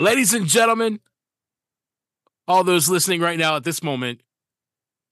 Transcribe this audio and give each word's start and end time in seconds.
Ladies 0.00 0.32
and 0.32 0.46
gentlemen, 0.46 1.00
all 2.48 2.64
those 2.64 2.88
listening 2.88 3.20
right 3.20 3.38
now 3.38 3.56
at 3.56 3.64
this 3.64 3.82
moment, 3.82 4.22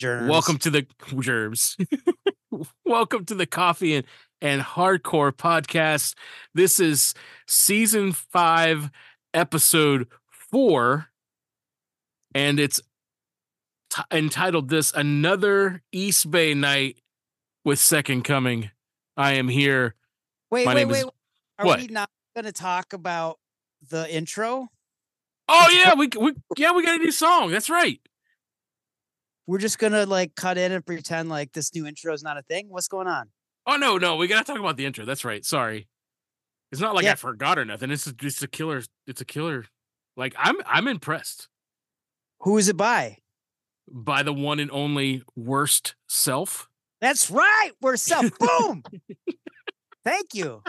Germs. 0.01 0.31
welcome 0.31 0.57
to 0.59 0.71
the 0.71 0.87
germs. 1.21 1.77
welcome 2.87 3.27
to 3.27 3.35
the 3.35 3.45
coffee 3.45 3.97
and, 3.97 4.07
and 4.41 4.63
hardcore 4.63 5.31
podcast. 5.31 6.15
This 6.55 6.81
is 6.81 7.13
season 7.47 8.13
five, 8.13 8.91
episode 9.35 10.09
four, 10.31 11.09
and 12.35 12.59
it's 12.59 12.81
t- 13.91 14.03
entitled 14.11 14.71
this 14.71 14.91
Another 14.95 15.83
East 15.93 16.31
Bay 16.31 16.55
Night 16.55 16.97
with 17.63 17.79
Second 17.79 18.23
Coming. 18.23 18.71
I 19.19 19.35
am 19.35 19.49
here. 19.49 19.97
Wait, 20.51 20.65
My 20.65 20.75
wait, 20.77 20.85
wait. 20.87 20.99
is- 21.01 21.11
Are 21.59 21.67
what? 21.67 21.79
we 21.79 21.89
not 21.89 22.09
going 22.35 22.47
to 22.47 22.53
talk 22.53 22.95
about 22.95 23.39
the 23.91 24.11
intro? 24.11 24.69
Oh 25.49 25.69
yeah, 25.73 25.95
we, 25.95 26.09
we 26.21 26.33
yeah 26.57 26.73
we 26.73 26.85
got 26.85 26.97
a 27.01 27.03
new 27.03 27.13
song. 27.13 27.51
That's 27.51 27.71
right. 27.71 28.01
We're 29.47 29.59
just 29.59 29.79
going 29.79 29.95
to 29.95 30.05
like 30.05 30.35
cut 30.35 30.59
in 30.59 30.73
and 30.73 30.85
pretend 30.85 31.31
like 31.31 31.53
this 31.53 31.75
new 31.75 31.87
intro 31.87 32.13
is 32.13 32.23
not 32.23 32.37
a 32.37 32.43
thing. 32.43 32.67
What's 32.69 32.89
going 32.89 33.07
on? 33.07 33.31
Oh 33.67 33.77
no, 33.77 33.97
no, 33.99 34.17
we 34.17 34.27
gotta 34.29 34.45
talk 34.45 34.59
about 34.59 34.77
the 34.77 34.85
intro. 34.87 35.05
That's 35.05 35.25
right. 35.25 35.45
Sorry. 35.45 35.89
It's 36.73 36.81
not 36.81 36.95
like 36.95 37.05
Yeah. 37.05 37.13
I 37.13 37.15
forgot 37.17 37.59
or 37.59 37.65
nothing. 37.65 37.91
It's 37.91 38.11
just 38.13 38.43
a 38.43 38.49
killer. 38.49 38.83
It's 39.07 39.21
a 39.21 39.25
killer. 39.25 39.65
Like 40.17 40.35
I'm 40.39 40.57
I'm 40.67 40.89
impressed 40.89 41.49
Who 42.41 42.59
is 42.59 42.69
it 42.69 42.77
by? 42.77 43.19
by 43.91 44.23
the 44.23 44.35
one 44.35 44.59
and 44.61 44.71
only 44.71 45.23
worst 45.35 45.95
self. 46.09 46.69
That's 47.01 47.31
right. 47.31 47.71
We're 47.81 47.97
self. 47.97 48.27
Boom. 48.39 48.83
Thank 50.05 50.35
you. 50.35 50.63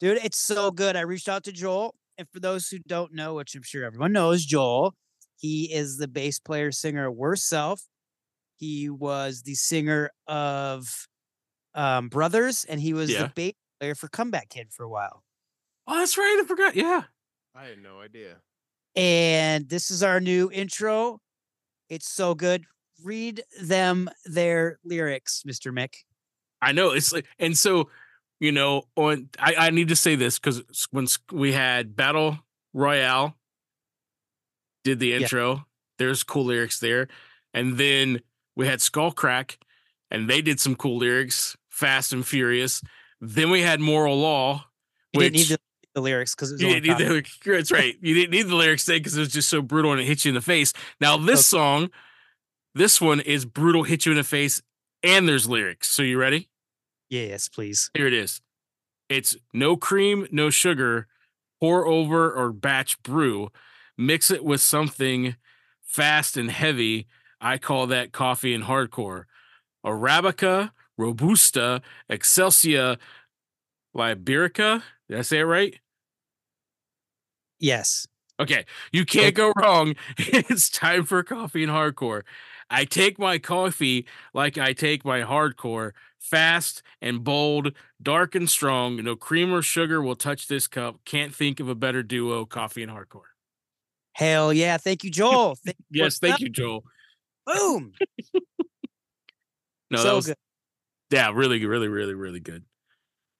Dude, 0.00 0.18
it's 0.24 0.38
so 0.38 0.70
good. 0.72 0.96
I 0.96 1.02
reached 1.02 1.28
out 1.28 1.44
to 1.44 1.52
Joel. 1.52 1.94
And 2.18 2.28
for 2.32 2.40
those 2.40 2.68
who 2.68 2.78
don't 2.86 3.14
know, 3.14 3.34
which 3.34 3.54
I'm 3.54 3.62
sure 3.62 3.84
everyone 3.84 4.12
knows, 4.12 4.44
Joel, 4.44 4.94
he 5.36 5.72
is 5.72 5.96
the 5.96 6.08
bass 6.08 6.38
player 6.38 6.70
singer 6.70 7.06
of 7.08 7.14
Worst 7.16 7.48
Self. 7.48 7.82
He 8.56 8.88
was 8.90 9.42
the 9.42 9.54
singer 9.54 10.10
of 10.26 10.86
um, 11.74 12.08
Brothers, 12.08 12.64
and 12.68 12.80
he 12.80 12.92
was 12.94 13.10
Yeah. 13.10 13.24
the 13.24 13.32
bass 13.34 13.54
player 13.80 13.94
for 13.94 14.08
Comeback 14.08 14.48
Kid 14.50 14.68
for 14.70 14.84
a 14.84 14.88
while. 14.88 15.22
Oh, 15.86 15.98
that's 15.98 16.16
right. 16.16 16.38
I 16.42 16.46
forgot. 16.46 16.76
Yeah. 16.76 17.02
I 17.54 17.64
had 17.64 17.82
no 17.82 18.00
idea. 18.00 18.36
And 18.94 19.68
this 19.68 19.90
is 19.90 20.02
our 20.02 20.20
new 20.20 20.50
intro. 20.52 21.18
It's 21.88 22.08
so 22.08 22.34
good. 22.34 22.64
Read 23.02 23.42
them 23.60 24.08
their 24.26 24.78
lyrics, 24.84 25.42
Mr. 25.46 25.72
Mic. 25.72 25.96
I 26.60 26.72
know. 26.72 26.90
It's 26.92 27.12
like 27.12 27.26
and 27.38 27.56
so, 27.58 27.88
you 28.42 28.50
know, 28.50 28.82
on 28.96 29.28
I, 29.38 29.54
I 29.56 29.70
need 29.70 29.88
to 29.88 29.96
say 29.96 30.16
this 30.16 30.40
because 30.40 30.64
when 30.90 31.06
we 31.30 31.52
had 31.52 31.94
Battle 31.94 32.40
Royale 32.74 33.36
did 34.82 34.98
the 34.98 35.14
intro, 35.14 35.64
there's 35.98 36.24
cool 36.24 36.46
lyrics 36.46 36.80
there. 36.80 37.06
And 37.54 37.78
then 37.78 38.20
we 38.56 38.66
had 38.66 38.80
Skullcrack, 38.80 39.58
and 40.10 40.28
they 40.28 40.42
did 40.42 40.58
some 40.58 40.74
cool 40.74 40.98
lyrics, 40.98 41.56
Fast 41.70 42.12
and 42.12 42.26
Furious. 42.26 42.82
Then 43.20 43.48
we 43.48 43.60
had 43.60 43.78
Moral 43.78 44.18
Law, 44.18 44.64
You 45.12 45.18
which 45.18 45.32
didn't 45.32 45.50
need 45.50 45.58
the, 45.94 46.00
lyrics 46.00 46.34
because 46.34 46.50
it 46.50 46.54
was 46.54 46.62
you 46.62 46.68
didn't 46.80 46.98
need 46.98 47.06
the, 47.06 47.52
that's 47.52 47.70
right. 47.70 47.94
You 48.00 48.14
didn't 48.16 48.32
need 48.32 48.48
the 48.48 48.56
lyrics 48.56 48.86
today 48.86 48.98
because 48.98 49.16
it 49.16 49.20
was 49.20 49.32
just 49.32 49.50
so 49.50 49.62
brutal 49.62 49.92
and 49.92 50.00
it 50.00 50.04
hit 50.04 50.24
you 50.24 50.30
in 50.30 50.34
the 50.34 50.40
face. 50.40 50.72
Now 51.00 51.16
this 51.16 51.52
Okay. 51.52 51.58
song, 51.58 51.90
this 52.74 53.00
one 53.00 53.20
is 53.20 53.44
brutal, 53.44 53.84
hit 53.84 54.04
you 54.04 54.10
in 54.10 54.18
the 54.18 54.24
face, 54.24 54.60
and 55.04 55.28
there's 55.28 55.48
lyrics. 55.48 55.88
So 55.88 56.02
you 56.02 56.18
ready? 56.18 56.48
Yes, 57.12 57.46
please. 57.46 57.90
Here 57.92 58.06
it 58.06 58.14
is. 58.14 58.40
It's 59.10 59.36
no 59.52 59.76
cream, 59.76 60.26
no 60.32 60.48
sugar, 60.48 61.08
pour 61.60 61.86
over 61.86 62.32
or 62.32 62.52
batch 62.52 63.00
brew, 63.02 63.50
mix 63.98 64.30
it 64.30 64.42
with 64.42 64.62
something 64.62 65.36
fast 65.82 66.38
and 66.38 66.50
heavy. 66.50 67.06
I 67.38 67.58
call 67.58 67.86
that 67.88 68.12
coffee 68.12 68.54
and 68.54 68.64
hardcore. 68.64 69.24
Arabica, 69.84 70.70
Robusta, 70.96 71.82
Excelsia, 72.08 72.96
Liberica. 73.94 74.82
Did 75.10 75.18
I 75.18 75.22
say 75.22 75.40
it 75.40 75.44
right? 75.44 75.78
Yes. 77.60 78.06
Okay, 78.40 78.64
you 78.90 79.04
can't 79.04 79.34
go 79.34 79.52
wrong. 79.54 79.96
It's 80.16 80.70
time 80.70 81.04
for 81.04 81.22
coffee 81.22 81.62
and 81.62 81.72
hardcore. 81.72 82.22
I 82.72 82.84
take 82.84 83.18
my 83.18 83.38
coffee 83.38 84.06
like 84.32 84.56
I 84.58 84.72
take 84.72 85.04
my 85.04 85.20
hardcore, 85.20 85.92
fast 86.18 86.82
and 87.00 87.22
bold, 87.22 87.72
dark 88.02 88.34
and 88.34 88.48
strong. 88.48 88.96
No 88.96 89.14
cream 89.14 89.52
or 89.52 89.62
sugar 89.62 90.00
will 90.00 90.16
touch 90.16 90.48
this 90.48 90.66
cup. 90.66 91.00
Can't 91.04 91.34
think 91.34 91.60
of 91.60 91.68
a 91.68 91.74
better 91.74 92.02
duo, 92.02 92.46
coffee 92.46 92.82
and 92.82 92.90
hardcore. 92.90 93.30
Hell 94.14 94.52
yeah. 94.52 94.76
Thank 94.78 95.04
you, 95.04 95.10
Joel. 95.18 95.56
Thank 95.56 95.76
you. 95.90 96.02
Yes, 96.04 96.18
thank 96.18 96.34
up? 96.34 96.40
you, 96.40 96.48
Joel. 96.48 96.84
Boom. 97.46 97.92
No, 99.90 100.02
that 100.02 100.14
was 100.14 100.26
good. 100.26 100.36
yeah, 101.10 101.30
really, 101.34 101.64
really, 101.66 101.88
really, 101.88 102.14
really 102.14 102.40
good. 102.40 102.64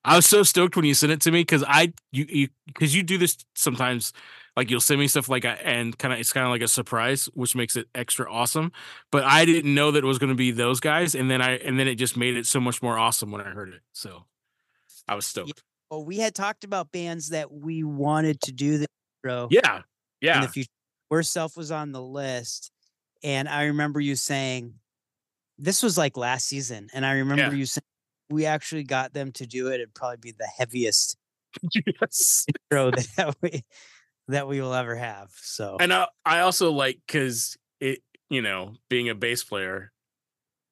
I 0.05 0.17
was 0.17 0.27
so 0.27 0.43
stoked 0.43 0.77
when 0.77 0.85
you 0.85 0.95
sent 0.95 1.13
it 1.13 1.21
to 1.23 1.31
me 1.31 1.41
because 1.41 1.65
I 1.67 1.95
you 2.11 2.27
you 2.29 2.49
because 2.67 2.95
you 2.95 3.03
do 3.03 3.17
this 3.17 3.39
sometimes. 3.55 4.13
Like 4.57 4.71
you'll 4.71 4.81
send 4.81 5.01
me 5.01 5.09
stuff 5.09 5.29
like 5.29 5.45
a, 5.45 5.67
and 5.67 5.97
kind 5.99 6.13
of 6.13 6.21
it's 6.21 6.33
kind 6.33 6.45
of 6.47 6.51
like 6.51 6.61
a 6.63 6.69
surprise, 6.69 7.27
which 7.35 7.55
makes 7.57 7.75
it 7.77 7.89
extra 7.95 8.31
awesome. 8.31 8.73
But 9.11 9.25
I 9.25 9.45
didn't 9.47 9.73
know 9.75 9.91
that 9.93 10.05
it 10.05 10.07
was 10.07 10.19
going 10.19 10.29
to 10.31 10.37
be 10.37 10.51
those 10.51 10.79
guys, 10.81 11.15
and 11.15 11.31
then 11.31 11.41
I 11.41 11.57
and 11.57 11.79
then 11.79 11.89
it 11.89 11.95
just 11.95 12.17
made 12.17 12.37
it 12.37 12.47
so 12.47 12.61
much 12.61 12.83
more 12.83 12.99
awesome 12.99 13.31
when 13.31 13.41
I 13.41 13.51
heard 13.51 13.71
it. 13.71 13.81
So 13.93 14.25
I 15.09 15.15
was 15.15 15.27
stoked. 15.27 15.63
Well, 15.91 16.05
we 16.05 16.19
had 16.19 16.35
talked 16.35 16.65
about 16.65 16.93
bands 16.93 17.31
that 17.31 17.53
we 17.53 17.83
wanted 17.83 18.41
to 18.43 18.53
do 18.53 18.79
the 18.79 18.87
intro 19.25 19.49
Yeah, 19.51 19.77
in 19.79 19.83
yeah, 20.21 20.41
the 20.41 20.49
future. 20.49 20.69
Worst 21.11 21.33
Self 21.33 21.57
was 21.57 21.71
on 21.71 21.93
the 21.93 22.03
list. 22.03 22.71
And 23.23 23.49
I 23.49 23.65
remember 23.65 24.01
you 24.01 24.17
saying, 24.17 24.75
this 25.59 25.83
was 25.83 25.97
like 25.99 26.17
last 26.17 26.47
season. 26.49 26.89
And 26.95 27.05
I 27.07 27.13
remember 27.13 27.53
Yeah. 27.53 27.59
you 27.59 27.67
saying, 27.67 27.83
we 28.31 28.47
actually 28.47 28.85
got 28.85 29.13
them 29.13 29.33
to 29.33 29.47
do 29.47 29.69
it. 29.69 29.75
It'd 29.75 29.95
probably 29.95 30.17
be 30.17 30.33
the 30.33 30.47
heaviest 30.47 31.17
yes. 32.01 32.47
intro 32.71 32.91
that 32.93 33.37
we 33.43 33.63
that 34.33 34.47
we 34.49 34.61
will 34.61 34.75
ever 34.75 34.95
have. 34.97 35.31
So 35.41 35.77
And 35.81 35.93
I 35.93 36.09
I 36.25 36.41
also 36.41 36.71
like 36.73 37.01
because 37.07 37.57
it 37.81 38.01
you 38.29 38.43
know 38.43 38.75
being 38.89 39.09
a 39.09 39.15
bass 39.15 39.45
player, 39.45 39.93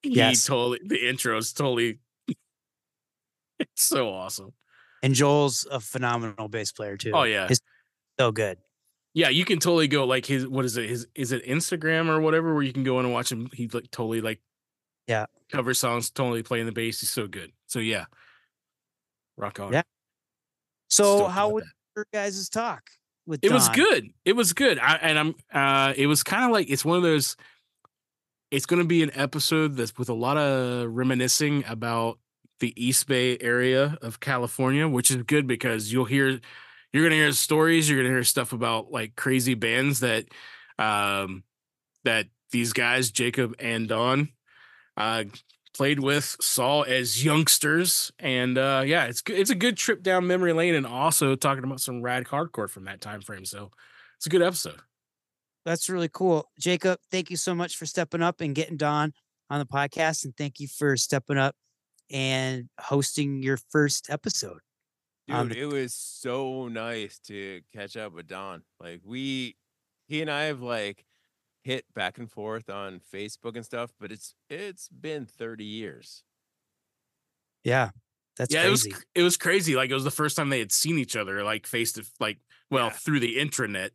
he 0.02 0.10
Yes. 0.14 0.44
totally 0.44 0.80
the 0.84 1.08
intro 1.08 1.36
is 1.38 1.52
totally. 1.52 1.98
it's 3.58 3.82
so 3.82 4.08
awesome. 4.10 4.52
and 5.02 5.14
Joel's 5.14 5.66
a 5.70 5.80
phenomenal 5.80 6.48
bass 6.48 6.72
player 6.72 6.92
oh, 6.94 6.96
too. 6.96 7.12
Oh 7.14 7.22
yeah, 7.24 7.48
His- 7.48 7.60
so 8.18 8.32
good. 8.32 8.58
yeah. 9.14 9.28
You 9.28 9.44
can 9.44 9.58
totally 9.58 9.88
go 9.88 10.04
like 10.06 10.26
his 10.26 10.46
what 10.46 10.64
is 10.64 10.76
it? 10.76 10.88
His 10.88 11.06
is 11.14 11.32
it 11.32 11.44
Instagram 11.46 12.08
or 12.08 12.20
whatever 12.20 12.52
where 12.54 12.62
you 12.62 12.72
can 12.72 12.84
go 12.84 12.98
in 13.00 13.04
and 13.06 13.14
watch 13.14 13.30
him. 13.32 13.48
He 13.52 13.68
like 13.68 13.90
totally 13.90 14.20
like 14.20 14.40
Yeah. 15.06 15.26
cover 15.52 15.74
songs, 15.74 16.10
totally 16.10 16.42
playing 16.42 16.66
the 16.66 16.72
bass. 16.72 17.00
He's 17.00 17.10
so 17.10 17.26
good. 17.26 17.52
So 17.66 17.78
yeah, 17.78 18.06
Rock 19.36 19.58
on. 19.60 19.72
Yeah. 19.72 19.82
So 20.88 21.16
Stoked 21.18 21.32
how 21.32 21.48
would 21.50 21.64
that. 21.64 21.72
your 21.96 22.06
guys' 22.12 22.48
talk 22.48 22.90
with 23.30 23.44
It 23.44 23.52
was 23.52 23.68
good. 23.70 24.10
It 24.24 24.34
was 24.34 24.52
good. 24.52 24.78
I, 24.78 24.96
and 24.96 25.18
I'm 25.18 25.34
uh 25.52 25.94
it 25.96 26.06
was 26.06 26.22
kind 26.22 26.44
of 26.44 26.50
like 26.50 26.68
it's 26.68 26.84
one 26.84 26.96
of 26.96 27.02
those 27.02 27.36
it's 28.50 28.66
going 28.66 28.82
to 28.82 28.86
be 28.86 29.02
an 29.02 29.12
episode 29.14 29.76
that's 29.76 29.96
with 29.96 30.08
a 30.08 30.14
lot 30.14 30.36
of 30.36 30.90
reminiscing 30.90 31.64
about 31.68 32.18
the 32.58 32.74
East 32.76 33.06
Bay 33.06 33.38
area 33.40 33.96
of 34.02 34.20
California, 34.20 34.88
which 34.88 35.10
is 35.10 35.22
good 35.22 35.46
because 35.46 35.92
you'll 35.92 36.04
hear 36.04 36.40
you're 36.92 37.02
going 37.04 37.10
to 37.10 37.16
hear 37.16 37.32
stories, 37.32 37.88
you're 37.88 37.98
going 37.98 38.10
to 38.10 38.14
hear 38.14 38.24
stuff 38.24 38.52
about 38.52 38.90
like 38.90 39.16
crazy 39.16 39.54
bands 39.54 40.00
that 40.00 40.26
um 40.78 41.44
that 42.04 42.26
these 42.50 42.72
guys 42.72 43.10
Jacob 43.10 43.54
and 43.58 43.88
Don 43.88 44.30
uh 44.96 45.24
played 45.72 46.00
with 46.00 46.36
saw 46.40 46.82
as 46.82 47.24
youngsters 47.24 48.10
and 48.18 48.58
uh 48.58 48.82
yeah 48.84 49.04
it's 49.04 49.22
it's 49.28 49.50
a 49.50 49.54
good 49.54 49.76
trip 49.76 50.02
down 50.02 50.26
memory 50.26 50.52
lane 50.52 50.74
and 50.74 50.86
also 50.86 51.34
talking 51.36 51.62
about 51.64 51.80
some 51.80 52.02
rad 52.02 52.24
hardcore 52.24 52.68
from 52.68 52.84
that 52.84 53.00
time 53.00 53.20
frame 53.20 53.44
so 53.44 53.70
it's 54.16 54.26
a 54.26 54.30
good 54.30 54.42
episode 54.42 54.80
That's 55.64 55.88
really 55.90 56.08
cool. 56.10 56.48
Jacob, 56.58 56.98
thank 57.10 57.30
you 57.30 57.36
so 57.36 57.54
much 57.54 57.76
for 57.76 57.84
stepping 57.86 58.22
up 58.22 58.40
and 58.40 58.54
getting 58.54 58.78
Don 58.78 59.12
on 59.50 59.58
the 59.58 59.66
podcast. 59.66 60.24
And 60.24 60.34
thank 60.36 60.58
you 60.58 60.66
for 60.68 60.96
stepping 60.96 61.36
up 61.36 61.54
and 62.10 62.68
hosting 62.80 63.42
your 63.42 63.58
first 63.68 64.08
episode. 64.08 64.60
Dude, 65.28 65.36
Um, 65.36 65.52
it 65.52 65.66
was 65.66 65.94
so 65.94 66.68
nice 66.68 67.18
to 67.26 67.60
catch 67.74 67.96
up 67.96 68.14
with 68.14 68.26
Don. 68.26 68.62
Like 68.80 69.02
we, 69.04 69.54
he 70.08 70.22
and 70.22 70.30
I 70.30 70.44
have 70.44 70.62
like 70.62 71.04
hit 71.62 71.84
back 71.94 72.18
and 72.18 72.30
forth 72.30 72.68
on 72.70 73.00
Facebook 73.12 73.56
and 73.56 73.64
stuff, 73.64 73.92
but 74.00 74.10
it's 74.12 74.34
it's 74.48 74.88
been 74.88 75.26
30 75.26 75.64
years. 75.64 76.22
Yeah. 77.64 77.90
That's 78.36 78.54
yeah 78.54 78.62
crazy. 78.62 78.88
it 78.90 78.94
was 78.94 79.04
it 79.16 79.22
was 79.22 79.36
crazy 79.36 79.74
like 79.76 79.90
it 79.90 79.94
was 79.94 80.04
the 80.04 80.10
first 80.10 80.36
time 80.36 80.48
they 80.48 80.60
had 80.60 80.72
seen 80.72 80.98
each 80.98 81.14
other 81.16 81.44
like 81.44 81.66
face 81.66 81.92
to 81.92 82.04
like 82.18 82.38
well 82.70 82.86
Yeah. 82.86 82.92
through 82.92 83.20
the 83.20 83.36
intranet 83.36 83.90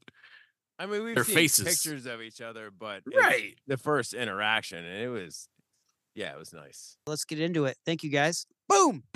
I 0.77 0.85
mean, 0.85 1.03
we've 1.03 1.15
Their 1.15 1.23
seen 1.23 1.35
faces. 1.35 1.65
pictures 1.65 2.05
of 2.05 2.21
each 2.21 2.41
other, 2.41 2.69
but 2.69 3.01
right 3.15 3.55
the 3.65 3.77
first 3.77 4.13
interaction, 4.13 4.83
and 4.83 5.01
it 5.03 5.07
was, 5.07 5.47
yeah, 6.15 6.33
it 6.33 6.37
was 6.37 6.51
nice. 6.51 6.97
Let's 7.07 7.23
get 7.23 7.39
into 7.39 7.63
it. 7.63 7.77
Thank 7.85 8.03
you 8.03 8.09
guys. 8.09 8.45
Boom. 8.67 9.03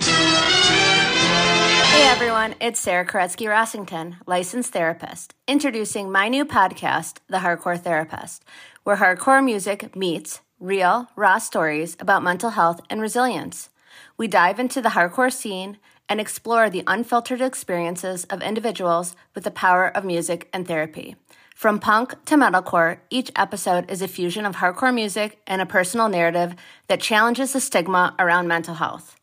Hey 1.90 2.08
everyone, 2.08 2.54
it's 2.60 2.78
Sarah 2.78 3.04
Koretsky 3.04 3.48
Rossington, 3.48 4.16
licensed 4.24 4.72
therapist, 4.72 5.34
introducing 5.48 6.10
my 6.10 6.28
new 6.28 6.44
podcast, 6.44 7.18
The 7.28 7.38
Hardcore 7.38 7.80
Therapist, 7.80 8.44
where 8.84 8.96
hardcore 8.96 9.44
music 9.44 9.96
meets 9.96 10.40
real, 10.60 11.08
raw 11.16 11.38
stories 11.38 11.96
about 11.98 12.22
mental 12.22 12.50
health 12.50 12.80
and 12.88 13.00
resilience. 13.00 13.70
We 14.16 14.28
dive 14.28 14.60
into 14.60 14.80
the 14.80 14.90
hardcore 14.90 15.32
scene 15.32 15.78
and 16.08 16.20
explore 16.20 16.70
the 16.70 16.84
unfiltered 16.86 17.40
experiences 17.40 18.24
of 18.26 18.40
individuals 18.40 19.16
with 19.34 19.42
the 19.42 19.50
power 19.50 19.88
of 19.88 20.04
music 20.04 20.48
and 20.52 20.68
therapy. 20.68 21.16
From 21.56 21.80
punk 21.80 22.24
to 22.26 22.36
metalcore, 22.36 23.00
each 23.10 23.32
episode 23.34 23.90
is 23.90 24.00
a 24.00 24.08
fusion 24.08 24.46
of 24.46 24.56
hardcore 24.56 24.94
music 24.94 25.40
and 25.44 25.60
a 25.60 25.66
personal 25.66 26.08
narrative 26.08 26.54
that 26.86 27.00
challenges 27.00 27.52
the 27.52 27.60
stigma 27.60 28.14
around 28.18 28.46
mental 28.46 28.74
health. 28.74 29.16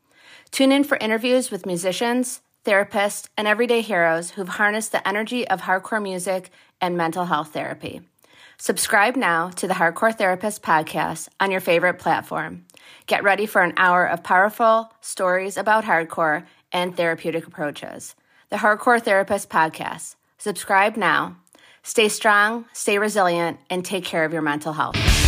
Tune 0.51 0.71
in 0.71 0.83
for 0.83 0.97
interviews 0.97 1.49
with 1.49 1.65
musicians, 1.65 2.41
therapists, 2.67 3.29
and 3.37 3.47
everyday 3.47 3.81
heroes 3.81 4.31
who've 4.31 4.49
harnessed 4.49 4.91
the 4.91 5.07
energy 5.07 5.47
of 5.47 5.61
hardcore 5.61 6.03
music 6.03 6.51
and 6.81 6.97
mental 6.97 7.25
health 7.25 7.53
therapy. 7.53 8.01
Subscribe 8.57 9.15
now 9.15 9.49
to 9.51 9.67
the 9.67 9.75
Hardcore 9.75 10.13
Therapist 10.13 10.61
podcast 10.61 11.29
on 11.39 11.49
your 11.49 11.61
favorite 11.61 11.99
platform. 11.99 12.65
Get 13.05 13.23
ready 13.23 13.45
for 13.45 13.61
an 13.61 13.73
hour 13.77 14.05
of 14.05 14.23
powerful 14.23 14.91
stories 14.99 15.57
about 15.57 15.85
hardcore 15.85 16.45
and 16.71 16.97
therapeutic 16.97 17.47
approaches. 17.47 18.15
The 18.49 18.57
Hardcore 18.57 19.01
Therapist 19.01 19.49
podcast. 19.49 20.15
Subscribe 20.37 20.97
now. 20.97 21.37
Stay 21.83 22.09
strong, 22.09 22.65
stay 22.73 22.97
resilient, 22.97 23.59
and 23.69 23.85
take 23.85 24.03
care 24.03 24.25
of 24.25 24.33
your 24.33 24.41
mental 24.41 24.73
health. 24.73 25.26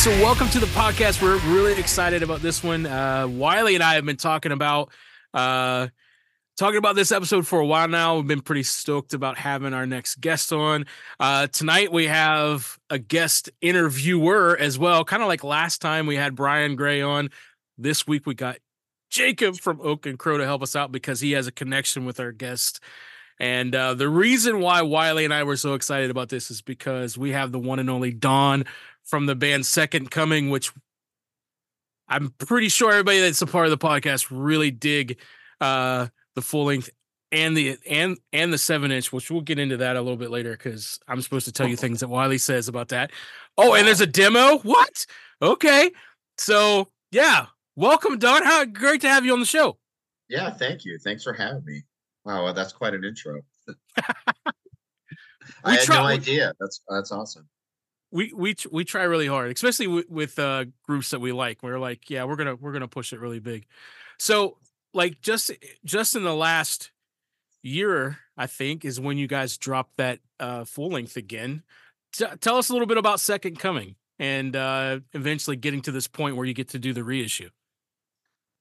So 0.00 0.10
welcome 0.12 0.48
to 0.48 0.58
the 0.58 0.66
podcast. 0.68 1.20
We're 1.20 1.36
really 1.52 1.78
excited 1.78 2.22
about 2.22 2.40
this 2.40 2.64
one. 2.64 2.86
Uh, 2.86 3.28
Wiley 3.28 3.74
and 3.74 3.84
I 3.84 3.96
have 3.96 4.06
been 4.06 4.16
talking 4.16 4.50
about 4.50 4.90
uh, 5.34 5.88
talking 6.56 6.78
about 6.78 6.96
this 6.96 7.12
episode 7.12 7.46
for 7.46 7.60
a 7.60 7.66
while 7.66 7.86
now. 7.86 8.16
We've 8.16 8.26
been 8.26 8.40
pretty 8.40 8.62
stoked 8.62 9.12
about 9.12 9.36
having 9.36 9.74
our 9.74 9.84
next 9.84 10.18
guest 10.18 10.54
on. 10.54 10.86
Uh, 11.18 11.48
tonight 11.48 11.92
we 11.92 12.06
have 12.06 12.78
a 12.88 12.98
guest 12.98 13.50
interviewer 13.60 14.56
as 14.58 14.78
well, 14.78 15.04
kind 15.04 15.20
of 15.20 15.28
like 15.28 15.44
last 15.44 15.82
time 15.82 16.06
we 16.06 16.16
had 16.16 16.34
Brian 16.34 16.76
Gray 16.76 17.02
on. 17.02 17.28
This 17.76 18.06
week 18.06 18.24
we 18.24 18.34
got 18.34 18.56
Jacob 19.10 19.56
from 19.56 19.82
Oak 19.82 20.06
and 20.06 20.18
Crow 20.18 20.38
to 20.38 20.46
help 20.46 20.62
us 20.62 20.74
out 20.74 20.90
because 20.92 21.20
he 21.20 21.32
has 21.32 21.46
a 21.46 21.52
connection 21.52 22.06
with 22.06 22.20
our 22.20 22.32
guest. 22.32 22.80
And 23.38 23.74
uh, 23.74 23.94
the 23.94 24.08
reason 24.08 24.60
why 24.60 24.82
Wiley 24.82 25.24
and 25.24 25.32
I 25.32 25.44
were 25.44 25.56
so 25.56 25.72
excited 25.72 26.10
about 26.10 26.28
this 26.28 26.50
is 26.50 26.60
because 26.60 27.16
we 27.16 27.32
have 27.32 27.52
the 27.52 27.58
one 27.58 27.78
and 27.78 27.88
only 27.88 28.12
Don 28.12 28.66
from 29.10 29.26
the 29.26 29.34
band 29.34 29.66
Second 29.66 30.10
Coming, 30.10 30.48
which 30.48 30.72
I'm 32.08 32.30
pretty 32.38 32.68
sure 32.68 32.90
everybody 32.90 33.20
that's 33.20 33.42
a 33.42 33.46
part 33.46 33.66
of 33.66 33.70
the 33.70 33.78
podcast 33.78 34.28
really 34.30 34.70
dig 34.70 35.18
uh, 35.60 36.06
the 36.34 36.42
full 36.42 36.66
length 36.66 36.88
and 37.32 37.56
the 37.56 37.76
and 37.88 38.18
and 38.32 38.52
the 38.52 38.58
seven 38.58 38.90
inch, 38.90 39.12
which 39.12 39.30
we'll 39.30 39.40
get 39.40 39.58
into 39.58 39.76
that 39.78 39.96
a 39.96 40.00
little 40.00 40.16
bit 40.16 40.30
later 40.30 40.52
because 40.52 40.98
I'm 41.06 41.20
supposed 41.22 41.46
to 41.46 41.52
tell 41.52 41.68
you 41.68 41.76
things 41.76 42.00
that 42.00 42.08
Wiley 42.08 42.38
says 42.38 42.68
about 42.68 42.88
that. 42.88 43.10
Oh, 43.58 43.74
and 43.74 43.86
there's 43.86 44.00
a 44.00 44.06
demo. 44.06 44.58
What? 44.58 45.06
Okay, 45.42 45.90
so 46.38 46.88
yeah, 47.10 47.46
welcome, 47.76 48.18
Don. 48.18 48.44
How 48.44 48.64
great 48.64 49.00
to 49.02 49.08
have 49.08 49.24
you 49.24 49.32
on 49.32 49.40
the 49.40 49.46
show. 49.46 49.78
Yeah, 50.28 50.50
thank 50.50 50.84
you. 50.84 50.98
Thanks 50.98 51.24
for 51.24 51.32
having 51.32 51.64
me. 51.64 51.82
Wow, 52.24 52.44
well, 52.44 52.54
that's 52.54 52.72
quite 52.72 52.94
an 52.94 53.04
intro. 53.04 53.40
I 55.64 55.72
had 55.74 55.80
try- 55.80 55.96
no 55.96 56.04
idea. 56.04 56.52
That's 56.58 56.80
that's 56.88 57.12
awesome. 57.12 57.48
We 58.10 58.32
we 58.34 58.56
we 58.70 58.84
try 58.84 59.04
really 59.04 59.26
hard, 59.26 59.52
especially 59.52 60.04
with, 60.08 60.38
uh, 60.38 60.64
groups 60.82 61.10
that 61.10 61.20
we 61.20 61.32
like. 61.32 61.62
We're 61.62 61.78
like, 61.78 62.10
yeah, 62.10 62.24
we're 62.24 62.36
gonna 62.36 62.56
we're 62.56 62.72
gonna 62.72 62.88
push 62.88 63.12
it 63.12 63.20
really 63.20 63.38
big. 63.38 63.66
So, 64.18 64.58
like, 64.92 65.20
just 65.20 65.52
just 65.84 66.16
in 66.16 66.24
the 66.24 66.34
last 66.34 66.90
year, 67.62 68.18
I 68.36 68.46
think 68.46 68.84
is 68.84 69.00
when 69.00 69.18
you 69.18 69.26
guys 69.26 69.56
dropped 69.56 69.96
that 69.98 70.20
uh, 70.38 70.64
full 70.64 70.90
length 70.90 71.16
again. 71.16 71.62
T- 72.12 72.26
tell 72.40 72.56
us 72.56 72.68
a 72.68 72.72
little 72.72 72.88
bit 72.88 72.98
about 72.98 73.20
Second 73.20 73.58
Coming 73.58 73.94
and 74.18 74.56
uh, 74.56 75.00
eventually 75.12 75.56
getting 75.56 75.80
to 75.82 75.92
this 75.92 76.08
point 76.08 76.36
where 76.36 76.46
you 76.46 76.54
get 76.54 76.68
to 76.70 76.78
do 76.78 76.92
the 76.92 77.04
reissue. 77.04 77.50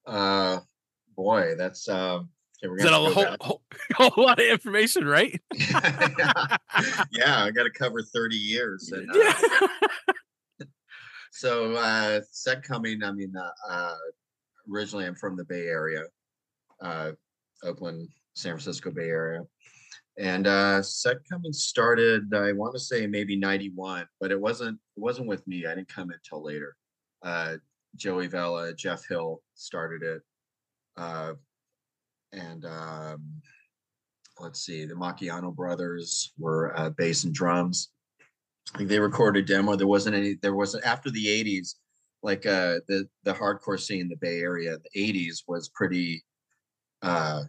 Uh, 0.05 0.59
boy, 1.15 1.55
that's 1.57 1.89
um. 1.89 2.29
Okay, 2.63 2.73
Is 2.75 2.83
that 2.83 2.93
a 2.93 2.97
whole, 2.97 3.35
whole, 3.39 3.61
whole 3.95 4.25
lot 4.25 4.39
of 4.39 4.45
information, 4.45 5.05
right? 5.05 5.39
back. 5.71 6.61
yeah, 7.11 7.43
I 7.43 7.51
got 7.51 7.63
to 7.63 7.71
cover 7.71 8.01
thirty 8.01 8.35
years. 8.35 8.91
And, 8.91 9.09
uh, 9.09 9.17
Yeah. 9.17 9.67
So, 11.31 11.73
uh, 11.73 12.21
Second 12.31 12.63
Coming. 12.63 13.03
I 13.03 13.11
mean, 13.11 13.33
uh, 13.37 13.51
uh, 13.69 13.95
originally 14.69 15.05
I'm 15.05 15.15
from 15.15 15.37
the 15.37 15.45
Bay 15.45 15.67
Area, 15.67 16.03
uh, 16.81 17.11
Oakland, 17.63 18.09
San 18.33 18.53
Francisco 18.53 18.91
Bay 18.91 19.07
Area, 19.07 19.43
and 20.17 20.47
uh, 20.47 20.81
Second 20.81 21.23
Coming 21.31 21.53
started. 21.53 22.33
I 22.33 22.51
want 22.51 22.73
to 22.73 22.79
say 22.79 23.07
maybe 23.07 23.37
'91, 23.37 24.05
but 24.19 24.31
it 24.31 24.41
wasn't. 24.41 24.79
It 24.97 24.99
wasn't 24.99 25.27
with 25.27 25.47
me. 25.47 25.65
I 25.65 25.75
didn't 25.75 25.93
come 25.93 26.09
until 26.11 26.43
later. 26.43 26.75
Uh, 27.23 27.55
Joey 27.95 28.27
Vela, 28.27 28.73
Jeff 28.73 29.07
Hill 29.07 29.41
started 29.55 30.03
it, 30.03 30.21
uh, 30.97 31.33
and 32.31 32.65
um, 32.65 33.41
let's 34.39 34.61
see, 34.61 34.85
the 34.85 34.93
Macchiano 34.93 35.53
brothers 35.53 36.33
were 36.37 36.77
uh, 36.77 36.89
bass 36.91 37.23
and 37.23 37.33
drums. 37.33 37.89
Think 38.77 38.89
they 38.89 38.99
recorded 38.99 39.47
demo. 39.47 39.75
There 39.75 39.87
wasn't 39.87 40.15
any. 40.15 40.35
There 40.41 40.55
wasn't 40.55 40.85
after 40.85 41.09
the 41.09 41.25
'80s, 41.25 41.75
like 42.21 42.45
uh, 42.45 42.79
the 42.87 43.07
the 43.23 43.33
hardcore 43.33 43.79
scene 43.79 44.01
in 44.01 44.09
the 44.09 44.17
Bay 44.17 44.41
Area. 44.41 44.77
The 44.93 45.11
'80s 45.13 45.43
was 45.47 45.69
pretty 45.69 46.23
uh, 47.01 47.43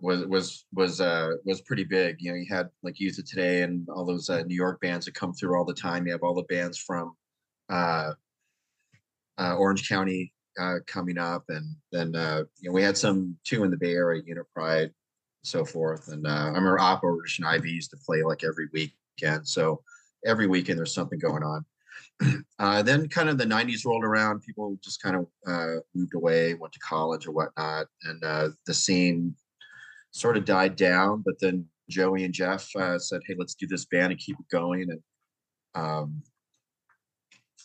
was 0.00 0.26
was 0.26 0.64
was 0.74 1.00
uh 1.00 1.34
was 1.44 1.60
pretty 1.60 1.84
big. 1.84 2.16
You 2.18 2.32
know, 2.32 2.36
you 2.36 2.46
had 2.50 2.68
like 2.82 2.98
Youth 2.98 3.18
of 3.18 3.28
Today 3.28 3.62
and 3.62 3.88
all 3.88 4.04
those 4.04 4.28
uh, 4.28 4.42
New 4.42 4.56
York 4.56 4.80
bands 4.80 5.06
that 5.06 5.14
come 5.14 5.32
through 5.32 5.56
all 5.56 5.64
the 5.64 5.74
time. 5.74 6.06
You 6.06 6.12
have 6.12 6.22
all 6.22 6.34
the 6.34 6.42
bands 6.42 6.78
from 6.78 7.12
uh, 7.68 8.12
uh 9.38 9.54
Orange 9.54 9.88
County 9.88 10.32
uh 10.58 10.76
coming 10.86 11.18
up, 11.18 11.44
and 11.48 11.74
then 11.92 12.14
uh 12.14 12.44
you 12.60 12.68
know 12.68 12.74
we 12.74 12.82
had 12.82 12.96
some 12.96 13.36
two 13.44 13.64
in 13.64 13.70
the 13.70 13.76
Bay 13.76 13.92
Area, 13.92 14.22
Unit 14.26 14.46
Pride, 14.54 14.90
so 15.42 15.64
forth. 15.64 16.08
And 16.08 16.26
uh, 16.26 16.30
I 16.30 16.46
remember 16.48 16.80
Operation 16.80 17.44
Ivy 17.44 17.70
used 17.70 17.90
to 17.90 17.98
play 18.04 18.22
like 18.22 18.44
every 18.44 18.68
weekend, 18.72 19.46
so 19.46 19.82
every 20.24 20.46
weekend 20.46 20.78
there's 20.78 20.94
something 20.94 21.18
going 21.18 21.42
on. 21.42 21.64
Uh, 22.60 22.82
then 22.82 23.08
kind 23.08 23.28
of 23.28 23.38
the 23.38 23.44
90s 23.44 23.86
rolled 23.86 24.02
around 24.02 24.40
people 24.40 24.76
just 24.82 25.00
kind 25.00 25.14
of 25.14 25.26
uh, 25.46 25.76
moved 25.94 26.12
away 26.16 26.54
went 26.54 26.72
to 26.72 26.80
college 26.80 27.24
or 27.24 27.30
whatnot 27.30 27.86
and 28.02 28.24
uh, 28.24 28.48
the 28.66 28.74
scene 28.74 29.32
sort 30.10 30.36
of 30.36 30.44
died 30.44 30.74
down 30.74 31.22
but 31.24 31.38
then 31.40 31.64
joey 31.88 32.24
and 32.24 32.34
jeff 32.34 32.68
uh, 32.74 32.98
said 32.98 33.20
hey 33.28 33.36
let's 33.38 33.54
do 33.54 33.68
this 33.68 33.84
band 33.84 34.10
and 34.10 34.20
keep 34.20 34.34
it 34.40 34.48
going 34.50 34.90
and 34.90 35.00
um, 35.76 36.20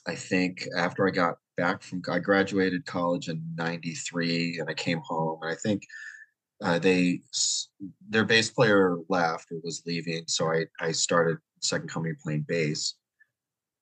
i 0.07 0.15
think 0.15 0.67
after 0.77 1.07
i 1.07 1.11
got 1.11 1.35
back 1.57 1.81
from 1.81 2.01
i 2.09 2.19
graduated 2.19 2.85
college 2.85 3.29
in 3.29 3.41
93 3.55 4.59
and 4.59 4.69
i 4.69 4.73
came 4.73 5.01
home 5.03 5.39
and 5.41 5.51
i 5.51 5.55
think 5.55 5.83
uh, 6.63 6.79
they 6.79 7.19
their 8.09 8.23
bass 8.23 8.49
player 8.49 8.97
left 9.09 9.51
or 9.51 9.59
was 9.63 9.83
leaving 9.85 10.23
so 10.27 10.51
i 10.51 10.65
i 10.79 10.91
started 10.91 11.37
Second 11.61 11.89
Coming 11.89 12.15
playing 12.21 12.45
bass 12.47 12.95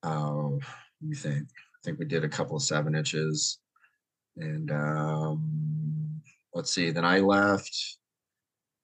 um, 0.04 0.60
let 1.02 1.10
me 1.10 1.16
think. 1.16 1.48
I 1.48 1.80
think 1.84 2.00
we 2.00 2.06
did 2.06 2.24
a 2.24 2.30
couple 2.30 2.56
of 2.56 2.64
seven 2.64 2.96
inches, 2.96 3.60
and 4.38 4.72
um, 4.72 6.22
let's 6.54 6.72
see. 6.72 6.92
Then 6.92 7.06
I 7.06 7.20
left 7.20 7.98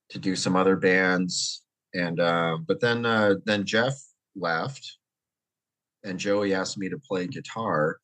to 0.10 0.20
do 0.20 0.36
some 0.36 0.56
other 0.56 0.76
bands, 0.76 1.64
and 1.94 2.20
uh, 2.20 2.58
but 2.68 2.80
then 2.80 3.06
uh, 3.06 3.36
then 3.46 3.66
Jeff 3.66 3.94
left, 4.36 4.98
and 6.08 6.20
Joey 6.20 6.54
asked 6.54 6.78
me 6.78 6.90
to 6.90 6.98
play 6.98 7.28
guitar, 7.28 7.98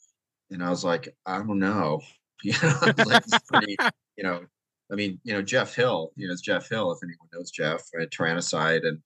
and 0.52 0.64
I 0.64 0.70
was 0.70 0.84
like, 0.84 1.16
I 1.26 1.38
don't 1.38 1.60
know, 1.60 2.02
you 2.44 2.54
know, 2.62 2.74
I 2.82 2.94
like, 3.06 3.24
pretty, 3.48 3.78
you 4.18 4.24
know. 4.24 4.46
I 4.92 4.96
mean, 4.96 5.20
you 5.24 5.34
know, 5.34 5.42
Jeff 5.42 5.74
Hill, 5.74 6.12
you 6.16 6.28
know, 6.28 6.34
it's 6.34 6.42
Jeff 6.42 6.70
Hill, 6.70 6.92
if 6.92 7.00
anyone 7.02 7.28
knows 7.34 7.50
Jeff, 7.50 7.82
right? 7.96 8.08
Tyrannicide 8.10 8.86
and 8.86 9.00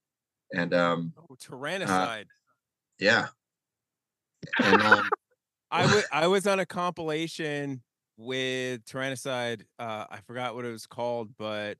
and 0.51 0.73
um 0.73 1.13
Oh, 1.17 1.35
Tyrannicide. 1.35 2.25
yeah. 2.99 3.27
And 4.63 4.81
um 4.81 5.09
I 5.71 5.85
wa- 5.85 6.01
I 6.11 6.27
was 6.27 6.47
on 6.47 6.59
a 6.59 6.65
compilation 6.65 7.83
with 8.17 8.83
Tyrannicide. 8.85 9.65
Uh, 9.77 10.05
I 10.09 10.19
forgot 10.25 10.55
what 10.55 10.65
it 10.65 10.71
was 10.71 10.87
called, 10.87 11.37
but 11.37 11.77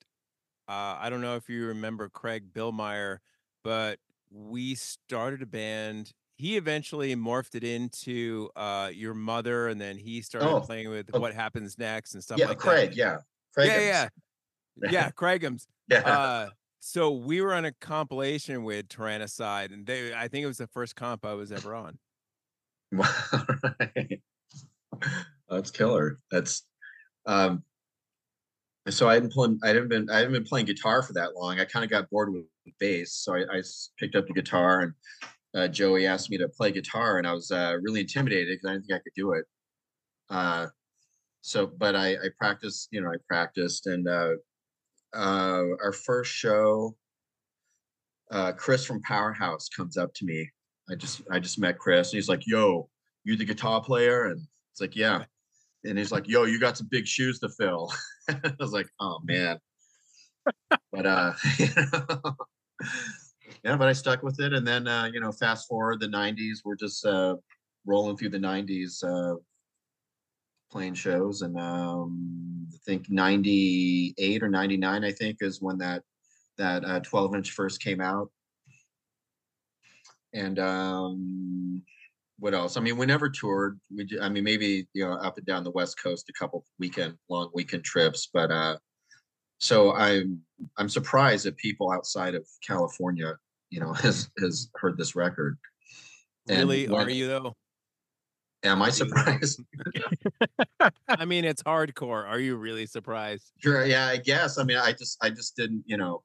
uh, 0.70 0.98
I 1.00 1.10
don't 1.10 1.22
know 1.22 1.36
if 1.36 1.50
you 1.50 1.66
remember 1.68 2.08
Craig 2.10 2.54
Billmeyer, 2.54 3.20
but 3.64 4.00
we 4.30 4.76
started 4.76 5.42
a 5.42 5.46
band. 5.48 6.14
He 6.38 6.56
eventually 6.56 7.16
morphed 7.16 7.56
it 7.56 7.64
into 7.64 8.50
uh, 8.56 8.92
your 8.94 9.14
mother, 9.16 9.68
and 9.68 9.82
then 9.82 9.98
he 9.98 10.22
started 10.22 10.48
Oh, 10.48 10.62
playing 10.62 10.90
with 10.90 11.10
oh. 11.14 11.20
what 11.20 11.34
happens 11.34 11.78
next 11.78 12.14
and 12.14 12.24
stuff 12.24 12.38
yeah, 12.38 12.48
like 12.48 12.60
Craig, 12.60 12.90
that. 12.92 12.96
yeah. 12.96 13.18
Craig 13.56 13.68
yeah, 13.70 14.10
yeah, 14.84 14.92
yeah, 14.92 15.10
Craigums. 15.18 15.66
yeah. 15.90 16.00
Uh, 16.00 16.50
so 16.80 17.12
we 17.12 17.42
were 17.42 17.54
on 17.56 17.66
a 17.66 17.72
compilation 17.74 18.64
with 18.64 18.88
Tyrannicide, 18.88 19.74
and 19.74 19.86
they, 19.86 20.14
I 20.14 20.28
think 20.28 20.44
it 20.44 20.48
was 20.48 20.60
the 20.60 20.68
first 20.68 20.96
comp 20.96 21.26
I 21.26 21.34
was 21.34 21.52
ever 21.52 21.74
on. 21.74 21.98
right. 22.92 24.22
That's 25.50 25.72
killer. 25.72 26.20
That's 26.32 26.64
um 27.26 27.64
so 28.88 29.10
I 29.10 29.16
hadn't 29.16 29.34
playing 29.34 29.60
I 29.64 29.68
haven't 29.70 29.90
been 29.90 30.10
I 30.10 30.20
haven't 30.20 30.34
been 30.34 30.46
playing 30.46 30.68
guitar 30.68 31.04
for 31.04 31.14
that 31.14 31.36
long. 31.36 31.60
I 31.60 31.66
kind 31.66 31.84
of 31.84 31.90
got 31.92 32.10
bored 32.10 32.32
with 32.32 32.46
bass. 32.80 33.12
So 33.14 33.36
I 33.36 33.62
picked 34.00 34.16
up 34.16 34.28
the 34.28 34.34
guitar 34.34 34.82
and 34.82 34.94
uh, 35.58 35.68
Joey 35.68 36.06
asked 36.06 36.30
me 36.30 36.38
to 36.38 36.48
play 36.48 36.72
guitar 36.72 37.18
and 37.18 37.28
I 37.28 37.34
was 37.34 37.52
uh, 37.52 37.78
really 37.82 38.02
intimidated 38.02 38.48
because 38.50 38.70
I 38.70 38.74
didn't 38.74 38.86
think 38.88 39.00
I 39.00 39.04
could 39.04 39.14
do 39.16 39.34
it. 39.34 39.46
Uh 40.30 40.68
so 41.42 41.66
but 41.66 41.96
I, 41.96 42.12
I 42.14 42.30
practiced, 42.38 42.90
you 42.92 43.02
know, 43.02 43.10
I 43.10 43.16
practiced 43.28 43.88
and 43.88 44.08
uh 44.08 44.34
uh 45.14 45.64
our 45.84 45.94
first 45.94 46.32
show 46.32 46.96
uh 48.32 48.52
Chris 48.54 48.86
from 48.86 49.02
Powerhouse 49.02 49.70
comes 49.70 49.98
up 49.98 50.14
to 50.16 50.26
me 50.26 50.50
I 50.90 50.96
just 50.96 51.22
I 51.32 51.40
just 51.40 51.60
met 51.60 51.78
Chris 51.78 52.12
and 52.12 52.18
he's 52.18 52.30
like, 52.30 52.48
"Yo, 52.48 52.90
you 53.24 53.36
the 53.36 53.46
guitar 53.46 53.82
player?" 53.82 54.28
And 54.28 54.42
it's 54.72 54.82
like, 54.82 54.96
"Yeah." 54.96 55.26
And 55.84 55.98
he's 55.98 56.12
like, 56.12 56.28
"Yo, 56.28 56.44
you 56.44 56.60
got 56.60 56.78
some 56.78 56.88
big 56.90 57.08
shoes 57.08 57.40
to 57.40 57.50
fill." 57.50 57.92
I 58.30 58.54
was 58.60 58.72
like, 58.74 58.88
"Oh 59.00 59.20
man." 59.24 59.60
but 60.92 61.06
uh 61.06 61.34
you 61.60 61.68
know, 61.76 62.36
yeah, 63.64 63.76
but 63.76 63.88
I 63.88 63.94
stuck 63.94 64.24
with 64.24 64.40
it 64.40 64.54
and 64.54 64.68
then 64.68 64.88
uh, 64.88 65.10
you 65.12 65.20
know, 65.20 65.32
fast 65.32 65.68
forward 65.68 66.00
the 66.00 66.08
90s, 66.08 66.60
we're 66.64 66.76
just 66.76 67.06
uh 67.06 67.36
rolling 67.86 68.18
through 68.18 68.30
the 68.30 68.38
90s 68.38 69.04
uh 69.04 69.36
playing 70.70 70.94
shows 70.94 71.42
and 71.42 71.58
um 71.58 72.68
I 72.74 72.78
think 72.86 73.10
98 73.10 74.44
or 74.44 74.50
99 74.50 75.04
I 75.04 75.12
think 75.12 75.38
is 75.42 75.62
when 75.62 75.78
that 75.78 76.04
that 76.58 76.84
uh 76.86 77.00
12 77.00 77.36
inch 77.36 77.52
first 77.52 77.82
came 77.82 78.02
out. 78.02 78.30
And 80.34 80.60
um 80.60 81.84
what 82.40 82.54
else? 82.54 82.78
I 82.78 82.82
mean 82.82 82.98
we 82.98 83.06
never 83.06 83.30
toured. 83.30 83.80
We 83.96 84.08
i 84.22 84.30
mean 84.30 84.44
maybe 84.44 84.88
you 84.94 85.06
know 85.06 85.14
up 85.14 85.38
and 85.38 85.46
down 85.46 85.64
the 85.64 85.72
west 85.72 86.02
coast 86.02 86.30
a 86.30 86.34
couple 86.34 86.66
weekend 86.80 87.18
long 87.30 87.50
weekend 87.54 87.84
trips 87.84 88.30
but 88.34 88.52
uh 88.52 88.78
so 89.60 89.94
i'm 89.94 90.42
i'm 90.78 90.90
surprised 90.90 91.46
that 91.46 91.58
people 91.58 91.92
outside 91.92 92.36
of 92.36 92.46
california 92.66 93.36
you 93.70 93.80
know 93.80 93.94
has 94.04 94.30
has 94.40 94.70
heard 94.76 94.98
this 94.98 95.16
record. 95.16 95.58
And 96.50 96.60
Really, 96.60 96.88
are 96.88 97.10
you 97.10 97.28
though? 97.28 97.54
am 98.64 98.82
i 98.82 98.90
surprised? 98.90 99.62
I 101.08 101.26
mean, 101.26 101.46
it's 101.46 101.64
hardcore. 101.64 102.28
Are 102.28 102.40
you 102.40 102.56
really 102.56 102.86
surprised? 102.86 103.52
sure 103.62 103.86
yeah 103.86 104.08
i 104.08 104.18
guess. 104.18 104.58
I 104.58 104.64
mean 104.64 104.78
i 104.78 104.92
just 104.92 105.18
i 105.22 105.30
just 105.30 105.56
didn't 105.56 105.84
you 105.86 105.98
know 105.98 106.24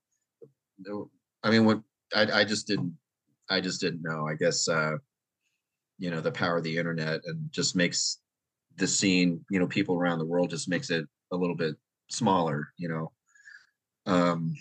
i 1.42 1.50
mean 1.50 1.64
what 1.64 1.80
i 2.14 2.40
i 2.40 2.44
just 2.44 2.66
didn't 2.66 2.96
i 3.50 3.60
just 3.60 3.80
didn't 3.80 4.02
know. 4.02 4.26
I 4.28 4.34
guess 4.34 4.68
uh 4.68 4.92
you 5.98 6.10
know 6.10 6.20
the 6.20 6.32
power 6.32 6.56
of 6.58 6.64
the 6.64 6.76
internet 6.78 7.20
and 7.26 7.50
just 7.50 7.76
makes 7.76 8.18
the 8.76 8.86
scene 8.86 9.44
you 9.50 9.58
know 9.58 9.66
people 9.66 9.96
around 9.96 10.18
the 10.18 10.24
world 10.26 10.50
just 10.50 10.68
makes 10.68 10.90
it 10.90 11.04
a 11.32 11.36
little 11.36 11.56
bit 11.56 11.76
smaller 12.08 12.68
you 12.78 12.88
know 12.88 13.10
um 14.06 14.54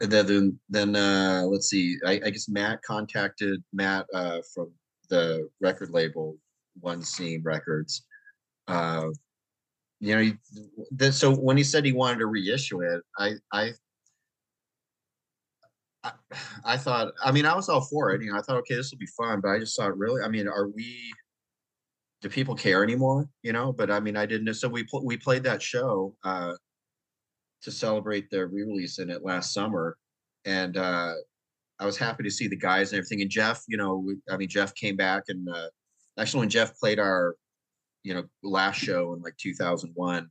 then 0.00 0.58
then, 0.68 0.96
uh 0.96 1.42
let's 1.46 1.68
see 1.68 1.96
I, 2.04 2.20
I 2.24 2.30
guess 2.30 2.48
matt 2.48 2.82
contacted 2.82 3.62
matt 3.72 4.06
uh 4.12 4.40
from 4.54 4.72
the 5.08 5.48
record 5.60 5.90
label 5.90 6.36
one 6.80 7.02
scene 7.02 7.42
records 7.42 8.04
uh 8.66 9.06
you 10.00 10.14
know 10.14 10.22
he, 10.22 11.10
so 11.10 11.34
when 11.34 11.56
he 11.56 11.64
said 11.64 11.84
he 11.84 11.92
wanted 11.92 12.18
to 12.18 12.26
reissue 12.26 12.82
it 12.82 13.02
i 13.18 13.32
i 13.52 13.72
I, 16.04 16.12
I 16.64 16.76
thought, 16.76 17.12
I 17.24 17.32
mean, 17.32 17.44
I 17.44 17.54
was 17.54 17.68
all 17.68 17.80
for 17.80 18.12
it. 18.12 18.22
You 18.22 18.32
know, 18.32 18.38
I 18.38 18.42
thought, 18.42 18.56
okay, 18.58 18.76
this 18.76 18.90
will 18.90 18.98
be 18.98 19.06
fun, 19.06 19.40
but 19.40 19.48
I 19.48 19.58
just 19.58 19.76
thought, 19.76 19.98
really, 19.98 20.22
I 20.22 20.28
mean, 20.28 20.48
are 20.48 20.68
we? 20.68 21.12
Do 22.20 22.28
people 22.28 22.54
care 22.54 22.82
anymore? 22.82 23.28
You 23.42 23.52
know, 23.52 23.72
but 23.72 23.90
I 23.90 24.00
mean, 24.00 24.16
I 24.16 24.26
didn't. 24.26 24.52
So 24.54 24.68
we 24.68 24.84
pl- 24.84 25.04
we 25.04 25.16
played 25.16 25.44
that 25.44 25.62
show 25.62 26.14
uh, 26.24 26.52
to 27.62 27.70
celebrate 27.70 28.30
the 28.30 28.46
re-release 28.46 28.98
in 28.98 29.10
it 29.10 29.24
last 29.24 29.52
summer, 29.52 29.96
and 30.44 30.76
uh, 30.76 31.14
I 31.80 31.86
was 31.86 31.96
happy 31.96 32.24
to 32.24 32.30
see 32.30 32.48
the 32.48 32.56
guys 32.56 32.92
and 32.92 32.98
everything. 32.98 33.22
And 33.22 33.30
Jeff, 33.30 33.62
you 33.68 33.76
know, 33.76 34.12
I 34.30 34.36
mean, 34.36 34.48
Jeff 34.48 34.74
came 34.74 34.96
back 34.96 35.24
and 35.28 35.48
uh, 35.48 35.68
actually 36.18 36.40
when 36.40 36.48
Jeff 36.48 36.78
played 36.78 36.98
our, 36.98 37.36
you 38.02 38.14
know, 38.14 38.24
last 38.42 38.76
show 38.76 39.14
in 39.14 39.22
like 39.22 39.36
2001 39.36 40.28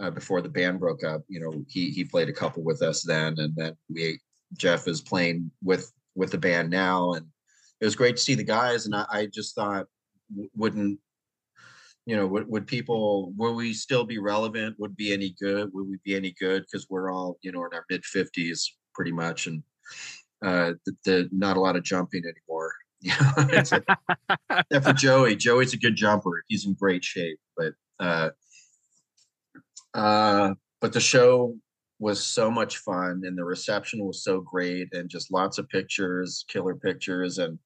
uh, 0.00 0.10
before 0.10 0.40
the 0.40 0.48
band 0.48 0.80
broke 0.80 1.04
up. 1.04 1.22
You 1.28 1.40
know, 1.40 1.64
he 1.68 1.90
he 1.90 2.04
played 2.04 2.28
a 2.28 2.32
couple 2.32 2.62
with 2.62 2.82
us 2.82 3.02
then, 3.02 3.34
and 3.38 3.54
then 3.56 3.76
we 3.88 4.20
Jeff 4.56 4.86
is 4.88 5.00
playing 5.00 5.50
with 5.62 5.92
with 6.14 6.30
the 6.30 6.38
band 6.38 6.70
now, 6.70 7.12
and 7.12 7.26
it 7.80 7.84
was 7.84 7.96
great 7.96 8.16
to 8.16 8.22
see 8.22 8.34
the 8.34 8.44
guys. 8.44 8.86
And 8.86 8.94
I, 8.94 9.06
I 9.10 9.26
just 9.26 9.54
thought, 9.54 9.86
wouldn't 10.56 10.98
you 12.06 12.16
know, 12.16 12.26
would, 12.26 12.48
would 12.48 12.66
people 12.66 13.32
will 13.36 13.54
we 13.54 13.72
still 13.72 14.04
be 14.04 14.18
relevant? 14.18 14.76
Would 14.78 14.96
be 14.96 15.12
any 15.12 15.34
good? 15.40 15.70
Would 15.72 15.88
we 15.88 15.98
be 16.04 16.14
any 16.14 16.34
good? 16.38 16.62
Because 16.62 16.86
we're 16.90 17.10
all 17.10 17.38
you 17.42 17.52
know 17.52 17.64
in 17.64 17.72
our 17.72 17.84
mid 17.90 18.04
fifties 18.04 18.70
pretty 18.94 19.12
much, 19.12 19.46
and 19.46 19.62
uh, 20.44 20.72
the, 20.84 20.96
the 21.04 21.28
not 21.32 21.56
a 21.56 21.60
lot 21.60 21.76
of 21.76 21.82
jumping 21.82 22.24
anymore. 22.24 22.72
You 23.04 23.12
know, 23.20 23.48
except 23.52 23.86
for 24.82 24.92
Joey. 24.94 25.36
Joey's 25.36 25.74
a 25.74 25.76
good 25.76 25.94
jumper. 25.94 26.42
He's 26.48 26.64
in 26.64 26.72
great 26.72 27.04
shape, 27.04 27.38
but 27.54 27.74
uh, 28.00 28.30
uh, 29.92 30.54
but 30.80 30.94
the 30.94 31.00
show 31.00 31.54
was 31.98 32.22
so 32.24 32.50
much 32.50 32.78
fun 32.78 33.22
and 33.24 33.36
the 33.38 33.44
reception 33.44 34.04
was 34.04 34.24
so 34.24 34.40
great 34.40 34.88
and 34.92 35.08
just 35.08 35.32
lots 35.32 35.58
of 35.58 35.68
pictures 35.68 36.44
killer 36.48 36.74
pictures 36.74 37.38
and 37.38 37.58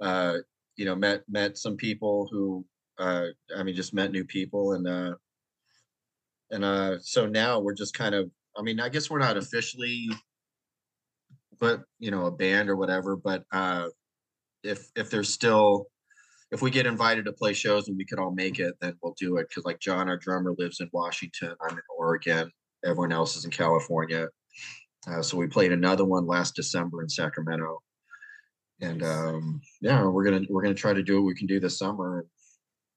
uh 0.00 0.38
you 0.76 0.84
know 0.84 0.96
met 0.96 1.22
met 1.28 1.58
some 1.58 1.76
people 1.76 2.26
who 2.32 2.64
uh 2.98 3.26
i 3.56 3.62
mean 3.62 3.74
just 3.74 3.94
met 3.94 4.12
new 4.12 4.24
people 4.24 4.72
and 4.72 4.86
uh 4.86 5.14
and 6.50 6.64
uh, 6.64 6.98
so 7.00 7.26
now 7.26 7.60
we're 7.60 7.74
just 7.74 7.94
kind 7.94 8.14
of. 8.14 8.30
I 8.56 8.62
mean, 8.62 8.78
I 8.78 8.88
guess 8.88 9.10
we're 9.10 9.18
not 9.18 9.36
officially, 9.36 10.08
but 11.58 11.82
you 11.98 12.12
know, 12.12 12.26
a 12.26 12.30
band 12.30 12.70
or 12.70 12.76
whatever. 12.76 13.16
But 13.16 13.42
uh, 13.50 13.88
if 14.62 14.86
if 14.94 15.10
there's 15.10 15.32
still, 15.32 15.86
if 16.52 16.62
we 16.62 16.70
get 16.70 16.86
invited 16.86 17.24
to 17.24 17.32
play 17.32 17.54
shows 17.54 17.88
and 17.88 17.96
we 17.96 18.04
could 18.04 18.20
all 18.20 18.30
make 18.30 18.60
it, 18.60 18.74
then 18.80 18.94
we'll 19.02 19.16
do 19.18 19.38
it. 19.38 19.48
Because 19.48 19.64
like 19.64 19.80
John, 19.80 20.08
our 20.08 20.16
drummer, 20.16 20.54
lives 20.56 20.80
in 20.80 20.88
Washington. 20.92 21.54
I'm 21.60 21.76
in 21.76 21.82
Oregon. 21.98 22.52
Everyone 22.84 23.12
else 23.12 23.36
is 23.36 23.44
in 23.44 23.50
California. 23.50 24.28
Uh, 25.08 25.22
so 25.22 25.36
we 25.36 25.46
played 25.46 25.72
another 25.72 26.04
one 26.04 26.26
last 26.26 26.54
December 26.54 27.02
in 27.02 27.08
Sacramento, 27.08 27.80
and 28.80 29.02
um, 29.02 29.60
yeah, 29.80 30.04
we're 30.04 30.24
gonna 30.24 30.42
we're 30.48 30.62
gonna 30.62 30.74
try 30.74 30.92
to 30.92 31.02
do 31.02 31.16
what 31.16 31.26
we 31.26 31.34
can 31.34 31.48
do 31.48 31.58
this 31.58 31.78
summer. 31.78 32.24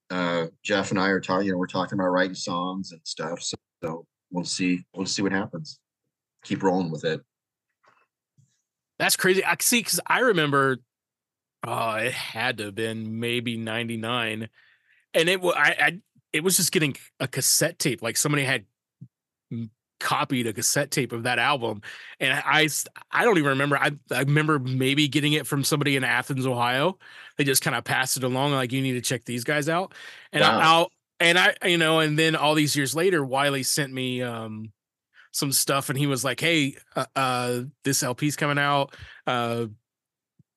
Uh, 0.09 0.47
Jeff 0.63 0.91
and 0.91 0.99
I 0.99 1.09
are 1.09 1.19
talking. 1.19 1.47
You 1.47 1.51
know, 1.53 1.57
we're 1.57 1.67
talking 1.67 1.97
about 1.99 2.09
writing 2.09 2.35
songs 2.35 2.91
and 2.91 3.01
stuff. 3.03 3.41
So, 3.41 3.57
so 3.83 4.05
we'll 4.31 4.45
see. 4.45 4.83
We'll 4.95 5.05
see 5.05 5.21
what 5.21 5.31
happens. 5.31 5.79
Keep 6.43 6.63
rolling 6.63 6.91
with 6.91 7.03
it. 7.03 7.21
That's 8.99 9.15
crazy. 9.15 9.43
I 9.43 9.55
see 9.59 9.79
because 9.79 9.99
I 10.07 10.19
remember, 10.19 10.77
oh, 11.65 11.91
it 11.95 12.13
had 12.13 12.57
to 12.57 12.65
have 12.65 12.75
been 12.75 13.19
maybe 13.19 13.57
'99, 13.57 14.49
and 15.13 15.29
it 15.29 15.41
was 15.41 15.55
I, 15.55 15.75
I 15.79 15.99
it 16.33 16.43
was 16.43 16.57
just 16.57 16.71
getting 16.71 16.95
a 17.19 17.27
cassette 17.27 17.79
tape. 17.79 18.01
Like 18.01 18.17
somebody 18.17 18.43
had 18.43 18.65
copied 19.99 20.47
a 20.47 20.53
cassette 20.53 20.91
tape 20.91 21.11
of 21.11 21.23
that 21.23 21.39
album 21.39 21.81
and 22.19 22.31
I 22.33 22.67
I 23.11 23.23
don't 23.23 23.37
even 23.37 23.49
remember 23.49 23.77
I, 23.77 23.91
I 24.11 24.19
remember 24.21 24.59
maybe 24.59 25.07
getting 25.07 25.33
it 25.33 25.47
from 25.47 25.63
somebody 25.63 25.95
in 25.95 26.03
Athens 26.03 26.45
Ohio 26.45 26.97
they 27.37 27.43
just 27.43 27.63
kind 27.63 27.75
of 27.75 27.83
passed 27.83 28.17
it 28.17 28.23
along 28.23 28.53
like 28.53 28.71
you 28.71 28.81
need 28.81 28.93
to 28.93 29.01
check 29.01 29.25
these 29.25 29.43
guys 29.43 29.67
out 29.69 29.93
and 30.31 30.41
Wow. 30.41 30.59
I, 30.59 30.77
will 30.79 30.91
and 31.19 31.39
I 31.39 31.55
you 31.65 31.77
know 31.77 31.99
and 31.99 32.17
then 32.17 32.35
all 32.35 32.53
these 32.53 32.75
years 32.75 32.95
later 32.95 33.23
Wiley 33.23 33.63
sent 33.63 33.91
me 33.91 34.21
um 34.21 34.71
some 35.31 35.51
stuff 35.51 35.89
and 35.89 35.97
he 35.97 36.07
was 36.07 36.23
like 36.23 36.39
hey 36.39 36.75
uh, 36.95 37.05
uh 37.15 37.61
this 37.83 38.03
LP's 38.03 38.35
coming 38.35 38.59
out 38.59 38.93
uh 39.25 39.65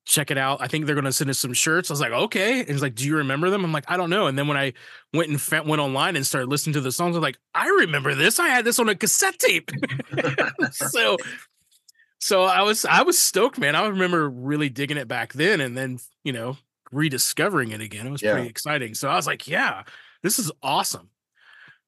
check 0.05 0.31
it 0.31 0.37
out. 0.37 0.61
I 0.61 0.67
think 0.67 0.85
they're 0.85 0.95
going 0.95 1.05
to 1.05 1.13
send 1.13 1.29
us 1.29 1.39
some 1.39 1.53
shirts. 1.53 1.89
I 1.89 1.93
was 1.93 2.01
like, 2.01 2.11
okay. 2.11 2.59
And 2.61 2.69
he's 2.69 2.81
like, 2.81 2.95
do 2.95 3.05
you 3.05 3.17
remember 3.17 3.49
them? 3.49 3.63
I'm 3.63 3.71
like, 3.71 3.85
I 3.89 3.97
don't 3.97 4.09
know. 4.09 4.27
And 4.27 4.37
then 4.37 4.47
when 4.47 4.57
I 4.57 4.73
went 5.13 5.29
and 5.29 5.39
fa- 5.39 5.63
went 5.63 5.81
online 5.81 6.15
and 6.15 6.25
started 6.25 6.49
listening 6.49 6.73
to 6.73 6.81
the 6.81 6.91
songs, 6.91 7.15
I'm 7.15 7.21
like, 7.21 7.37
I 7.53 7.67
remember 7.67 8.15
this. 8.15 8.39
I 8.39 8.47
had 8.47 8.65
this 8.65 8.79
on 8.79 8.89
a 8.89 8.95
cassette 8.95 9.37
tape. 9.39 9.69
so, 10.71 11.17
so 12.19 12.43
I 12.43 12.61
was, 12.63 12.83
I 12.85 13.03
was 13.03 13.19
stoked, 13.19 13.59
man. 13.59 13.75
I 13.75 13.87
remember 13.87 14.29
really 14.29 14.69
digging 14.69 14.97
it 14.97 15.07
back 15.07 15.33
then, 15.33 15.61
and 15.61 15.77
then 15.77 15.99
you 16.23 16.33
know 16.33 16.57
rediscovering 16.91 17.71
it 17.71 17.81
again. 17.81 18.07
It 18.07 18.11
was 18.11 18.21
Yeah. 18.21 18.33
pretty 18.33 18.49
exciting. 18.49 18.95
So 18.95 19.07
I 19.09 19.15
was 19.15 19.25
like, 19.27 19.47
yeah, 19.47 19.83
this 20.23 20.39
is 20.39 20.51
awesome. 20.61 21.09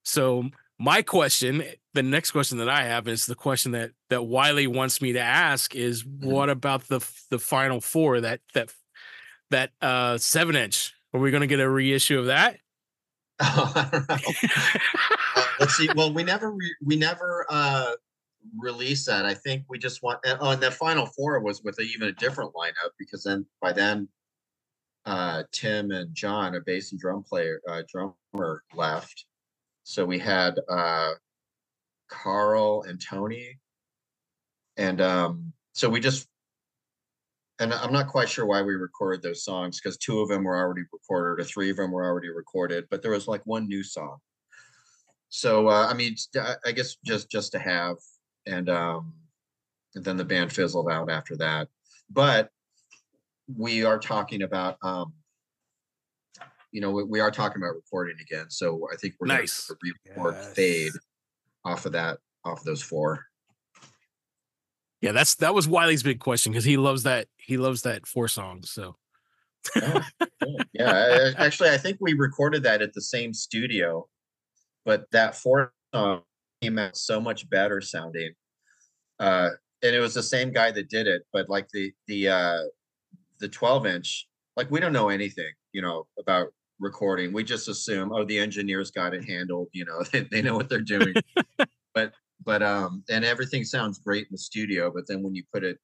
So 0.03 0.49
my 0.79 1.01
question, 1.01 1.63
the 1.93 2.03
next 2.03 2.31
question 2.31 2.57
that 2.57 2.69
I 2.69 2.83
have 2.85 3.07
is 3.07 3.25
the 3.25 3.35
question 3.35 3.71
that 3.73 3.91
that 4.09 4.23
Wiley 4.23 4.67
wants 4.67 5.01
me 5.01 5.13
to 5.13 5.19
ask 5.19 5.75
is 5.75 6.05
what 6.05 6.49
about 6.49 6.87
the 6.87 6.99
the 7.29 7.39
final 7.39 7.79
four 7.79 8.21
that 8.21 8.41
that 8.53 8.73
that 9.51 9.71
uh 9.81 10.17
seven 10.17 10.55
inch? 10.55 10.93
Are 11.13 11.19
we 11.19 11.31
gonna 11.31 11.47
get 11.47 11.59
a 11.59 11.69
reissue 11.69 12.19
of 12.19 12.25
that? 12.25 12.57
I 13.39 13.89
don't 13.91 14.09
know. 14.09 14.15
Uh, 15.35 15.43
let's 15.59 15.75
see. 15.75 15.89
Well, 15.95 16.13
we 16.13 16.23
never 16.23 16.51
re- 16.51 16.75
we 16.83 16.95
never 16.95 17.45
uh 17.49 17.93
released 18.59 19.05
that. 19.07 19.25
I 19.25 19.33
think 19.33 19.63
we 19.69 19.77
just 19.79 20.01
want. 20.03 20.19
and- 20.25 20.37
Oh, 20.41 20.51
and 20.51 20.61
the 20.61 20.71
final 20.71 21.05
four 21.05 21.39
was 21.39 21.61
with 21.63 21.77
a, 21.79 21.83
even 21.83 22.07
a 22.09 22.11
different 22.13 22.51
lineup 22.53 22.91
because 22.99 23.23
then 23.23 23.45
by 23.61 23.71
then, 23.73 24.07
uh 25.05 25.43
Tim 25.51 25.91
and 25.91 26.13
John, 26.15 26.55
a 26.55 26.61
bass 26.61 26.91
and 26.91 26.99
drum 26.99 27.23
player, 27.23 27.61
uh, 27.69 27.83
drummer, 27.91 28.63
left. 28.73 29.25
So 29.83 30.05
we 30.05 30.19
had 30.19 30.59
uh 30.69 31.13
Carl 32.09 32.83
and 32.83 33.01
Tony, 33.01 33.59
and 34.77 35.01
um 35.01 35.53
so 35.73 35.89
we 35.89 35.99
just. 35.99 36.27
And 37.59 37.71
I'm 37.71 37.93
not 37.93 38.07
quite 38.07 38.27
sure 38.29 38.47
why 38.47 38.63
we 38.63 38.73
recorded 38.73 39.21
those 39.21 39.43
songs 39.45 39.79
because 39.79 39.97
two 39.97 40.19
of 40.21 40.27
them 40.27 40.43
were 40.43 40.57
already 40.57 40.81
recorded, 40.91 41.41
or 41.41 41.45
three 41.45 41.69
of 41.69 41.77
them 41.77 41.91
were 41.91 42.03
already 42.03 42.29
recorded, 42.29 42.85
but 42.89 43.01
there 43.03 43.11
was 43.11 43.27
like 43.27 43.45
one 43.45 43.67
new 43.67 43.83
song 43.83 44.17
so 45.35 45.67
uh, 45.67 45.87
I 45.89 45.95
mean, 45.95 46.15
I- 46.63 46.71
guess 46.73 46.95
just 47.03 47.27
just 47.27 47.53
to 47.53 47.59
have, 47.59 47.95
and 48.45 48.69
um, 48.69 49.13
and 49.95 50.05
then 50.05 50.15
the 50.15 50.23
band 50.23 50.53
fizzled 50.53 50.87
out 50.91 51.09
after 51.09 51.35
that. 51.37 51.69
But 52.07 52.51
we 53.47 53.83
are 53.83 53.97
talking 53.97 54.43
about, 54.43 54.77
um, 54.83 55.11
you 56.73 56.81
know, 56.81 56.91
we, 56.91 57.03
we 57.03 57.19
are 57.21 57.31
talking 57.31 57.61
about 57.61 57.75
recording 57.75 58.17
again. 58.19 58.49
So 58.49 58.87
I 58.91 58.97
think 58.97 59.13
we're 59.19 59.27
Nice. 59.27 59.67
going 59.67 59.77
to 59.79 59.93
record 60.15 60.35
Yes. 60.35 60.53
"Fade" 60.53 60.91
off 61.63 61.85
of 61.85 61.93
that, 61.93 62.17
off 62.43 62.59
of 62.59 62.65
those 62.65 62.81
four. 62.81 63.23
Yeah, 65.01 65.11
that's 65.11 65.35
that 65.35 65.53
was 65.53 65.67
Wiley's 65.67 66.03
big 66.03 66.19
question 66.19 66.51
because 66.51 66.65
he 66.65 66.77
loves 66.77 67.03
that 67.03 67.27
he 67.37 67.57
loves 67.57 67.83
that 67.83 68.05
four 68.07 68.27
songs. 68.27 68.71
So 68.71 68.95
Oh, 69.77 70.01
yeah, 70.73 70.91
I- 71.37 71.45
actually, 71.45 71.69
I 71.69 71.77
think 71.77 71.97
we 72.01 72.13
recorded 72.13 72.63
that 72.63 72.81
at 72.81 72.93
the 72.93 73.01
same 73.01 73.33
studio, 73.33 74.07
but 74.83 75.05
that 75.11 75.35
four 75.35 75.71
song 75.93 76.23
came 76.61 76.77
out 76.79 76.97
so 76.97 77.21
much 77.21 77.49
better 77.49 77.79
sounding. 77.81 78.33
Uh, 79.19 79.51
and 79.83 79.95
it 79.95 79.99
was 79.99 80.13
the 80.13 80.23
same 80.23 80.51
guy 80.51 80.71
that 80.71 80.89
did 80.89 81.07
it, 81.07 81.23
but 81.31 81.49
like 81.49 81.69
the 81.69 81.93
the 82.07 82.29
uh, 82.29 82.59
the 83.39 83.47
12 83.49 83.85
inch, 83.85 84.27
like 84.57 84.71
we 84.71 84.79
don't 84.79 84.93
know 84.93 85.09
anything, 85.09 85.51
you 85.73 85.81
know, 85.81 86.07
about 86.17 86.47
recording. 86.83 87.33
We 87.33 87.43
just 87.43 87.67
assume, 87.67 88.11
oh, 88.13 88.23
the 88.25 88.37
engineers 88.37 88.91
got 88.91 89.13
it 89.13 89.25
handled, 89.25 89.69
you 89.71 89.85
know, 89.85 90.03
they, 90.11 90.21
they 90.31 90.41
know 90.41 90.55
what 90.55 90.69
they're 90.69 90.81
doing. 90.81 91.15
but 91.95 92.13
but 92.45 92.61
um, 92.61 93.03
and 93.09 93.23
everything 93.23 93.63
sounds 93.63 93.99
great 93.99 94.23
in 94.23 94.31
the 94.31 94.37
studio, 94.37 94.91
but 94.93 95.07
then 95.07 95.23
when 95.23 95.33
you 95.33 95.43
put 95.51 95.63
it 95.63 95.79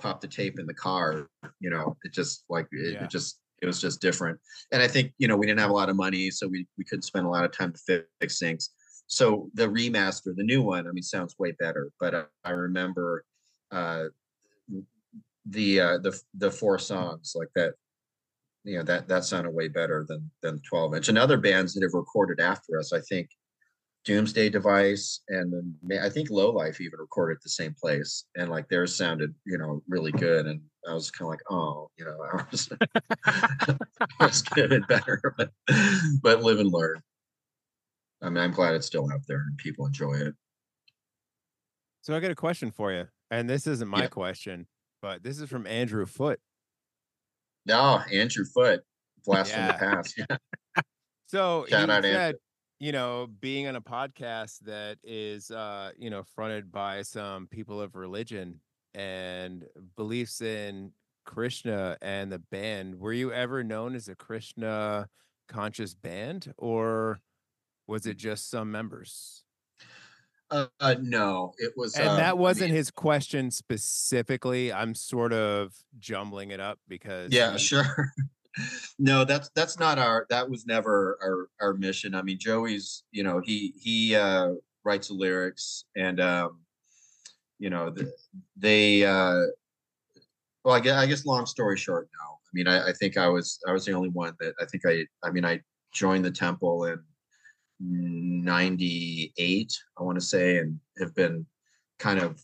pop 0.00 0.20
the 0.20 0.26
tape 0.26 0.58
in 0.58 0.66
the 0.66 0.74
car 0.74 1.28
you 1.60 1.70
know 1.70 1.96
it 2.04 2.12
just 2.12 2.44
like 2.48 2.66
it, 2.72 2.94
Yeah. 2.94 3.04
it 3.04 3.10
just 3.10 3.38
it 3.62 3.66
was 3.66 3.80
just 3.80 4.00
different 4.00 4.38
and 4.72 4.82
i 4.82 4.88
think 4.88 5.12
you 5.18 5.28
know 5.28 5.36
we 5.36 5.46
didn't 5.46 5.60
have 5.60 5.70
a 5.70 5.74
lot 5.74 5.90
of 5.90 5.96
money 5.96 6.30
so 6.30 6.48
we 6.48 6.66
we 6.78 6.84
couldn't 6.84 7.02
spend 7.02 7.26
a 7.26 7.28
lot 7.28 7.44
of 7.44 7.52
time 7.52 7.72
to 7.72 8.02
fix 8.20 8.38
things 8.38 8.70
so 9.06 9.50
the 9.54 9.68
remaster 9.68 10.34
the 10.34 10.42
new 10.42 10.62
one 10.62 10.88
i 10.88 10.90
mean 10.90 11.02
sounds 11.02 11.34
way 11.38 11.52
better 11.52 11.90
but 12.00 12.14
uh, 12.14 12.24
i 12.44 12.50
remember 12.50 13.24
uh 13.72 14.04
the 15.46 15.80
uh 15.80 15.98
the 15.98 16.18
the 16.38 16.50
four 16.50 16.78
songs 16.78 17.34
like 17.34 17.48
that 17.54 17.74
you 18.64 18.76
know 18.78 18.84
that 18.84 19.08
that 19.08 19.24
sounded 19.24 19.50
way 19.54 19.68
better 19.68 20.04
than 20.08 20.30
than 20.42 20.60
12 20.68 20.94
inch. 20.96 21.08
And 21.08 21.18
other 21.18 21.38
bands 21.38 21.74
that 21.74 21.82
have 21.82 21.94
recorded 21.94 22.40
after 22.40 22.78
us 22.78 22.92
i 22.92 23.00
think 23.00 23.30
doomsday 24.04 24.48
device 24.48 25.20
and 25.28 25.52
then 25.52 25.98
i 26.00 26.08
think 26.08 26.30
low 26.30 26.50
life 26.50 26.80
even 26.80 26.98
recorded 26.98 27.36
at 27.36 27.42
the 27.42 27.50
same 27.50 27.74
place. 27.80 28.24
And 28.36 28.50
like 28.50 28.68
theirs 28.68 28.94
sounded 28.94 29.34
you 29.46 29.58
know 29.58 29.82
really 29.88 30.12
good. 30.12 30.46
And 30.46 30.60
i 30.88 30.94
was 30.94 31.10
kind 31.10 31.26
of 31.26 31.30
like 31.30 31.42
oh 31.50 31.90
you 31.98 32.04
know 32.04 32.16
i 32.32 32.44
was 32.50 32.68
was 34.20 34.42
getting 34.42 34.82
better 34.82 35.20
but 35.36 35.50
but 36.22 36.42
live 36.42 36.58
and 36.60 36.70
learn. 36.72 37.00
I 38.22 38.28
mean 38.30 38.42
i'm 38.44 38.52
glad 38.52 38.74
it's 38.74 38.86
still 38.86 39.10
out 39.12 39.20
there 39.26 39.38
and 39.40 39.56
people 39.58 39.86
enjoy 39.86 40.14
it. 40.14 40.34
So 42.02 42.16
I 42.16 42.20
got 42.20 42.30
a 42.30 42.34
question 42.34 42.70
for 42.70 42.92
you, 42.92 43.08
and 43.30 43.48
this 43.48 43.66
isn't 43.66 43.88
my 43.88 44.04
Yeah. 44.04 44.08
question, 44.08 44.66
but 45.02 45.22
this 45.22 45.38
is 45.38 45.50
from 45.50 45.66
Andrew 45.66 46.06
Foot. 46.06 46.40
No 47.66 48.00
andrew 48.12 48.44
foot 48.44 48.80
blast 49.24 49.52
from 49.52 49.66
the 49.66 49.72
past 49.78 50.14
yeah 50.18 50.36
So 51.26 51.64
Shout 51.68 51.78
he 51.88 51.92
out, 51.92 52.04
Andrew. 52.04 52.12
said, 52.12 52.34
you 52.80 52.92
know, 52.92 53.28
being 53.40 53.68
on 53.68 53.76
a 53.76 53.80
podcast 53.80 54.58
that 54.60 54.98
is, 55.04 55.50
uh, 55.50 55.92
you 55.96 56.10
know, 56.10 56.22
fronted 56.34 56.72
by 56.72 57.02
some 57.02 57.46
people 57.46 57.80
of 57.80 57.94
religion 57.94 58.60
and 58.94 59.64
beliefs 59.96 60.40
in 60.40 60.92
Krishna 61.24 61.96
and 62.02 62.32
the 62.32 62.38
band. 62.40 62.98
Were 62.98 63.12
you 63.12 63.32
ever 63.32 63.62
known 63.62 63.94
as 63.94 64.08
a 64.08 64.16
Krishna 64.16 65.08
conscious 65.48 65.94
band, 65.94 66.52
or 66.56 67.20
was 67.86 68.06
it 68.06 68.16
just 68.16 68.50
some 68.50 68.72
members? 68.72 69.44
Uh, 70.50 70.66
uh 70.80 70.94
no 71.00 71.52
it 71.58 71.72
was 71.76 71.94
And 71.96 72.08
um, 72.08 72.16
that 72.16 72.38
wasn't 72.38 72.70
his 72.70 72.90
question 72.90 73.50
specifically. 73.50 74.72
I'm 74.72 74.94
sort 74.94 75.32
of 75.32 75.72
jumbling 75.98 76.50
it 76.50 76.60
up 76.60 76.78
because 76.88 77.32
yeah 77.32 77.56
sure 77.56 78.12
no 78.98 79.24
that's 79.24 79.50
that's 79.54 79.78
not 79.78 79.98
our 79.98 80.26
that 80.30 80.48
was 80.48 80.66
never 80.66 81.18
our 81.22 81.48
our 81.66 81.74
mission 81.74 82.14
i 82.14 82.22
mean 82.22 82.38
joey's 82.38 83.04
you 83.12 83.22
know 83.22 83.40
he 83.44 83.72
he 83.80 84.14
uh 84.16 84.50
writes 84.84 85.08
the 85.08 85.14
lyrics 85.14 85.84
and 85.96 86.20
um 86.20 86.58
you 87.58 87.70
know 87.70 87.90
the, 87.90 88.10
they 88.56 89.04
uh 89.04 89.42
well 90.64 90.74
I 90.74 90.80
guess, 90.80 90.96
I 90.96 91.06
guess 91.06 91.26
long 91.26 91.46
story 91.46 91.76
short 91.76 92.08
no 92.20 92.26
i 92.26 92.50
mean 92.52 92.66
I, 92.66 92.88
I 92.88 92.92
think 92.92 93.16
i 93.16 93.28
was 93.28 93.58
i 93.68 93.72
was 93.72 93.84
the 93.84 93.92
only 93.92 94.08
one 94.08 94.34
that 94.40 94.54
i 94.60 94.64
think 94.64 94.84
i 94.86 95.06
i 95.22 95.30
mean 95.30 95.44
i 95.44 95.60
joined 95.92 96.24
the 96.24 96.30
temple 96.30 96.86
in 96.86 96.98
98 97.80 99.72
i 99.98 100.02
want 100.02 100.18
to 100.18 100.24
say 100.24 100.58
and 100.58 100.78
have 100.98 101.14
been 101.14 101.46
kind 101.98 102.20
of 102.20 102.42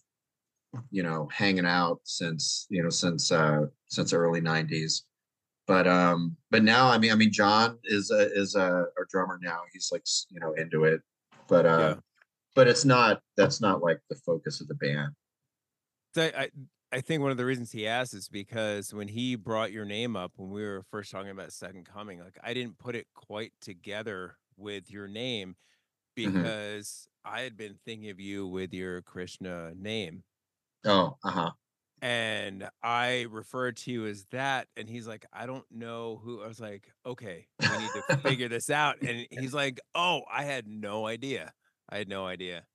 you 0.91 1.03
know 1.03 1.29
hanging 1.33 1.67
out 1.67 2.01
since 2.05 2.67
you 2.71 2.83
know 2.83 2.91
since 2.91 3.31
uh 3.31 3.67
since 3.87 4.13
early 4.13 4.41
90s 4.41 5.03
but 5.67 5.87
um 5.87 6.37
but 6.51 6.63
now 6.63 6.89
i 6.89 6.99
mean 6.99 7.13
i 7.13 7.15
mean 7.15 7.33
john 7.33 7.79
is 7.85 8.11
a 8.11 8.33
is 8.35 8.55
a 8.55 8.87
our 8.99 9.07
drummer 9.11 9.39
now 9.43 9.61
he's 9.73 9.91
like 9.93 10.05
you 10.31 10.41
know 10.41 10.53
into 10.55 10.85
it 10.85 11.01
but 11.49 11.67
uh 11.67 11.95
but 12.57 12.67
it's 12.67 12.85
not. 12.85 13.21
That's 13.37 13.61
not 13.61 13.83
like 13.83 14.01
the 14.09 14.17
focus 14.17 14.61
of 14.61 14.67
the 14.67 14.75
band. 14.75 15.13
So 16.17 16.23
I, 16.23 16.41
I 16.41 16.51
I 16.93 17.01
think 17.03 17.21
one 17.21 17.31
of 17.31 17.37
the 17.37 17.45
reasons 17.45 17.71
he 17.71 17.87
asked 17.87 18.15
is 18.15 18.29
because 18.29 18.95
when 18.95 19.09
he 19.09 19.37
brought 19.37 19.71
your 19.71 19.85
name 19.85 20.17
up 20.17 20.33
when 20.37 20.51
we 20.51 20.63
were 20.63 20.83
first 20.91 21.13
talking 21.13 21.31
about 21.31 21.53
Second 21.53 21.85
Coming, 21.85 22.19
like 22.21 22.39
I 22.43 22.55
didn't 22.55 22.79
put 22.79 22.97
it 22.97 23.07
quite 23.15 23.53
together 23.61 24.37
with 24.57 24.91
your 24.91 25.09
name 25.09 25.57
Mhm. 26.25 26.43
because 26.43 27.09
I 27.25 27.43
had 27.43 27.57
been 27.57 27.79
thinking 27.85 28.11
of 28.11 28.21
you 28.21 28.47
with 28.47 28.73
your 28.75 29.03
Krishna 29.03 29.75
name. 29.75 30.25
Oh, 30.85 31.17
uh 31.25 31.31
huh. 31.31 31.51
And 32.03 32.69
I 32.83 33.23
referred 33.31 33.79
to 33.79 33.91
you 33.93 34.07
as 34.07 34.27
that. 34.27 34.69
And 34.77 34.89
he's 34.89 35.07
like, 35.07 35.25
I 35.33 35.47
don't 35.47 35.65
know 35.71 36.19
who. 36.19 36.43
I 36.43 36.47
was 36.47 36.61
like, 36.61 36.93
okay, 37.05 37.49
we 37.59 37.79
need 37.79 37.91
to 38.09 38.17
figure 38.23 38.49
this 38.49 38.71
out. 38.71 39.01
And 39.03 39.27
he's 39.31 39.55
like, 39.55 39.81
oh, 39.95 40.23
I 40.31 40.45
had 40.45 40.67
no 40.69 41.07
idea. 41.07 41.53
I 41.89 41.99
had 41.99 42.09
no 42.09 42.27
idea. 42.27 42.67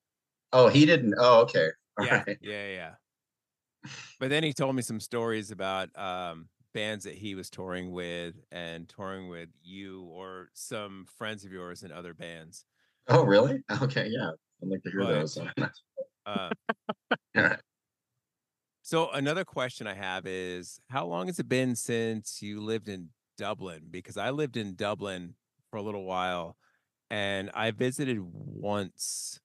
Oh, 0.54 0.67
he 0.67 0.86
didn't. 0.86 1.15
Oh, 1.17 1.41
okay. 1.44 1.70
All 2.00 2.06
yeah, 2.08 2.24
right. 2.28 2.38
yeah, 2.41 2.67
yeah. 2.70 2.96
But 4.20 4.30
then 4.30 4.44
he 4.44 4.54
told 4.54 4.76
me 4.76 4.82
some 4.82 5.00
stories 5.00 5.52
about 5.52 5.89
um, 5.98 6.50
bands 6.73 7.03
that 7.05 7.15
he 7.15 7.36
was 7.36 7.49
touring 7.49 7.91
with 7.91 8.36
and 8.51 8.88
touring 8.88 9.27
with 9.29 9.49
you 9.63 10.03
or 10.03 10.49
some 10.53 11.05
friends 11.17 11.43
of 11.45 11.51
yours 11.51 11.84
in 11.84 11.91
other 11.91 12.13
bands. 12.13 12.65
Oh, 13.07 13.23
really? 13.25 13.63
Okay, 13.81 14.07
yeah. 14.10 14.31
I'd 14.62 14.69
like 14.69 14.84
to 14.84 14.91
hear 14.91 15.01
But- 15.01 15.07
those. 15.10 15.38
Uh, 16.23 16.51
so 18.84 19.10
another 19.12 19.43
question 19.43 19.88
I 19.88 19.95
have 19.95 20.25
is, 20.27 20.79
how 20.89 21.05
long 21.07 21.27
has 21.27 21.39
it 21.39 21.49
been 21.49 21.75
since 21.75 22.41
you 22.41 22.62
lived 22.62 22.89
in 22.89 23.10
Dublin? 23.38 23.88
Because 23.89 24.17
I 24.17 24.29
lived 24.29 24.55
in 24.55 24.75
Dublin 24.75 25.36
for 25.71 25.77
a 25.77 25.81
little 25.81 26.05
while, 26.05 26.57
and 27.10 27.49
I 27.55 27.71
visited 27.71 28.19
once 28.21 29.40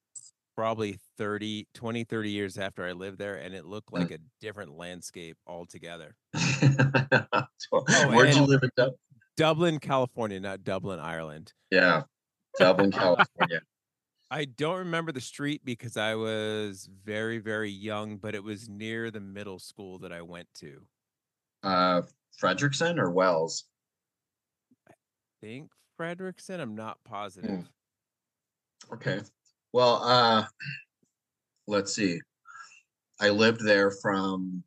probably 0.57 0.99
30 1.19 1.69
20 1.75 2.03
30 2.05 2.31
years 2.31 2.57
after 2.59 2.85
i 2.85 2.93
lived 2.93 3.19
there 3.19 3.37
and 3.37 3.55
it 3.55 3.65
looked 3.67 3.91
Mm. 3.91 4.01
like 4.01 4.11
a 4.11 4.19
different 4.41 4.73
landscape 4.77 5.37
altogether 5.47 6.17
So, 6.35 7.85
Oh, 7.89 8.09
Where'd 8.09 8.35
you 8.35 8.43
live 8.43 8.63
in 8.63 8.71
Dublin? 8.77 8.97
dublin 9.37 9.79
california 9.79 10.41
not 10.41 10.65
dublin 10.65 10.99
ireland 10.99 11.53
Yeah, 11.71 12.03
Dublin, 12.59 12.91
California. 12.91 13.61
I 14.31 14.47
don't 14.47 14.79
remember 14.79 15.13
the 15.13 15.21
street 15.21 15.61
because 15.65 15.97
I 15.97 16.17
was 16.17 16.89
very, 17.05 17.39
very 17.39 17.71
young, 17.71 18.17
but 18.17 18.35
it 18.35 18.43
was 18.43 18.69
near 18.69 19.09
the 19.13 19.21
middle 19.21 19.61
school 19.61 20.01
that 20.01 20.11
I 20.13 20.21
went 20.23 20.49
to. 20.55 20.81
Uh, 21.63 22.03
Frederiksen 22.43 22.99
or 22.99 23.11
Wells? 23.13 23.65
I 24.89 24.95
think 25.41 25.71
Frederiksen. 26.01 26.59
I'm 26.59 26.75
not 26.75 26.99
positive. 27.05 27.69
Okay. 28.93 29.21
Well, 29.73 30.03
uh, 30.03 30.45
let's 31.67 31.95
see. 31.95 32.21
I 33.21 33.31
lived 33.31 33.65
there 33.65 33.91
from 33.91 34.63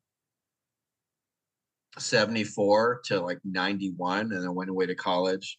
74 1.97 3.01
to 3.05 3.19
like 3.19 3.39
91 3.43 4.31
and 4.31 4.31
then 4.31 4.55
went 4.55 4.69
away 4.69 4.85
to 4.85 4.95
college. 4.95 5.57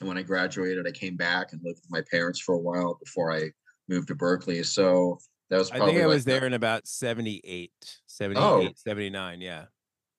And 0.00 0.08
when 0.08 0.18
I 0.18 0.22
graduated, 0.22 0.86
I 0.86 0.92
came 0.92 1.16
back 1.16 1.52
and 1.52 1.60
lived 1.64 1.80
with 1.82 1.90
my 1.90 2.02
parents 2.10 2.40
for 2.40 2.54
a 2.54 2.58
while 2.58 2.98
before 3.02 3.32
I 3.32 3.50
moved 3.88 4.08
to 4.08 4.14
Berkeley. 4.14 4.62
So 4.62 5.18
that 5.50 5.58
was 5.58 5.70
I 5.70 5.78
think 5.78 6.00
I 6.00 6.06
was 6.06 6.24
the- 6.24 6.32
there 6.32 6.46
in 6.46 6.52
about 6.52 6.86
78, 6.86 7.72
78, 8.06 8.40
Oh. 8.42 8.68
79. 8.76 9.40
Yeah. 9.40 9.66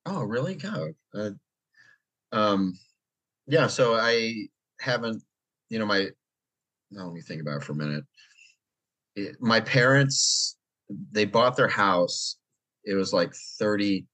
Oh, 0.06 0.24
really? 0.24 0.56
God. 0.56 0.94
Uh, 1.14 1.32
um, 2.32 2.74
yeah. 3.46 3.68
So 3.68 3.96
I 3.96 4.48
haven't, 4.80 5.22
you 5.70 5.80
know, 5.80 5.86
my. 5.86 6.08
No, 6.90 7.06
let 7.08 7.14
me 7.14 7.22
think 7.22 7.42
about 7.42 7.58
it 7.58 7.64
for 7.66 7.74
a 7.74 7.76
minute. 7.76 8.06
It- 9.18 9.42
my 9.42 9.60
parents, 9.60 10.56
they 11.12 11.26
bought 11.26 11.58
their 11.58 11.68
house. 11.68 12.38
It 12.86 12.94
was 12.94 13.12
like 13.12 13.34
thirty 13.60 14.06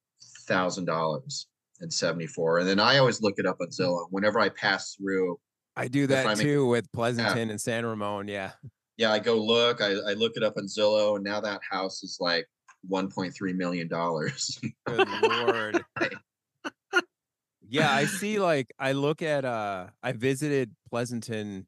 thousand 0.48 0.86
dollars 0.86 1.48
in 1.82 1.92
seventy 1.92 2.26
four, 2.26 2.58
and 2.60 2.68
then 2.68 2.80
I 2.80 2.98
always 2.98 3.22
look 3.22 3.36
it 3.38 3.46
up 3.46 3.58
on 3.62 3.68
Zillow. 3.68 4.08
Whenever 4.10 4.40
I 4.40 4.50
pass 4.50 4.96
through, 4.96 5.40
I 5.76 5.88
do 5.88 6.08
that 6.08 6.38
too 6.38 6.66
with 6.66 6.92
Pleasanton 6.92 7.50
and 7.52 7.62
San 7.62 7.86
Ramon. 7.86 8.28
Yeah. 8.28 8.54
yeah, 8.98 9.12
I 9.12 9.20
go 9.20 9.36
look. 9.36 9.82
I, 9.82 9.92
I 9.92 10.14
look 10.14 10.34
it 10.36 10.44
up 10.44 10.56
on 10.58 10.66
Zillow, 10.66 11.16
and 11.16 11.24
now 11.24 11.40
that 11.42 11.60
house 11.70 12.02
is 12.02 12.18
like 12.20 12.48
one 12.88 13.12
point 13.12 13.36
three 13.36 13.54
million 13.54 13.88
dollars. 13.88 14.60
Good 14.88 15.08
lord. 15.22 15.84
Yeah, 17.70 17.92
I 17.92 18.06
see 18.06 18.40
like 18.40 18.72
I 18.78 18.92
look 18.92 19.24
at 19.24 19.46
uh 19.46 19.88
I 20.04 20.12
visited 20.12 20.76
Pleasanton. 20.92 21.66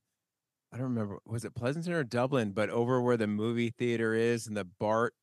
I 0.76 0.78
don't 0.78 0.88
remember 0.90 1.20
was 1.26 1.46
it 1.46 1.56
Pleasanton 1.56 1.94
or 1.94 2.04
Dublin, 2.04 2.52
but 2.52 2.70
over 2.70 3.02
where 3.02 3.16
the 3.16 3.28
movie 3.28 3.70
theater 3.70 4.14
is 4.14 4.46
and 4.46 4.58
the 4.58 4.66
BART 4.66 5.14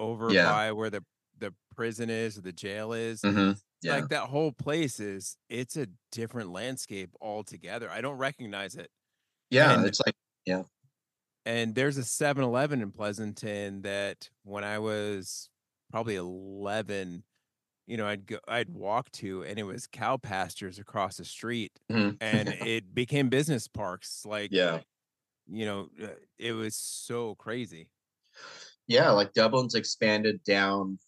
over 0.00 0.28
Yeah. 0.32 0.50
by 0.50 0.72
where 0.72 0.90
the 0.90 1.04
the 1.38 1.54
prison 1.76 2.10
is 2.10 2.36
or 2.36 2.40
the 2.40 2.52
jail 2.52 2.92
is. 2.92 3.20
Mhm, 3.22 3.62
Yeah. 3.80 3.92
Like 3.94 4.08
that 4.08 4.24
whole 4.24 4.50
place 4.50 4.98
is 4.98 5.36
it's 5.48 5.76
a 5.76 5.86
different 6.10 6.50
landscape 6.50 7.10
altogether. 7.20 7.88
I 7.88 8.00
don't 8.00 8.18
recognize 8.18 8.74
it. 8.74 8.90
yeah, 9.50 9.74
and- 9.78 9.86
it's 9.86 10.00
like 10.04 10.16
yeah. 10.44 10.64
And 11.46 11.74
there's 11.76 11.96
a 11.96 12.04
7-Eleven 12.04 12.82
in 12.82 12.90
Pleasanton 12.92 13.82
that 13.82 14.30
when 14.42 14.64
I 14.64 14.80
was 14.80 15.48
probably 15.92 16.16
11, 16.16 17.22
you 17.88 17.96
know, 17.96 18.06
I'd 18.06 18.26
go 18.26 18.38
I'd 18.46 18.68
walk 18.68 19.10
to 19.12 19.42
and 19.44 19.58
it 19.58 19.64
was 19.64 19.86
cow 19.86 20.18
pastures 20.18 20.78
across 20.78 21.16
the 21.16 21.24
street 21.24 21.72
mhm. 21.90 22.18
and 22.20 22.48
it 22.48 22.94
became 22.94 23.30
business 23.30 23.66
parks 23.66 24.24
like 24.26 24.50
yeah. 24.52 24.80
you 25.48 25.64
know, 25.64 25.88
uh, 26.02 26.08
it 26.38 26.52
was 26.52 26.76
so 26.76 27.34
crazy. 27.36 27.88
Yeah, 28.86 29.10
like 29.10 29.32
Dublin's 29.32 29.74
expanded 29.74 30.42
down. 30.44 30.98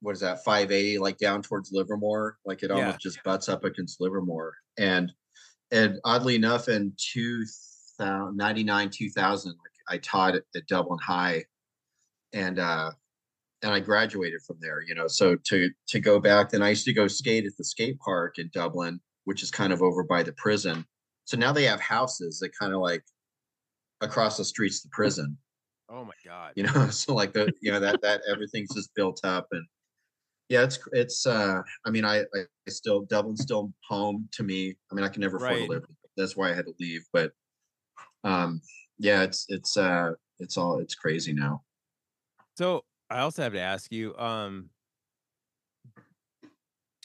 What 0.00 0.12
is 0.12 0.20
that? 0.20 0.44
Five 0.44 0.72
eighty, 0.72 0.98
like 0.98 1.18
down 1.18 1.40
towards 1.40 1.70
Livermore. 1.72 2.36
Like 2.44 2.62
it 2.64 2.70
Yeah. 2.70 2.76
almost 2.76 3.00
just 3.00 3.22
butts 3.22 3.48
up 3.48 3.64
against 3.64 4.00
Livermore. 4.00 4.54
And 4.76 5.12
and 5.70 6.00
oddly 6.04 6.34
enough, 6.34 6.68
in 6.68 6.92
two 6.96 7.44
thousand 7.96 8.36
ninety 8.36 8.64
nine, 8.64 8.90
two 8.90 9.08
thousand, 9.08 9.52
like 9.52 9.72
I 9.88 9.98
taught 9.98 10.34
at, 10.34 10.42
at 10.56 10.66
Dublin 10.66 10.98
High, 11.00 11.44
and 12.32 12.58
uh, 12.58 12.90
and 13.64 13.72
I 13.72 13.80
graduated 13.80 14.42
from 14.46 14.58
there. 14.60 14.82
You 14.82 14.94
know, 14.94 15.08
so 15.08 15.34
to 15.36 15.70
to 15.88 15.98
go 16.00 16.20
back, 16.20 16.50
then 16.50 16.62
I 16.62 16.68
used 16.68 16.84
to 16.84 16.92
go 16.92 17.08
skate 17.08 17.46
at 17.46 17.56
the 17.58 17.64
skate 17.64 17.98
park 17.98 18.38
in 18.38 18.50
Dublin, 18.52 19.00
which 19.24 19.42
is 19.42 19.50
kind 19.50 19.72
of 19.72 19.82
over 19.82 20.04
by 20.04 20.22
the 20.22 20.32
prison. 20.34 20.84
So 21.24 21.36
now 21.36 21.52
they 21.52 21.64
have 21.64 21.80
houses 21.80 22.38
that 22.40 22.50
kind 22.56 22.72
of 22.74 22.80
like 22.80 23.02
across 24.02 24.36
the 24.36 24.44
streets 24.44 24.82
the 24.82 24.88
prison 24.92 25.38
Oh 25.88 26.04
my 26.04 26.12
god. 26.24 26.52
you 26.56 26.64
know 26.64 26.88
so 26.90 27.14
like 27.14 27.32
the 27.32 27.50
you 27.62 27.72
know 27.72 27.80
that 27.80 28.02
that 28.02 28.20
everything's 28.30 28.74
just 28.74 28.94
built 28.94 29.20
up 29.24 29.46
and 29.52 29.64
yeah 30.50 30.62
it's 30.64 30.78
it's 30.92 31.26
uh 31.26 31.62
i 31.86 31.90
mean 31.90 32.04
i 32.04 32.20
i 32.20 32.40
still 32.68 33.02
dublin's 33.02 33.40
still 33.40 33.72
home 33.88 34.28
to 34.32 34.42
me 34.42 34.76
i 34.90 34.94
mean 34.94 35.04
i 35.04 35.08
can 35.08 35.22
never 35.22 35.36
afford 35.36 35.52
Right. 35.52 35.66
to 35.66 35.72
live 35.72 35.84
that's 36.18 36.36
why 36.36 36.50
i 36.50 36.54
had 36.54 36.66
to 36.66 36.74
leave 36.80 37.02
but 37.14 37.32
um 38.24 38.60
yeah 38.98 39.22
it's 39.22 39.46
it's 39.48 39.76
uh 39.78 40.10
it's 40.40 40.58
all 40.58 40.80
it's 40.80 40.94
crazy 40.96 41.32
now 41.32 41.62
So 42.58 42.84
I 43.10 43.20
also 43.20 43.42
have 43.42 43.52
to 43.52 43.60
ask 43.60 43.92
you, 43.92 44.16
um, 44.16 44.70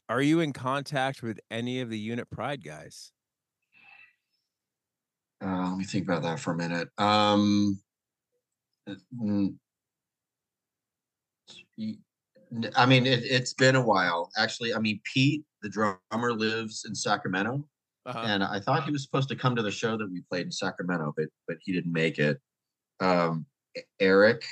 are 0.07 0.21
you 0.21 0.39
in 0.39 0.53
contact 0.53 1.21
with 1.21 1.39
any 1.51 1.81
of 1.81 1.89
the 1.89 1.99
Unit 1.99 2.29
Pride 2.29 2.63
guys? 2.63 3.11
uh 5.41 5.69
let 5.69 5.77
me 5.77 5.85
think 5.85 6.03
about 6.03 6.21
that 6.21 6.37
for 6.37 6.51
a 6.51 6.57
minute 6.57 6.89
um 6.97 7.79
uh, 8.89 8.93
i 12.75 12.85
mean 12.85 13.05
it, 13.05 13.23
it's 13.23 13.53
been 13.53 13.77
a 13.77 13.81
while 13.81 14.29
actually 14.37 14.73
i 14.73 14.79
mean 14.79 14.99
pete 15.05 15.45
the 15.61 15.69
drummer 15.69 16.33
lives 16.33 16.83
in 16.85 16.93
sacramento 16.93 17.63
Uh-huh. 18.05 18.19
and 18.25 18.43
I 18.43 18.59
thought 18.59 18.83
he 18.85 18.91
was 18.91 19.03
supposed 19.03 19.29
to 19.29 19.35
come 19.35 19.55
to 19.55 19.61
the 19.61 19.71
show 19.71 19.95
that 19.97 20.09
we 20.11 20.21
played 20.29 20.45
in 20.45 20.51
Sacramento, 20.51 21.13
but 21.15 21.27
but 21.47 21.57
he 21.61 21.71
didn't 21.73 21.93
make 21.93 22.17
it. 22.17 22.39
Um, 22.99 23.45
Eric, 23.99 24.43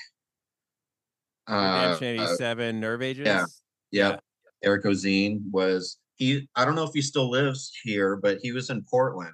Redemption 1.47 2.19
uh, 2.19 2.23
87 2.23 2.79
Nerve 2.79 3.01
Agents? 3.01 3.27
yeah. 3.27 3.45
yeah, 3.91 4.09
yeah. 4.11 4.17
Eric 4.63 4.85
Ozenne 4.85 5.41
was 5.51 5.97
he. 6.15 6.47
I 6.55 6.65
don't 6.65 6.75
know 6.75 6.83
if 6.83 6.93
he 6.93 7.01
still 7.01 7.29
lives 7.29 7.71
here, 7.83 8.15
but 8.15 8.39
he 8.41 8.51
was 8.51 8.69
in 8.69 8.83
Portland, 8.89 9.33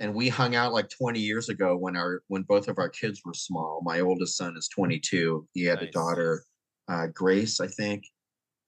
and 0.00 0.14
we 0.14 0.28
hung 0.28 0.54
out 0.54 0.72
like 0.72 0.88
20 0.88 1.18
years 1.18 1.48
ago 1.48 1.76
when 1.76 1.96
our 1.96 2.22
when 2.28 2.42
both 2.42 2.68
of 2.68 2.78
our 2.78 2.88
kids 2.88 3.22
were 3.24 3.34
small. 3.34 3.82
My 3.84 4.00
oldest 4.00 4.36
son 4.36 4.56
is 4.56 4.68
22. 4.68 5.46
He 5.52 5.64
had 5.64 5.82
a 5.82 5.90
daughter, 5.90 6.44
uh, 6.88 7.08
Grace, 7.08 7.60
I 7.60 7.66
think, 7.66 8.04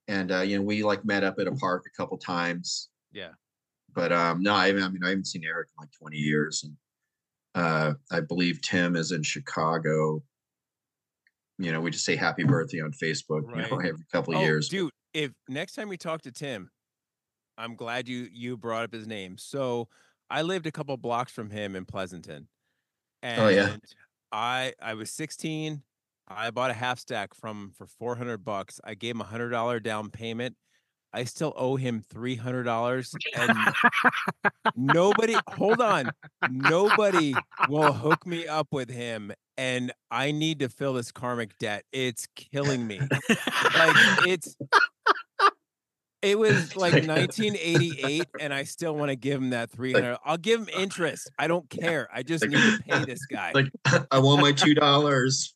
and 0.09 0.31
uh, 0.33 0.41
you 0.41 0.57
know 0.57 0.63
we 0.63 0.83
like 0.83 1.05
met 1.05 1.23
up 1.23 1.35
at 1.39 1.47
a 1.47 1.51
park 1.53 1.85
a 1.87 1.95
couple 1.97 2.17
times 2.17 2.89
Yeah. 3.13 3.29
but 3.93 4.11
um 4.11 4.41
no 4.43 4.53
I, 4.53 4.67
I 4.67 4.71
mean 4.73 5.03
i 5.03 5.09
haven't 5.09 5.27
seen 5.27 5.43
eric 5.45 5.69
in 5.69 5.81
like 5.83 5.91
20 5.99 6.17
years 6.17 6.63
and 6.63 6.73
uh 7.55 7.93
i 8.11 8.19
believe 8.19 8.59
tim 8.61 8.95
is 8.95 9.11
in 9.11 9.23
chicago 9.23 10.21
you 11.59 11.71
know 11.71 11.79
we 11.81 11.91
just 11.91 12.05
say 12.05 12.15
happy 12.15 12.43
birthday 12.55 12.79
on 12.81 12.91
facebook 12.91 13.43
you 13.55 13.61
know 13.61 13.77
every 13.79 14.05
couple 14.11 14.33
of 14.33 14.39
Oh, 14.39 14.43
years 14.43 14.69
dude, 14.69 14.91
if 15.13 15.31
next 15.47 15.73
time 15.73 15.89
we 15.89 15.97
talk 15.97 16.21
to 16.23 16.31
Tim, 16.31 16.71
I'm 17.57 17.75
glad 17.75 18.07
you 18.07 18.27
you 18.31 18.57
brought 18.57 18.83
up 18.85 18.93
his 18.93 19.05
name. 19.05 19.37
So 19.37 19.87
I 20.29 20.41
lived 20.43 20.65
a 20.67 20.71
couple 20.71 20.95
blocks 20.97 21.31
from 21.31 21.49
him 21.49 21.75
in 21.75 21.85
Pleasanton. 21.85 22.47
And 23.21 23.41
Oh, 23.41 23.47
yeah. 23.49 23.75
I 24.31 24.73
I 24.81 24.93
was 24.93 25.11
16. 25.11 25.81
I 26.27 26.51
bought 26.51 26.69
a 26.69 26.75
half 26.75 26.99
stack 26.99 27.33
from 27.33 27.71
for 27.75 27.87
400 27.87 28.45
bucks. 28.45 28.79
I 28.83 28.93
gave 28.93 29.15
him 29.15 29.21
a 29.21 29.25
hundred 29.25 29.49
dollar 29.49 29.79
down 29.79 30.09
payment. 30.11 30.55
I 31.13 31.23
still 31.23 31.53
owe 31.55 31.75
him 31.75 32.01
three 32.09 32.35
hundred 32.35 32.63
dollars, 32.63 33.13
and 33.35 33.57
nobody. 34.75 35.35
Hold 35.49 35.81
on, 35.81 36.11
nobody 36.49 37.33
will 37.67 37.93
hook 37.93 38.25
me 38.27 38.47
up 38.47 38.67
with 38.71 38.89
him, 38.89 39.31
and 39.57 39.91
I 40.11 40.31
need 40.31 40.59
to 40.59 40.69
fill 40.69 40.93
this 40.93 41.11
karmic 41.11 41.57
debt. 41.57 41.83
It's 41.91 42.27
killing 42.35 42.85
me. 42.85 42.99
like 42.99 43.95
it's. 44.27 44.55
It 46.21 46.37
was 46.37 46.75
like 46.75 46.91
1988, 47.07 48.25
and 48.41 48.53
I 48.53 48.63
still 48.63 48.93
want 48.93 49.07
to 49.09 49.15
give 49.15 49.41
him 49.41 49.51
that 49.51 49.71
300. 49.71 50.17
I'll 50.25 50.35
give 50.37 50.59
him 50.59 50.69
interest. 50.77 51.31
I 51.39 51.47
don't 51.47 51.69
care. 51.69 52.09
I 52.13 52.23
just 52.23 52.43
Like- 52.43 52.51
need 52.51 52.59
to 52.77 52.83
pay 52.89 53.05
this 53.05 53.25
guy. 53.25 53.53
Like 53.55 53.67
I 54.11 54.19
want 54.19 54.41
my 54.41 54.51
two 54.51 54.73
dollars. 54.73 55.55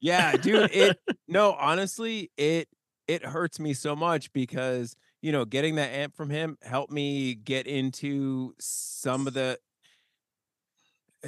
Yeah, 0.00 0.32
dude, 0.36 0.70
it 0.72 0.98
no, 1.28 1.52
honestly, 1.52 2.30
it 2.38 2.66
it 3.10 3.24
hurts 3.24 3.58
me 3.60 3.74
so 3.74 3.96
much 3.96 4.32
because, 4.32 4.96
you 5.22 5.32
know, 5.32 5.44
getting 5.44 5.76
that 5.76 5.90
amp 5.90 6.14
from 6.16 6.30
him 6.30 6.56
helped 6.62 6.92
me 6.92 7.34
get 7.34 7.66
into 7.66 8.54
some 8.60 9.26
of 9.26 9.34
the 9.34 9.58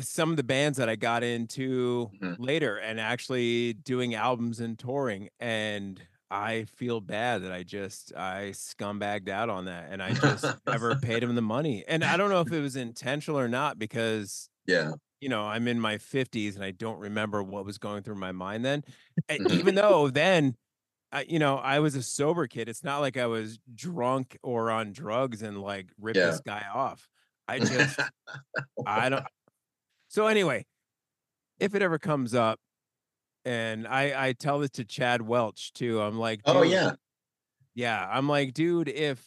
some 0.01 0.31
of 0.31 0.37
the 0.37 0.43
bands 0.43 0.79
that 0.79 0.89
I 0.89 0.97
got 0.97 1.23
into 1.23 2.13
Mhm. 2.13 2.37
later 2.39 2.79
and 2.79 2.99
actually 2.99 3.75
doing 3.75 4.15
albums 4.15 4.61
and 4.61 4.79
touring 4.79 5.29
and 5.39 6.01
I 6.31 6.65
feel 6.65 7.01
bad 7.03 7.43
that 7.43 7.53
I 7.53 7.63
just 7.63 8.15
I 8.17 8.51
scumbagged 8.53 9.29
out 9.29 9.51
on 9.51 9.67
that 9.67 9.93
and 9.93 10.03
I 10.03 10.15
just 10.15 10.57
never 10.71 10.97
paid 10.97 11.23
him 11.23 11.35
the 11.35 11.43
money. 11.43 11.85
And 11.87 12.03
I 12.05 12.17
don't 12.17 12.31
know 12.31 12.41
if 12.41 12.51
it 12.53 12.61
was 12.61 12.75
intentional 12.75 13.39
or 13.39 13.49
not 13.49 13.79
because 13.79 14.49
Yeah. 14.67 14.95
you 15.21 15.29
know, 15.29 15.45
I'm 15.45 15.69
in 15.69 15.81
my 15.81 15.99
50s 15.99 16.57
and 16.57 16.65
I 16.65 16.71
don't 16.73 16.99
remember 16.99 17.43
what 17.43 17.65
was 17.65 17.79
going 17.79 18.03
through 18.03 18.17
my 18.17 18.33
mind 18.33 18.65
then. 18.65 18.85
And 19.29 19.39
Mhm. 19.39 19.63
even 19.63 19.75
though 19.77 20.09
then, 20.11 20.57
I, 21.13 21.23
you 21.29 21.39
know, 21.39 21.57
I 21.57 21.81
was 21.81 21.95
a 21.95 22.03
sober 22.03 22.47
kid. 22.47 22.69
It's 22.69 22.83
not 22.83 23.01
like 23.01 23.17
I 23.17 23.27
was 23.27 23.59
drunk 23.75 24.39
or 24.43 24.71
on 24.71 24.93
drugs 24.93 25.43
and 25.43 25.61
like 25.61 25.89
ripped 26.01 26.17
Yeah. 26.19 26.27
this 26.27 26.41
guy 26.41 26.65
off. 26.73 27.07
I 27.47 27.59
just, 27.59 28.01
I 28.87 29.09
don't. 29.11 29.25
So 30.09 30.27
anyway, 30.27 30.65
if 31.61 31.75
it 31.75 31.83
ever 31.83 31.99
comes 31.99 32.35
up, 32.35 32.59
and 33.45 33.87
I 33.89 34.29
I 34.29 34.33
tell 34.35 34.61
this 34.61 34.71
to 34.73 34.85
Chad 34.85 35.21
Welch 35.21 35.73
too. 35.73 36.01
I'm 36.01 36.19
like, 36.19 36.41
Oh 36.47 36.63
yeah. 36.63 36.93
yeah. 37.75 38.09
I'm 38.11 38.29
like, 38.29 38.55
dude, 38.55 38.89
if 38.89 39.21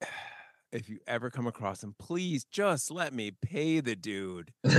if 0.72 0.88
you 0.88 0.98
ever 1.06 1.30
come 1.30 1.46
across 1.46 1.82
him, 1.84 1.94
please 1.98 2.44
just 2.50 2.90
let 2.90 3.12
me 3.14 3.30
pay 3.42 3.80
the 3.80 3.94
dude. 3.94 4.52
you 4.64 4.72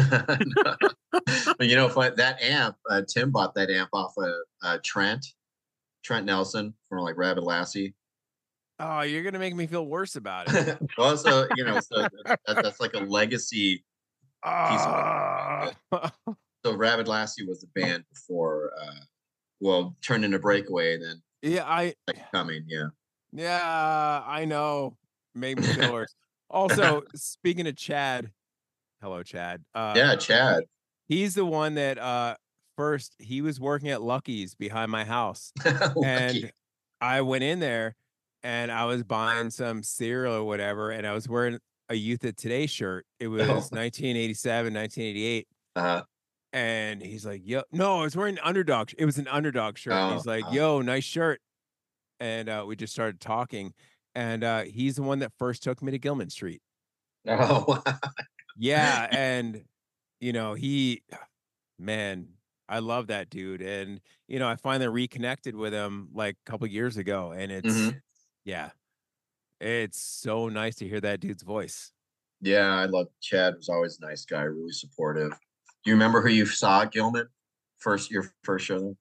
know, 1.75 1.87
that 1.87 2.37
amp, 2.41 2.75
uh, 2.89 3.01
Tim 3.07 3.31
bought 3.31 3.55
that 3.55 3.69
amp 3.69 3.89
off 3.93 4.13
of 4.17 4.33
uh, 4.63 4.77
Trent, 4.83 5.25
Trent 6.03 6.25
Nelson 6.25 6.73
from 6.89 6.99
like 6.99 7.17
Rabbit 7.17 7.43
Lassie. 7.43 7.93
Oh, 8.79 9.01
you're 9.01 9.23
gonna 9.23 9.39
make 9.39 9.55
me 9.55 9.67
feel 9.67 9.85
worse 9.87 10.15
about 10.15 10.53
it. 10.53 10.77
also, 10.97 11.47
you 11.55 11.63
know, 11.63 11.79
so 11.79 12.07
that, 12.25 12.39
that's 12.45 12.79
like 12.79 12.93
a 12.93 12.99
legacy. 12.99 13.83
Ah. 14.43 15.71
So 16.65 16.73
Rabbit 16.77 17.09
Lassie 17.09 17.45
was 17.45 17.59
the 17.59 17.67
band 17.75 18.05
before, 18.13 18.71
uh, 18.81 19.01
well, 19.59 19.97
turned 20.01 20.23
into 20.23 20.39
Breakaway, 20.39 20.97
then 20.97 21.21
yeah, 21.41 21.65
I 21.65 21.93
like 22.07 22.31
coming. 22.31 22.63
Yeah. 22.69 22.85
yeah, 23.33 24.23
I 24.25 24.45
know. 24.45 24.95
Made 25.35 25.59
me 25.59 25.67
feel 25.67 25.91
worse. 25.91 26.15
Also, 26.49 27.01
speaking 27.15 27.67
of 27.67 27.75
Chad, 27.75 28.31
hello, 29.01 29.23
Chad. 29.23 29.61
Uh, 29.75 29.91
Yeah, 29.93 30.15
Chad. 30.15 30.63
he's 31.09 31.35
the 31.35 31.43
one 31.43 31.73
that 31.75 31.97
uh 31.97 32.35
first 32.77 33.15
he 33.19 33.41
was 33.41 33.59
working 33.59 33.89
at 33.89 34.01
Lucky's 34.01 34.55
behind 34.55 34.91
my 34.91 35.03
house, 35.03 35.51
and 36.03 36.51
I 37.01 37.21
went 37.21 37.43
in 37.43 37.59
there 37.59 37.95
and 38.43 38.71
I 38.71 38.85
was 38.85 39.03
buying 39.03 39.49
some 39.49 39.83
cereal 39.83 40.33
or 40.35 40.43
whatever, 40.43 40.91
and 40.91 41.05
I 41.07 41.13
was 41.13 41.27
wearing 41.29 41.59
a 41.89 41.95
Youth 41.95 42.23
of 42.25 42.35
Today 42.35 42.65
shirt. 42.65 43.05
It 43.19 43.27
was 43.27 43.41
Oh. 43.49 43.53
1987, 43.71 44.73
1988. 44.73 45.47
Uh, 45.75 46.01
And 46.53 47.01
he's 47.01 47.25
like, 47.25 47.41
yo, 47.45 47.63
no, 47.71 47.99
I 47.99 48.03
was 48.03 48.15
wearing 48.15 48.37
underdog. 48.43 48.91
It 48.97 49.05
was 49.05 49.17
an 49.17 49.27
underdog 49.27 49.77
shirt. 49.77 49.93
and 49.93 50.13
he's 50.13 50.27
Oh, 50.27 50.29
like, 50.29 50.45
oh. 50.47 50.51
yo, 50.51 50.81
nice 50.81 51.03
shirt. 51.03 51.41
And 52.19 52.47
uh, 52.47 52.63
we 52.67 52.75
just 52.75 52.93
started 52.93 53.19
talking. 53.19 53.73
And 54.15 54.43
uh, 54.43 54.61
he's 54.61 54.95
the 54.97 55.03
one 55.03 55.19
that 55.19 55.31
first 55.39 55.63
took 55.63 55.81
me 55.81 55.91
to 55.91 55.97
Gilman 55.99 56.29
Street. 56.29 56.61
oh, 57.27 57.81
Yeah. 58.57 59.07
and, 59.11 59.63
you 60.19 60.31
know, 60.33 60.53
he, 60.53 61.01
man, 61.79 62.27
I 62.69 62.79
love 62.79 63.07
that 63.07 63.29
dude. 63.29 63.61
And, 63.61 64.01
you 64.27 64.39
know, 64.39 64.47
I 64.47 64.55
finally 64.55 64.87
reconnected 64.87 65.55
with 65.55 65.73
him 65.73 66.09
like 66.13 66.37
a 66.45 66.49
couple 66.49 66.67
years 66.67 66.97
ago. 66.97 67.31
And 67.31 67.51
it's, 67.51 67.67
Mhm. 67.73 68.01
yeah, 68.45 68.71
it's 69.61 69.99
so 70.01 70.49
nice 70.49 70.75
to 70.77 70.87
hear 70.87 71.01
that 71.01 71.19
dude's 71.21 71.43
voice. 71.43 71.93
yeah. 72.41 72.75
I 72.75 72.85
love 72.85 73.07
Chad. 73.21 73.55
Was 73.57 73.69
always 73.69 73.99
a 73.99 74.01
nice 74.05 74.25
guy, 74.25 74.43
really 74.43 74.73
supportive. 74.73 75.31
Do 75.31 75.91
you 75.91 75.93
remember 75.93 76.21
who 76.21 76.29
you 76.29 76.45
saw 76.45 76.81
at 76.83 76.91
Gilman? 76.91 77.29
First, 77.79 78.11
your 78.11 78.33
first 78.43 78.65
show. 78.65 78.97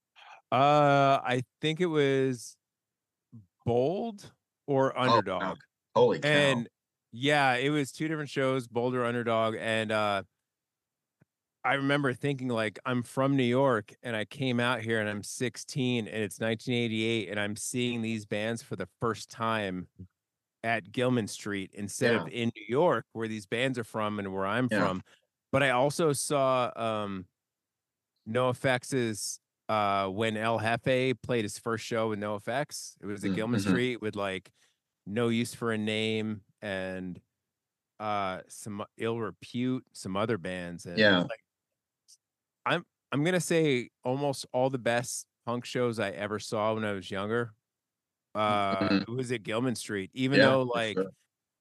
Uh, 0.52 1.20
I 1.24 1.42
think 1.60 1.80
it 1.80 1.86
was 1.86 2.56
Bold 3.64 4.32
or 4.66 4.96
Oh. 4.98 5.02
Underdog. 5.02 5.58
Holy 5.94 6.18
cow! 6.20 6.28
and 6.28 6.68
yeah 7.14 7.54
it 7.56 7.68
was 7.70 7.92
two 7.92 8.08
different 8.08 8.30
shows 8.30 8.66
Bold 8.66 8.94
or 8.94 9.04
underdog 9.04 9.54
and 9.58 9.92
uh 9.92 10.22
i 11.64 11.74
remember 11.74 12.12
thinking 12.12 12.48
like 12.48 12.78
i'm 12.86 13.02
from 13.02 13.36
new 13.36 13.42
york 13.44 13.92
and 14.02 14.16
i 14.16 14.24
came 14.24 14.58
out 14.60 14.80
here 14.80 15.00
and 15.00 15.08
i'm 15.08 15.22
16 15.22 16.06
and 16.08 16.22
it's 16.22 16.40
1988 16.40 17.28
and 17.28 17.38
i'm 17.40 17.56
seeing 17.56 18.02
these 18.02 18.26
bands 18.26 18.62
for 18.62 18.76
the 18.76 18.88
first 19.00 19.30
time 19.30 19.86
at 20.64 20.92
gilman 20.92 21.26
street 21.28 21.70
instead 21.74 22.14
of 22.14 22.26
in 22.28 22.50
new 22.56 22.64
york 22.68 23.06
where 23.12 23.28
these 23.28 23.46
bands 23.46 23.78
are 23.78 23.84
from 23.84 24.18
and 24.18 24.32
where 24.32 24.46
i'm 24.46 24.68
Yeah. 24.70 24.78
from 24.78 25.02
but 25.52 25.62
i 25.62 25.70
also 25.70 26.12
saw 26.12 26.70
um 26.76 27.26
NOFX's 28.28 29.40
uh 29.68 30.08
when 30.08 30.36
El 30.36 30.58
Hefe 30.60 31.20
played 31.22 31.44
his 31.44 31.58
first 31.58 31.84
show 31.84 32.08
with 32.10 32.18
no 32.18 32.34
effects 32.36 32.96
it 33.00 33.06
was 33.06 33.24
at 33.24 33.30
Mm, 33.30 33.34
gilman 33.34 33.60
mhm. 33.60 33.68
street 33.68 34.00
with 34.00 34.16
like 34.16 34.50
no 35.06 35.28
use 35.28 35.54
for 35.54 35.72
a 35.72 35.78
name 35.78 36.42
and 36.60 37.20
uh 38.00 38.42
some 38.48 38.84
ill 38.98 39.18
repute 39.20 39.84
some 39.92 40.16
other 40.16 40.38
bands 40.38 40.86
and 40.86 40.98
Yeah. 40.98 41.20
like 41.20 41.41
i'm 42.66 42.84
i'm 43.12 43.24
gonna 43.24 43.40
say 43.40 43.90
almost 44.04 44.46
all 44.52 44.70
the 44.70 44.78
best 44.78 45.26
punk 45.46 45.64
shows 45.64 45.98
i 45.98 46.10
ever 46.10 46.38
saw 46.38 46.74
when 46.74 46.84
i 46.84 46.92
was 46.92 47.10
younger 47.10 47.52
uh 48.34 48.88
it 49.06 49.10
was 49.10 49.30
at 49.32 49.42
gilman 49.42 49.74
street 49.74 50.10
even 50.14 50.38
Yeah, 50.38 50.46
though 50.46 50.62
like 50.62 50.94
sure. 50.96 51.10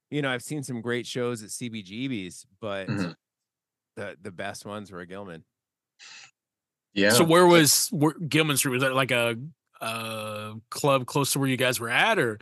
you 0.10 0.22
know 0.22 0.30
i've 0.30 0.44
seen 0.44 0.64
some 0.64 0.82
great 0.82 1.06
shows 1.06 1.44
at 1.44 1.50
cbgb's 1.50 2.46
but 2.60 2.88
Mhm. 2.88 3.16
the 3.96 4.18
the 4.22 4.32
best 4.32 4.66
ones 4.66 4.92
were 4.92 5.02
at 5.02 5.10
gilman 5.10 5.44
yeah. 6.94 7.12
So 7.14 7.24
where 7.24 7.48
was 7.48 7.88
where, 7.92 8.14
Gilman 8.14 8.58
Street? 8.58 8.72
Was 8.74 8.82
that 8.82 8.94
like 8.94 9.12
a 9.12 9.38
uh 9.80 10.56
club 10.70 11.06
close 11.06 11.32
to 11.34 11.40
where 11.40 11.48
you 11.48 11.56
guys 11.58 11.80
were 11.80 11.90
at, 11.90 12.20
or 12.20 12.38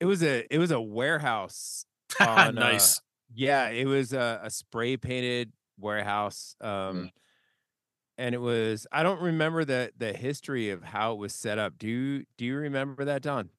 it 0.00 0.04
was 0.04 0.22
a 0.22 0.44
it 0.52 0.58
was 0.58 0.70
a 0.72 0.80
warehouse 0.80 1.84
on, 2.20 2.58
uh, 2.58 2.60
nice? 2.60 3.00
Yeah, 3.34 3.68
it 3.68 3.86
was 3.86 4.12
a, 4.12 4.40
a 4.42 4.50
spray 4.50 4.96
painted 4.96 5.52
warehouse. 5.78 6.56
Um, 6.60 7.10
and 8.18 8.34
it 8.34 8.38
was 8.38 8.86
I 8.92 9.02
don't 9.02 9.20
remember 9.22 9.64
the 9.64 9.92
the 9.96 10.12
history 10.12 10.70
of 10.70 10.82
how 10.82 11.12
it 11.12 11.18
was 11.18 11.34
set 11.34 11.58
up. 11.58 11.78
Do 11.78 11.88
you 11.88 12.26
do 12.36 12.44
you 12.44 12.56
remember 12.56 13.04
that, 13.04 13.22
Don? 13.22 13.50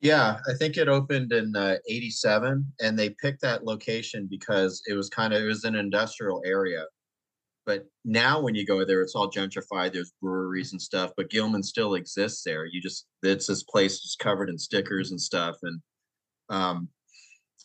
Yeah, 0.00 0.40
I 0.48 0.54
think 0.54 0.76
it 0.76 0.88
opened 0.88 1.32
in 1.32 1.54
uh, 1.54 1.76
87 1.88 2.72
and 2.80 2.98
they 2.98 3.10
picked 3.10 3.40
that 3.42 3.64
location 3.64 4.26
because 4.28 4.82
it 4.86 4.94
was 4.94 5.08
kind 5.08 5.32
of 5.32 5.42
it 5.42 5.46
was 5.46 5.64
an 5.64 5.74
industrial 5.76 6.42
area. 6.44 6.86
But 7.66 7.86
now 8.04 8.40
when 8.42 8.54
you 8.56 8.66
go 8.66 8.84
there, 8.84 9.02
it's 9.02 9.14
all 9.14 9.30
gentrified. 9.30 9.92
There's 9.92 10.12
breweries 10.20 10.72
and 10.72 10.82
stuff, 10.82 11.12
but 11.16 11.30
Gilman 11.30 11.62
still 11.62 11.94
exists 11.94 12.44
there. 12.44 12.66
You 12.66 12.80
just 12.82 13.06
it's 13.22 13.46
this 13.48 13.62
place 13.64 14.00
just 14.02 14.18
covered 14.18 14.50
in 14.50 14.58
stickers 14.58 15.10
and 15.12 15.20
stuff. 15.20 15.56
And 15.62 15.80
um 16.50 16.90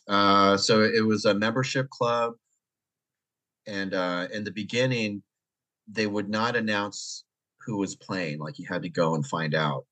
uh 0.07 0.57
so 0.57 0.83
it 0.83 1.05
was 1.05 1.25
a 1.25 1.33
membership 1.35 1.89
club. 1.89 2.33
And 3.67 3.93
uh 3.93 4.27
in 4.33 4.43
the 4.43 4.51
beginning, 4.51 5.21
they 5.87 6.07
would 6.07 6.29
not 6.29 6.55
announce 6.55 7.25
who 7.65 7.77
was 7.77 7.95
playing, 7.95 8.39
like 8.39 8.57
you 8.59 8.65
had 8.65 8.83
to 8.83 8.89
go 8.89 9.15
and 9.15 9.25
find 9.25 9.53
out. 9.53 9.85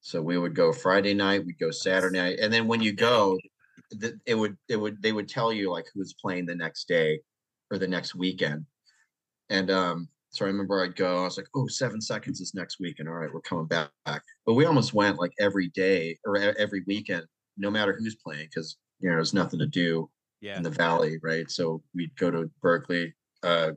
So 0.00 0.22
we 0.22 0.38
would 0.38 0.54
go 0.54 0.72
Friday 0.72 1.14
night, 1.14 1.44
we'd 1.44 1.58
go 1.58 1.70
Saturday 1.70 2.18
night, 2.18 2.38
and 2.38 2.52
then 2.52 2.68
when 2.68 2.80
you 2.80 2.92
go, 2.92 3.38
it 4.26 4.34
would 4.34 4.56
it 4.68 4.76
would 4.76 5.02
they 5.02 5.12
would 5.12 5.28
tell 5.28 5.52
you 5.52 5.70
like 5.70 5.86
who's 5.94 6.14
playing 6.14 6.46
the 6.46 6.54
next 6.54 6.86
day 6.88 7.20
or 7.70 7.78
the 7.78 7.88
next 7.88 8.14
weekend. 8.14 8.66
And 9.50 9.70
um, 9.70 10.08
so 10.30 10.44
I 10.44 10.48
remember 10.48 10.82
I'd 10.82 10.96
go, 10.96 11.20
I 11.20 11.24
was 11.24 11.38
like, 11.38 11.48
oh, 11.54 11.66
seven 11.66 12.00
seconds 12.00 12.40
is 12.40 12.54
next 12.54 12.78
weekend. 12.78 13.08
All 13.08 13.14
right, 13.14 13.32
we're 13.32 13.40
coming 13.40 13.66
back. 13.66 13.90
But 14.46 14.54
we 14.54 14.66
almost 14.66 14.94
went 14.94 15.18
like 15.18 15.32
every 15.40 15.68
day 15.68 16.18
or 16.24 16.36
every 16.36 16.84
weekend, 16.86 17.24
no 17.56 17.70
matter 17.70 17.96
who's 17.98 18.16
playing, 18.16 18.46
because 18.46 18.76
you 19.00 19.08
know 19.08 19.16
there's 19.16 19.34
nothing 19.34 19.58
to 19.60 19.66
do 19.66 20.10
Yeah. 20.40 20.56
in 20.56 20.62
the 20.62 20.70
valley, 20.70 21.18
right? 21.22 21.50
So 21.50 21.82
we'd 21.94 22.14
go 22.16 22.30
to 22.30 22.50
Berkeley, 22.62 23.14
uh, 23.42 23.72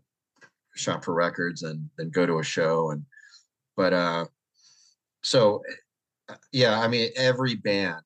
shop 0.76 1.04
for 1.04 1.13
records 1.13 1.63
and 1.63 1.89
then 1.97 2.10
go 2.10 2.26
to 2.26 2.39
a 2.39 2.43
show 2.43 2.91
and 2.91 3.04
but 3.76 3.93
uh 3.93 4.26
so 5.21 5.62
uh, 6.30 6.36
yeah 6.52 6.80
i 6.80 6.88
mean 6.88 7.10
every 7.15 7.56
band 7.56 8.02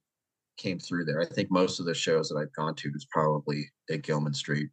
came 0.57 0.79
through 0.79 1.05
there 1.05 1.21
i 1.21 1.25
think 1.25 1.51
most 1.51 1.79
of 1.79 1.85
the 1.85 1.93
shows 1.93 2.29
that 2.29 2.37
i've 2.37 2.53
gone 2.53 2.75
to 2.75 2.91
was 2.91 3.05
probably 3.05 3.69
at 3.89 4.01
gilman 4.01 4.33
street 4.33 4.69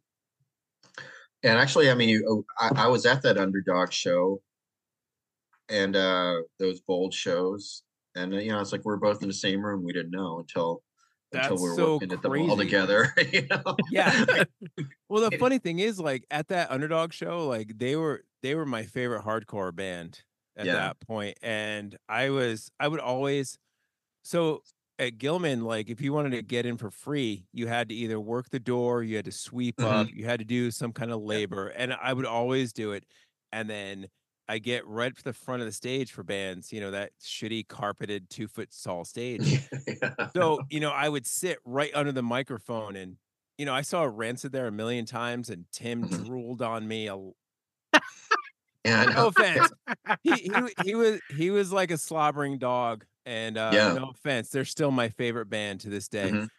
and 1.43 1.57
actually 1.57 1.89
i 1.91 1.93
mean 1.93 2.09
you, 2.09 2.25
oh, 2.27 2.45
I, 2.59 2.85
I 2.85 2.87
was 2.87 3.05
at 3.05 3.21
that 3.23 3.37
underdog 3.37 3.91
show 3.91 4.41
and 5.69 5.95
uh 5.95 6.37
those 6.59 6.79
bold 6.81 7.13
shows 7.13 7.83
and 8.15 8.33
uh, 8.33 8.37
you 8.37 8.51
know 8.51 8.59
it's 8.59 8.71
like 8.71 8.85
we're 8.85 8.97
both 8.97 9.21
in 9.21 9.27
the 9.27 9.33
same 9.33 9.63
room 9.63 9.83
we 9.83 9.93
didn't 9.93 10.11
know 10.11 10.39
until 10.39 10.39
until 10.39 10.83
That's 11.33 11.61
we 11.61 11.69
were 11.69 11.75
so 11.75 11.93
working 11.95 12.11
at 12.11 12.21
the 12.21 12.29
mall 12.29 12.55
crazy. 12.55 12.63
together 12.69 13.13
you 13.31 13.47
know 13.49 13.75
Yeah. 13.91 14.25
Well, 15.09 15.29
the 15.29 15.37
funny 15.37 15.59
thing 15.59 15.77
is, 15.79 15.99
like 15.99 16.25
at 16.31 16.47
that 16.47 16.71
underdog 16.71 17.13
show, 17.13 17.47
like 17.47 17.77
they 17.77 17.95
were 17.95 18.23
they 18.41 18.55
were 18.55 18.65
my 18.65 18.83
favorite 18.83 19.23
hardcore 19.23 19.75
band 19.75 20.21
at 20.57 20.65
Yeah. 20.65 20.73
that 20.73 20.99
point, 21.01 21.37
and 21.43 21.95
I 22.09 22.29
was 22.31 22.71
I 22.79 22.87
would 22.87 22.99
always 22.99 23.57
so 24.23 24.63
at 24.99 25.17
Gilman, 25.19 25.63
like 25.63 25.89
if 25.89 26.01
you 26.01 26.13
wanted 26.13 26.31
to 26.31 26.41
get 26.41 26.65
in 26.65 26.77
for 26.77 26.89
free, 26.89 27.45
you 27.51 27.67
had 27.67 27.89
to 27.89 27.95
either 27.95 28.19
work 28.19 28.49
the 28.49 28.59
door, 28.59 29.03
you 29.03 29.15
had 29.15 29.25
to 29.25 29.31
sweep 29.31 29.79
up, 29.81 30.07
mm-hmm. 30.07 30.17
you 30.17 30.25
had 30.25 30.39
to 30.39 30.45
do 30.45 30.71
some 30.71 30.93
kind 30.93 31.11
of 31.11 31.21
labor, 31.21 31.67
and 31.67 31.93
I 31.93 32.13
would 32.13 32.25
always 32.25 32.73
do 32.73 32.91
it, 32.93 33.05
and 33.51 33.69
then. 33.69 34.07
I 34.53 34.59
get 34.59 34.85
right 34.85 35.15
to 35.17 35.23
the 35.23 35.33
front 35.33 35.63
of 35.63 35.65
the 35.65 35.71
stage 35.71 36.11
for 36.11 36.21
bands, 36.23 36.71
you 36.71 36.79
know, 36.79 36.91
that 36.91 37.11
shitty 37.19 37.67
carpeted 37.67 38.29
two 38.29 38.47
foot 38.47 38.69
tall 38.83 39.03
stage. 39.15 39.67
Yeah. 39.87 40.27
So, 40.35 40.59
you 40.69 40.79
know, 40.79 40.91
I 40.91 41.09
would 41.09 41.25
sit 41.25 41.57
right 41.65 41.89
under 41.95 42.11
the 42.11 42.21
microphone 42.21 42.95
and, 42.95 43.17
you 43.57 43.65
know, 43.65 43.73
I 43.73 43.81
saw 43.81 44.03
Rancid 44.03 44.51
there 44.51 44.67
a 44.67 44.71
million 44.71 45.05
times 45.05 45.49
and 45.49 45.65
Tim 45.71 46.07
Mhm. 46.07 46.25
drooled 46.25 46.61
on 46.61 46.87
me. 46.87 47.07
A, 47.07 47.15
yeah 48.85 49.05
no 49.15 49.27
offense. 49.27 49.71
He, 50.21 50.33
he, 50.33 50.51
he 50.83 50.93
was, 50.95 51.19
he 51.35 51.49
was 51.49 51.71
like 51.71 51.89
a 51.89 51.97
slobbering 51.97 52.59
dog 52.59 53.05
and, 53.25 53.57
uh, 53.57 53.71
Yeah. 53.73 53.93
no 53.93 54.09
offense. 54.09 54.49
They're 54.49 54.65
still 54.65 54.91
my 54.91 55.09
favorite 55.09 55.49
band 55.49 55.79
to 55.81 55.89
this 55.89 56.07
day. 56.07 56.29
Mhm. 56.29 56.49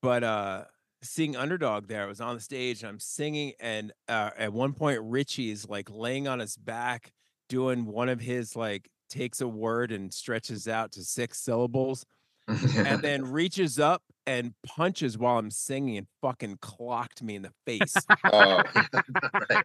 But, 0.00 0.22
uh, 0.22 0.64
seeing 1.02 1.34
underdog 1.34 1.88
there, 1.88 2.04
I 2.04 2.06
was 2.06 2.20
on 2.20 2.36
the 2.36 2.40
stage 2.40 2.82
and 2.82 2.88
I'm 2.90 3.00
singing. 3.00 3.54
And, 3.58 3.90
uh, 4.08 4.30
at 4.36 4.52
one 4.52 4.74
point, 4.74 5.00
Richie's 5.02 5.68
like 5.68 5.90
laying 5.90 6.28
on 6.28 6.38
his 6.38 6.56
back, 6.56 7.12
doing 7.52 7.84
one 7.84 8.08
of 8.08 8.18
his 8.18 8.56
like 8.56 8.88
takes 9.10 9.42
a 9.42 9.46
word 9.46 9.92
and 9.92 10.10
stretches 10.14 10.66
out 10.66 10.90
to 10.90 11.04
six 11.04 11.38
syllables 11.38 12.06
and 12.86 13.02
then 13.02 13.30
reaches 13.30 13.78
up 13.78 14.02
and 14.26 14.54
punches 14.64 15.18
while 15.18 15.36
I'm 15.38 15.50
singing 15.50 15.98
and 15.98 16.06
fucking 16.22 16.60
clocked 16.62 17.22
me 17.22 17.34
in 17.34 17.42
the 17.42 17.52
face. 17.66 18.06
oh, 18.32 18.62
right. 19.50 19.60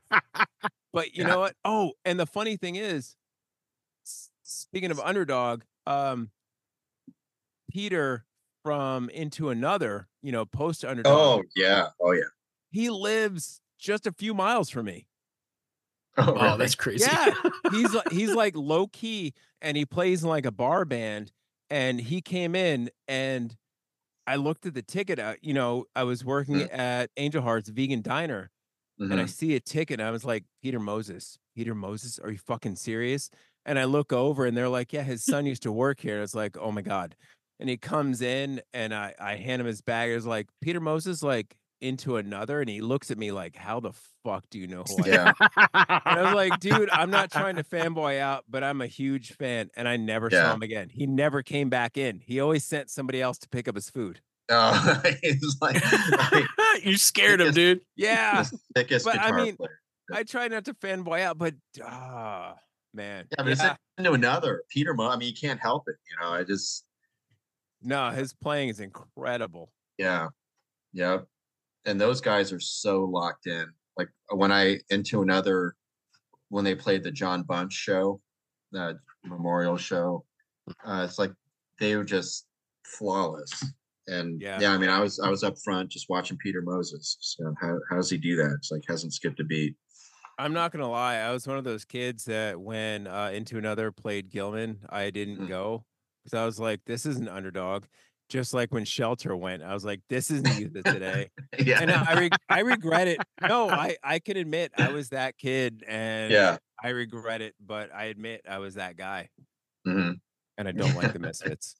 But 0.91 1.13
you 1.13 1.19
Yeah. 1.19 1.27
know 1.27 1.39
what? 1.39 1.55
Oh, 1.63 1.93
and 2.03 2.19
the 2.19 2.25
funny 2.25 2.57
thing 2.57 2.75
is, 2.75 3.15
speaking 4.43 4.91
of 4.91 4.99
underdog, 4.99 5.63
um, 5.85 6.31
Peter 7.71 8.25
from 8.63 9.09
Into 9.11 9.49
Another, 9.49 10.09
you 10.21 10.33
know, 10.33 10.45
post 10.45 10.83
underdog, 10.83 11.13
oh 11.13 11.43
yeah 11.55 11.87
oh 12.01 12.11
yeah 12.11 12.23
he 12.69 12.89
lives 12.89 13.61
just 13.79 14.05
a 14.05 14.11
few 14.11 14.33
miles 14.33 14.69
from 14.69 14.87
me. 14.87 15.07
Oh, 16.17 16.57
really? 16.57 16.57
that's 16.57 16.75
crazy. 16.75 17.11
Yeah, 17.11 17.35
he's 17.69 17.93
like 17.93 18.05
he's 18.09 18.33
like 18.33 18.55
low 18.55 18.87
key, 18.87 19.33
and 19.61 19.77
he 19.77 19.85
plays 19.85 20.23
in 20.23 20.29
like 20.29 20.45
a 20.45 20.51
bar 20.51 20.85
band. 20.85 21.31
And 21.69 21.99
he 21.99 22.21
came 22.21 22.55
in, 22.55 22.89
and 23.09 23.55
I 24.27 24.37
looked 24.37 24.65
at 24.65 24.73
the 24.75 24.83
ticket. 24.83 25.19
Out, 25.19 25.43
you 25.43 25.53
know, 25.53 25.85
I 25.95 26.03
was 26.03 26.25
working 26.25 26.61
Mm. 26.61 26.67
at 26.71 27.11
Angel 27.17 27.41
Hearts 27.41 27.69
Vegan 27.69 28.01
Diner, 28.01 28.51
and 29.09 29.19
I 29.21 29.25
Mhm. 29.25 29.27
see 29.27 29.55
a 29.55 29.59
ticket. 29.59 29.99
And 29.99 30.07
I 30.07 30.11
was 30.11 30.25
like, 30.25 30.45
Peter 30.63 30.79
Moses, 30.79 31.39
Peter 31.55 31.75
Moses, 31.75 32.19
are 32.19 32.31
you 32.31 32.37
fucking 32.39 32.77
serious? 32.77 33.29
And 33.65 33.79
I 33.79 33.85
look 33.85 34.13
over, 34.13 34.45
and 34.45 34.57
they're 34.57 34.69
like, 34.69 34.93
Yeah, 34.93 35.03
his 35.03 35.23
son 35.23 35.45
used 35.45 35.63
to 35.63 35.71
work 35.71 35.99
here. 36.01 36.15
And 36.15 36.23
it's 36.23 36.35
like, 36.35 36.57
Oh 36.57 36.71
my 36.71 36.81
god. 36.83 37.15
And 37.59 37.69
he 37.69 37.77
comes 37.77 38.21
in, 38.21 38.61
and 38.73 38.93
I 38.93 39.15
I 39.19 39.35
hand 39.37 39.61
him 39.61 39.67
his 39.67 39.81
bag. 39.81 40.11
It's 40.11 40.25
like 40.25 40.49
Peter 40.61 40.79
Moses, 40.81 41.23
like 41.23 41.57
into 41.81 42.17
another, 42.17 42.59
and 42.61 42.69
he 42.69 42.81
looks 42.81 43.11
at 43.11 43.17
me 43.17 43.31
like, 43.31 43.55
How 43.55 43.79
the 43.79 43.93
fuck 44.23 44.45
do 44.49 44.59
you 44.59 44.67
know 44.67 44.83
who 44.87 45.03
I 45.03 45.07
am? 45.09 45.33
And 45.73 46.19
I 46.19 46.21
was 46.23 46.33
like, 46.33 46.59
dude, 46.59 46.89
I'm 46.89 47.09
not 47.09 47.31
trying 47.31 47.55
to 47.57 47.63
fanboy 47.63 48.19
out, 48.19 48.45
but 48.49 48.63
I'm 48.63 48.81
a 48.81 48.87
huge 48.87 49.33
fan. 49.33 49.69
And 49.75 49.87
I 49.87 49.97
never 49.97 50.29
Yeah. 50.31 50.43
saw 50.49 50.53
him 50.55 50.61
again. 50.63 50.89
He 50.89 51.05
never 51.07 51.41
came 51.43 51.69
back 51.69 51.97
in. 51.97 52.19
He 52.25 52.39
always 52.39 52.65
sent 52.65 52.89
somebody 52.89 53.21
else 53.21 53.37
to 53.39 53.49
pick 53.49 53.67
up 53.67 53.75
his 53.75 53.89
food. 53.89 54.21
oh 54.49 55.01
it's 55.23 55.57
like, 55.61 55.81
like 56.31 56.45
you 56.85 56.97
scared 56.97 57.41
him, 57.41 57.53
dude. 57.53 57.81
Yeah. 57.95 58.43
thickest 58.75 59.05
But 59.05 59.19
I 59.19 59.31
mean, 59.31 59.55
player 59.57 59.79
I 60.13 60.23
try 60.23 60.47
not 60.47 60.65
to 60.65 60.73
fanboy 60.73 61.21
out, 61.21 61.37
but 61.37 61.53
ah, 61.83 62.55
man. 62.93 63.25
yeah 63.31 63.43
but 63.43 63.47
it's 63.51 63.61
into 63.97 64.13
another 64.13 64.63
peter 64.69 64.93
mo 64.93 65.09
i 65.09 65.17
mean 65.17 65.27
you 65.27 65.35
can't 65.35 65.59
help 65.59 65.83
it 65.87 65.95
you 66.09 66.15
know 66.21 66.31
i 66.31 66.43
just 66.43 66.85
no, 67.81 68.09
his 68.09 68.33
playing 68.33 68.69
is 68.69 68.79
incredible. 68.79 69.71
yeah 69.97 70.27
yeah 70.93 71.19
and 71.87 71.99
those 71.99 72.21
guys 72.21 72.51
are 72.53 72.59
so 72.59 73.03
locked 73.05 73.47
in 73.47 73.65
like 73.97 74.09
when 74.31 74.51
i 74.51 74.77
into 74.89 75.21
another 75.23 75.75
when 76.49 76.63
they 76.63 76.75
played 76.75 77.03
the 77.03 77.11
john 77.11 77.41
bunch 77.43 77.73
show 77.73 78.21
that 78.71 78.95
memorial 79.25 79.77
show 79.77 80.23
uh 80.85 81.01
it's 81.07 81.17
like 81.17 81.31
they 81.79 81.95
were 81.95 82.03
just 82.03 82.45
flawless 82.85 83.63
and 84.07 84.39
Yeah. 84.41 84.59
yeah. 84.61 84.73
i 84.73 84.77
mean 84.77 84.89
i 84.89 84.99
was 84.99 85.19
i 85.19 85.29
was 85.29 85.43
up 85.43 85.55
front 85.63 85.89
just 85.89 86.07
watching 86.09 86.37
peter 86.37 86.61
moses 86.61 87.17
so 87.19 87.53
how, 87.61 87.77
how 87.89 87.95
does 87.95 88.09
he 88.09 88.17
do 88.17 88.35
that 88.35 88.53
it's 88.57 88.71
like 88.71 88.83
hasn't 88.87 89.13
skipped 89.13 89.39
a 89.39 89.43
beat 89.43 89.75
I'm 90.39 90.53
not 90.53 90.71
gonna 90.71 90.87
lie, 90.87 91.15
I 91.15 91.31
was 91.31 91.47
one 91.47 91.57
of 91.57 91.63
those 91.63 91.83
kids 91.83 92.25
that 92.25 92.61
when 92.61 93.07
uh, 93.07 93.31
Into 93.33 93.57
Another 93.57 93.91
played 93.91 94.29
Gilman, 94.29 94.77
I 94.87 95.09
didn't 95.09 95.39
Mm. 95.39 95.47
go 95.49 95.83
because 96.23 96.37
I 96.39 96.45
was 96.45 96.59
like, 96.59 96.81
this 96.85 97.07
is 97.07 97.17
an 97.17 97.27
underdog. 97.27 97.85
Just 98.29 98.53
like 98.53 98.73
when 98.73 98.83
Shelter 98.83 99.35
went, 99.37 99.63
I 99.63 99.73
was 99.73 99.85
like, 99.85 100.01
this 100.09 100.29
isn't 100.31 100.59
youth 100.59 100.75
of 100.75 100.83
today. 100.83 101.29
yeah 101.59 101.81
and 101.81 101.91
I 101.91 102.19
re- 102.19 102.29
I 102.49 102.59
regret 102.59 103.07
it. 103.07 103.19
No, 103.41 103.69
I 103.69 103.95
I 104.03 104.19
can 104.19 104.35
admit 104.37 104.71
I 104.77 104.89
was 104.89 105.09
that 105.09 105.37
kid, 105.37 105.83
and 105.87 106.31
yeah 106.31 106.57
I 106.83 106.89
regret 106.89 107.41
it. 107.41 107.55
But 107.65 107.93
I 107.93 108.05
admit 108.05 108.41
I 108.49 108.57
was 108.57 108.75
that 108.75 108.97
guy, 108.97 109.29
Mhm. 109.87 110.19
and 110.57 110.67
I 110.67 110.71
don't 110.73 110.95
like 110.95 111.13
the 111.13 111.19
Misfits. 111.27 111.75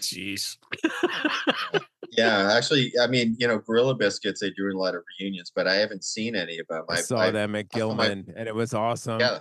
Jeez. 0.00 0.56
Yeah 2.16 2.52
actually 2.52 2.92
i 3.00 3.06
mean 3.06 3.36
you 3.38 3.46
know 3.48 3.58
gorilla 3.58 3.94
biscuits 3.94 4.40
they 4.40 4.50
do 4.50 4.68
a 4.70 4.76
lot 4.76 4.94
of 4.94 5.02
reunions 5.18 5.50
but 5.54 5.66
i 5.68 5.74
haven't 5.74 6.04
seen 6.04 6.34
any 6.36 6.58
of 6.58 6.66
them 6.68 6.84
I 6.88 6.94
I, 6.94 7.00
saw 7.00 7.18
I- 7.18 7.30
them 7.30 7.54
at 7.56 7.66
I 7.72 7.76
Gilman, 7.78 8.32
and 8.36 8.48
it 8.48 8.54
was 8.54 8.74
awesome. 8.74 9.20
yeah 9.20 9.38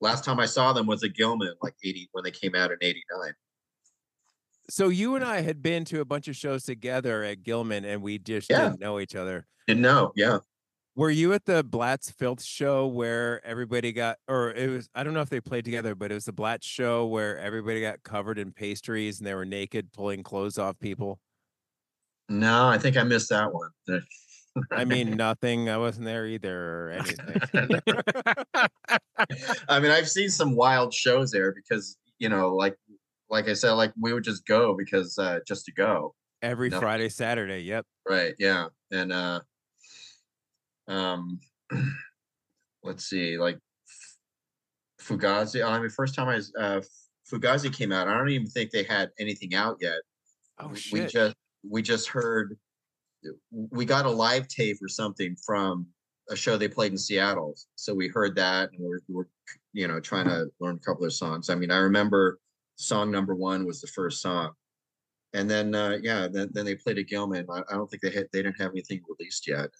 last 0.00 0.24
time 0.24 0.38
i 0.40 0.46
saw 0.46 0.72
them 0.72 0.86
was 0.86 1.02
at 1.04 1.14
gilman 1.14 1.54
like 1.62 1.74
80 1.84 2.08
when 2.12 2.24
they 2.24 2.30
came 2.30 2.54
out 2.54 2.70
in 2.70 2.78
89 2.80 3.32
So 4.70 4.88
you 4.88 5.16
and 5.16 5.24
I 5.24 5.40
had 5.42 5.60
been 5.62 5.84
to 5.86 6.00
a 6.00 6.04
bunch 6.04 6.28
of 6.28 6.36
shows 6.36 6.62
together 6.64 7.24
at 7.24 7.42
Gilman, 7.42 7.84
and 7.84 8.00
we 8.00 8.18
just 8.18 8.48
Yeah. 8.48 8.68
didn't 8.68 8.80
know 8.80 9.00
each 9.00 9.14
other. 9.16 9.46
didn't 9.66 9.82
know 9.82 10.12
yeah 10.16 10.38
Were 10.94 11.10
you 11.10 11.32
at 11.32 11.46
the 11.46 11.62
Blatz 11.64 12.10
Filth 12.10 12.42
show 12.42 12.86
where 12.86 13.44
everybody 13.44 13.92
got, 13.92 14.18
or 14.28 14.52
it 14.52 14.68
was, 14.70 14.88
I 14.94 15.02
don't 15.04 15.14
know 15.14 15.20
if 15.20 15.30
they 15.30 15.40
played 15.40 15.64
together, 15.64 15.94
but 15.94 16.10
it 16.10 16.14
was 16.14 16.26
the 16.26 16.32
Blatz 16.32 16.66
show 16.66 17.06
where 17.06 17.38
everybody 17.38 17.80
got 17.80 18.02
covered 18.02 18.38
in 18.38 18.52
pastries 18.52 19.18
and 19.18 19.26
they 19.26 19.34
were 19.34 19.44
naked 19.46 19.92
pulling 19.92 20.22
clothes 20.22 20.58
off 20.58 20.78
people? 20.78 21.18
No 22.32 22.68
i 22.68 22.78
think 22.78 22.96
i 22.96 23.02
missed 23.02 23.28
that 23.30 23.52
one 23.52 23.70
I 24.70 24.84
mean, 24.84 25.12
nothing. 25.16 25.70
I 25.70 25.78
wasn't 25.78 26.04
there 26.04 26.26
either 26.26 26.54
or 26.54 26.90
anything. 26.90 27.40
i 29.68 29.80
mean 29.80 29.90
i've 29.90 30.08
seen 30.08 30.28
some 30.28 30.54
wild 30.54 30.92
shows 30.92 31.30
there 31.30 31.52
because 31.52 31.96
you 32.18 32.28
know 32.28 32.54
like 32.54 32.76
like 33.30 33.48
i 33.48 33.54
said 33.54 33.72
like 33.72 33.92
we 33.98 34.12
would 34.12 34.24
just 34.24 34.44
go 34.46 34.74
because 34.76 35.16
uh 35.18 35.38
just 35.46 35.64
to 35.64 35.72
go 35.72 36.14
Every. 36.42 36.70
Friday, 36.70 37.08
Saturday. 37.08 37.60
Yep. 37.60 37.86
right 38.08 38.34
yeah 38.38 38.66
and 38.90 39.12
uh 39.12 39.40
um 40.88 41.40
let's 42.82 43.04
see 43.06 43.38
like 43.38 43.58
fugazi 45.00 45.64
i 45.66 45.78
mean 45.78 45.88
first 45.88 46.14
time 46.14 46.28
i 46.28 46.34
was 46.34 46.52
uh 46.58 46.80
fugazi 47.32 47.72
came 47.72 47.90
out 47.92 48.06
i 48.08 48.14
don't 48.16 48.28
even 48.28 48.46
think 48.46 48.70
they 48.70 48.82
had 48.82 49.10
anything 49.18 49.54
out 49.54 49.76
yet 49.80 50.00
Oh, 50.58 50.68
we 50.68 50.76
shit. 50.76 51.10
just 51.10 51.34
we 51.68 51.82
just 51.82 52.08
heard 52.08 52.56
we 53.50 53.84
got 53.84 54.06
a 54.06 54.10
live 54.10 54.48
tape 54.48 54.78
or 54.82 54.88
something 54.88 55.36
from 55.46 55.86
a 56.30 56.36
show 56.36 56.56
they 56.56 56.68
played 56.68 56.92
in 56.92 56.98
seattle. 56.98 57.54
So 57.76 57.94
we 57.94 58.08
heard 58.08 58.34
that 58.36 58.70
and 58.72 58.80
we're, 58.80 59.00
we're 59.08 59.24
you 59.72 59.88
know 59.88 60.00
trying 60.00 60.26
to 60.26 60.46
learn 60.60 60.76
a 60.76 60.86
couple 60.86 61.04
of 61.04 61.12
songs. 61.12 61.50
I 61.50 61.54
mean 61.54 61.70
i 61.70 61.78
remember 61.78 62.38
song 62.76 63.10
number 63.10 63.34
one 63.34 63.66
was 63.66 63.80
the 63.80 63.86
first 63.88 64.20
song. 64.20 64.52
And 65.34 65.48
then 65.48 65.74
uh 65.74 65.98
yeah 66.02 66.28
then, 66.30 66.50
then 66.52 66.64
they 66.64 66.74
played 66.74 66.98
at 66.98 67.06
gilman. 67.06 67.46
I, 67.50 67.60
I 67.70 67.74
don't 67.74 67.88
think 67.88 68.02
they 68.02 68.10
had 68.10 68.26
they 68.32 68.42
didn't 68.42 68.60
have 68.60 68.72
anything 68.72 69.02
released 69.08 69.46
yet. 69.46 69.70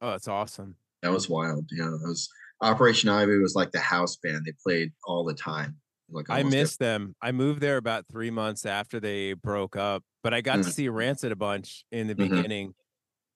Oh, 0.00 0.10
that's 0.10 0.28
awesome. 0.28 0.76
that 1.02 1.12
was 1.12 1.28
wild. 1.28 1.68
Yeah 1.72 1.86
that 1.86 2.00
was 2.02 2.28
operation 2.60 3.08
ivy 3.08 3.38
was 3.38 3.54
like 3.54 3.72
the 3.72 3.80
house 3.80 4.16
band 4.16 4.44
they 4.44 4.54
played 4.62 4.92
all 5.04 5.24
the 5.24 5.34
time 5.34 5.76
Like 6.08 6.28
I 6.28 6.42
missed 6.42 6.78
them. 6.78 7.14
I 7.22 7.32
moved 7.32 7.60
there 7.60 7.76
about 7.78 8.06
three 8.10 8.30
months 8.30 8.66
after 8.66 9.00
they 9.00 9.32
broke 9.32 9.76
up, 9.76 10.02
but 10.22 10.34
I 10.34 10.40
got 10.42 10.56
to 10.56 10.62
Mm. 10.62 10.72
see 10.72 10.88
Rancid 10.88 11.32
a 11.32 11.36
bunch 11.36 11.84
in 11.90 12.06
the 12.06 12.14
Mhm. 12.14 12.28
beginning, 12.30 12.74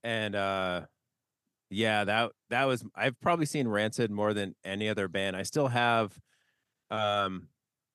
and 0.04 0.34
uh, 0.34 0.86
yeah, 1.70 2.04
that 2.04 2.32
that 2.50 2.64
was. 2.64 2.84
I've 2.94 3.18
probably 3.20 3.46
seen 3.46 3.66
Rancid 3.68 4.10
more 4.10 4.34
than 4.34 4.54
any 4.64 4.88
other 4.88 5.08
band. 5.08 5.36
I 5.36 5.42
still 5.42 5.68
have 5.68 6.18
um 6.90 7.48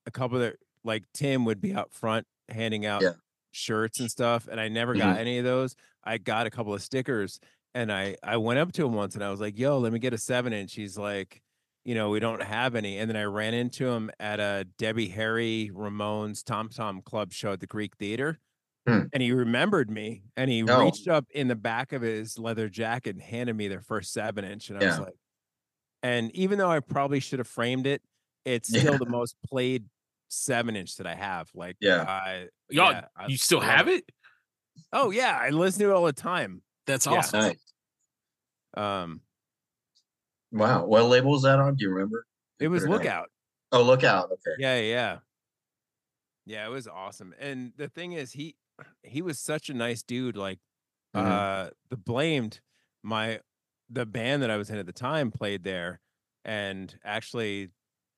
a 0.05 0.11
couple 0.11 0.39
that 0.39 0.57
like 0.83 1.03
Tim 1.13 1.45
would 1.45 1.61
be 1.61 1.73
out 1.73 1.93
front 1.93 2.25
handing 2.49 2.85
out 2.85 3.01
Yeah. 3.03 3.13
shirts 3.51 3.99
and 3.99 4.09
stuff, 4.11 4.47
and 4.49 4.59
I 4.59 4.67
never 4.67 4.95
got 4.95 5.17
any 5.17 5.37
of 5.37 5.45
those. 5.45 5.75
I 6.03 6.17
got 6.17 6.47
a 6.47 6.49
couple 6.49 6.73
of 6.73 6.81
stickers, 6.81 7.39
and 7.75 7.91
I 7.91 8.17
I 8.23 8.37
went 8.37 8.59
up 8.59 8.71
to 8.73 8.85
him 8.85 8.93
once 8.93 9.15
and 9.15 9.23
I 9.23 9.29
was 9.29 9.39
like, 9.39 9.57
"Yo, 9.59 9.77
let 9.77 9.93
me 9.93 9.99
get 9.99 10.13
a 10.13 10.17
seven 10.17 10.53
inch." 10.53 10.73
He's 10.73 10.97
like, 10.97 11.41
"You 11.85 11.95
know, 11.95 12.09
we 12.09 12.19
don't 12.19 12.41
have 12.43 12.75
any." 12.75 12.97
And 12.97 13.09
then 13.09 13.17
I 13.17 13.23
ran 13.23 13.53
into 13.53 13.87
him 13.89 14.11
at 14.19 14.39
a 14.39 14.65
Debbie 14.77 15.09
Harry 15.09 15.71
Ramones 15.73 16.43
Tom 16.43 16.69
Tom 16.69 17.01
Club 17.01 17.31
show 17.33 17.53
at 17.53 17.59
the 17.59 17.67
Greek 17.67 17.95
Theater. 17.97 18.39
Hmm. 18.87 19.03
And 19.13 19.21
he 19.21 19.31
remembered 19.31 19.91
me 19.91 20.23
and 20.35 20.49
he 20.49 20.63
Oh. 20.63 20.79
reached 20.83 21.07
up 21.07 21.25
in 21.29 21.47
the 21.47 21.55
back 21.55 21.91
of 21.93 22.01
his 22.01 22.39
leather 22.39 22.67
jacket 22.67 23.11
and 23.15 23.21
handed 23.21 23.55
me 23.55 23.67
their 23.67 23.81
first 23.81 24.11
seven 24.11 24.43
inch. 24.43 24.69
And 24.69 24.79
I 24.83 24.85
was 24.87 24.99
like, 24.99 25.13
and 26.01 26.31
even 26.35 26.57
though 26.57 26.71
I 26.71 26.79
probably 26.79 27.19
should 27.19 27.37
have 27.39 27.47
framed 27.47 27.85
it, 27.85 28.01
it's 28.43 28.71
Yeah. 28.73 28.79
still 28.81 28.97
the 28.97 29.05
most 29.09 29.35
played 29.45 29.85
seven 30.29 30.75
inch 30.75 30.95
that 30.95 31.05
I 31.05 31.13
have. 31.13 31.51
Like, 31.53 31.77
Yeah. 31.79 32.01
I, 32.07 32.47
Y'all, 32.71 32.91
yeah, 32.91 33.05
I 33.15 33.27
you 33.27 33.37
still 33.37 33.59
love 33.59 33.67
have 33.69 33.87
it? 33.87 34.03
Oh 34.91 35.11
yeah, 35.11 35.37
I 35.39 35.49
listen 35.51 35.81
to 35.81 35.89
it 35.91 35.93
all 35.93 36.05
the 36.05 36.13
time. 36.13 36.63
That's 36.87 37.05
Yeah. 37.05 37.13
awesome. 37.13 37.39
Nice. 37.41 37.73
Um, 38.75 39.21
Wow. 40.51 40.85
What 40.85 41.03
label 41.05 41.31
was 41.31 41.43
that 41.43 41.59
on? 41.59 41.75
Do 41.75 41.85
you 41.85 41.91
remember? 41.91 42.25
it 42.59 42.67
was. 42.67 42.85
Lookout. 42.85 43.29
Oh, 43.71 43.81
Lookout. 43.83 44.25
Okay. 44.31 44.55
Yeah, 44.59 44.79
yeah, 44.79 45.17
yeah. 46.45 46.65
It 46.65 46.69
was 46.69 46.87
awesome. 46.87 47.33
And 47.39 47.73
the 47.77 47.87
thing 47.87 48.13
is, 48.13 48.33
he 48.33 48.55
he 49.03 49.21
was 49.21 49.39
such 49.39 49.69
a 49.69 49.73
nice 49.73 50.03
dude. 50.03 50.35
Like, 50.37 50.59
Mhm. 51.15 51.25
uh, 51.25 51.69
the 51.89 51.97
blamed 51.97 52.61
my 53.03 53.39
the 53.89 54.05
band 54.05 54.41
that 54.43 54.49
I 54.49 54.57
was 54.57 54.69
in 54.69 54.77
at 54.77 54.85
the 54.85 54.93
time 54.93 55.31
played 55.31 55.63
there, 55.63 55.99
and 56.45 56.97
actually, 57.03 57.69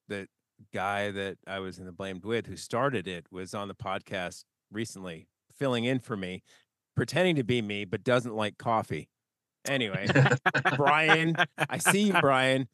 the 0.07 0.27
guy 0.73 1.09
that 1.11 1.37
I 1.47 1.59
was 1.59 1.79
in 1.79 1.85
the 1.85 1.91
blamed 1.91 2.25
with, 2.25 2.45
who 2.45 2.55
started 2.57 3.07
it, 3.07 3.25
was 3.31 3.53
on 3.55 3.67
the 3.67 3.73
podcast 3.75 4.43
recently, 4.71 5.27
filling 5.55 5.85
in 5.85 5.99
for 5.99 6.15
me, 6.15 6.43
pretending 6.95 7.35
to 7.37 7.43
be 7.43 7.61
me, 7.61 7.85
but 7.85 8.03
doesn't 8.03 8.35
like 8.35 8.57
coffee. 8.59 9.09
Anyway, 9.65 10.07
Brian, 10.75 11.35
I 11.69 11.77
see 11.77 12.03
you, 12.03 12.13
Brian. 12.19 12.67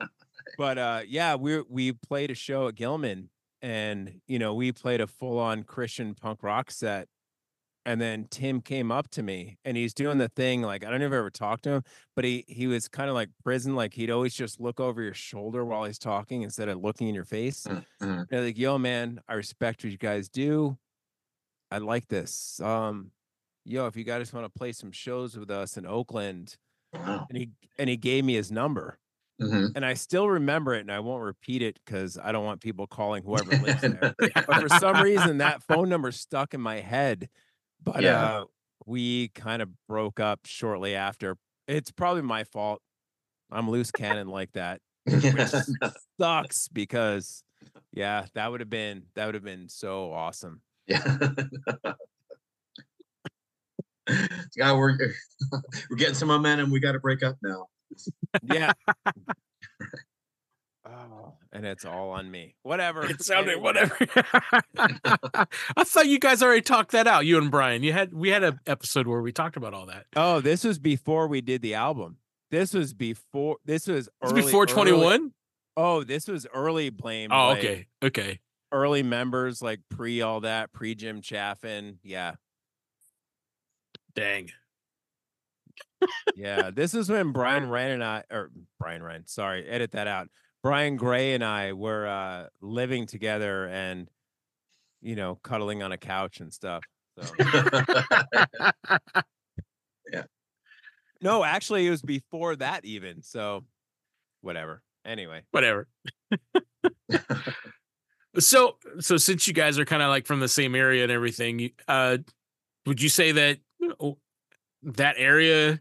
But 0.56 0.78
uh 0.78 1.00
yeah, 1.06 1.36
we 1.36 1.60
we 1.68 1.92
played 1.92 2.30
a 2.30 2.34
show 2.34 2.68
at 2.68 2.74
Gilman 2.74 3.28
and 3.62 4.20
you 4.26 4.38
know, 4.38 4.54
we 4.54 4.72
played 4.72 5.00
a 5.00 5.06
full-on 5.06 5.62
Christian 5.62 6.14
punk 6.14 6.42
rock 6.42 6.70
set. 6.70 7.06
And 7.86 8.00
then 8.00 8.26
Tim 8.28 8.60
came 8.60 8.90
up 8.90 9.08
to 9.10 9.22
me 9.22 9.56
and 9.64 9.76
he's 9.76 9.94
doing 9.94 10.18
the 10.18 10.28
thing 10.28 10.62
like 10.62 10.84
I 10.84 10.90
don't 10.90 11.00
know 11.00 11.06
if 11.06 11.12
I 11.12 11.16
ever 11.16 11.30
talked 11.30 11.62
to 11.64 11.70
him, 11.70 11.82
but 12.16 12.24
he 12.24 12.44
he 12.48 12.66
was 12.66 12.88
kind 12.88 13.08
of 13.08 13.14
like 13.14 13.28
prison, 13.44 13.76
like 13.76 13.94
he'd 13.94 14.10
always 14.10 14.34
just 14.34 14.60
look 14.60 14.80
over 14.80 15.00
your 15.00 15.14
shoulder 15.14 15.64
while 15.64 15.84
he's 15.84 15.98
talking 15.98 16.42
instead 16.42 16.68
of 16.68 16.78
looking 16.78 17.08
in 17.08 17.14
your 17.14 17.24
face. 17.24 17.64
Mm, 17.68 17.84
mhm. 18.02 18.28
They're 18.28 18.42
like, 18.42 18.58
yo, 18.58 18.78
man, 18.78 19.20
I 19.28 19.34
respect 19.34 19.84
what 19.84 19.92
you 19.92 19.98
guys 19.98 20.28
do. 20.28 20.76
I 21.70 21.78
like 21.78 22.08
this. 22.08 22.60
Um, 22.60 23.12
yo, 23.68 23.86
if 23.86 23.96
you 23.96 24.04
guys 24.04 24.32
want 24.32 24.46
to 24.46 24.58
play 24.58 24.72
some 24.72 24.90
shows 24.92 25.36
with 25.36 25.50
us 25.50 25.76
in 25.76 25.86
Oakland, 25.86 26.56
Wow. 26.94 27.26
and 27.28 27.38
he 27.38 27.50
and 27.78 27.88
he 27.90 27.96
gave 27.96 28.24
me 28.24 28.34
his 28.34 28.50
number. 28.50 28.98
Mhm. 29.40 29.72
And 29.76 29.84
I 29.84 29.94
still 29.94 30.28
remember 30.28 30.74
it, 30.74 30.80
and 30.80 30.90
I 30.90 30.98
won't 31.00 31.22
repeat 31.22 31.62
it 31.62 31.78
because 31.84 32.18
I 32.18 32.32
don't 32.32 32.44
want 32.44 32.60
people 32.60 32.86
calling 32.88 33.22
whoever 33.22 33.50
lives 33.58 33.80
there. 33.82 34.14
But 34.46 34.60
for 34.62 34.68
some 34.80 35.00
reason, 35.02 35.38
that 35.38 35.62
phone 35.62 35.88
number 35.88 36.10
stuck 36.10 36.54
in 36.54 36.60
my 36.60 36.80
head. 36.80 37.28
But 37.82 38.02
Yeah. 38.02 38.24
uh, 38.40 38.44
we 38.86 39.28
kind 39.28 39.62
of 39.62 39.68
broke 39.86 40.18
up 40.18 40.40
shortly 40.46 40.94
after. 40.96 41.36
It's 41.68 41.90
probably 41.92 42.22
my 42.22 42.44
fault. 42.44 42.80
I'm 43.50 43.70
loose 43.70 43.90
cannon 43.92 44.28
like 44.28 44.52
that. 44.52 44.80
Sucks 46.20 46.68
because, 46.68 47.44
yeah, 47.92 48.26
that 48.34 48.50
would 48.50 48.60
have 48.60 48.70
been 48.70 49.04
that 49.14 49.26
would 49.26 49.34
have 49.34 49.44
been 49.44 49.68
so 49.68 50.12
awesome. 50.12 50.62
yeah. 50.86 51.02
yeah, 54.56 54.72
we're 54.72 54.96
we're 55.90 55.96
getting 55.96 56.14
some 56.14 56.28
momentum. 56.28 56.70
We 56.70 56.80
got 56.80 56.92
to 56.92 56.98
break 56.98 57.22
up 57.22 57.36
now. 57.42 57.66
Yeah. 58.42 58.72
oh, 60.86 61.34
and 61.52 61.66
it's 61.66 61.84
all 61.84 62.10
on 62.10 62.30
me. 62.30 62.54
Whatever. 62.62 63.04
It 63.04 63.22
sounded 63.22 63.52
Anyway. 63.52 63.64
whatever. 63.64 63.96
I 65.76 65.84
thought 65.84 66.06
you 66.06 66.18
guys 66.18 66.42
already 66.42 66.62
talked 66.62 66.92
that 66.92 67.06
out. 67.06 67.26
You 67.26 67.38
and 67.38 67.50
Brian. 67.50 67.82
You 67.82 67.92
had 67.92 68.12
we 68.12 68.30
had 68.30 68.42
an 68.42 68.60
episode 68.66 69.06
where 69.06 69.22
we 69.22 69.32
talked 69.32 69.56
about 69.56 69.74
all 69.74 69.86
that. 69.86 70.06
Oh, 70.16 70.40
this 70.40 70.64
was 70.64 70.78
before 70.78 71.28
we 71.28 71.40
did 71.40 71.62
the 71.62 71.74
album. 71.74 72.16
This 72.50 72.72
was 72.72 72.94
before. 72.94 73.56
This 73.64 73.86
was 73.86 74.08
early, 74.22 74.42
before 74.42 74.66
twenty 74.66 74.92
one. 74.92 75.32
Oh, 75.76 76.02
this 76.02 76.26
was 76.26 76.46
early 76.54 76.90
blame. 76.90 77.30
Oh, 77.32 77.48
like, 77.48 77.58
okay, 77.58 77.86
okay. 78.02 78.40
Early 78.72 79.02
members, 79.02 79.62
like 79.62 79.80
pre 79.90 80.20
all 80.22 80.40
that, 80.40 80.72
pre 80.72 80.94
Jim 80.94 81.22
Chaffin. 81.22 81.98
Yeah, 82.02 82.34
Dang. 84.18 84.50
yeah. 86.36 86.70
this 86.70 86.94
is 86.94 87.10
when 87.10 87.32
Brian 87.32 87.68
Ryan 87.68 87.92
and 87.92 88.04
I, 88.04 88.24
or 88.30 88.50
Brian 88.78 89.02
Ryan, 89.02 89.26
sorry, 89.26 89.68
edit 89.68 89.92
that 89.92 90.06
out. 90.06 90.28
Brian 90.62 90.96
Gray 90.96 91.34
and 91.34 91.44
I 91.44 91.72
were 91.72 92.06
uh 92.06 92.46
living 92.60 93.06
together 93.06 93.66
and, 93.66 94.08
you 95.00 95.16
know, 95.16 95.36
cuddling 95.36 95.82
on 95.82 95.92
a 95.92 95.98
couch 95.98 96.40
and 96.40 96.52
stuff. 96.52 96.82
So 97.16 97.24
no, 101.20 101.44
actually, 101.44 101.86
it 101.86 101.90
was 101.90 102.02
before 102.02 102.56
that 102.56 102.84
even. 102.84 103.22
So, 103.22 103.64
whatever. 104.40 104.82
Anyway. 105.04 105.42
Whatever. 105.50 105.88
so 108.38 108.76
so 109.00 109.16
since 109.16 109.48
you 109.48 109.54
guys 109.54 109.78
are 109.78 109.84
kind 109.84 110.02
of 110.02 110.08
like 110.10 110.26
from 110.26 110.40
the 110.40 110.48
same 110.48 110.74
area 110.74 111.02
and 111.02 111.12
everything, 111.12 111.70
uh, 111.86 112.18
would 112.86 113.00
you 113.00 113.08
say 113.08 113.32
that 113.32 113.58
you 113.58 113.62
know, 113.62 113.67
Oh, 114.00 114.18
that 114.82 115.16
area? 115.18 115.80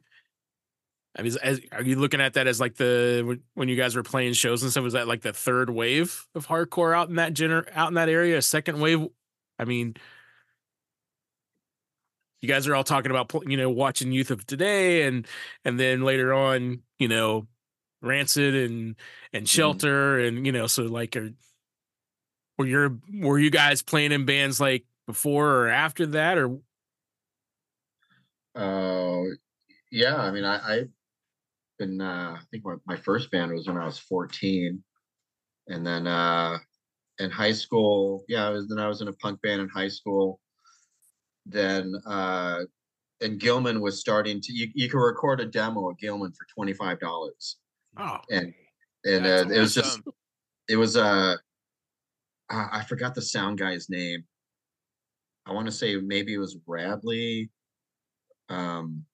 I 1.18 1.22
mean, 1.24 1.34
as, 1.42 1.60
are 1.72 1.84
you 1.84 1.96
looking 1.96 2.22
at 2.22 2.34
that 2.34 2.48
as 2.48 2.60
like 2.60 2.76
the 2.76 3.40
when- 3.56 3.70
you 3.70 3.76
guys 3.76 3.96
were 3.96 4.04
playing 4.04 4.34
shows 4.34 4.62
and 4.62 4.72
stuff? 4.72 4.84
Was 4.84 4.94
that 4.94 5.08
like 5.08 5.22
the 5.22 5.34
third 5.34 5.70
wave 5.70 6.28
of 6.36 6.48
hardcore 6.48 6.96
out 6.96 7.10
in 7.10 7.16
that 7.16 7.34
gener 7.34 7.66
out 7.74 7.88
in 7.88 7.96
that 7.96 8.10
area? 8.10 8.38
A 8.38 8.42
second 8.42 8.80
wave? 8.80 9.08
I 9.58 9.66
mean, 9.66 9.96
you 12.42 12.48
guys 12.48 12.68
are 12.68 12.76
all 12.76 12.84
talking 12.84 13.12
about 13.12 13.34
you 13.48 13.58
know 13.58 13.70
watching 13.70 14.12
Youth 14.12 14.32
of 14.32 14.46
Today 14.46 15.04
and 15.04 15.28
and 15.66 15.80
then 15.80 16.04
later 16.04 16.34
on 16.34 16.82
you 17.00 17.08
know 17.08 17.48
Rancid 18.02 18.54
and 18.54 18.96
and 19.34 19.44
mm-hmm. 19.44 19.46
Shelter 19.46 20.20
and 20.20 20.46
you 20.46 20.52
know 20.52 20.68
so 20.68 20.84
like 20.84 21.16
are 21.16 21.32
were 22.58 22.68
your 22.68 22.98
were 23.12 23.40
you 23.40 23.50
guys 23.50 23.82
playing 23.82 24.12
in 24.12 24.26
bands 24.26 24.60
like 24.60 24.86
before 25.08 25.50
or 25.50 25.68
after 25.70 26.06
that 26.08 26.38
or 26.38 26.60
Uh, 28.58 29.24
yeah, 29.92 30.16
I 30.16 30.32
mean, 30.32 30.44
I, 30.44 30.60
I've 30.78 30.90
been, 31.78 32.02
uh, 32.02 32.36
I 32.38 32.42
think 32.52 32.66
my, 32.66 32.76
my 32.86 32.98
first 32.98 33.32
band 33.32 33.54
was 33.54 33.68
when 33.68 33.78
I 33.78 33.86
was 33.86 34.00
14. 34.00 34.84
And 35.68 35.86
then 35.86 36.08
uh, 36.08 36.58
in 37.20 37.30
high 37.30 37.52
school, 37.52 38.24
yeah, 38.28 38.48
I 38.48 38.50
was, 38.50 38.68
then 38.68 38.80
I 38.80 38.88
was 38.88 39.02
in 39.02 39.08
a 39.08 39.14
punk 39.14 39.42
band 39.42 39.62
in 39.62 39.70
high 39.70 39.88
school. 39.88 40.40
Then, 41.46 41.94
uh, 42.06 42.62
and 43.22 43.40
Gilman 43.40 43.82
was 43.82 44.00
starting 44.00 44.42
to, 44.42 44.54
you, 44.54 44.68
you 44.74 44.90
could 44.90 45.00
record 45.00 45.40
a 45.40 45.46
demo 45.46 45.90
at 45.92 45.98
Gilman 45.98 46.34
for 46.34 46.66
$25. 46.66 46.98
oh 47.98 48.18
And, 48.30 48.54
and 49.06 49.26
uh, 49.26 49.46
it 49.54 49.60
was 49.60 49.74
just, 49.74 50.02
it 50.68 50.76
was, 50.76 50.98
uh, 50.98 51.36
I 52.50 52.68
I 52.72 52.84
forgot 52.84 53.16
the 53.16 53.22
sound 53.22 53.60
guy's 53.60 53.90
name. 53.90 54.24
I 55.46 55.54
want 55.54 55.66
to 55.68 55.72
say 55.72 55.96
maybe 55.98 56.34
it 56.34 56.40
was 56.40 56.58
Radley. 56.66 57.50
Um, 58.50 59.06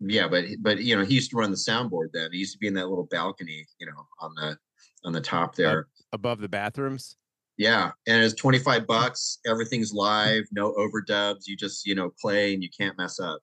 yeah, 0.00 0.28
but 0.28 0.44
but 0.60 0.80
you 0.80 0.96
know 0.96 1.04
he 1.04 1.14
used 1.14 1.30
to 1.30 1.36
run 1.36 1.50
the 1.50 1.56
soundboard 1.56 2.08
then. 2.12 2.30
He 2.32 2.38
used 2.38 2.52
to 2.52 2.58
be 2.58 2.66
in 2.66 2.74
that 2.74 2.88
little 2.88 3.08
balcony, 3.10 3.66
you 3.78 3.86
know, 3.86 4.06
on 4.20 4.34
the 4.34 4.58
on 5.04 5.12
the 5.12 5.20
top 5.20 5.54
there. 5.54 5.86
above 6.12 6.40
the 6.40 6.48
bathrooms. 6.48 7.16
Yeah, 7.56 7.92
and 8.06 8.22
it's 8.22 8.34
twenty 8.34 8.58
five 8.58 8.86
bucks. 8.86 9.38
Everything's 9.46 9.92
live, 9.92 10.44
no 10.52 10.72
overdubs. 10.72 11.46
You 11.46 11.56
just 11.56 11.86
you 11.86 11.94
know 11.94 12.10
play 12.20 12.54
and 12.54 12.62
you 12.62 12.68
can't 12.76 12.98
mess 12.98 13.20
up. 13.20 13.40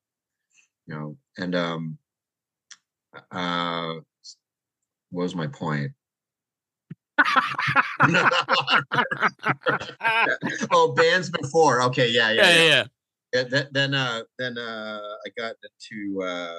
You 0.87 0.95
know, 0.95 1.17
and 1.37 1.55
um, 1.55 1.97
uh, 3.31 3.93
what 5.11 5.23
was 5.23 5.35
my 5.35 5.47
point? 5.47 5.91
oh, 10.71 10.93
bands 10.95 11.29
before. 11.29 11.83
Okay, 11.83 12.09
yeah, 12.09 12.31
yeah, 12.31 12.41
yeah 12.41 12.55
yeah. 12.55 12.63
yeah, 12.63 12.83
yeah. 13.33 13.43
Then 13.43 13.67
then 13.71 13.93
uh 13.93 14.23
then 14.37 14.57
uh 14.57 14.99
I 15.25 15.29
got 15.37 15.55
into 15.63 16.21
uh 16.23 16.55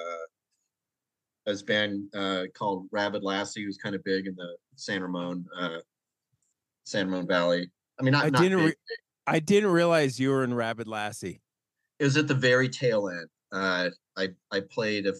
this 1.45 1.61
band 1.61 2.13
uh 2.15 2.45
called 2.57 2.87
Rabid 2.91 3.23
Lassie 3.23 3.63
who's 3.63 3.77
kind 3.77 3.95
of 3.95 4.03
big 4.03 4.27
in 4.27 4.35
the 4.35 4.55
San 4.75 5.01
Ramon 5.01 5.45
uh 5.59 5.79
San 6.85 7.09
Ramon 7.09 7.27
Valley. 7.27 7.71
I 7.99 8.03
mean, 8.03 8.13
not, 8.13 8.25
I 8.25 8.29
not 8.29 8.41
didn't 8.41 8.59
big. 8.59 8.67
re- 8.67 8.97
I 9.27 9.39
didn't 9.39 9.71
realize 9.71 10.19
you 10.19 10.29
were 10.31 10.43
in 10.43 10.53
Rabid 10.53 10.87
Lassie. 10.87 11.41
it 11.99 12.03
was 12.03 12.17
at 12.17 12.27
the 12.27 12.33
very 12.33 12.67
tail 12.69 13.07
end. 13.09 13.27
Uh, 13.51 13.89
I 14.17 14.29
I 14.51 14.61
played 14.61 15.05
a, 15.07 15.13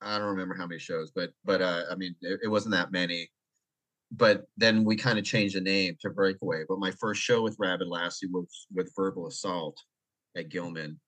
I 0.00 0.18
don't 0.18 0.28
remember 0.28 0.54
how 0.54 0.66
many 0.66 0.78
shows, 0.78 1.10
but 1.14 1.30
but 1.44 1.60
uh, 1.60 1.82
I 1.90 1.94
mean, 1.96 2.14
it, 2.22 2.40
it 2.44 2.48
wasn't 2.48 2.74
that 2.74 2.92
many. 2.92 3.28
But 4.12 4.46
then 4.56 4.84
we 4.84 4.96
kind 4.96 5.18
of 5.18 5.24
changed 5.24 5.56
the 5.56 5.60
name 5.60 5.96
to 6.00 6.10
Breakaway. 6.10 6.62
But 6.68 6.78
my 6.78 6.92
first 6.92 7.20
show 7.20 7.42
with 7.42 7.56
Rabid 7.58 7.88
Lassie 7.88 8.28
was 8.28 8.66
with 8.72 8.92
Verbal 8.96 9.26
Assault 9.26 9.76
at 10.36 10.48
Gilman 10.50 11.00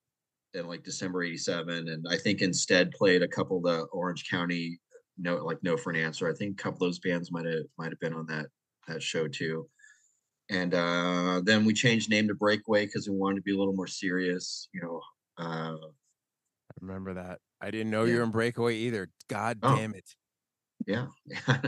in 0.54 0.66
like 0.66 0.82
December 0.82 1.22
'87, 1.22 1.88
and 1.88 2.06
I 2.08 2.16
think 2.16 2.40
instead 2.42 2.90
played 2.92 3.22
a 3.22 3.28
couple 3.28 3.58
of 3.58 3.62
the 3.64 3.82
Orange 3.92 4.28
County 4.28 4.80
no 5.18 5.36
like 5.44 5.58
No 5.62 5.76
for 5.76 5.90
an 5.90 5.96
Answer. 5.96 6.28
I 6.30 6.34
think 6.34 6.58
a 6.58 6.62
couple 6.62 6.76
of 6.76 6.80
those 6.80 6.98
bands 7.00 7.30
might 7.30 7.44
have 7.46 7.64
might 7.76 7.90
have 7.90 8.00
been 8.00 8.14
on 8.14 8.26
that 8.26 8.46
that 8.86 9.02
show 9.02 9.28
too. 9.28 9.68
And 10.50 10.72
uh, 10.72 11.42
then 11.44 11.66
we 11.66 11.74
changed 11.74 12.08
name 12.08 12.26
to 12.28 12.34
Breakaway 12.34 12.86
because 12.86 13.06
we 13.08 13.14
wanted 13.16 13.36
to 13.36 13.42
be 13.42 13.54
a 13.54 13.58
little 13.58 13.74
more 13.74 13.86
serious, 13.86 14.68
you 14.72 14.80
know. 14.80 15.00
Uh, 15.36 15.74
I 15.76 16.74
remember 16.80 17.14
that. 17.14 17.40
I 17.60 17.70
didn't 17.70 17.90
know 17.90 18.04
you 18.04 18.12
Yeah. 18.12 18.18
were 18.20 18.24
in 18.24 18.30
Breakaway 18.30 18.76
either. 18.76 19.10
God 19.28 19.58
Oh. 19.62 19.76
damn 19.76 19.94
it. 19.94 20.04
yeah. 20.86 21.06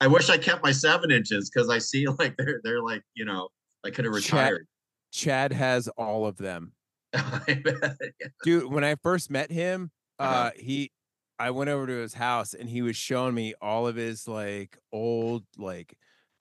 I 0.00 0.06
wish 0.08 0.28
I 0.28 0.36
kept 0.36 0.62
my 0.62 0.72
seven 0.72 1.10
inches 1.10 1.48
because 1.50 1.70
I 1.70 1.78
see 1.78 2.06
like 2.06 2.36
they're 2.36 2.60
they're 2.64 2.82
like, 2.82 3.02
you 3.14 3.24
know, 3.24 3.48
I 3.84 3.90
could 3.90 4.04
have 4.04 4.14
retired. 4.14 4.66
Chad 5.12 5.52
has 5.52 5.88
all 5.88 6.26
of 6.26 6.38
them. 6.38 6.72
Dude, 8.44 8.66
when 8.72 8.84
I 8.84 8.96
first 8.96 9.30
met 9.30 9.50
him, 9.50 9.90
uh 10.18 10.22
Uh-huh. 10.22 10.50
he 10.56 10.90
I 11.38 11.50
went 11.50 11.70
over 11.70 11.86
to 11.86 11.92
his 11.92 12.14
house 12.14 12.54
and 12.54 12.68
he 12.68 12.82
was 12.82 12.96
showing 12.96 13.34
me 13.34 13.54
all 13.60 13.86
of 13.86 13.96
his 13.96 14.28
like 14.28 14.78
old 14.92 15.44
like 15.58 15.96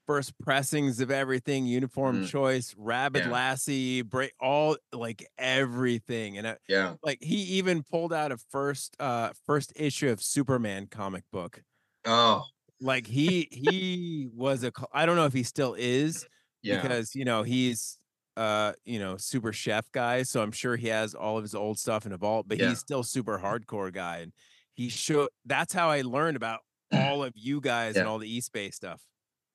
first 0.07 0.37
pressings 0.39 0.99
of 0.99 1.09
everything, 1.11 1.65
uniform 1.65 2.23
Mm. 2.23 2.27
choice, 2.27 2.75
Rabid 2.77 3.25
Yeah. 3.25 3.31
Lassie, 3.31 4.01
break 4.03 4.33
all 4.39 4.77
like 4.93 5.25
everything. 5.37 6.37
And 6.37 6.47
I, 6.47 6.57
yeah. 6.67 6.95
like 7.03 7.19
he 7.21 7.37
even 7.59 7.83
pulled 7.83 8.13
out 8.13 8.31
a 8.31 8.37
first 8.37 8.95
uh 8.99 9.31
first 9.45 9.73
issue 9.75 10.09
of 10.09 10.21
Superman 10.23 10.87
comic 10.87 11.23
book. 11.31 11.63
Oh, 12.05 12.45
Like 12.79 13.07
he 13.07 13.47
he 13.51 14.27
was 14.33 14.63
a 14.63 14.71
I 14.93 15.05
don't 15.05 15.15
know 15.15 15.25
if 15.25 15.33
he 15.33 15.43
still 15.43 15.73
is 15.75 16.25
yeah. 16.61 16.81
because 16.81 17.15
you 17.15 17.25
know 17.25 17.43
he's 17.43 17.97
uh 18.37 18.73
you 18.85 18.97
know 18.99 19.17
super 19.17 19.51
chef 19.51 19.91
guy 19.91 20.23
so 20.23 20.41
i'm 20.41 20.51
sure 20.51 20.75
he 20.75 20.87
has 20.87 21.13
all 21.13 21.37
of 21.37 21.43
his 21.43 21.53
old 21.53 21.77
stuff 21.77 22.05
in 22.05 22.11
a 22.13 22.17
vault 22.17 22.47
but 22.47 22.57
Yeah. 22.59 22.69
he's 22.69 22.79
still 22.79 23.03
super 23.03 23.37
hardcore 23.39 23.91
guy 23.91 24.19
and 24.19 24.31
he 24.73 24.87
showed 24.89 25.29
that's 25.45 25.73
how 25.73 25.89
i 25.89 26.01
learned 26.01 26.37
about 26.37 26.61
all 26.93 27.23
of 27.23 27.33
you 27.35 27.59
guys 27.61 27.97
and 27.97 28.07
all 28.07 28.19
the 28.19 28.31
east 28.33 28.51
bay 28.53 28.69
stuff 28.71 29.01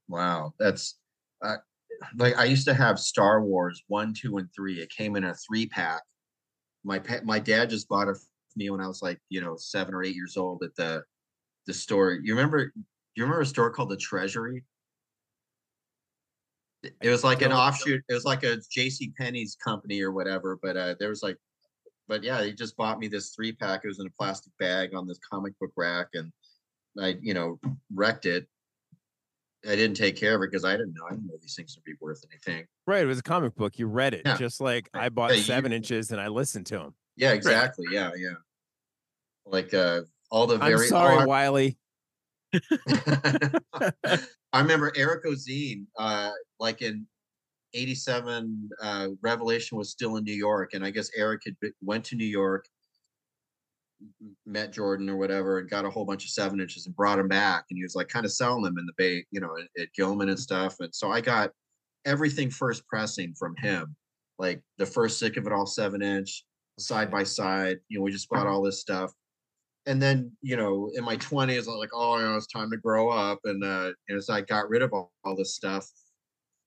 Wow, 0.09 0.53
that's 0.59 0.99
uh, 1.43 1.57
like 2.16 2.37
I 2.37 2.45
used 2.45 2.64
to 2.68 2.74
have 2.74 2.99
Star 3.01 3.43
Wars 3.43 3.83
one, 3.89 4.14
two, 4.14 4.37
and 4.39 4.49
three. 4.55 4.81
It 4.81 4.89
came 4.91 5.16
in 5.16 5.24
a 5.24 5.35
three 5.35 5.66
pack. 5.66 6.01
My 6.85 7.01
pa- 7.01 7.22
my 7.24 7.41
dad 7.41 7.70
just 7.70 7.89
bought 7.89 8.07
it 8.07 8.16
for 8.16 8.22
me 8.55 8.70
when 8.70 8.81
I 8.81 8.87
was 8.87 9.03
like 9.03 9.18
you 9.31 9.41
know 9.41 9.57
seven 9.57 9.95
or 9.95 10.05
eight 10.05 10.14
years 10.14 10.37
old 10.37 10.62
at 10.62 10.77
the 10.77 11.03
the 11.66 11.74
store. 11.74 12.12
You 12.12 12.35
remember? 12.37 12.72
You 13.16 13.24
remember 13.24 13.41
a 13.41 13.47
store 13.47 13.72
called 13.72 13.89
the 13.89 13.97
Treasury? 13.97 14.64
It- 17.03 17.11
was 17.11 17.24
like 17.24 17.43
an 17.43 17.53
offshoot. 17.53 18.03
It 18.09 18.12
was 18.14 18.24
like 18.24 18.43
a 18.43 18.59
J.C. 18.70 19.12
Penney's 19.18 19.57
company 19.57 20.01
or 20.03 20.12
whatever. 20.12 20.59
But 20.62 20.76
uh, 20.76 20.95
there 20.99 21.09
was 21.09 21.22
like, 21.22 21.37
but 22.09 22.22
yeah, 22.22 22.43
he 22.45 22.53
just 22.53 22.76
bought 22.76 22.99
me 22.99 23.09
this 23.09 23.30
three 23.34 23.53
pack. 23.53 23.80
It 23.84 23.89
was 23.89 23.99
in 24.01 24.07
a 24.07 24.11
plastic 24.18 24.53
bag 24.59 24.95
on 24.95 25.07
this 25.09 25.18
comic 25.30 25.55
book 25.61 25.72
rack, 25.76 26.09
and 26.14 26.32
I 27.01 27.16
you 27.20 27.34
know 27.34 27.59
wrecked 27.95 28.26
it. 28.26 28.47
I 29.66 29.74
didn't 29.74 29.97
take 29.97 30.14
care 30.16 30.37
of 30.37 30.43
it 30.43 30.51
because 30.53 30.64
I 30.64 30.72
didn't 30.72 30.95
know. 30.95 31.07
I 31.07 31.11
didn't 31.11 31.26
know 31.26 31.34
these 31.41 31.57
things 31.57 31.76
would 31.76 31.82
be 31.84 31.95
worth 32.01 32.22
anything. 32.30 32.66
right 32.87 33.03
it 33.03 33.07
was 33.07 33.18
a 33.18 33.22
comic 33.22 33.57
book 33.57 33.78
you 33.80 33.87
read 33.89 34.14
it 34.14 34.22
Yeah. 34.24 34.37
just 34.37 34.61
like 34.61 34.89
i 34.95 35.09
bought 35.09 35.30
Yeah, 35.30 35.37
you- 35.39 35.43
seven 35.43 35.72
inches 35.72 36.12
and 36.12 36.20
i 36.20 36.28
listened 36.28 36.66
to 36.66 36.78
him 36.78 36.95
Yeah, 37.16 37.32
exactly. 37.32 37.87
Yeah, 37.91 38.11
yeah. 38.16 38.34
Like 39.45 39.74
uh 39.74 40.03
all 40.30 40.47
the 40.47 40.59
very. 40.59 40.74
i'm 40.74 40.78
sorry 40.89 41.22
oh, 41.22 41.26
wiley 41.26 41.78
I 44.53 44.61
remember 44.61 44.93
Eric 44.97 45.25
Ozenne, 45.25 45.87
uh, 45.99 46.31
like 46.59 46.83
in 46.83 47.07
'87, 47.75 48.71
uh, 48.83 49.09
Revelation 49.23 49.77
was 49.79 49.91
still 49.91 50.17
in 50.17 50.25
New 50.25 50.35
York, 50.35 50.75
and 50.75 50.85
I 50.85 50.91
guess 50.91 51.11
Eric 51.17 51.43
had 51.45 51.59
been, 51.61 51.73
went 51.83 52.05
to 52.07 52.17
New 52.17 52.27
York, 52.27 52.67
met 54.47 54.73
Jordan 54.73 55.11
or 55.11 55.17
whatever, 55.17 55.59
and 55.59 55.69
got 55.69 55.85
a 55.85 55.91
whole 55.91 56.05
bunch 56.05 56.25
of 56.25 56.31
seven 56.31 56.61
inches 56.61 56.87
and 56.87 56.97
brought 56.97 57.17
them 57.17 57.29
back, 57.29 57.65
and 57.71 57.77
he 57.77 57.83
was 57.83 57.95
like 57.95 58.09
kind 58.09 58.25
of 58.25 58.33
selling 58.33 58.63
them 58.63 58.79
in 58.79 58.87
the 58.87 58.93
Bay, 58.97 59.25
you 59.31 59.41
know, 59.41 59.57
at, 59.59 59.83
at 59.83 59.93
Gilman 59.95 60.29
and 60.29 60.41
stuff. 60.41 60.77
And 60.81 60.95
so 60.95 61.11
I 61.11 61.21
got 61.21 61.51
everything 62.05 62.51
first 62.51 62.87
pressing 62.87 63.35
from 63.39 63.55
him, 63.57 63.95
like 64.39 64.61
the 64.79 64.87
first 64.87 65.19
sick 65.19 65.37
of 65.37 65.47
it 65.47 65.53
all 65.53 65.67
seven 65.67 66.03
inch, 66.03 66.45
side 66.79 67.11
by 67.11 67.25
side. 67.25 67.79
You 67.89 67.99
know, 67.99 68.05
we 68.05 68.13
just 68.13 68.29
bought 68.29 68.47
all 68.47 68.63
this 68.63 68.81
stuff 68.81 69.13
and 69.87 70.03
then 70.03 70.37
you 70.43 70.57
know 70.57 70.91
in 70.95 71.05
my 71.05 71.16
20s 71.16 71.68
i 71.68 71.70
was 71.70 71.78
like 71.80 71.91
oh 71.95 72.18
you 72.18 72.24
know 72.24 72.37
it's 72.37 72.47
time 72.47 72.70
to 72.70 72.76
grow 72.76 73.09
up 73.11 73.41
and 73.45 73.62
uh 73.64 73.93
and 74.09 74.22
so 74.22 74.34
i 74.34 74.41
got 74.41 74.68
rid 74.68 74.82
of 74.82 74.93
all, 74.93 75.12
all 75.24 75.37
this 75.37 75.55
stuff 75.55 75.91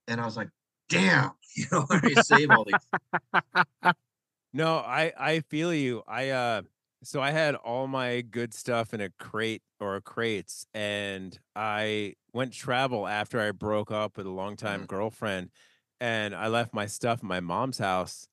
and 0.08 0.22
i 0.22 0.26
was 0.26 0.38
like 0.38 0.50
damn 0.90 1.32
you 1.56 1.66
know 1.72 1.86
i 1.90 2.14
save 2.16 2.52
all 2.52 2.66
these 2.66 2.88
no 4.54 4.78
i 4.78 5.14
i 5.18 5.40
feel 5.42 5.74
you 5.74 6.04
i 6.08 6.30
uh 6.30 6.62
so 7.04 7.22
i 7.22 7.32
had 7.32 7.56
all 7.56 7.88
my 7.88 8.22
good 8.22 8.54
stuff 8.54 8.94
in 8.94 9.02
a 9.02 9.10
crate 9.20 9.64
or 9.80 10.00
crates 10.02 10.66
and 10.74 11.40
i 11.56 12.14
went 12.34 12.54
travel 12.54 13.08
after 13.08 13.40
i 13.40 13.52
broke 13.52 13.92
up 13.92 14.18
with 14.18 14.26
a 14.26 14.32
longtime 14.32 14.82
Mhm. 14.82 14.88
girlfriend 14.88 15.52
and 16.00 16.36
i 16.36 16.48
left 16.48 16.74
my 16.74 16.86
stuff 16.86 17.22
in 17.22 17.28
my 17.28 17.40
mom's 17.40 17.78
house 17.78 18.28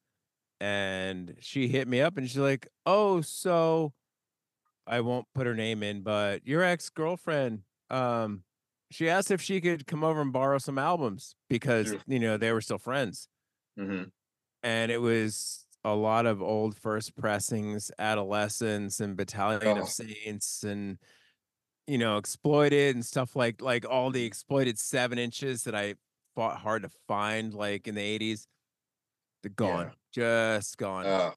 and 0.61 1.37
she 1.41 1.69
hit 1.69 1.89
me 1.89 2.01
up 2.01 2.17
and 2.17 2.29
she's 2.29 2.39
like 2.39 2.69
oh 2.87 3.21
so 3.21 3.93
i 4.87 5.01
won't 5.01 5.27
put 5.35 5.47
her 5.47 5.55
name 5.55 5.83
in 5.83 6.03
but 6.03 6.47
your 6.47 6.63
ex-girlfriend 6.63 7.63
um 7.91 8.43
she 8.91 9.09
asked 9.09 9.31
if 9.31 9.41
she 9.43 9.61
could 9.61 9.87
come 9.87 10.05
over 10.05 10.21
and 10.21 10.33
borrow 10.33 10.59
some 10.59 10.79
albums 10.79 11.35
because 11.49 11.89
Sure. 11.89 11.99
you 12.07 12.19
know 12.21 12.37
they 12.37 12.53
were 12.53 12.61
still 12.61 12.79
friends 12.79 13.29
Mhm. 13.79 14.11
and 14.63 14.93
it 14.93 15.01
was 15.01 15.67
a 15.85 15.95
lot 15.95 16.27
of 16.27 16.43
old 16.43 16.77
first 16.77 17.15
pressings, 17.15 17.93
adolescence, 17.97 18.99
and 18.99 19.17
Battalion 19.17 19.79
Oh. 19.79 19.83
of 19.83 19.89
Saints, 19.89 20.65
and 20.65 20.99
you 21.87 21.97
know, 21.97 22.17
exploited 22.17 22.97
and 22.97 23.07
stuff 23.07 23.37
like 23.37 23.63
like 23.63 23.85
all 23.89 24.11
the 24.11 24.25
exploited 24.25 24.81
seven 24.81 25.17
inches 25.19 25.63
that 25.63 25.77
I 25.77 25.95
fought 26.35 26.59
hard 26.59 26.83
to 26.83 26.89
find, 27.07 27.55
like 27.55 27.87
in 27.87 27.95
the 27.95 28.03
eighties. 28.03 28.49
They're 29.45 29.53
gone, 29.53 29.93
just 30.11 30.77
gone. 30.79 31.07
uh, 31.07 31.35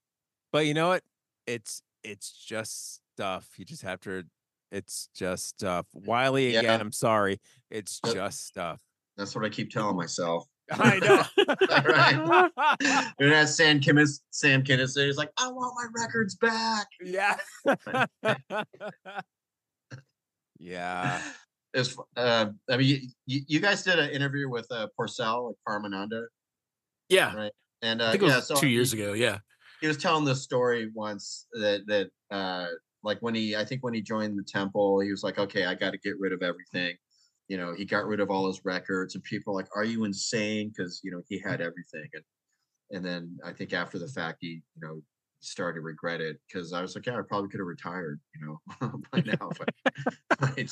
but 0.52 0.66
you 0.66 0.74
know 0.74 0.88
what? 0.88 1.04
It's 1.45 1.84
it's 2.04 2.32
just 2.32 3.02
stuff. 3.20 3.50
You 3.58 3.66
just 3.66 3.82
have 3.84 4.00
to. 4.02 4.24
It's 4.72 5.10
just 5.14 5.48
stuff. 5.50 5.86
Wiley 5.94 6.54
Yeah. 6.54 6.60
again. 6.60 6.80
I'm 6.80 6.94
sorry. 6.94 7.42
It's 7.70 8.00
just 8.14 8.46
stuff. 8.48 8.82
that's 9.18 9.36
what 9.36 9.44
i 9.44 9.50
keep 9.50 9.70
telling 9.70 9.98
myself 9.98 10.46
I 10.72 11.00
know. 11.00 11.24
Right. 11.86 13.12
and 13.20 13.34
as 13.34 13.58
sam 13.58 13.82
kinnis 13.82 14.22
sam 14.30 14.64
kinnis 14.64 14.96
he's 14.96 15.18
like 15.18 15.32
i 15.38 15.48
want 15.52 15.74
my 15.76 15.88
records 16.02 16.36
back 16.36 16.88
Yeah. 17.04 17.36
yeah. 20.60 21.22
it's 21.74 21.98
uh 22.16 22.46
i 22.70 22.78
mean 22.78 23.12
you, 23.26 23.42
you, 23.48 23.60
guys 23.60 23.84
did 23.84 24.00
an 24.00 24.10
interview 24.12 24.50
with 24.50 24.68
uh 24.72 24.88
Porcell 24.98 25.48
like 25.48 25.56
Paramananda 25.68 26.26
Yeah, 27.10 27.36
right 27.36 27.52
and 27.82 28.02
uh 28.02 28.08
I 28.08 28.12
think 28.12 28.24
it 28.24 28.28
yeah 28.28 28.40
so 28.40 28.56
two 28.56 28.68
years 28.70 28.92
he- 28.94 29.02
ago. 29.02 29.14
Yeah, 29.14 29.40
he 29.82 29.88
was 29.88 29.98
telling 29.98 30.24
this 30.26 30.42
story 30.44 30.92
once 30.94 31.48
that 31.54 31.82
that 31.88 32.10
uh 32.32 32.68
like 33.04 33.20
when 33.22 33.36
he 33.36 33.56
I 33.56 33.64
think 33.66 33.84
when 33.84 33.93
he 33.93 34.02
joined 34.02 34.38
the 34.38 34.43
temple, 34.43 35.00
he 35.00 35.12
was 35.12 35.24
like, 35.24 35.39
okay, 35.39 35.66
I 35.66 35.76
got 35.76 35.91
to 35.91 35.97
get 35.97 36.20
rid 36.20 36.34
of 36.34 36.41
everything. 36.41 36.95
You 37.47 37.58
know, 37.58 37.74
he 37.74 37.86
got 37.86 38.06
rid 38.06 38.20
of 38.20 38.30
all 38.30 38.47
his 38.47 38.64
records, 38.64 39.16
and 39.16 39.24
people 39.24 39.56
like, 39.56 39.68
are 39.76 39.86
you 39.86 40.04
insane? 40.04 40.72
Because 40.76 41.02
you 41.04 41.12
know 41.12 41.22
he 41.28 41.39
had 41.39 41.60
mm. 41.60 41.66
everything, 41.66 42.10
and 42.14 42.24
and 42.91 43.06
then 43.06 43.38
I 43.43 43.54
think 43.54 43.74
after 43.74 44.00
the 44.00 44.08
fact, 44.08 44.39
he 44.41 44.62
you 44.76 44.82
know 44.82 45.02
started 45.41 45.76
to 45.76 45.82
regret 45.82 46.22
it 46.22 46.38
because 46.47 46.74
I 46.74 46.82
was 46.82 46.95
like, 46.95 47.06
yeah, 47.06 47.18
I 47.18 47.22
probably 47.28 47.50
could 47.50 47.62
have 47.62 47.68
retired, 47.68 48.20
you 48.36 48.45
know, 48.82 49.02
by 49.12 49.22
now. 49.22 49.50
But 49.58 49.74
I, 50.41 50.68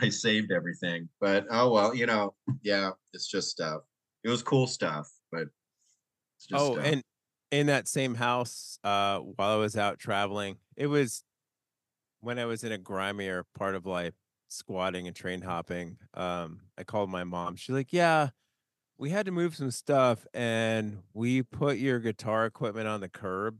I 0.00 0.08
saved 0.08 0.50
everything. 0.50 1.08
But 1.20 1.46
oh 1.50 1.72
well, 1.72 1.94
you 1.94 2.06
know, 2.06 2.34
yeah, 2.62 2.90
it's 3.12 3.28
just 3.28 3.50
stuff. 3.50 3.82
It 4.24 4.28
was 4.28 4.42
cool 4.42 4.66
stuff, 4.66 5.10
but 5.30 5.42
it's 6.36 6.46
just 6.48 6.62
oh, 6.62 6.74
stuff. 6.74 6.86
and 6.86 7.02
in 7.50 7.66
that 7.66 7.86
same 7.86 8.14
house, 8.14 8.78
uh, 8.82 9.18
while 9.18 9.50
I 9.50 9.56
was 9.56 9.76
out 9.76 9.98
traveling, 9.98 10.56
it 10.76 10.86
was 10.86 11.22
when 12.22 12.38
I 12.38 12.46
was 12.46 12.64
in 12.64 12.72
a 12.72 12.78
grimier 12.78 13.44
part 13.54 13.74
of 13.74 13.84
life, 13.84 14.14
squatting 14.48 15.06
and 15.06 15.14
train 15.14 15.42
hopping. 15.42 15.98
Um, 16.14 16.60
I 16.78 16.84
called 16.84 17.10
my 17.10 17.24
mom. 17.24 17.56
She's 17.56 17.74
like, 17.74 17.92
"Yeah, 17.92 18.30
we 18.96 19.10
had 19.10 19.26
to 19.26 19.32
move 19.32 19.54
some 19.56 19.70
stuff, 19.70 20.26
and 20.32 21.02
we 21.12 21.42
put 21.42 21.76
your 21.78 21.98
guitar 21.98 22.46
equipment 22.46 22.88
on 22.88 23.00
the 23.00 23.08
curb." 23.08 23.58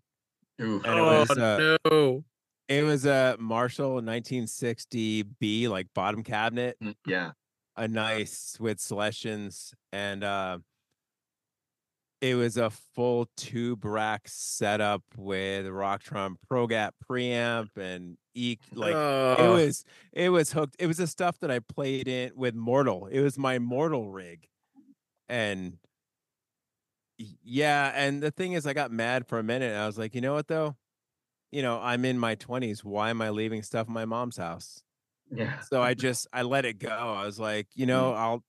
Ooh. 0.60 0.80
and 0.84 0.98
it 0.98 1.02
was, 1.02 1.30
uh, 1.30 1.76
Oh, 1.84 1.90
no. 1.90 2.24
It 2.68 2.84
was 2.84 3.04
a 3.04 3.36
Marshall 3.38 3.94
1960 4.00 5.24
B, 5.40 5.68
like 5.68 5.88
bottom 5.94 6.22
cabinet. 6.22 6.76
Mm, 6.82 6.94
yeah. 7.06 7.32
a 7.76 7.88
nice 7.88 8.56
with 8.60 8.78
selections, 8.80 9.74
and 9.92 10.22
uh 10.24 10.58
it 12.22 12.36
was 12.36 12.56
a 12.56 12.70
full 12.70 13.28
tube 13.36 13.84
rack 13.84 14.22
setup 14.26 15.02
with 15.16 15.66
Rocktron 15.66 16.36
ProGap 16.50 16.92
preamp 17.06 17.76
and 17.76 18.16
E 18.34 18.56
like 18.72 18.94
it 18.94 18.96
Oh, 18.96 19.52
was 19.54 19.84
it 20.12 20.30
was 20.30 20.52
hooked. 20.52 20.76
It 20.78 20.86
was 20.86 20.96
the 20.98 21.06
stuff 21.08 21.38
that 21.40 21.50
I 21.50 21.58
played 21.58 22.08
in 22.08 22.32
with 22.36 22.54
Mortal. 22.54 23.06
It 23.08 23.20
was 23.20 23.36
my 23.38 23.58
Mortal 23.58 24.10
rig. 24.10 24.46
And 25.28 25.78
yeah, 27.18 27.92
and 27.94 28.22
the 28.22 28.30
thing 28.30 28.52
is 28.52 28.66
I 28.66 28.72
got 28.72 28.90
mad 28.90 29.26
for 29.26 29.38
a 29.38 29.42
minute. 29.42 29.76
I 29.76 29.86
was 29.86 29.98
like, 29.98 30.14
you 30.14 30.20
know 30.20 30.34
what 30.34 30.48
though? 30.48 30.76
You 31.50 31.62
know, 31.62 31.78
I'm 31.80 32.04
in 32.04 32.18
my 32.18 32.36
20s. 32.36 32.82
Why 32.84 33.10
am 33.10 33.20
I 33.20 33.30
leaving 33.30 33.62
stuff 33.62 33.86
in 33.88 33.92
my 33.92 34.04
mom's 34.06 34.38
house? 34.38 34.82
Yeah. 35.30 35.60
So 35.60 35.82
I 35.82 35.94
just 35.94 36.26
I 36.32 36.42
let 36.42 36.64
it 36.64 36.78
go. 36.78 36.88
I 36.90 37.26
was 37.26 37.38
like, 37.38 37.68
you 37.74 37.86
know, 37.86 38.14
I'll 38.14 38.44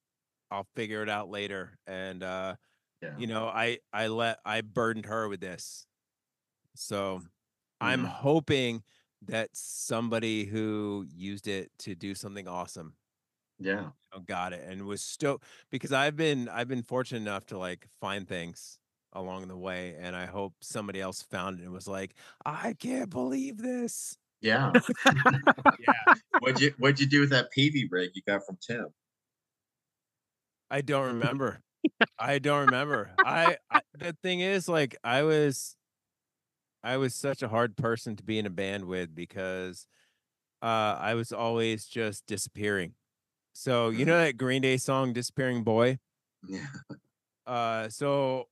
I'll 0.52 0.68
figure 0.76 1.02
it 1.04 1.10
out 1.10 1.30
later. 1.30 1.78
And 1.88 2.24
uh, 2.24 2.56
Yeah. 3.04 3.20
you 3.20 3.28
know, 3.28 3.48
I 3.48 3.80
I 3.94 4.08
let 4.08 4.40
I 4.46 4.62
burdened 4.62 5.06
her 5.06 5.28
with 5.30 5.42
this. 5.42 5.86
So 6.76 7.22
I'm 7.82 8.04
Mhm. 8.04 8.08
hoping 8.08 8.84
that 9.24 9.50
somebody 9.56 10.46
who 10.46 11.06
used 11.10 11.48
it 11.48 11.72
to 11.80 11.96
do 11.96 12.16
something 12.16 12.48
awesome 12.48 12.98
Yeah. 13.60 13.92
you 14.14 14.20
know, 14.20 14.22
got 14.22 14.54
it 14.54 14.64
and 14.70 14.86
was 14.86 15.02
stoked 15.04 15.46
because 15.72 15.92
I've 15.94 16.16
been 16.18 16.50
I've 16.50 16.68
been 16.68 16.84
fortunate 16.84 17.22
enough 17.22 17.46
to 17.48 17.58
like 17.58 17.88
find 18.02 18.28
things 18.28 18.80
along 19.14 19.48
the 19.48 19.58
way 19.58 19.96
and 20.00 20.16
I 20.16 20.26
hope 20.28 20.56
somebody 20.62 21.02
else 21.02 21.22
found 21.24 21.60
it 21.60 21.64
and 21.64 21.74
was 21.74 21.88
like, 21.88 22.16
I 22.46 22.74
can't 22.76 23.10
believe 23.10 23.58
this. 23.58 24.18
Yeah. 24.42 24.80
Yeah. 25.78 25.94
What'd 26.40 26.60
you 26.62 26.74
What'd 26.78 27.00
you 27.00 27.08
do 27.08 27.22
with 27.22 27.30
that 27.32 27.52
PV 27.52 27.88
rig 27.92 28.12
you 28.16 28.22
got 28.28 28.46
from 28.46 28.58
Tim? 28.62 28.94
I 30.70 30.82
don't 30.82 31.08
remember. 31.14 31.63
I 32.20 32.40
don't 32.40 32.62
remember. 32.62 33.12
I, 33.24 33.58
I 33.72 33.82
the 33.98 34.14
thing 34.22 34.40
is 34.40 34.68
like 34.68 34.96
I 35.04 35.24
was 35.24 35.76
I 36.84 36.98
was 36.98 37.16
such 37.16 37.42
a 37.42 37.48
hard 37.48 37.78
person 37.78 38.16
to 38.18 38.24
be 38.24 38.38
in 38.38 38.46
a 38.46 38.50
band 38.50 38.86
with 38.86 39.16
because 39.16 39.88
uh 40.62 40.98
I 41.00 41.16
was 41.16 41.32
always 41.32 41.86
just 41.86 42.26
disappearing. 42.26 42.94
So, 43.54 43.90
you 43.90 44.06
know 44.06 44.18
that 44.24 44.38
Green 44.38 44.62
Day 44.62 44.78
song 44.78 45.14
Disappearing 45.14 45.64
Boy? 45.64 46.00
Yeah. 46.48 46.66
Uh 47.46 47.90
so 47.90 48.48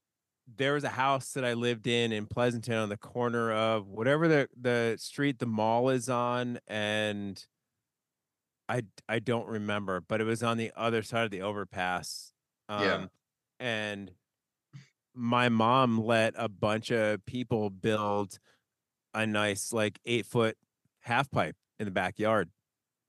there 0.57 0.73
was 0.73 0.83
a 0.83 0.89
house 0.89 1.33
that 1.33 1.45
I 1.45 1.53
lived 1.53 1.87
in 1.87 2.11
in 2.11 2.25
Pleasanton 2.25 2.75
on 2.75 2.89
the 2.89 2.97
corner 2.97 3.51
of 3.51 3.87
whatever 3.87 4.27
the 4.27 4.49
the 4.59 4.97
street 4.99 5.39
the 5.39 5.45
mall 5.45 5.89
is 5.89 6.09
on 6.09 6.59
and 6.67 7.43
I 8.69 8.83
I 9.07 9.19
don't 9.19 9.47
remember, 9.47 10.01
but 10.01 10.21
it 10.21 10.25
was 10.25 10.43
on 10.43 10.57
the 10.57 10.71
other 10.75 11.01
side 11.03 11.25
of 11.25 11.31
the 11.31 11.41
overpass. 11.41 12.33
Um 12.69 12.81
Yeah. 12.81 13.07
And 13.61 14.11
my 15.15 15.49
mom 15.49 15.99
let 16.03 16.33
a 16.37 16.49
bunch 16.49 16.91
of 16.91 17.25
people 17.25 17.69
build 17.69 18.39
a 19.13 19.25
nice 19.25 19.73
like 19.73 19.99
8 20.05 20.25
foot 20.25 20.57
half 21.01 21.29
pipe 21.31 21.55
in 21.79 21.85
the 21.85 21.91
backyard 21.91 22.49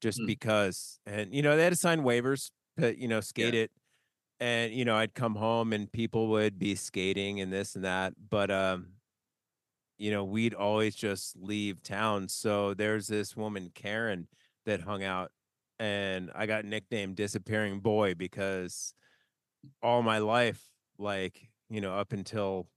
just 0.00 0.18
Hmm. 0.20 0.26
because 0.26 1.00
and 1.06 1.34
you 1.34 1.42
know 1.42 1.56
they 1.56 1.64
had 1.64 1.72
to 1.72 1.78
sign 1.78 2.02
waivers 2.02 2.50
to 2.78 2.98
you 3.00 3.08
know 3.08 3.20
skate 3.20 3.54
it 3.54 3.70
and 4.40 4.72
you 4.72 4.84
know 4.84 4.96
I'd 4.96 5.14
come 5.14 5.36
home 5.36 5.72
and 5.72 5.90
people 5.92 6.28
would 6.28 6.58
be 6.58 6.74
skating 6.76 7.40
and 7.40 7.52
this 7.52 7.76
and 7.76 7.84
that 7.84 8.14
but 8.30 8.50
um 8.50 8.88
you 9.98 10.10
know 10.10 10.24
we'd 10.24 10.54
always 10.54 10.94
just 10.94 11.36
leave 11.36 11.82
town 11.82 12.28
so 12.28 12.74
there's 12.74 13.06
this 13.08 13.36
woman 13.36 13.70
Karen 13.74 14.28
that 14.66 14.80
hung 14.82 15.04
out 15.04 15.30
and 15.78 16.30
I 16.34 16.46
got 16.46 16.64
nicknamed 16.64 17.16
disappearing 17.16 17.80
boy 17.80 18.14
because 18.14 18.94
all 19.82 20.02
my 20.02 20.18
life 20.18 20.68
like 20.98 21.48
you 21.70 21.80
know 21.80 21.94
up 21.94 22.12
until 22.12 22.68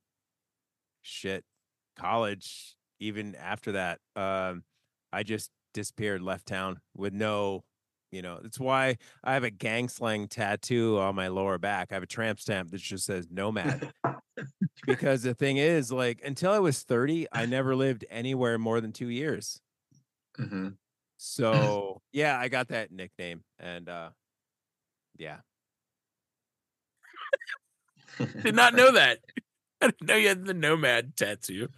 shit 1.01 1.43
college 1.95 2.75
even 2.99 3.35
after 3.35 3.73
that 3.73 3.99
um 4.15 4.63
I 5.13 5.23
just 5.23 5.51
disappeared 5.73 6.21
left 6.21 6.47
town 6.47 6.79
with 6.95 7.13
no 7.13 7.63
you 8.11 8.21
know 8.21 8.39
it's 8.43 8.59
why 8.59 8.97
I 9.23 9.33
have 9.33 9.43
a 9.43 9.49
gang 9.49 9.89
slang 9.89 10.27
tattoo 10.27 10.97
on 10.99 11.15
my 11.15 11.27
lower 11.27 11.57
back. 11.57 11.91
I 11.91 11.95
have 11.95 12.03
a 12.03 12.07
tramp 12.07 12.39
stamp 12.39 12.71
that 12.71 12.77
just 12.79 13.05
says 13.05 13.27
nomad. 13.29 13.81
because 14.85 15.23
the 15.23 15.33
thing 15.33 15.57
is, 15.57 15.91
like, 15.91 16.21
until 16.23 16.51
I 16.51 16.59
was 16.59 16.83
30, 16.83 17.27
I 17.31 17.45
never 17.45 17.75
lived 17.75 18.05
anywhere 18.09 18.57
more 18.57 18.81
than 18.81 18.91
two 18.93 19.09
years. 19.09 19.61
hmm 20.37 20.69
So 21.17 22.01
yeah, 22.11 22.37
I 22.39 22.47
got 22.47 22.69
that 22.69 22.91
nickname. 22.91 23.43
And 23.59 23.89
uh 23.89 24.09
yeah. 25.17 25.39
did 28.43 28.55
not 28.55 28.73
know 28.73 28.91
that. 28.93 29.19
I 29.81 29.87
didn't 29.87 30.07
know 30.07 30.15
you 30.15 30.27
had 30.29 30.45
the 30.45 30.53
nomad 30.53 31.15
tattoo. 31.15 31.69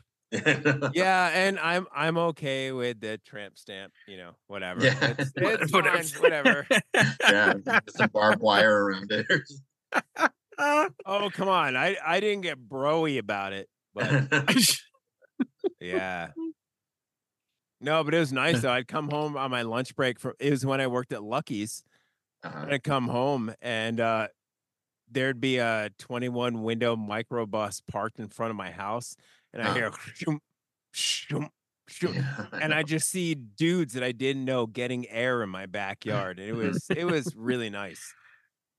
Yeah, 0.93 1.29
and 1.33 1.57
I'm 1.57 1.87
I'm 1.95 2.17
okay 2.17 2.73
with 2.73 2.99
the 2.99 3.17
tramp 3.25 3.57
stamp, 3.57 3.93
you 4.09 4.17
know, 4.17 4.31
whatever. 4.47 4.83
Yeah. 4.83 5.15
It's, 5.17 5.31
it's 5.37 5.71
Whatever. 5.71 6.03
fine, 6.03 6.21
whatever. 6.21 6.67
yeah. 7.21 7.53
Some 7.95 8.09
barbed 8.09 8.41
wire 8.41 8.85
around 8.85 9.09
it. 9.11 9.25
Oh, 10.59 11.29
come 11.31 11.47
on. 11.47 11.77
I 11.77 11.95
I 12.05 12.19
didn't 12.19 12.41
get 12.41 12.57
broy 12.67 13.19
about 13.19 13.53
it, 13.53 13.69
but 13.95 14.27
Yeah. 15.79 16.31
No, 17.79 18.03
but 18.03 18.13
it 18.13 18.19
was 18.19 18.33
nice 18.33 18.61
though. 18.61 18.71
I'd 18.71 18.87
come 18.87 19.09
home 19.09 19.37
on 19.37 19.49
my 19.51 19.61
lunch 19.61 19.95
break 19.95 20.19
from 20.19 20.33
it 20.39 20.49
was 20.49 20.65
when 20.65 20.81
I 20.81 20.87
worked 20.87 21.13
at 21.13 21.23
Lucky's. 21.23 21.83
Uh-huh. 22.43 22.65
I'd 22.71 22.83
come 22.83 23.07
home 23.07 23.53
and 23.61 23.99
uh 23.99 24.27
there'd 25.09 25.39
be 25.41 25.57
a 25.57 25.89
21 25.97 26.63
window 26.63 26.95
microbus 26.95 27.81
parked 27.87 28.19
in 28.19 28.29
front 28.29 28.51
of 28.51 28.57
my 28.57 28.71
house 28.71 29.15
and 29.53 29.61
I 29.61 29.69
Uh. 29.69 29.71
hear 29.71 29.91
shoom, 30.15 30.39
shoom, 30.93 31.49
shoom, 31.89 32.15
Yeah, 32.59 32.61
and 32.61 32.73
I 32.73 32.83
just 32.83 33.09
see 33.09 33.35
dudes 33.35 33.93
that 33.93 34.03
I 34.03 34.11
didn't 34.11 34.45
know 34.45 34.67
getting 34.67 35.07
air 35.09 35.43
in 35.43 35.49
my 35.49 35.65
backyard. 35.67 36.39
And 36.39 36.49
it 36.49 36.53
was 36.53 36.91
it 36.93 37.05
was 37.05 37.35
really 37.35 37.69
nice. 37.69 38.15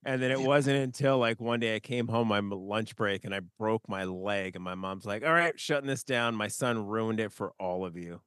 And 0.05 0.23
then 0.23 0.31
it 0.31 0.41
wasn't 0.41 0.79
until 0.79 1.19
like 1.19 1.41
one 1.41 1.61
day 1.61 1.77
I 1.77 1.81
came 1.81 2.09
home 2.09 2.33
on 2.33 2.47
my 2.47 2.57
lunch 2.57 2.97
break 2.97 3.25
and 3.25 3.35
I 3.35 3.41
broke 3.59 3.89
my 3.89 4.05
leg 4.05 4.55
and 4.57 4.65
my 4.65 4.75
mom's 4.75 5.05
like, 5.07 5.25
"All 5.25 5.33
right, 5.33 5.59
shutting 5.61 5.89
this 5.89 6.05
down. 6.05 6.35
My 6.37 6.49
son 6.49 6.87
ruined 6.87 7.21
it 7.21 7.33
for 7.33 7.53
all 7.59 7.85
of 7.85 7.97
you." 7.97 8.23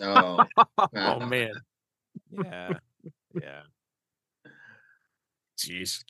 Oh, 0.00 0.46
Oh 0.94 1.20
man, 1.20 1.64
Yeah. 2.30 2.78
Yeah. 3.34 3.64
jeez. 5.58 6.04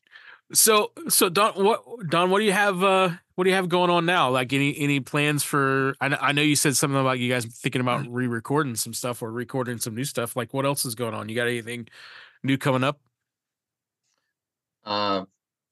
So 0.52 0.92
so 1.08 1.28
Don, 1.28 1.52
what 1.62 1.82
Don, 2.08 2.30
what 2.30 2.38
do 2.38 2.44
you 2.44 2.52
have? 2.52 2.82
uh 2.82 3.10
What 3.34 3.44
do 3.44 3.50
you 3.50 3.56
have 3.56 3.68
going 3.68 3.90
on 3.90 4.06
now? 4.06 4.30
Like 4.30 4.52
any 4.52 4.76
any 4.78 5.00
plans 5.00 5.44
for? 5.44 5.94
I 6.00 6.08
know, 6.08 6.18
I 6.20 6.32
know 6.32 6.42
you 6.42 6.56
said 6.56 6.74
something 6.76 6.98
about 6.98 7.18
you 7.18 7.28
guys 7.30 7.44
thinking 7.44 7.80
about 7.82 8.06
re-recording 8.08 8.74
some 8.74 8.94
stuff 8.94 9.22
or 9.22 9.30
recording 9.30 9.78
some 9.78 9.94
new 9.94 10.04
stuff. 10.04 10.36
Like 10.36 10.54
what 10.54 10.64
else 10.64 10.84
is 10.86 10.94
going 10.94 11.12
on? 11.14 11.28
You 11.28 11.34
got 11.36 11.48
anything 11.48 11.88
new 12.42 12.56
coming 12.56 12.82
up? 12.82 12.98
Uh, 14.84 15.24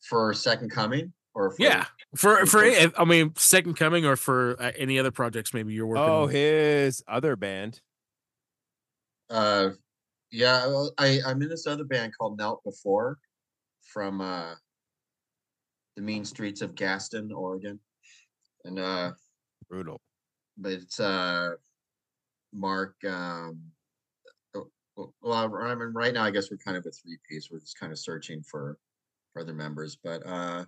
for 0.03 0.35
Second 0.35 0.70
Coming 0.70 1.12
or 1.35 1.51
for, 1.53 1.62
Yeah, 1.62 1.87
for 2.14 2.45
for 2.45 2.61
Record- 2.61 2.93
I 2.99 3.05
mean, 3.07 3.33
Second 3.37 3.77
Coming 3.77 4.05
or 4.05 4.16
for 4.16 4.57
uh, 4.61 4.72
any 4.77 4.99
other 4.99 5.11
projects 5.11 5.55
maybe 5.55 5.72
you're 5.72 5.87
working. 5.87 6.03
Oh, 6.05 6.24
on. 6.24 6.29
his 6.31 7.03
other 7.09 7.35
band. 7.35 7.81
Uh, 9.31 9.70
yeah, 10.31 10.87
I 10.99 11.20
I'm 11.27 11.41
in 11.41 11.49
this 11.49 11.66
other 11.66 11.85
band 11.85 12.12
called 12.16 12.39
Knelt 12.39 12.62
Before, 12.62 13.18
from 13.81 14.20
uh, 14.20 14.55
the 15.97 16.03
mean 16.03 16.25
streets 16.25 16.61
of 16.61 16.75
Gaston, 16.75 17.33
Oregon, 17.33 17.81
and 18.65 18.79
uh, 18.79 19.13
Brutal. 19.69 20.01
but 20.59 20.73
it's 20.73 21.01
uh, 21.01 21.53
Mark. 22.53 22.95
Um, 23.05 23.63
oh, 24.55 24.69
well, 25.23 25.57
I 25.57 25.75
mean, 25.75 25.93
right 25.95 26.13
now 26.13 26.25
I 26.25 26.31
guess 26.31 26.51
we're 26.51 26.59
kind 26.59 26.77
of 26.77 26.85
a 26.87 26.91
three 26.91 27.19
piece. 27.29 27.51
We're 27.51 27.61
just 27.61 27.81
kind 27.81 27.93
of 27.93 27.99
searching 27.99 28.43
for 28.43 28.79
for 29.33 29.43
other 29.43 29.55
members, 29.55 29.97
but 30.03 30.25
uh, 30.27 30.65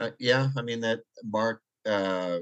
uh 0.00 0.10
yeah, 0.18 0.48
I 0.56 0.62
mean 0.62 0.80
that 0.80 1.00
Mark. 1.24 1.62
Uh, 1.86 2.38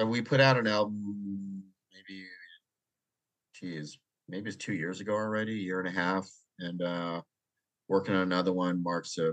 uh, 0.00 0.06
we 0.06 0.22
put 0.22 0.40
out 0.40 0.56
an 0.56 0.66
album 0.66 1.62
maybe 1.92 2.24
geez, 3.52 3.98
maybe 4.28 4.48
it's 4.48 4.56
two 4.56 4.72
years 4.72 5.00
ago 5.00 5.12
already, 5.12 5.52
a 5.52 5.62
year 5.62 5.80
and 5.80 5.88
a 5.88 6.00
half, 6.00 6.30
and 6.60 6.80
uh 6.80 7.20
working 7.88 8.14
on 8.14 8.22
another 8.22 8.52
one. 8.52 8.82
Mark's 8.82 9.18
a 9.18 9.32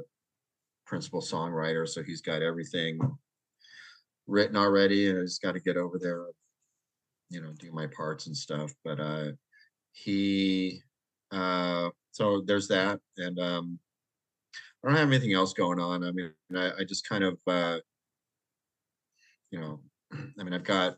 principal 0.89 1.21
songwriter, 1.21 1.87
so 1.87 2.01
he's 2.01 2.21
got 2.21 2.41
everything 2.41 2.99
written 4.25 4.57
already, 4.57 5.09
and 5.09 5.19
I 5.19 5.21
just 5.21 5.41
got 5.41 5.53
to 5.53 5.59
get 5.59 5.77
over 5.77 5.99
there, 5.99 6.25
you 7.29 7.41
know, 7.41 7.53
do 7.59 7.71
my 7.71 7.85
parts 7.87 8.25
and 8.25 8.35
stuff. 8.35 8.73
But 8.83 8.99
uh 8.99 9.31
he 9.91 10.81
uh 11.31 11.89
so 12.11 12.41
there's 12.41 12.67
that, 12.69 12.99
and 13.17 13.39
um 13.39 13.79
I 14.83 14.87
don't 14.87 14.97
have 14.97 15.09
anything 15.09 15.33
else 15.33 15.53
going 15.53 15.79
on. 15.79 16.03
I 16.03 16.11
mean, 16.11 16.33
I, 16.55 16.71
I 16.79 16.83
just 16.83 17.07
kind 17.07 17.23
of 17.23 17.39
uh 17.45 17.77
you 19.51 19.61
know, 19.61 19.79
I 20.39 20.43
mean, 20.43 20.53
I've 20.53 20.63
got 20.63 20.97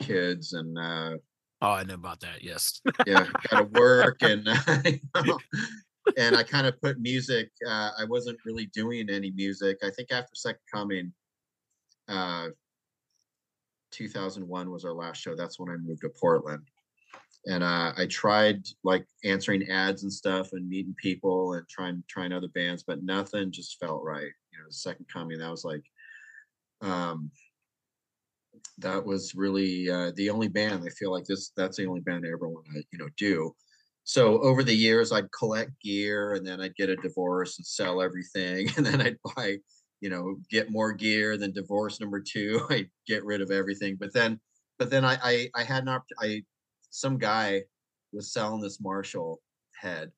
kids 0.00 0.54
and 0.54 0.78
uh 0.78 1.18
Oh, 1.62 1.72
I 1.72 1.84
know 1.84 1.92
about 1.92 2.20
that. 2.20 2.42
Yes. 2.42 2.80
yeah, 3.06 3.26
gotta 3.50 3.64
work 3.64 4.22
and 4.22 4.46
you 4.86 5.00
know, 5.14 5.38
and 6.16 6.36
I 6.36 6.42
kind 6.42 6.66
of 6.66 6.80
put 6.80 7.00
music. 7.00 7.50
Uh, 7.66 7.90
I 7.98 8.04
wasn't 8.04 8.38
really 8.44 8.66
doing 8.66 9.08
any 9.10 9.30
music. 9.32 9.78
I 9.82 9.90
think 9.90 10.10
after 10.10 10.34
Second 10.34 10.60
Coming, 10.72 11.12
uh, 12.08 12.48
2001 13.92 14.70
was 14.70 14.84
our 14.84 14.92
last 14.92 15.20
show. 15.20 15.34
That's 15.34 15.58
when 15.58 15.70
I 15.70 15.76
moved 15.76 16.02
to 16.02 16.10
Portland, 16.20 16.62
and 17.46 17.62
uh, 17.62 17.92
I 17.96 18.06
tried 18.06 18.62
like 18.84 19.04
answering 19.24 19.68
ads 19.68 20.02
and 20.02 20.12
stuff 20.12 20.52
and 20.52 20.68
meeting 20.68 20.94
people 20.98 21.54
and 21.54 21.68
trying 21.68 22.02
trying 22.08 22.32
other 22.32 22.48
bands, 22.48 22.82
but 22.86 23.02
nothing 23.02 23.52
just 23.52 23.78
felt 23.78 24.02
right. 24.02 24.32
You 24.52 24.58
know, 24.58 24.66
Second 24.70 25.06
Coming. 25.12 25.38
That 25.38 25.50
was 25.50 25.64
like, 25.64 25.84
um, 26.82 27.30
that 28.78 29.04
was 29.04 29.34
really 29.34 29.90
uh, 29.90 30.12
the 30.16 30.30
only 30.30 30.48
band 30.48 30.84
I 30.84 30.90
feel 30.90 31.12
like 31.12 31.24
this. 31.24 31.52
That's 31.56 31.76
the 31.76 31.86
only 31.86 32.00
band 32.00 32.24
I 32.26 32.32
ever 32.32 32.48
want 32.48 32.66
to 32.72 32.82
you 32.92 32.98
know 32.98 33.08
do 33.16 33.54
so 34.04 34.40
over 34.40 34.62
the 34.62 34.74
years 34.74 35.12
i'd 35.12 35.30
collect 35.32 35.70
gear 35.82 36.34
and 36.34 36.46
then 36.46 36.60
i'd 36.60 36.74
get 36.76 36.88
a 36.88 36.96
divorce 36.96 37.58
and 37.58 37.66
sell 37.66 38.00
everything 38.00 38.68
and 38.76 38.84
then 38.84 39.00
i'd 39.00 39.16
buy 39.36 39.56
you 40.00 40.08
know 40.08 40.36
get 40.50 40.70
more 40.70 40.92
gear 40.92 41.36
then 41.36 41.52
divorce 41.52 42.00
number 42.00 42.20
two 42.20 42.66
i 42.70 42.86
get 43.06 43.24
rid 43.24 43.40
of 43.40 43.50
everything. 43.50 43.96
But 43.98 44.12
then 44.12 44.40
but 44.78 44.90
then 44.90 45.04
i 45.04 45.18
i, 45.22 45.50
I 45.54 45.62
had 45.64 45.84
not 45.84 46.02
i 46.20 46.42
some 46.90 47.18
guy 47.18 47.62
was 48.12 48.32
selling 48.32 48.60
this 48.60 48.80
marshall 48.80 49.40
head 49.76 50.10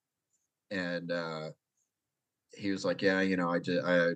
and 0.70 1.10
uh 1.10 1.50
he 2.54 2.70
was 2.70 2.84
like 2.84 3.02
yeah 3.02 3.20
you 3.20 3.36
know 3.36 3.50
i 3.50 3.58
just 3.58 3.84
i 3.84 4.12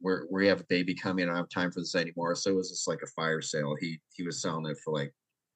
we're, 0.00 0.26
we 0.30 0.46
have 0.46 0.60
a 0.60 0.66
baby 0.68 0.94
coming 0.94 1.24
i 1.24 1.28
don't 1.28 1.36
have 1.36 1.48
time 1.48 1.72
for 1.72 1.80
this 1.80 1.94
anymore. 1.94 2.34
So 2.36 2.50
it 2.50 2.56
was 2.56 2.70
just 2.70 2.86
like 2.86 3.00
a 3.02 3.06
fire 3.08 3.42
sale. 3.42 3.74
He 3.80 3.98
he 4.12 4.22
was 4.22 4.40
selling 4.40 4.66
it 4.66 4.78
for 4.84 4.92
like 4.94 5.12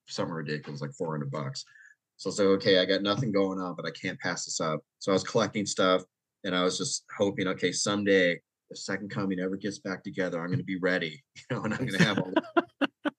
something 0.09 0.35
ridiculous 0.35 0.81
like 0.81 0.93
400 0.95 1.31
bucks 1.31 1.65
so 2.23 2.29
I 2.29 2.31
was 2.31 2.39
like, 2.39 2.49
okay, 2.63 2.79
I 2.79 2.85
got 2.85 3.03
nothing 3.03 3.33
going 3.33 3.59
on, 3.59 3.75
but 3.75 3.85
I 3.85 3.91
can't 3.91 4.19
pass 4.21 4.45
this 4.45 4.61
up. 4.61 4.81
So 5.01 5.11
I 5.11 5.15
was 5.15 5.25
collecting 5.25 5.67
stuff 5.67 6.03
and 6.45 6.55
I 6.55 6.63
was 6.63 6.79
just 6.79 7.05
hoping, 7.17 7.49
okay, 7.49 7.73
someday 7.73 8.41
the 8.71 8.77
second 8.77 9.11
coming 9.11 9.41
ever 9.41 9.57
gets 9.57 9.81
back 9.81 10.05
together, 10.05 10.41
I'm 10.41 10.47
going 10.47 10.59
to 10.59 10.65
be 10.65 10.79
ready, 10.79 11.21
you 11.35 11.43
know, 11.51 11.65
and 11.65 11.75
I'm 11.75 11.81
going 11.81 11.99
to 11.99 12.05
have 12.05 12.21
all 12.21 12.33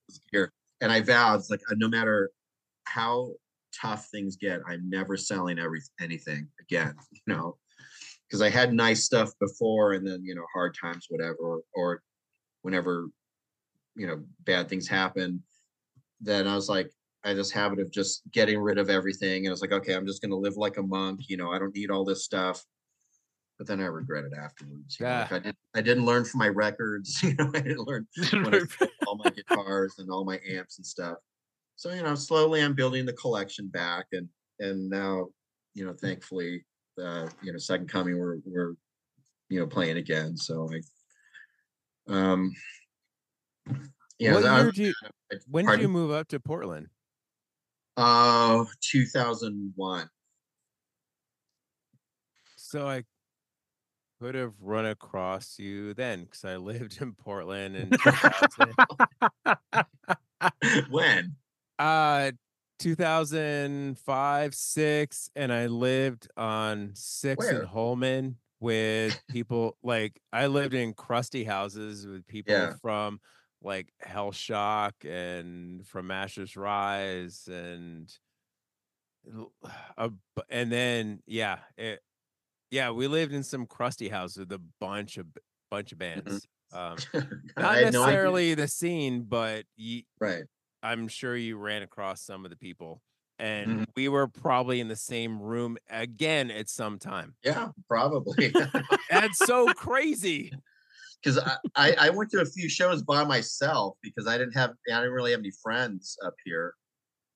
this 0.08 0.20
gear. 0.32 0.50
And 0.80 0.90
I 0.90 1.02
vowed, 1.02 1.40
it's 1.40 1.50
like, 1.50 1.60
uh, 1.70 1.74
no 1.76 1.86
matter 1.86 2.30
how 2.84 3.32
tough 3.78 4.08
things 4.10 4.36
get, 4.36 4.62
I'm 4.66 4.88
never 4.88 5.18
selling 5.18 5.58
every 5.58 5.82
anything 6.00 6.48
again, 6.58 6.94
you 7.12 7.20
know, 7.26 7.58
because 8.26 8.40
I 8.40 8.48
had 8.48 8.72
nice 8.72 9.04
stuff 9.04 9.32
before 9.38 9.92
and 9.92 10.06
then, 10.06 10.24
you 10.24 10.34
know, 10.34 10.46
hard 10.54 10.74
times, 10.80 11.08
whatever, 11.10 11.36
or, 11.40 11.60
or 11.74 12.02
whenever, 12.62 13.10
you 13.96 14.06
know, 14.06 14.24
bad 14.44 14.70
things 14.70 14.88
happen, 14.88 15.42
then 16.22 16.48
I 16.48 16.54
was 16.54 16.70
like, 16.70 16.90
I 17.24 17.28
had 17.28 17.38
this 17.38 17.50
habit 17.50 17.78
of 17.80 17.90
just 17.90 18.22
getting 18.32 18.58
rid 18.58 18.76
of 18.78 18.90
everything. 18.90 19.46
And 19.46 19.48
I 19.48 19.52
was 19.52 19.62
like, 19.62 19.72
okay, 19.72 19.94
I'm 19.94 20.06
just 20.06 20.20
going 20.20 20.30
to 20.30 20.36
live 20.36 20.56
like 20.56 20.76
a 20.76 20.82
monk. 20.82 21.20
You 21.28 21.36
know, 21.38 21.50
I 21.50 21.58
don't 21.58 21.74
need 21.74 21.90
all 21.90 22.04
this 22.04 22.24
stuff. 22.24 22.62
But 23.56 23.66
then 23.66 23.80
I 23.80 23.86
regret 23.86 24.24
it 24.24 24.32
afterwards. 24.36 24.98
Yeah. 25.00 25.20
like 25.20 25.32
Ah. 25.32 25.34
I 25.36 25.38
didn't. 25.38 25.56
I 25.76 25.80
didn't 25.80 26.04
learn 26.04 26.24
from 26.24 26.38
my 26.38 26.48
records. 26.48 27.22
You 27.22 27.34
know, 27.36 27.50
I 27.54 27.60
didn't 27.60 27.86
learn 27.86 28.06
I 28.32 28.88
all 29.06 29.16
my 29.16 29.30
guitars 29.30 29.94
and 29.98 30.10
all 30.10 30.24
my 30.24 30.38
amps 30.50 30.78
and 30.78 30.86
stuff. 30.86 31.16
So 31.76 31.92
you 31.92 32.02
know, 32.02 32.14
slowly 32.14 32.62
I'm 32.62 32.74
building 32.74 33.06
the 33.06 33.12
collection 33.14 33.68
back, 33.68 34.06
and 34.12 34.28
and 34.60 34.88
now, 34.90 35.28
you 35.74 35.84
know, 35.86 35.92
thankfully, 35.92 36.64
uh, 37.02 37.28
you 37.42 37.52
know, 37.52 37.58
Second 37.58 37.88
Coming, 37.88 38.18
we're 38.18 38.38
we're, 38.44 38.74
you 39.48 39.60
know, 39.60 39.66
playing 39.66 39.96
again. 39.98 40.36
So 40.36 40.68
I, 40.72 42.12
um, 42.12 42.52
yeah, 44.18 44.34
what 44.34 44.42
that- 44.42 44.62
year 44.62 44.72
did 44.72 44.78
you, 44.78 44.94
when 45.48 45.66
did 45.66 45.80
you 45.80 45.88
move 45.88 46.10
up 46.10 46.28
to 46.28 46.40
Portland? 46.40 46.88
Uh, 47.96 48.64
2001. 48.80 50.08
So 52.56 52.86
I 52.88 53.04
could 54.20 54.34
have 54.34 54.54
run 54.60 54.86
across 54.86 55.58
you 55.58 55.94
then 55.94 56.24
because 56.24 56.44
I 56.44 56.56
lived 56.56 57.00
in 57.00 57.14
Portland 57.14 57.76
in 57.76 57.94
2000, 57.94 58.76
when? 60.90 61.36
uh 61.78 62.32
2005 62.78 64.54
6 64.54 65.30
and 65.36 65.52
I 65.52 65.66
lived 65.66 66.28
on 66.36 66.90
6 66.94 67.38
Where? 67.38 67.50
and 67.52 67.64
Holman 67.66 68.38
with 68.60 69.20
people 69.28 69.76
like 69.82 70.20
I 70.32 70.46
lived 70.46 70.74
in 70.74 70.94
crusty 70.94 71.44
houses 71.44 72.06
with 72.06 72.26
people 72.26 72.52
Yeah. 72.52 72.74
from 72.80 73.20
like 73.64 73.92
Hell 74.00 74.32
Shock 74.32 75.04
and 75.04 75.86
from 75.86 76.10
Ashes 76.10 76.56
Rise 76.56 77.48
and 77.48 78.12
a 79.96 80.10
and 80.50 80.70
then 80.70 81.20
yeah 81.26 81.60
it, 81.76 82.00
yeah 82.70 82.90
we 82.90 83.06
lived 83.08 83.32
in 83.32 83.42
some 83.42 83.66
crusty 83.66 84.08
houses 84.08 84.38
with 84.38 84.52
a 84.52 84.62
bunch 84.80 85.16
of 85.16 85.26
bunch 85.70 85.92
of 85.92 85.98
bands 85.98 86.46
um 86.72 87.06
not 87.58 87.78
had 87.78 87.92
no 87.92 88.06
necessarily 88.06 88.54
the 88.54 88.68
scene 88.68 89.22
but 89.24 89.64
ye, 89.76 90.06
Right. 90.20 90.44
i'm 90.82 91.08
sure 91.08 91.36
you 91.36 91.56
ran 91.56 91.82
across 91.82 92.22
some 92.22 92.44
of 92.44 92.50
the 92.50 92.56
people 92.56 93.02
and 93.38 93.80
Mhm. 93.80 93.84
we 93.96 94.08
were 94.08 94.28
probably 94.28 94.80
in 94.80 94.88
the 94.88 94.96
same 94.96 95.40
room 95.40 95.76
again 95.90 96.50
at 96.50 96.68
some 96.68 96.98
time 96.98 97.36
Yeah, 97.44 97.70
probably. 97.88 98.54
that's 99.10 99.38
so 99.38 99.72
crazy 99.72 100.52
Because 101.24 101.38
I, 101.38 101.56
I, 101.74 101.92
I 101.92 102.10
went 102.10 102.30
to 102.32 102.40
a 102.40 102.44
few 102.44 102.68
shows 102.68 103.02
by 103.02 103.24
myself 103.24 103.96
because 104.02 104.26
I 104.26 104.36
didn't 104.36 104.54
have 104.54 104.74
I 104.92 105.00
didn't 105.00 105.12
really 105.12 105.30
have 105.30 105.40
any 105.40 105.52
friends 105.62 106.18
up 106.24 106.34
here. 106.44 106.74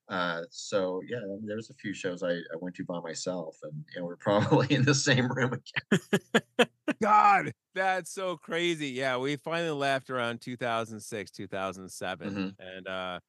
Uh, 0.09 0.43
so 0.51 1.01
yeah, 1.07 1.18
there's 1.43 1.70
a 1.70 1.74
few 1.74 1.95
shows 1.95 2.22
I, 2.22 2.32
I 2.32 2.57
went 2.61 2.76
to 2.76 2.84
by 2.84 3.01
myself, 3.01 3.57
and 3.62 3.84
you 3.95 4.01
know, 4.01 4.07
we're 4.07 4.16
probably 4.57 4.74
in 4.74 4.84
the 4.84 4.95
same 4.95 5.28
room 5.28 5.53
again. 5.55 6.68
god 7.01 7.53
that's 7.74 8.11
so 8.11 8.36
crazy 8.36 8.89
yeah 8.89 9.16
we 9.16 9.36
finally 9.36 9.70
left 9.70 10.11
around 10.11 10.41
2006 10.41 11.30
2007 11.30 12.28
Mhm. 12.28 12.55
and 12.59 12.89
uh 12.89 13.20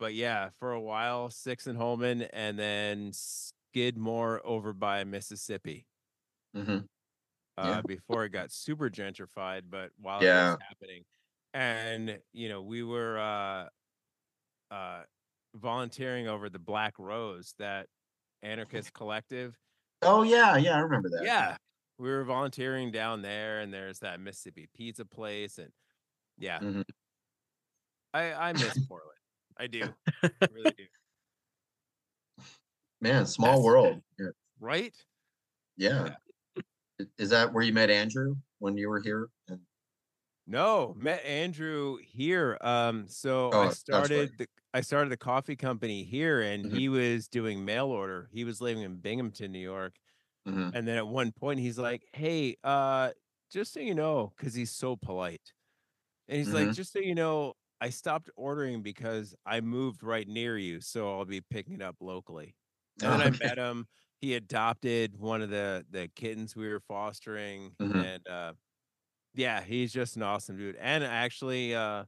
but 0.00 0.14
yeah 0.14 0.50
for 0.58 0.72
a 0.72 0.80
while 0.80 1.30
six 1.30 1.68
in 1.68 1.76
holman 1.76 2.22
and 2.22 2.58
then 2.58 3.12
skidmore 3.12 4.40
over 4.44 4.72
by 4.72 5.04
mississippi 5.04 5.86
hmm 6.54 6.78
uh, 7.58 7.66
Yeah. 7.76 7.82
before 7.86 8.24
it 8.24 8.30
got 8.30 8.50
super 8.52 8.90
gentrified, 8.90 9.62
but 9.70 9.90
while 9.98 10.20
it 10.20 10.24
Yeah. 10.24 10.50
was 10.52 10.58
happening, 10.68 11.04
and 11.54 12.20
you 12.32 12.48
know, 12.48 12.62
we 12.62 12.82
were 12.82 13.18
uh, 13.18 13.68
uh, 14.74 15.04
volunteering 15.54 16.28
over 16.28 16.48
the 16.50 16.58
Black 16.58 16.98
Rose, 16.98 17.54
that 17.58 17.88
anarchist 18.42 18.92
collective. 18.92 19.56
Oh 20.02 20.22
yeah, 20.22 20.56
yeah, 20.56 20.76
I 20.76 20.80
remember 20.80 21.08
that. 21.10 21.24
Yeah, 21.24 21.56
we 21.98 22.08
were 22.10 22.24
volunteering 22.24 22.90
down 22.92 23.22
there, 23.22 23.60
and 23.60 23.72
there's 23.72 24.00
that 24.00 24.20
Mississippi 24.20 24.68
pizza 24.74 25.04
place, 25.06 25.58
and 25.58 25.72
yeah, 26.38 26.58
Mhm. 26.60 26.84
I 28.12 28.32
I 28.34 28.52
miss 28.52 28.78
Portland. 28.88 29.18
I 29.58 29.66
do, 29.68 29.94
I 30.22 30.30
really 30.52 30.72
do. 30.76 30.84
man, 33.00 33.24
small 33.26 33.48
That's- 33.48 33.64
world. 33.64 34.02
Yeah. 34.18 34.26
Right? 34.60 34.94
yeah. 35.76 36.02
I- 36.10 36.16
Is 37.18 37.30
that 37.30 37.52
where 37.52 37.62
you 37.62 37.72
met 37.72 37.90
Andrew 37.90 38.36
when 38.58 38.76
you 38.76 38.88
were 38.88 39.00
here? 39.00 39.28
And, 39.48 39.66
No, 40.46 40.94
met 40.96 41.24
Andrew 41.24 41.96
here. 41.96 42.56
Um, 42.60 43.08
so 43.08 43.52
Oh, 43.52 43.58
I 43.58 43.68
that's 43.90 44.14
right. 44.14 44.28
started 44.28 44.38
the 44.38 44.46
I 44.72 44.80
started 44.82 45.10
the 45.10 45.16
coffee 45.16 45.56
company 45.56 46.04
here, 46.04 46.40
and 46.40 46.64
Mhm. 46.64 46.78
he 46.78 46.88
was 46.88 47.26
doing 47.28 47.64
mail 47.64 47.86
order. 47.86 48.28
He 48.32 48.44
was 48.44 48.60
living 48.60 48.82
in 48.84 48.98
Binghamton, 48.98 49.50
New 49.50 49.58
York, 49.58 49.96
Mhm. 50.46 50.72
and 50.72 50.88
then 50.88 50.98
at 50.98 51.08
one 51.08 51.32
point 51.32 51.60
he's 51.60 51.78
like, 51.78 52.04
"Hey, 52.14 52.56
uh, 52.64 53.12
just 53.50 53.72
so 53.74 53.80
you 53.80 53.94
know, 53.94 54.32
because 54.36 54.54
he's 54.54 54.72
so 54.72 54.96
polite, 54.96 55.54
and 56.28 56.38
he's 56.38 56.52
like, 56.54 56.70
Mhm. 56.70 56.74
just 56.74 56.92
so 56.92 57.00
you 57.00 57.14
know, 57.16 57.54
I 57.80 57.90
stopped 57.90 58.30
ordering 58.36 58.82
because 58.82 59.34
I 59.46 59.60
moved 59.62 60.02
right 60.04 60.28
near 60.28 60.58
you, 60.58 60.80
so 60.82 61.18
I'll 61.18 61.24
be 61.26 61.40
picking 61.42 61.74
it 61.76 61.82
up 61.82 61.96
locally." 62.00 62.56
And 63.00 63.12
then 63.12 63.20
Oh, 63.20 63.22
I 63.22 63.30
met 63.42 63.58
him. 63.58 63.88
He 64.20 64.34
adopted 64.34 65.18
one 65.18 65.42
of 65.42 65.50
the 65.50 65.84
the 65.90 66.08
kittens 66.08 66.56
we 66.56 66.68
were 66.68 66.80
fostering, 66.80 67.76
Mhm. 67.80 68.06
and 68.16 68.26
uh, 68.26 68.54
yeah, 69.34 69.62
he's 69.62 69.92
just 69.92 70.16
an 70.16 70.22
awesome 70.22 70.56
dude. 70.58 70.76
And 70.76 71.04
actually, 71.04 71.74
uh, 71.74 72.06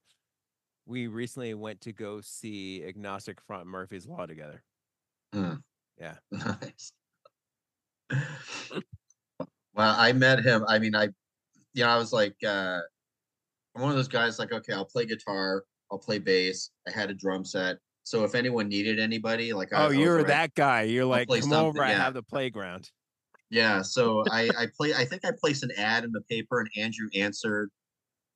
we 0.86 1.08
recently 1.08 1.54
went 1.54 1.82
to 1.82 1.92
go 1.94 2.20
see 2.22 2.84
Agnostic 2.84 3.40
Front 3.42 3.66
Murphy's 3.68 4.06
Law 4.06 4.26
together. 4.26 4.64
Mm. 5.34 5.62
Yeah. 5.98 6.18
Nice. 6.30 6.92
well, 9.74 9.94
I 9.98 10.12
met 10.12 10.44
him. 10.44 10.64
I 10.68 10.78
mean, 10.78 10.94
I, 10.94 11.04
you 11.74 11.84
know, 11.84 11.88
I 11.88 11.98
was 11.98 12.12
like, 12.12 12.36
uh, 12.44 12.80
I'm 13.74 13.82
one 13.82 13.90
of 13.90 13.96
those 13.96 14.08
guys 14.08 14.38
like, 14.38 14.52
okay, 14.52 14.72
I'll 14.72 14.86
play 14.86 15.06
guitar, 15.06 15.64
I'll 15.90 15.98
play 15.98 16.18
bass. 16.18 16.70
I 16.86 16.92
had 16.92 17.10
a 17.10 17.14
drum 17.14 17.44
set. 17.44 17.78
So 18.08 18.24
if 18.24 18.34
anyone 18.34 18.68
needed 18.68 18.98
anybody, 18.98 19.52
like, 19.52 19.70
I, 19.74 19.82
I 19.82 19.86
Oh, 19.86 19.90
you're 19.90 20.16
right- 20.16 20.26
that 20.28 20.54
guy. 20.54 20.84
You're 20.84 21.04
like, 21.04 21.28
come 21.28 21.52
over. 21.52 21.82
I 21.84 21.90
have 21.90 22.14
the 22.14 22.22
playground. 22.22 22.90
Yeah. 23.50 23.82
So 23.82 24.24
I, 24.32 24.48
I 24.58 24.66
play, 24.74 24.94
I 24.94 25.04
think 25.04 25.26
I 25.26 25.30
placed 25.38 25.62
an 25.62 25.72
ad 25.76 26.04
in 26.04 26.12
the 26.12 26.22
paper 26.22 26.60
and 26.60 26.70
Andrew 26.74 27.10
answered 27.14 27.70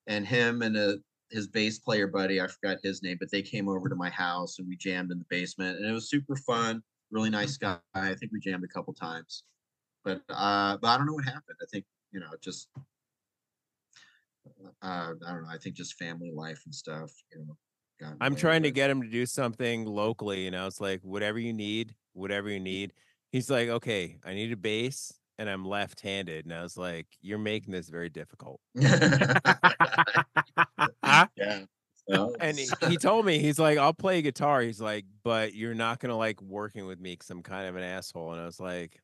and 0.06 0.26
him 0.26 0.60
and 0.60 0.76
a, 0.76 0.98
his 1.30 1.48
bass 1.48 1.78
player 1.78 2.06
buddy, 2.06 2.38
I 2.38 2.48
forgot 2.48 2.80
his 2.82 3.02
name, 3.02 3.16
but 3.18 3.30
they 3.30 3.40
came 3.40 3.66
over 3.66 3.88
to 3.88 3.94
my 3.94 4.10
house 4.10 4.58
and 4.58 4.68
we 4.68 4.76
jammed 4.76 5.10
in 5.10 5.18
the 5.18 5.24
basement 5.30 5.78
and 5.78 5.88
it 5.88 5.92
was 5.92 6.10
super 6.10 6.36
fun. 6.36 6.82
Really 7.10 7.30
nice 7.30 7.56
guy. 7.56 7.78
I 7.94 8.12
think 8.12 8.30
we 8.30 8.40
jammed 8.40 8.64
a 8.64 8.68
couple 8.68 8.92
times. 8.92 9.44
but 10.04 10.20
uh, 10.28 10.76
but 10.76 10.88
I 10.88 10.98
don't 10.98 11.06
know 11.06 11.14
what 11.14 11.24
happened. 11.24 11.56
I 11.62 11.66
think 11.72 11.86
you 12.12 12.20
know 12.20 12.26
just 12.42 12.68
uh, 12.76 12.82
I 14.82 15.06
don't 15.06 15.44
know. 15.44 15.48
I 15.48 15.56
think 15.56 15.76
just 15.76 15.94
family 15.98 16.30
life 16.34 16.60
and 16.66 16.74
stuff. 16.74 17.10
You 17.32 17.38
know, 17.38 17.56
the 18.10 18.16
I'm 18.20 18.36
trying 18.36 18.62
to 18.64 18.70
get 18.70 18.90
him 18.90 19.02
to 19.02 19.08
do 19.08 19.26
something 19.26 19.84
locally. 19.84 20.44
You 20.44 20.50
know, 20.50 20.66
it's 20.66 20.80
like 20.80 21.00
whatever 21.02 21.38
you 21.38 21.52
need, 21.52 21.94
whatever 22.12 22.48
you 22.48 22.60
need. 22.60 22.92
He's 23.30 23.50
like, 23.50 23.68
okay, 23.68 24.18
I 24.24 24.34
need 24.34 24.52
a 24.52 24.56
bass, 24.56 25.12
and 25.38 25.48
I'm 25.48 25.64
left-handed, 25.64 26.44
and 26.44 26.54
I 26.54 26.62
was 26.62 26.76
like, 26.76 27.06
you're 27.22 27.38
making 27.38 27.72
this 27.72 27.88
very 27.88 28.10
difficult. 28.10 28.60
yeah. 28.74 29.38
And 32.40 32.58
he, 32.58 32.68
he 32.88 32.96
told 32.96 33.24
me, 33.24 33.38
he's 33.38 33.58
like, 33.58 33.78
I'll 33.78 33.94
play 33.94 34.20
guitar. 34.22 34.60
He's 34.60 34.80
like, 34.80 35.04
but 35.22 35.54
you're 35.54 35.74
not 35.74 36.00
gonna 36.00 36.16
like 36.16 36.42
working 36.42 36.86
with 36.86 37.00
me 37.00 37.12
because 37.12 37.30
I'm 37.30 37.42
kind 37.42 37.68
of 37.68 37.76
an 37.76 37.82
asshole. 37.82 38.32
And 38.32 38.40
I 38.40 38.44
was 38.44 38.60
like, 38.60 39.00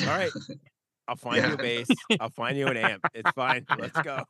all 0.00 0.06
right, 0.06 0.30
I'll 1.08 1.16
find 1.16 1.36
you 1.36 1.42
a 1.44 1.50
Yeah. 1.50 1.56
bass. 1.56 1.88
I'll 2.20 2.30
find 2.30 2.56
you 2.58 2.66
an 2.66 2.76
amp. 2.76 3.04
It's 3.14 3.30
fine. 3.32 3.64
Let's 3.78 4.00
go. 4.02 4.22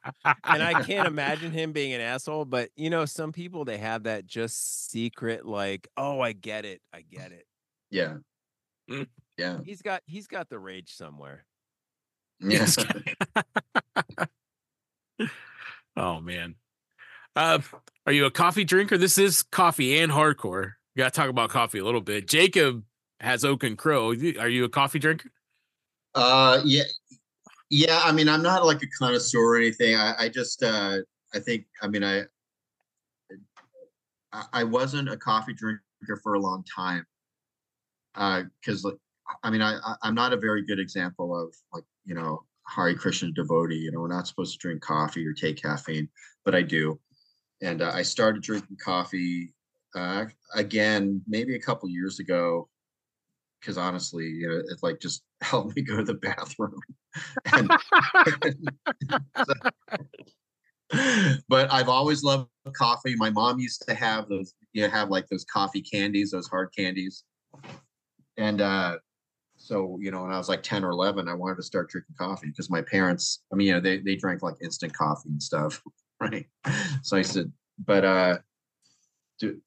And 0.45 0.62
I 0.62 0.83
can't 0.83 1.07
imagine 1.09 1.51
him 1.53 1.72
being 1.72 1.93
an 1.95 2.01
asshole, 2.01 2.45
but 2.45 2.70
you 2.77 2.91
know, 2.91 3.05
some 3.07 3.33
people 3.33 3.64
they 3.64 3.79
have 3.79 4.03
that 4.05 4.27
just 4.27 4.91
secret, 4.91 5.47
like, 5.47 5.89
oh, 5.97 6.20
I 6.20 6.33
get 6.33 6.64
it. 6.64 6.81
I 6.93 7.03
get 7.03 7.33
it. 7.33 7.47
yeah. 7.91 8.16
Mm. 8.91 9.07
Yeah. 9.37 9.59
He's 9.64 9.83
got 9.83 10.03
he's 10.07 10.27
got 10.29 10.49
the 10.49 10.59
rage 10.59 10.93
somewhere. 10.95 11.45
Yeah. 12.41 12.61
Yes. 12.61 12.77
oh 15.97 16.20
man. 16.20 16.55
Uh, 17.35 17.59
are 18.07 18.12
you 18.12 18.24
a 18.24 18.31
coffee 18.31 18.64
drinker? 18.64 18.97
This 18.97 19.18
is 19.18 19.43
coffee 19.43 19.99
and 19.99 20.11
hardcore. 20.12 20.72
We 20.95 21.01
gotta 21.01 21.11
talk 21.11 21.29
about 21.29 21.51
coffee 21.51 21.79
a 21.79 21.85
little 21.85 22.01
bit. 22.01 22.29
Jacob 22.29 22.85
has 23.20 23.45
Oak 23.45 23.64
and 23.64 23.77
Crow. 23.77 24.11
Are 24.11 24.49
you 24.49 24.64
a 24.64 24.68
coffee 24.68 24.99
drinker? 24.99 25.31
Uh, 26.17 26.62
yeah, 26.64 26.83
yeah. 27.71 28.01
I 28.03 28.11
mean, 28.11 28.29
I'm 28.29 28.43
not 28.43 28.64
like 28.64 28.83
a 28.83 28.87
connoisseur 28.99 29.39
or 29.39 29.57
anything. 29.57 29.95
I, 29.95 30.14
I 30.19 30.29
just, 30.29 30.62
uh, 30.62 30.99
I 31.35 31.39
think, 31.39 31.67
I 31.83 31.89
mean, 31.89 32.03
I, 32.03 32.23
I- 34.53 34.64
wasn't 34.64 35.09
a 35.11 35.17
coffee 35.17 35.53
drinker 35.53 36.21
for 36.23 36.35
a 36.35 36.41
long 36.41 36.64
time. 36.75 37.07
Uh, 38.14 38.45
because 38.61 38.83
like, 38.83 38.97
I 39.43 39.51
mean, 39.51 39.61
I, 39.61 39.77
I, 39.77 39.95
I'm 40.03 40.14
not 40.14 40.33
a 40.33 40.37
very 40.39 40.64
good 40.64 40.79
example 40.81 41.39
of 41.39 41.55
like, 41.73 41.85
you 42.07 42.14
know, 42.14 42.45
Hare 42.67 42.95
Krishna 42.95 43.31
devotee. 43.33 43.77
You 43.77 43.93
know, 43.93 44.01
we're 44.01 44.09
not 44.09 44.27
supposed 44.27 44.53
to 44.55 44.59
drink 44.59 44.81
coffee 44.81 45.27
or 45.27 45.35
take 45.35 45.61
caffeine, 45.61 46.09
but 46.45 46.55
I 46.55 46.62
do. 46.62 46.99
And 47.62 47.83
uh, 47.83 47.91
I 47.95 48.03
started 48.03 48.43
drinking 48.43 48.79
coffee 48.83 49.53
uh, 49.95 50.27
again, 50.55 51.23
maybe 51.27 51.55
a 51.57 51.61
couple 51.61 51.89
years 51.89 52.21
ago, 52.21 52.69
because 53.67 53.79
honestly, 53.79 54.27
you 54.27 54.49
know, 54.49 54.59
it 54.59 54.79
like 54.83 55.01
just 55.01 55.25
helped 55.43 55.75
me 55.75 55.83
go 55.83 55.97
to 55.97 56.05
the 56.05 56.14
bathroom. 56.14 56.81
And- 57.53 57.71
but 61.49 61.73
I've 61.73 61.89
always 61.89 62.23
loved 62.23 62.49
coffee. 62.77 63.17
My 63.17 63.31
mom 63.31 63.59
used 63.59 63.83
to 63.89 63.95
have 63.95 64.29
those, 64.29 64.55
you 64.73 64.83
know, 64.83 64.89
have 64.91 65.09
like 65.09 65.27
those 65.29 65.45
coffee 65.45 65.81
candies, 65.81 66.31
those 66.31 66.47
hard 66.47 66.69
candies. 66.77 67.25
And 68.37 68.61
uh 68.61 68.99
so, 69.57 69.99
you 70.01 70.11
know, 70.11 70.23
when 70.23 70.33
I 70.33 70.37
was 70.39 70.51
like 70.51 70.62
10 70.62 70.85
or 70.85 70.91
11, 70.91 71.27
I 71.29 71.35
wanted 71.35 71.57
to 71.57 71.62
start 71.62 71.89
drinking 71.89 72.14
coffee 72.19 72.49
because 72.49 72.69
my 72.69 72.83
parents, 72.83 73.43
I 73.53 73.57
mean, 73.57 73.69
you 73.69 73.73
know, 73.73 73.81
they 73.81 73.99
they 73.99 74.14
drank 74.14 74.43
like 74.43 74.57
instant 74.62 74.93
coffee 74.93 75.31
and 75.31 75.43
stuff, 75.43 75.83
right? 76.21 76.47
So 77.03 77.17
I 77.17 77.23
said, 77.23 77.51
but 77.85 78.05
uh 78.05 78.39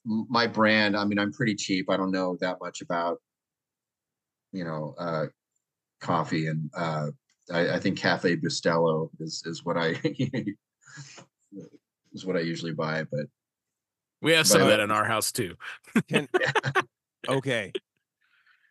my 0.06 0.48
brand, 0.48 0.96
I 0.96 1.04
mean, 1.06 1.18
I'm 1.20 1.34
pretty 1.34 1.56
cheap. 1.56 1.90
I 1.90 1.98
don't 1.98 2.12
know 2.12 2.38
that 2.42 2.58
much 2.62 2.82
about, 2.82 3.20
you 4.52 4.64
know, 4.64 4.96
uh, 4.98 5.26
coffee, 6.02 6.48
and 6.48 6.70
uh, 6.76 7.08
I, 7.52 7.76
I 7.76 7.80
think 7.80 7.98
Cafe 7.98 8.36
Bustelo 8.38 9.10
is 9.20 9.44
is 9.46 9.64
what 9.66 9.78
I 9.78 9.96
is 12.14 12.26
what 12.26 12.36
I 12.38 12.42
usually 12.42 12.74
buy. 12.74 13.04
But 13.04 13.28
We 14.22 14.34
have 14.34 14.48
some 14.48 14.62
of 14.62 14.68
that 14.68 14.80
in 14.80 14.92
our 14.92 15.06
house 15.06 15.32
too. 15.32 15.56
Can 16.08 16.28
okay. 17.30 17.72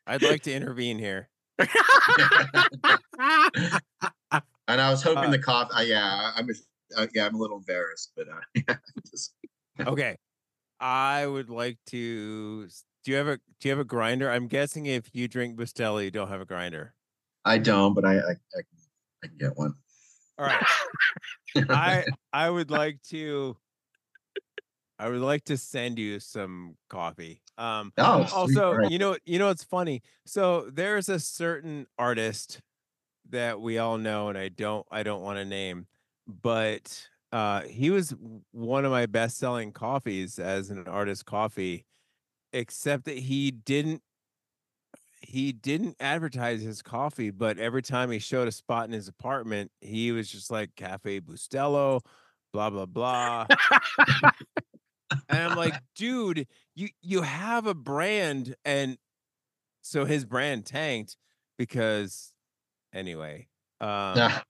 I'd 0.07 0.23
like 0.23 0.43
to 0.45 0.53
intervene 0.53 0.99
here. 0.99 1.29
and 1.59 1.69
I 4.69 4.91
was 4.91 5.03
hoping 5.03 5.25
Uh, 5.25 5.31
the 5.31 5.39
coffee. 5.39 5.73
Uh, 5.75 5.81
yeah, 5.83 6.33
I'm 6.35 6.49
uh, 6.97 7.07
yeah, 7.15 7.27
I'm 7.27 7.35
a 7.35 7.39
little 7.39 7.59
embarrassed, 7.59 8.13
but 8.17 8.29
uh, 8.29 8.41
yeah, 8.55 8.77
just, 9.11 9.35
Okay. 9.81 10.17
I 10.81 11.27
would 11.27 11.51
like 11.51 11.79
to 11.87 12.65
s- 12.67 12.85
do 13.09 13.13
you 13.13 13.17
have 13.17 13.29
a 13.29 13.37
do 13.39 13.69
you 13.69 13.71
have 13.71 13.79
a 13.79 13.85
grinder? 13.85 14.31
I'm 14.31 14.49
guessing 14.49 14.85
if 14.85 15.09
you 15.15 15.29
drink 15.29 15.57
Bustelo, 15.57 16.05
you 16.05 16.11
don't 16.11 16.29
have 16.29 16.43
a 16.43 16.45
grinder. 16.45 16.93
I 17.43 17.57
don't, 17.57 17.95
but 17.95 18.05
I 18.05 18.17
I, 18.17 18.19
I, 18.19 18.35
can, 18.35 18.65
I 19.25 19.27
can 19.29 19.39
get 19.39 19.57
one. 19.57 19.73
All 20.37 20.45
right. 20.45 20.63
I 21.71 22.05
I 22.35 22.51
would 22.51 22.71
like 22.71 23.01
to 23.05 23.57
I 24.99 25.09
would 25.09 25.23
like 25.23 25.45
to 25.45 25.57
send 25.57 25.99
you 25.99 26.21
some 26.21 26.77
coffee. 26.91 27.41
Um 27.57 27.95
Oh, 27.97 28.29
also, 28.35 28.79
you 28.91 28.99
know, 28.99 29.17
you 29.25 29.39
know, 29.39 29.49
it's 29.49 29.65
funny. 29.65 30.03
So 30.27 30.69
there's 30.71 31.09
a 31.09 31.19
certain 31.19 31.87
artist 31.99 32.61
that 33.31 33.59
we 33.59 33.79
all 33.79 33.97
know, 33.97 34.29
and 34.29 34.37
I 34.37 34.51
don't, 34.51 34.87
I 34.91 35.03
don't 35.03 35.23
want 35.23 35.39
to 35.39 35.47
name, 35.47 35.87
but 36.27 37.09
uh, 37.33 37.63
he 37.63 37.89
was 37.89 38.15
one 38.53 38.85
of 38.85 38.91
my 38.91 39.07
best-selling 39.07 39.73
coffees 39.73 40.39
as 40.39 40.69
an 40.69 40.87
artist 40.87 41.25
coffee, 41.25 41.87
except 42.53 43.05
that 43.05 43.19
he 43.19 43.51
didn't, 43.51 44.03
he 45.21 45.53
didn't 45.53 45.97
advertise 46.01 46.63
his 46.63 46.81
coffee, 46.83 47.31
but 47.31 47.59
every 47.59 47.83
time 47.83 48.11
he 48.11 48.19
showed 48.19 48.49
a 48.49 48.53
spot 48.53 48.87
in 48.87 48.93
his 48.93 49.09
apartment, 49.09 49.71
he 49.81 50.13
was 50.13 50.31
just 50.31 50.51
like 50.51 50.75
Cafe 50.77 51.21
Bustelo, 51.21 52.01
blah 52.53 52.71
blah 52.71 52.87
blah. 52.87 53.47
and 55.29 55.51
I'm 55.51 55.57
like, 55.57 55.75
dude, 55.97 56.47
you 56.75 56.89
you 57.03 57.23
have 57.23 57.67
a 57.67 57.75
brand, 57.75 58.55
and 58.65 58.97
so 59.83 60.05
his 60.05 60.25
brand 60.25 60.67
tanked 60.67 61.17
because, 61.59 62.33
anyway, 62.95 63.49
um, 63.81 64.17
Yeah. 64.17 64.41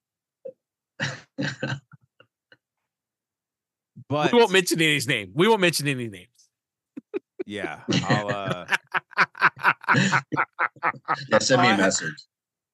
but 4.08 4.32
we 4.32 4.38
won't 4.38 4.52
mention 4.52 4.80
any 4.80 4.98
name. 5.06 5.30
We 5.34 5.48
won't 5.48 5.60
mention 5.60 5.86
any 5.88 6.08
names. 6.08 6.28
Yeah, 7.48 7.80
I'll 8.04 8.28
uh, 8.28 8.66
yeah, 11.30 11.38
send 11.38 11.62
me 11.62 11.70
a 11.70 11.76
message. 11.78 12.26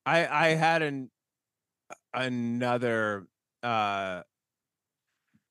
I 0.04 0.26
I 0.26 0.48
had 0.48 0.82
an 0.82 1.12
another 2.12 3.28
uh 3.62 4.22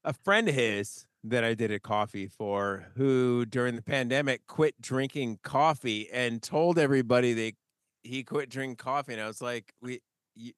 a 0.03 0.13
friend 0.25 0.49
of 0.49 0.55
his 0.55 1.05
that 1.23 1.45
I 1.45 1.53
did 1.53 1.71
a 1.71 1.79
coffee 1.79 2.27
for 2.27 2.91
who 2.97 3.45
during 3.45 3.77
the 3.77 3.81
pandemic 3.81 4.45
quit 4.45 4.75
drinking 4.81 5.39
coffee 5.41 6.09
and 6.11 6.43
told 6.43 6.77
everybody 6.77 7.31
they 7.31 7.53
he 8.03 8.25
quit 8.25 8.49
drinking 8.49 8.75
coffee 8.75 9.13
and 9.13 9.21
I 9.21 9.27
was 9.27 9.41
like 9.41 9.73
we 9.81 10.01
you, 10.35 10.51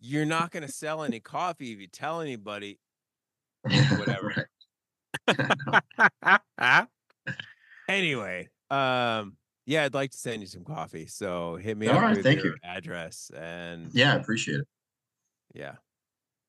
you're 0.00 0.24
not 0.24 0.52
going 0.52 0.66
to 0.66 0.72
sell 0.72 1.02
any 1.02 1.20
coffee 1.20 1.72
if 1.72 1.80
you 1.80 1.86
tell 1.86 2.22
anybody 2.22 2.78
whatever. 3.98 4.48
Right. 7.26 7.36
anyway 7.88 8.48
um 8.70 9.36
yeah 9.66 9.84
I'd 9.84 9.94
like 9.94 10.10
to 10.12 10.16
send 10.18 10.40
you 10.42 10.46
some 10.46 10.64
coffee 10.64 11.06
so 11.06 11.56
hit 11.56 11.76
me 11.76 11.88
All 11.88 11.96
up 11.96 12.02
right, 12.02 12.16
with 12.16 12.24
thank 12.24 12.42
your 12.42 12.52
you. 12.52 12.56
address 12.62 13.30
and 13.36 13.90
Yeah, 13.92 14.12
I 14.14 14.16
appreciate 14.16 14.60
it. 14.60 14.68
yeah 15.54 15.74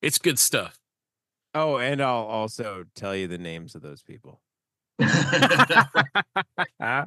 it's 0.02 0.18
good 0.18 0.38
stuff. 0.38 0.78
Oh, 1.54 1.78
and 1.78 2.02
I'll 2.02 2.26
also 2.26 2.84
tell 2.94 3.16
you 3.16 3.26
the 3.28 3.38
names 3.38 3.74
of 3.74 3.80
those 3.80 4.02
people. 4.02 4.42
I 5.00 7.06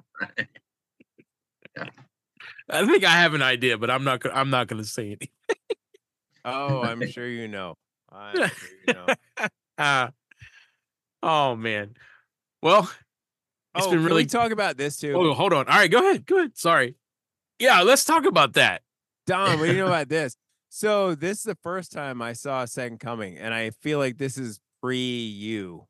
think 2.86 3.04
I 3.04 3.12
have 3.12 3.34
an 3.34 3.42
idea, 3.42 3.78
but 3.78 3.90
I'm 3.90 4.04
not. 4.04 4.22
go- 4.22 4.32
I'm 4.32 4.50
not 4.50 4.68
going 4.68 4.82
to 4.82 4.88
say 4.88 5.08
anything. 5.08 5.30
Oh, 6.46 6.82
I'm 6.82 7.06
sure 7.12 7.28
you 7.28 7.48
know. 7.48 7.76
I'm 8.12 8.36
sure 8.36 8.50
you 8.88 8.94
know. 8.94 9.06
Uh, 9.78 10.08
oh 11.24 11.56
man. 11.56 11.96
Well, 12.62 12.90
it's 13.76 13.86
oh, 13.86 13.90
been 13.90 14.00
can 14.00 14.06
really. 14.06 14.24
we 14.24 14.28
talk 14.28 14.52
about 14.52 14.78
this 14.78 14.98
too? 14.98 15.14
oh, 15.16 15.34
hold 15.34 15.54
on. 15.54 15.68
All 15.68 15.76
right, 15.76 15.90
go 15.92 16.00
ahead. 16.00 16.26
Go 16.26 16.38
ahead. 16.38 16.58
Sorry. 16.58 16.96
Yeah, 17.60 17.82
let's 17.82 18.06
talk 18.06 18.26
about 18.26 18.54
that. 18.54 18.82
Don, 19.28 19.60
what 19.60 19.66
do 19.68 19.72
you 19.74 19.78
know 19.78 19.88
about 19.96 20.10
this? 20.10 20.36
So 20.70 21.16
this 21.16 21.38
is 21.40 21.44
the 21.44 21.58
first 21.64 21.92
time 21.92 22.22
I 22.22 22.34
saw 22.34 22.66
Second 22.66 23.00
Coming, 23.00 23.38
and 23.38 23.54
I 23.54 23.72
feel 23.82 24.00
like 24.00 24.18
this 24.18 24.38
is 24.38 24.60
pre 24.82 24.98
you. 25.00 25.88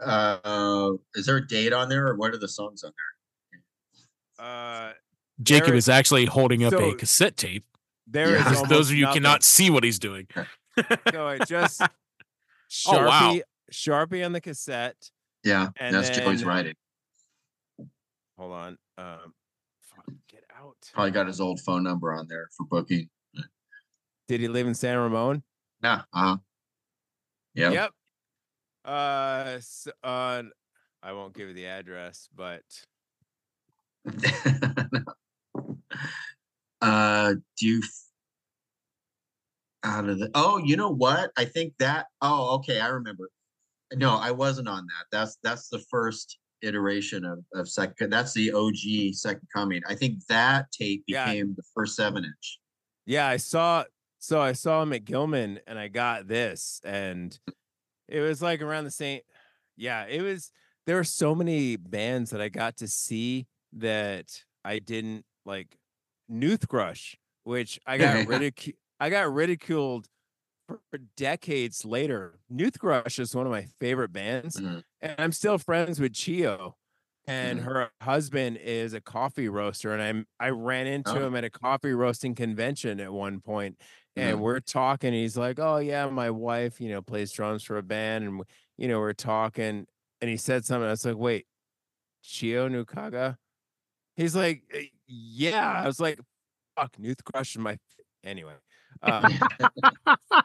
uh, 0.00 0.92
is 1.14 1.26
there 1.26 1.36
a 1.38 1.46
date 1.46 1.72
on 1.72 1.88
there, 1.88 2.06
or 2.08 2.14
what 2.16 2.32
are 2.32 2.38
the 2.38 2.48
songs 2.48 2.82
on 2.84 2.92
there? 4.38 4.46
Uh, 4.46 4.92
Jacob 5.42 5.68
There- 5.68 5.74
is 5.76 5.88
actually 5.88 6.24
holding 6.26 6.64
up 6.64 6.72
a 6.74 6.94
cassette 6.94 7.36
tape. 7.36 7.64
there 8.06 8.32
Yeah. 8.32 8.52
is 8.52 8.62
those 8.64 8.90
of 8.90 8.96
you 8.96 9.04
nothing. 9.04 9.22
cannot 9.22 9.42
see 9.42 9.70
what 9.70 9.84
he's 9.84 9.98
doing. 9.98 10.26
So 11.12 11.28
it 11.28 11.46
just 11.46 11.80
Sharpie, 11.80 11.88
Oh, 12.88 13.04
wow. 13.06 13.40
Sharpie 13.72 14.24
on 14.24 14.32
the 14.32 14.40
cassette. 14.40 15.10
Yeah, 15.44 15.68
And 15.78 15.94
that's 15.94 16.10
Joey's 16.10 16.40
then- 16.40 16.48
writing. 16.48 16.74
Hold 18.38 18.52
on. 18.52 18.78
Um, 18.98 19.34
fuck, 19.82 20.06
get 20.28 20.44
out. 20.58 20.76
Probably 20.94 21.10
got 21.10 21.26
his 21.26 21.40
old 21.40 21.60
phone 21.60 21.82
number 21.82 22.12
on 22.12 22.26
there 22.28 22.48
for 22.56 22.64
booking. 22.66 23.08
Did 24.28 24.40
he 24.40 24.48
live 24.48 24.66
in 24.66 24.74
San 24.74 24.96
Ramon? 24.98 25.42
Yeah. 25.82 26.02
Uh-huh. 26.12 26.36
Yep. 27.54 27.72
Yep. 27.72 27.90
Uh, 28.84 29.44
s 29.56 29.88
uh, 30.02 30.42
I 31.02 31.12
won't 31.12 31.34
give 31.34 31.48
you 31.48 31.54
the 31.54 31.66
address, 31.66 32.28
but 32.34 32.62
uh 36.80 37.34
do 37.58 37.66
you 37.66 37.78
f- 37.82 38.04
out 39.84 40.08
of 40.08 40.18
the 40.18 40.30
oh 40.34 40.56
you 40.58 40.76
know 40.76 40.88
what 40.90 41.30
i 41.36 41.44
think 41.44 41.74
that 41.78 42.06
oh 42.22 42.54
okay 42.54 42.80
i 42.80 42.86
remember 42.88 43.28
no 43.94 44.16
i 44.16 44.30
wasn't 44.30 44.68
on 44.68 44.86
that 44.86 45.06
that's 45.10 45.38
that's 45.42 45.68
the 45.68 45.78
first 45.90 46.38
iteration 46.62 47.24
of 47.24 47.38
of 47.54 47.68
second 47.68 48.10
that's 48.10 48.32
the 48.34 48.52
og 48.52 48.74
second 49.14 49.46
coming 49.54 49.80
i 49.88 49.94
think 49.94 50.24
that 50.28 50.70
tape 50.72 51.02
Yeah. 51.06 51.26
became 51.26 51.54
the 51.56 51.62
first 51.74 51.96
seven 51.96 52.24
inch 52.24 52.58
yeah, 53.06 53.26
I 53.26 53.38
saw. 53.38 53.84
So 54.20 54.40
I 54.40 54.52
saw 54.52 54.82
him 54.82 54.92
at 54.92 55.04
Gilman, 55.04 55.58
and 55.66 55.78
I 55.78 55.88
got 55.88 56.28
this, 56.28 56.80
and 56.84 57.36
it 58.08 58.20
was 58.20 58.40
like 58.40 58.60
around 58.62 58.84
the 58.84 58.90
same. 58.92 59.22
Yeah, 59.76 60.04
it 60.06 60.20
was. 60.22 60.52
There 60.86 60.94
were 60.96 61.02
so 61.02 61.34
many 61.34 61.74
bands 61.76 62.30
that 62.30 62.40
I 62.40 62.50
got 62.50 62.76
to 62.76 62.86
see 62.86 63.48
that 63.72 64.26
I 64.64 64.78
didn't 64.78 65.24
like. 65.44 65.76
Noothgrush, 66.30 67.16
which 67.42 67.80
I 67.86 67.98
got 67.98 68.26
ridicu- 68.28 68.76
I 69.00 69.10
got 69.10 69.32
ridiculed 69.32 70.06
for, 70.70 70.80
for 70.90 70.98
decades 71.16 71.84
later. 71.84 72.38
Noothgrush 72.52 73.18
is 73.18 73.34
one 73.34 73.46
of 73.46 73.52
my 73.52 73.66
favorite 73.80 74.12
bands, 74.12 74.56
Mhm. 74.56 74.84
and 75.00 75.14
I'm 75.18 75.32
still 75.32 75.58
friends 75.58 75.98
with 76.00 76.12
Chiyo. 76.12 76.74
And 77.26 77.60
Mhm. 77.60 77.64
her 77.64 77.90
husband 78.02 78.56
is 78.58 78.94
a 78.94 79.00
coffee 79.00 79.48
roaster, 79.48 79.92
and 79.92 80.02
I'm 80.02 80.26
I 80.40 80.48
ran 80.50 80.86
into 80.86 81.12
Oh. 81.12 81.26
him 81.26 81.36
at 81.36 81.44
a 81.44 81.50
coffee 81.50 81.92
roasting 81.92 82.34
convention 82.34 82.98
at 83.00 83.12
one 83.12 83.40
point, 83.40 83.78
and 84.16 84.38
Mhm. 84.38 84.40
we're 84.40 84.60
talking. 84.60 85.12
He's 85.12 85.36
like, 85.36 85.58
"Oh 85.58 85.78
yeah, 85.78 86.06
my 86.08 86.30
wife, 86.30 86.80
you 86.80 86.88
know, 86.88 87.02
plays 87.02 87.30
drums 87.32 87.62
for 87.62 87.76
a 87.76 87.82
band, 87.82 88.24
and 88.24 88.42
you 88.78 88.88
know, 88.88 89.00
we're 89.00 89.12
talking." 89.12 89.86
And 90.20 90.30
he 90.30 90.36
said 90.38 90.64
something. 90.64 90.86
I 90.88 90.90
was 90.92 91.04
like, 91.04 91.16
"Wait, 91.16 91.46
Chiyo 92.24 92.68
Nukaga?" 92.70 93.38
He's 94.16 94.36
like, 94.36 94.64
"Uh, 94.74 94.80
"Yeah." 95.08 95.82
I 95.82 95.86
was 95.86 96.00
like, 96.00 96.20
"Fuck, 96.76 96.92
Noothgrush 96.98 97.52
is 97.52 97.58
my." 97.58 97.72
f-" 97.74 97.80
Anyway, 98.24 98.56
um, 99.02 99.24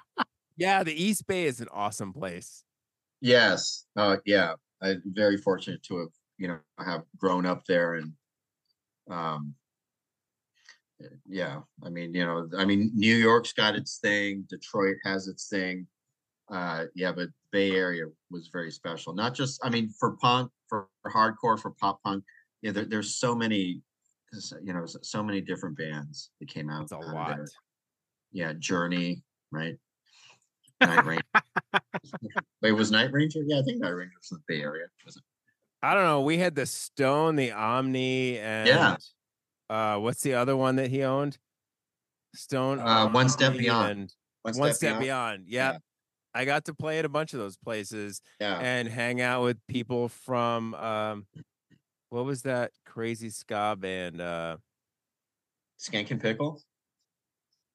yeah, 0.58 0.84
the 0.84 0.94
East 0.94 1.28
Bay 1.28 1.46
is 1.46 1.60
an 1.62 1.68
awesome 1.72 2.14
place. 2.14 2.64
yes 3.22 3.86
uh 3.96 4.18
yeah 4.26 4.54
i'm 4.82 5.02
very 5.06 5.38
fortunate 5.38 5.82
to 5.84 5.98
have 6.00 6.10
you 6.38 6.48
know 6.50 6.58
have 6.80 7.04
grown 7.18 7.46
up 7.46 7.64
there 7.66 7.94
and 7.96 8.12
um 9.10 9.56
uh, 11.04 11.08
yeah 11.28 11.60
i 11.86 11.90
mean 11.90 12.14
you 12.14 12.26
know 12.26 12.48
i 12.58 12.66
mean 12.66 12.92
new 12.94 13.16
york's 13.16 13.54
got 13.54 13.76
its 13.76 13.98
thing 14.00 14.46
detroit 14.50 14.98
has 15.06 15.28
its 15.28 15.48
thing 15.48 15.88
uh 16.52 16.84
yeah 16.94 17.12
but 17.12 17.30
bay 17.52 17.72
area 17.72 18.06
was 18.30 18.50
very 18.52 18.70
special 18.72 19.14
not 19.14 19.34
just 19.34 19.60
i 19.64 19.70
mean 19.70 19.90
for 20.00 20.12
punk 20.18 20.52
for, 20.68 20.88
for 21.02 21.10
hardcore 21.12 21.58
for 21.60 21.72
pop 21.72 22.02
punk 22.04 22.22
yeah 22.62 22.72
there, 22.72 22.86
there's 22.86 23.16
so 23.16 23.34
many 23.34 23.82
you 24.62 24.74
know 24.74 24.86
so 24.86 25.24
many 25.24 25.40
different 25.40 25.78
bands 25.78 26.32
that 26.40 26.50
came 26.50 26.70
out 26.70 26.84
It's 26.84 26.92
a 26.92 26.98
lot. 26.98 27.38
there. 27.38 27.46
yeah 28.34 28.54
journey 28.60 29.24
right 29.52 29.78
night 30.82 31.06
ranger 31.06 31.24
wait 32.62 32.72
was 32.72 32.92
night 32.92 33.12
ranger 33.12 33.40
yeah 33.46 33.60
i 33.60 33.62
think 33.62 33.80
night 33.82 33.90
ranger 33.90 34.14
was 34.22 34.32
in 34.32 34.38
the 34.38 34.44
bay 34.54 34.62
area 34.62 34.86
was 35.06 35.16
it 35.18 35.24
I 35.84 35.94
don't 35.94 36.04
know. 36.06 36.22
We 36.22 36.40
had 36.40 36.56
the 36.56 36.66
Stone, 36.66 37.36
the 37.36 37.52
Omni, 37.52 38.40
and 38.40 38.98
uh, 39.70 39.98
what's 40.00 40.22
the 40.24 40.34
other 40.34 40.58
one 40.58 40.78
that 40.78 40.90
he 40.90 41.04
owned? 41.04 41.38
Stone, 42.34 42.80
Uh, 42.80 43.08
One 43.10 43.30
Step 43.30 43.52
Omni, 43.52 43.60
Beyond. 43.66 43.92
and 44.44 44.58
One 44.58 44.74
Step 44.74 45.00
Beyond. 45.00 45.44
Yep. 45.48 45.74
Yeah. 45.74 45.78
I 46.34 46.46
got 46.46 46.66
to 46.66 46.74
play 46.74 46.98
at 46.98 47.06
a 47.06 47.10
bunch 47.10 47.34
of 47.34 47.40
those 47.40 47.56
places 47.58 48.20
yeah 48.40 48.58
and 48.58 48.88
hang 48.88 49.22
out 49.22 49.44
with 49.44 49.58
people 49.68 50.10
from 50.10 50.74
um, 50.74 51.28
what 52.10 52.26
was 52.26 52.42
that 52.44 52.72
crazy 52.88 53.30
ska 53.30 53.76
band? 53.78 54.20
Uh, 54.20 54.58
Skankin' 55.80 56.20
Pickle 56.20 56.60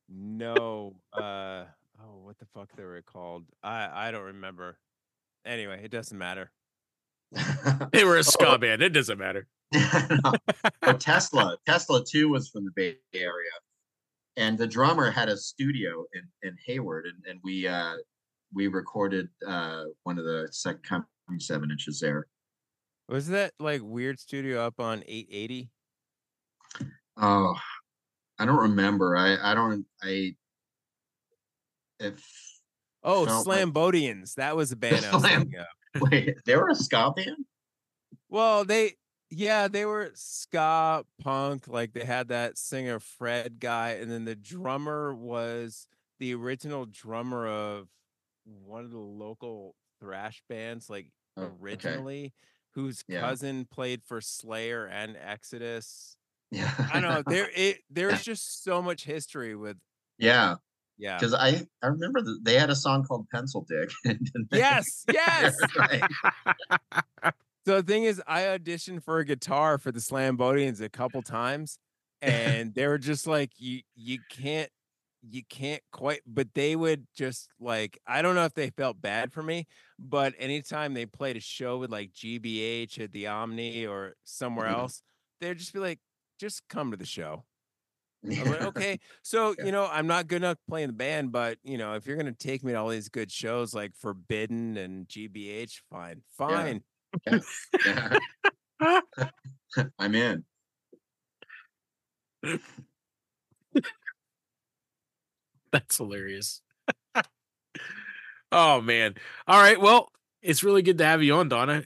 no, 0.08 0.96
uh, 1.12 1.66
what 2.30 2.38
the 2.38 2.46
fuck 2.54 2.70
they 2.76 2.84
were 2.84 3.02
called? 3.02 3.44
I 3.60 4.06
I 4.06 4.10
don't 4.12 4.22
remember. 4.22 4.78
Anyway, 5.44 5.80
it 5.82 5.90
doesn't 5.90 6.16
matter. 6.16 6.52
They 7.92 8.04
were 8.04 8.18
a 8.18 8.22
ska 8.22 8.50
Oh. 8.50 8.58
band. 8.58 8.82
It 8.82 8.90
doesn't 8.90 9.18
matter. 9.18 9.48
No. 9.74 10.32
oh, 10.84 10.92
Tesla. 10.92 11.56
Tesla 11.66 12.04
too 12.04 12.28
was 12.28 12.48
from 12.48 12.64
the 12.66 12.70
Bay 12.76 12.94
Area, 13.14 13.50
and 14.36 14.56
the 14.56 14.66
drummer 14.68 15.10
had 15.10 15.28
a 15.28 15.36
studio 15.36 16.04
in 16.14 16.22
in 16.48 16.56
Hayward, 16.66 17.06
and 17.06 17.16
and 17.28 17.40
we 17.42 17.66
uh 17.66 17.94
we 18.54 18.68
recorded 18.68 19.28
uh 19.44 19.86
one 20.04 20.16
of 20.16 20.24
the 20.24 20.46
second 20.52 20.84
coming 20.84 21.40
seven 21.40 21.72
inches 21.72 21.98
there. 21.98 22.28
Was 23.08 23.26
that 23.28 23.54
like 23.58 23.80
weird 23.82 24.20
studio 24.20 24.64
up 24.64 24.78
on 24.78 25.02
880? 25.04 25.68
Oh, 27.16 27.56
I 28.38 28.44
don't 28.46 28.60
remember. 28.70 29.16
I 29.16 29.36
I 29.50 29.52
don't 29.56 29.84
I 30.00 30.36
if 32.00 32.24
Oh, 33.02 33.24
felt 33.26 33.46
like- 33.46 33.60
Slambodians. 33.60 34.34
That 34.34 34.56
was 34.56 34.72
a 34.72 34.76
band 34.84 35.04
I 35.06 35.12
was 35.14 35.22
Slam- 35.22 35.50
wait 36.00 36.36
they 36.44 36.56
were 36.56 36.68
a 36.70 36.74
ska 36.74 37.12
band. 37.14 37.44
Well, 38.28 38.64
they 38.64 38.94
yeah, 39.30 39.68
they 39.68 39.84
were 39.86 40.10
ska 40.14 41.04
punk. 41.22 41.68
Like 41.68 41.92
they 41.92 42.04
had 42.04 42.28
that 42.28 42.58
singer 42.58 42.98
Fred 43.00 43.60
guy, 43.60 43.90
and 43.92 44.10
then 44.10 44.24
the 44.24 44.34
drummer 44.36 45.14
was 45.14 45.86
the 46.18 46.34
original 46.34 46.86
drummer 46.86 47.46
of 47.46 47.88
one 48.44 48.84
of 48.84 48.90
the 48.90 48.98
local 48.98 49.74
thrash 50.00 50.42
bands, 50.48 50.90
like 50.90 51.10
Oh, 51.36 51.42
okay. 51.44 51.52
originally, 51.62 52.34
whose 52.74 53.04
Yeah. 53.08 53.20
cousin 53.20 53.66
played 53.70 54.02
for 54.04 54.20
Slayer 54.20 54.86
and 54.86 55.16
Exodus. 55.16 56.16
Yeah, 56.50 56.72
I 56.92 56.98
know. 57.00 57.22
There 57.26 57.48
it 57.54 57.78
there's 57.88 58.22
just 58.24 58.64
so 58.64 58.82
much 58.82 59.04
history 59.04 59.54
with 59.54 59.76
yeah, 60.18 60.56
yeah. 61.00 61.16
because 61.18 61.34
I 61.34 61.66
I 61.82 61.86
remember 61.88 62.20
that 62.22 62.40
they 62.44 62.54
had 62.54 62.70
a 62.70 62.76
song 62.76 63.04
called 63.04 63.26
Pencil 63.30 63.66
Dick. 63.68 63.90
Yes, 64.52 65.04
yes. 65.12 65.56
So 67.66 67.76
the 67.76 67.82
thing 67.82 68.04
is, 68.04 68.22
I 68.26 68.42
auditioned 68.42 69.04
for 69.04 69.18
a 69.18 69.24
guitar 69.24 69.76
for 69.76 69.92
the 69.92 70.00
Slambodians 70.00 70.80
a 70.80 70.88
couple 70.88 71.20
times, 71.22 71.78
and 72.22 72.74
they 72.74 72.86
were 72.86 72.96
just 72.98 73.26
like, 73.26 73.50
"You, 73.58 73.80
you 73.94 74.18
can't, 74.30 74.70
you 75.22 75.42
can't 75.48 75.82
quite." 75.92 76.22
But 76.26 76.48
they 76.54 76.74
would 76.74 77.06
just 77.14 77.50
like, 77.60 77.98
I 78.06 78.22
don't 78.22 78.34
know 78.34 78.46
if 78.46 78.54
they 78.54 78.70
felt 78.70 79.00
bad 79.02 79.30
for 79.32 79.42
me, 79.42 79.66
but 79.98 80.32
anytime 80.38 80.94
they 80.94 81.04
played 81.04 81.36
a 81.36 81.40
show 81.40 81.76
with 81.76 81.90
like 81.90 82.12
GBH 82.12 82.98
at 82.98 83.12
the 83.12 83.26
Omni 83.26 83.84
or 83.86 84.14
somewhere 84.24 84.68
Mhm. 84.68 84.78
else, 84.78 85.02
they'd 85.40 85.58
just 85.58 85.74
be 85.74 85.80
like, 85.80 86.00
"Just 86.38 86.62
come 86.68 86.90
to 86.92 86.96
the 86.96 87.04
show." 87.06 87.44
I'm 88.24 88.44
like, 88.44 88.62
okay, 88.62 88.98
so 89.22 89.54
Yeah. 89.58 89.64
you 89.66 89.72
know, 89.72 89.88
I'm 89.90 90.06
not 90.06 90.26
good 90.26 90.36
enough 90.42 90.58
playing 90.68 90.88
the 90.88 90.92
band, 90.94 91.32
but 91.32 91.58
you 91.62 91.78
know, 91.78 91.94
if 91.94 92.06
you're 92.06 92.16
gonna 92.16 92.32
take 92.32 92.62
me 92.62 92.72
to 92.72 92.78
all 92.78 92.88
these 92.88 93.08
good 93.08 93.30
shows 93.32 93.72
like 93.74 93.94
Forbidden 93.96 94.76
and 94.76 95.08
GBH, 95.08 95.80
fine, 95.90 96.22
fine. 96.36 96.82
Yeah. 97.26 98.18
I'm 99.98 100.14
in. 100.14 100.44
That's 105.72 105.96
hilarious. 105.98 106.62
oh 108.52 108.80
man. 108.80 109.14
All 109.46 109.60
right. 109.60 109.80
Well, 109.80 110.08
it's 110.42 110.64
really 110.64 110.82
good 110.82 110.98
to 110.98 111.04
have 111.04 111.22
you 111.22 111.34
on, 111.34 111.48
Donna. 111.48 111.82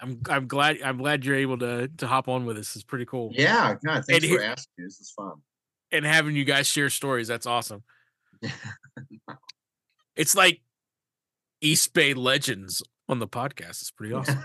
I'm 0.00 0.20
I'm 0.28 0.46
glad 0.48 0.78
I'm 0.82 0.98
glad 0.98 1.24
you're 1.24 1.36
able 1.36 1.58
to 1.58 1.88
to 1.98 2.06
hop 2.06 2.28
on 2.28 2.44
with 2.46 2.58
us. 2.58 2.74
It's 2.74 2.84
pretty 2.84 3.04
cool. 3.06 3.30
Yeah, 3.32 3.76
God, 3.84 4.04
thanks 4.06 4.24
And 4.24 4.32
for 4.32 4.40
he- 4.40 4.44
asking. 4.44 4.72
This 4.84 4.98
is 5.00 5.12
fun. 5.16 5.34
And 5.92 6.04
having 6.04 6.36
you 6.36 6.44
guys 6.44 6.66
share 6.66 6.90
stories, 6.90 7.28
that's 7.28 7.46
awesome. 7.46 7.82
It's 10.16 10.34
like 10.34 10.60
East 11.62 11.94
Bay 11.94 12.12
legends 12.14 12.82
on 13.08 13.20
the 13.20 13.28
podcast. 13.28 13.80
It's 13.80 13.90
pretty 13.90 14.12
awesome. 14.12 14.38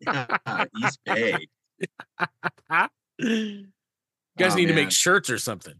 Yeah, 0.00 0.64
East 0.84 0.98
Bay. 1.06 1.46
you 3.18 3.66
guys 4.38 4.52
Oh, 4.52 4.56
need 4.56 4.66
to 4.66 4.74
make 4.74 4.90
shirts 4.90 5.30
or 5.30 5.38
something. 5.38 5.74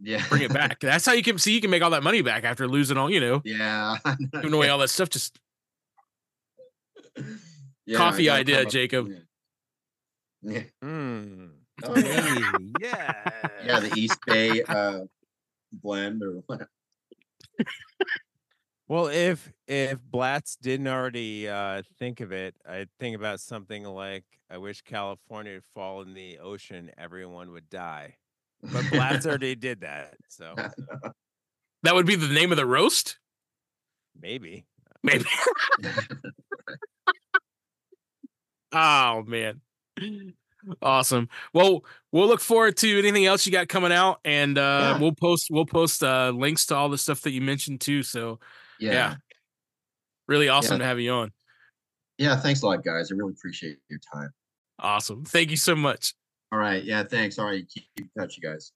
Yeah. 0.00 0.24
Bring 0.28 0.42
it 0.42 0.52
back. 0.52 0.80
That's 0.80 1.04
how 1.06 1.12
you 1.12 1.22
can 1.22 1.38
see 1.38 1.52
you 1.54 1.60
can 1.60 1.70
make 1.70 1.82
all 1.82 1.90
that 1.90 2.02
money 2.02 2.22
back 2.22 2.42
after 2.44 2.66
losing 2.66 2.96
all, 2.96 3.10
you 3.10 3.20
know, 3.20 3.42
Yeah. 3.44 3.96
giving 4.32 4.52
away 4.54 4.68
all 4.68 4.78
that 4.78 4.88
stuff. 4.90 5.10
Just 5.10 5.38
Yeah, 7.86 7.96
Coffee 7.98 8.30
idea, 8.30 8.56
come 8.58 8.66
up- 8.66 8.72
Jacob. 8.72 9.08
Yeah. 10.42 10.62
Mm. 10.82 11.50
Oh, 11.84 11.96
yeah. 11.96 12.02
Hey, 12.02 12.42
yeah. 12.80 13.30
yeah, 13.64 13.80
the 13.80 13.92
East 13.96 14.18
Bay 14.26 14.62
uh 14.62 15.00
blend 15.72 16.22
or 16.22 16.42
what. 16.46 16.68
Well, 18.88 19.08
if 19.08 19.52
if 19.66 19.98
Blatz 20.02 20.56
didn't 20.56 20.88
already 20.88 21.46
uh, 21.46 21.82
think 21.98 22.20
of 22.20 22.32
it, 22.32 22.54
I'd 22.66 22.88
think 22.98 23.16
about 23.16 23.40
something 23.40 23.84
like, 23.84 24.24
"I 24.50 24.56
wish 24.56 24.80
California 24.80 25.54
would 25.54 25.64
fall 25.74 26.00
in 26.00 26.14
the 26.14 26.38
ocean, 26.38 26.90
everyone 26.96 27.52
would 27.52 27.68
die." 27.68 28.16
But 28.62 28.90
Blatz 28.90 29.26
already 29.26 29.54
did 29.54 29.82
that, 29.82 30.14
so 30.28 30.54
That 31.82 31.94
would 31.94 32.06
be 32.06 32.16
the 32.16 32.28
name 32.28 32.50
of 32.50 32.56
the 32.56 32.66
roast? 32.66 33.18
maybe. 34.20 34.66
Maybe. 35.02 35.24
oh 38.72 39.22
man. 39.26 39.60
Awesome. 40.82 41.28
Well, 41.54 41.84
we'll 42.12 42.26
look 42.28 42.40
forward 42.40 42.76
to 42.78 42.98
anything 42.98 43.26
else 43.26 43.46
you 43.46 43.52
got 43.52 43.68
coming 43.68 43.92
out 43.92 44.20
and 44.24 44.58
uh 44.58 44.60
Yeah. 44.94 44.98
we'll 44.98 45.14
post 45.14 45.48
we'll 45.50 45.66
post 45.66 46.02
uh 46.02 46.30
links 46.34 46.66
to 46.66 46.74
all 46.76 46.88
the 46.88 46.98
stuff 46.98 47.20
that 47.22 47.30
you 47.30 47.40
mentioned 47.40 47.80
too. 47.80 48.02
So 48.02 48.40
yeah. 48.80 48.92
Yeah. 48.92 49.14
really 50.26 50.48
awesome 50.48 50.74
Yeah. 50.74 50.78
to 50.78 50.84
have 50.84 51.00
you 51.00 51.12
on. 51.12 51.32
Yeah, 52.18 52.36
thanks 52.36 52.62
a 52.62 52.66
lot, 52.66 52.82
guys. 52.84 53.12
I 53.12 53.14
really 53.14 53.32
appreciate 53.32 53.78
your 53.88 54.00
time. 54.12 54.30
Awesome. 54.80 55.24
Thank 55.24 55.50
you 55.50 55.56
so 55.56 55.76
much. 55.76 56.14
All 56.50 56.58
right. 56.58 56.82
Yeah, 56.82 57.02
thanks. 57.04 57.38
All 57.38 57.44
right. 57.46 57.64
Keep, 57.68 57.84
keep 57.96 58.06
in 58.16 58.22
touch, 58.22 58.36
you 58.36 58.42
guys. 58.48 58.72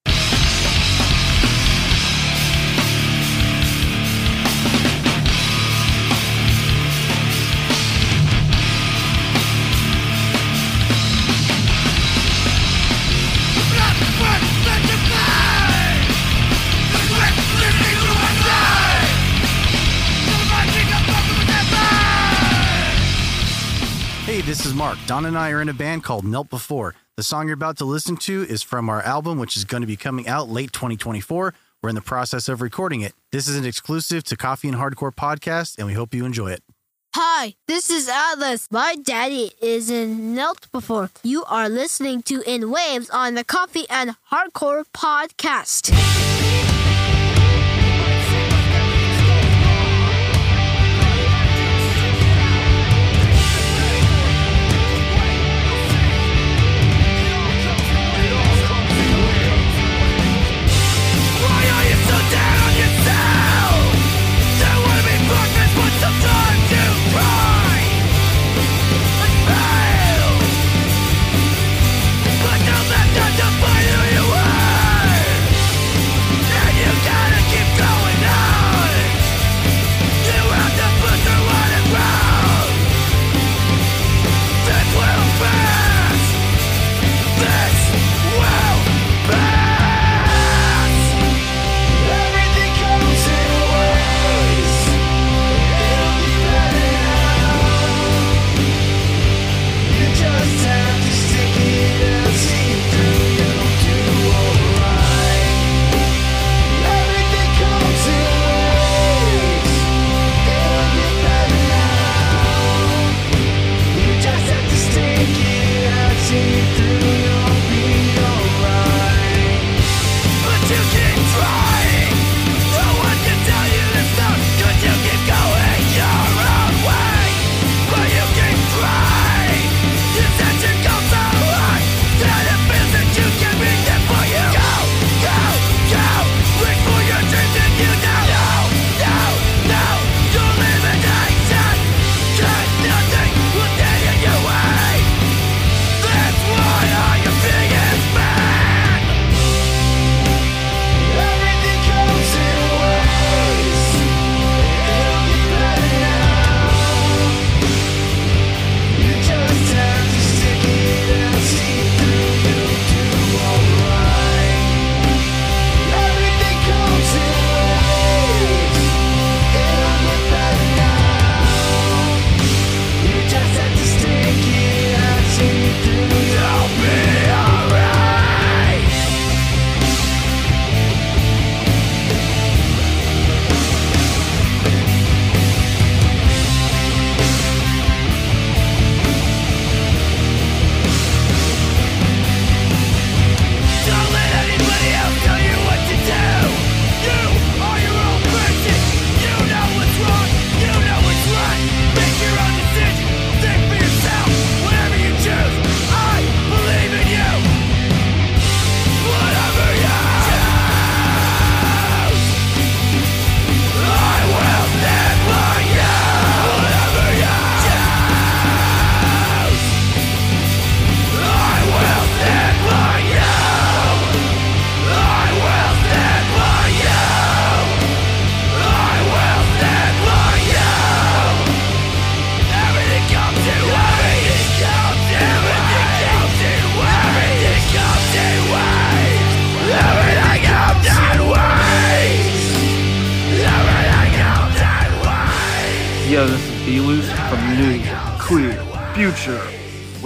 Hey, 24.32 24.40
this 24.40 24.64
is 24.64 24.72
Mark. 24.72 24.96
Don 25.06 25.26
and 25.26 25.36
I 25.36 25.50
are 25.50 25.60
in 25.60 25.68
a 25.68 25.74
band 25.74 26.04
called 26.04 26.24
Knelt 26.24 26.48
Before. 26.48 26.94
The 27.18 27.22
song 27.22 27.48
you're 27.48 27.54
about 27.54 27.76
to 27.76 27.84
listen 27.84 28.16
to 28.16 28.46
is 28.48 28.62
from 28.62 28.88
our 28.88 29.02
album, 29.02 29.38
which 29.38 29.58
is 29.58 29.66
going 29.66 29.82
to 29.82 29.86
be 29.86 29.94
coming 29.94 30.26
out 30.26 30.48
late 30.48 30.72
2024. 30.72 31.52
We're 31.82 31.88
in 31.90 31.94
the 31.94 32.00
process 32.00 32.48
of 32.48 32.62
recording 32.62 33.02
it. 33.02 33.12
This 33.30 33.46
is 33.46 33.56
an 33.56 33.66
exclusive 33.66 34.24
to 34.24 34.36
Coffee 34.38 34.68
and 34.68 34.78
Hardcore 34.78 35.14
podcast, 35.14 35.76
and 35.76 35.86
we 35.86 35.92
hope 35.92 36.14
you 36.14 36.24
enjoy 36.24 36.50
it. 36.50 36.62
Hi, 37.14 37.56
this 37.68 37.90
is 37.90 38.08
Atlas. 38.08 38.68
My 38.70 38.96
daddy 38.96 39.52
is 39.60 39.90
in 39.90 40.34
Knelt 40.34 40.72
Before. 40.72 41.10
You 41.22 41.44
are 41.44 41.68
listening 41.68 42.22
to 42.22 42.40
In 42.46 42.70
Waves 42.70 43.10
on 43.10 43.34
the 43.34 43.44
Coffee 43.44 43.84
and 43.90 44.16
Hardcore 44.32 44.84
podcast. 44.94 45.92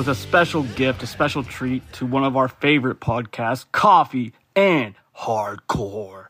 With 0.07 0.17
a 0.17 0.21
special 0.21 0.63
gift, 0.63 1.03
a 1.03 1.07
special 1.07 1.43
treat 1.43 1.83
to 1.93 2.07
one 2.07 2.23
of 2.23 2.37
our 2.37 2.47
favorite 2.47 3.01
podcasts, 3.01 3.65
Coffee 3.73 4.33
and 4.55 4.95
Hardcore. 5.19 6.27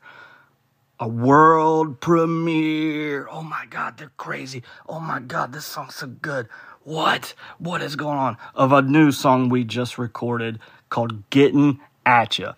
a 0.98 1.06
world 1.06 2.00
premiere. 2.00 3.28
Oh 3.30 3.42
my 3.42 3.66
God, 3.68 3.98
they're 3.98 4.12
crazy. 4.16 4.62
Oh 4.88 4.98
my 4.98 5.20
God, 5.20 5.52
this 5.52 5.66
song's 5.66 5.96
so 5.96 6.06
good. 6.06 6.48
What? 6.84 7.34
What 7.58 7.82
is 7.82 7.96
going 7.96 8.16
on? 8.16 8.38
Of 8.54 8.72
a 8.72 8.80
new 8.80 9.12
song 9.12 9.50
we 9.50 9.62
just 9.62 9.98
recorded 9.98 10.58
called 10.88 11.28
Getting 11.28 11.78
At 12.06 12.38
Ya. 12.38 12.54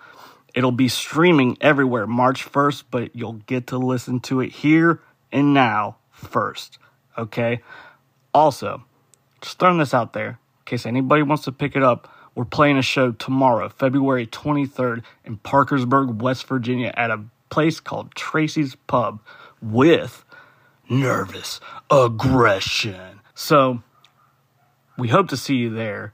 It'll 0.55 0.70
be 0.70 0.89
streaming 0.89 1.59
everywhere 1.61 2.07
March 2.07 2.45
1st, 2.49 2.85
but 2.93 3.16
you'll 3.16 3.40
get 3.47 3.66
to 3.69 3.78
listen 3.78 4.20
to 4.20 4.40
it 4.40 4.53
here 4.53 5.01
and 5.32 5.53
now 5.53 5.97
first. 6.12 6.78
Okay? 7.16 7.61
Also, 8.32 8.85
just 9.40 9.59
throwing 9.59 9.78
this 9.78 9.93
out 9.93 10.12
there 10.12 10.39
case 10.69 10.86
anybody 10.86 11.23
wants 11.23 11.45
to 11.45 11.53
pick 11.53 11.77
it 11.77 11.82
up. 11.82 12.12
We're 12.35 12.45
playing 12.45 12.78
a 12.78 12.82
show 12.82 13.12
tomorrow, 13.12 13.69
February 13.69 14.27
23rd, 14.27 15.03
in 15.24 15.39
Parkersburg, 15.39 16.23
West 16.23 16.47
Virginia, 16.47 16.95
at 16.97 17.11
a 17.11 17.24
place 17.51 17.81
called 17.81 18.15
Tracy's 18.15 18.77
Pub 18.86 19.20
with 19.61 20.24
nervous 20.89 21.61
aggression. 21.90 23.20
So, 23.35 23.82
we 24.97 25.09
hope 25.09 25.28
to 25.28 25.36
see 25.36 25.57
you 25.57 25.70
there. 25.70 26.12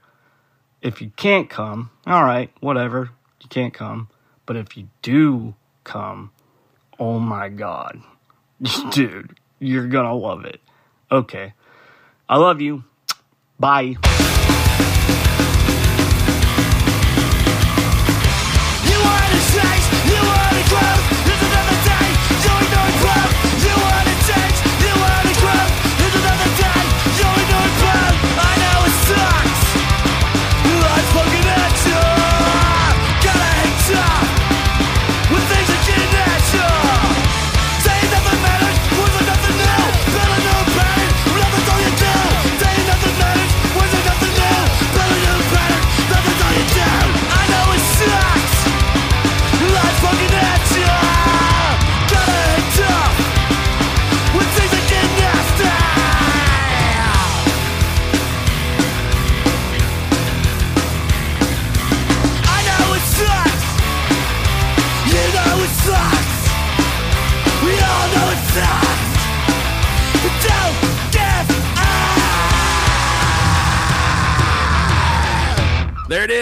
If 0.81 1.01
you 1.01 1.11
can't 1.15 1.49
come, 1.49 1.91
all 2.07 2.23
right, 2.23 2.51
whatever. 2.59 3.09
You 3.41 3.49
can't 3.49 3.73
come. 3.73 4.09
But 4.45 4.55
if 4.55 4.77
you 4.77 4.87
do 5.01 5.55
come, 5.83 6.31
oh 6.99 7.19
my 7.19 7.49
God. 7.49 8.01
Dude, 8.91 9.39
you're 9.59 9.87
gonna 9.87 10.15
love 10.15 10.45
it. 10.45 10.61
Okay. 11.11 11.53
I 12.27 12.37
love 12.37 12.61
you. 12.61 12.83
Bye. 13.59 13.95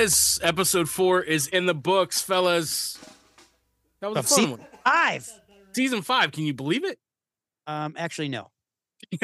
Is. 0.04 0.40
Episode 0.44 0.90
four 0.90 1.22
is 1.22 1.48
in 1.48 1.66
the 1.66 1.74
books, 1.74 2.22
fellas. 2.22 3.00
That 4.02 4.10
was 4.10 4.18
a 4.18 4.24
fun 4.24 4.38
season 4.38 4.52
one. 4.52 4.66
five. 4.84 5.30
Season 5.72 6.02
five. 6.02 6.32
Can 6.32 6.44
you 6.44 6.54
believe 6.54 6.84
it? 6.84 7.00
Um, 7.68 7.96
actually, 7.98 8.30
no. 8.30 8.50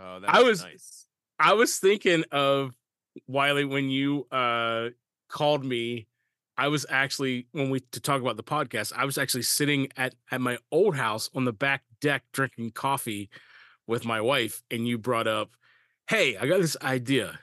Oh, 0.00 0.20
I 0.26 0.42
was 0.42 0.64
I 1.40 1.52
was 1.54 1.76
thinking 1.78 2.24
of 2.30 2.74
Wiley 3.26 3.64
when 3.64 3.90
you 3.90 4.26
uh 4.30 4.90
called 5.28 5.64
me. 5.64 6.06
I 6.56 6.68
was 6.68 6.86
actually 6.88 7.46
when 7.52 7.70
we 7.70 7.80
to 7.80 8.00
talk 8.00 8.22
about 8.22 8.36
the 8.36 8.44
podcast. 8.44 8.92
I 8.96 9.04
was 9.04 9.18
actually 9.18 9.42
sitting 9.42 9.88
at 9.96 10.14
at 10.30 10.40
my 10.40 10.58
old 10.70 10.94
house 10.96 11.28
on 11.34 11.44
the 11.44 11.52
back 11.52 11.82
deck 12.00 12.22
drinking 12.32 12.70
coffee 12.70 13.28
with 13.88 14.04
my 14.04 14.20
wife, 14.20 14.62
and 14.70 14.86
you 14.86 14.96
brought 14.96 15.26
up, 15.26 15.50
"Hey, 16.08 16.36
I 16.36 16.46
got 16.46 16.60
this 16.60 16.76
idea," 16.80 17.40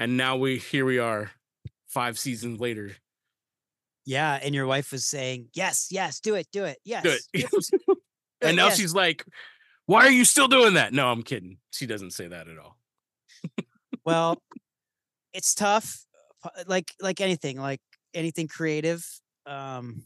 and 0.00 0.16
now 0.16 0.34
we 0.34 0.56
here 0.56 0.86
we 0.86 0.98
are, 0.98 1.30
five 1.86 2.18
seasons 2.18 2.58
later. 2.58 2.92
Yeah, 4.06 4.38
and 4.42 4.54
your 4.54 4.66
wife 4.66 4.92
was 4.92 5.04
saying, 5.04 5.48
"Yes, 5.52 5.88
yes, 5.90 6.20
do 6.20 6.36
it, 6.36 6.48
do 6.50 6.64
it, 6.64 6.78
yes." 6.84 7.02
Do 7.04 7.10
it. 7.10 7.22
do 7.52 7.76
it, 7.88 7.98
and 8.40 8.56
now 8.56 8.68
yes." 8.68 8.78
she's 8.78 8.94
like, 8.94 9.26
"Why 9.84 10.06
are 10.06 10.10
you 10.10 10.24
still 10.24 10.48
doing 10.48 10.74
that?" 10.74 10.94
No, 10.94 11.08
I'm 11.10 11.22
kidding. 11.22 11.58
She 11.70 11.84
doesn't 11.84 12.12
say 12.12 12.28
that 12.28 12.48
at 12.48 12.58
all. 12.58 12.78
well, 14.02 14.42
it's 15.34 15.54
tough. 15.54 16.06
Like 16.66 16.94
like 17.02 17.20
anything, 17.20 17.60
like 17.60 17.82
anything 18.14 18.48
creative, 18.48 19.04
um, 19.44 20.04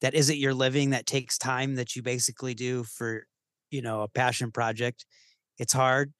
that 0.00 0.14
isn't 0.14 0.38
your 0.38 0.54
living, 0.54 0.90
that 0.90 1.06
takes 1.06 1.38
time, 1.38 1.76
that 1.76 1.94
you 1.94 2.02
basically 2.02 2.54
do 2.54 2.82
for, 2.82 3.26
you 3.70 3.80
know, 3.80 4.02
a 4.02 4.08
passion 4.08 4.50
project. 4.50 5.06
It's 5.56 5.72
hard 5.72 6.12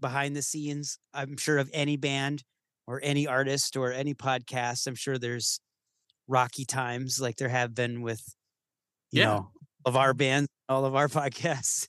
behind 0.00 0.36
the 0.36 0.42
scenes. 0.42 0.98
I'm 1.14 1.36
sure 1.36 1.58
of 1.58 1.70
any 1.72 1.96
band 1.96 2.42
or 2.86 3.00
any 3.02 3.26
artist 3.26 3.76
or 3.76 3.92
any 3.92 4.14
podcast. 4.14 4.86
I'm 4.86 4.94
sure 4.94 5.18
there's 5.18 5.60
rocky 6.28 6.64
times 6.64 7.20
like 7.20 7.36
there 7.36 7.48
have 7.48 7.74
been 7.74 8.02
with, 8.02 8.22
you 9.10 9.20
Yeah. 9.22 9.26
know, 9.26 9.50
of 9.84 9.96
our 9.96 10.14
bands, 10.14 10.48
all 10.68 10.84
of 10.84 10.94
our 10.94 11.08
podcasts. 11.20 11.86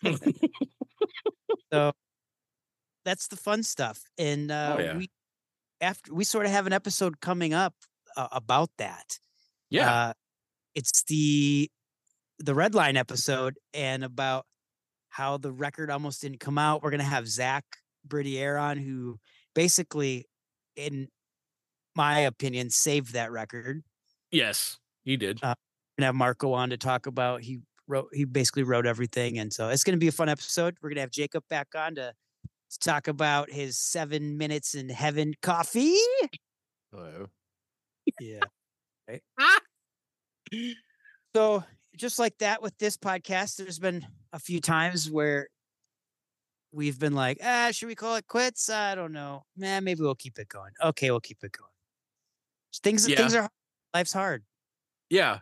so 1.73 1.91
that's 3.05 3.27
the 3.27 3.35
fun 3.37 3.63
stuff. 3.63 3.99
And 4.17 4.51
uh, 4.51 4.75
Oh, 4.77 4.81
yeah. 4.81 4.97
we 4.97 5.09
after 5.81 6.13
we 6.13 6.23
sort 6.23 6.45
of 6.45 6.51
have 6.51 6.67
an 6.67 6.73
episode 6.73 7.19
coming 7.21 7.53
up 7.53 7.73
uh, 8.15 8.27
about 8.31 8.69
that. 8.77 9.19
Yeah. 9.69 9.91
Uh, 9.93 10.13
it's 10.75 11.03
the 11.03 11.69
the 12.39 12.53
red 12.55 12.75
line 12.75 12.97
episode 12.97 13.57
and 13.73 14.03
about 14.03 14.45
how 15.09 15.37
the 15.37 15.51
record 15.51 15.89
almost 15.89 16.21
didn't 16.21 16.39
come 16.39 16.57
out. 16.57 16.83
We're 16.83 16.91
gonna 16.91 17.03
have 17.03 17.27
Zach 17.27 17.63
Bridier 18.07 18.61
on, 18.61 18.77
who 18.77 19.19
basically, 19.55 20.25
in 20.75 21.07
my 21.95 22.19
opinion, 22.21 22.69
saved 22.69 23.13
that 23.13 23.31
record. 23.31 23.83
yes, 24.31 24.77
he 25.03 25.17
did. 25.17 25.39
Uh, 25.41 25.53
We're 25.97 26.01
gonna 26.01 26.07
have 26.07 26.15
Marco 26.15 26.53
on 26.53 26.69
to 26.71 26.77
talk 26.77 27.07
about 27.07 27.41
he 27.41 27.59
wrote 27.87 28.09
he 28.13 28.25
basically 28.25 28.63
wrote 28.63 28.85
everything, 28.85 29.39
and 29.39 29.51
so 29.51 29.69
it's 29.69 29.83
gonna 29.83 29.97
be 29.97 30.07
a 30.09 30.11
fun 30.11 30.29
episode. 30.29 30.75
We're 30.81 30.89
gonna 30.89 31.01
have 31.01 31.11
Jacob 31.11 31.43
back 31.49 31.67
on 31.75 31.95
to, 31.95 32.13
to 32.71 32.79
talk 32.79 33.07
about 33.07 33.49
his 33.49 33.79
seven 33.79 34.37
minutes 34.37 34.75
in 34.75 34.89
heaven 34.89 35.33
coffee. 35.41 35.95
Hello. 36.91 37.27
Yeah. 38.19 38.39
Right. 39.07 39.21
So 41.35 41.63
just 41.95 42.19
like 42.19 42.37
that 42.39 42.61
with 42.61 42.77
this 42.77 42.97
podcast, 42.97 43.57
there's 43.57 43.79
been 43.79 44.05
a 44.33 44.39
few 44.39 44.59
times 44.61 45.09
where 45.09 45.47
we've 46.77 46.99
been 46.99 47.13
like, 47.15 47.39
ah, 47.43 47.69
should 47.71 47.87
we 47.87 47.95
call 47.95 48.15
it 48.15 48.27
quits? 48.27 48.69
I 48.69 48.93
don't 48.93 49.11
know. 49.11 49.45
Man, 49.57 49.83
maybe 49.83 50.01
we'll 50.01 50.13
keep 50.15 50.37
it 50.37 50.47
going. 50.47 50.71
Okay, 50.83 51.09
we'll 51.09 51.19
keep 51.19 51.39
it 51.43 51.51
going. 51.51 51.71
Things 52.83 53.05
things 53.07 53.33
Yeah. 53.33 53.41
are 53.45 53.49
life's 53.93 54.13
hard. 54.13 54.43
Yeah. 55.09 55.39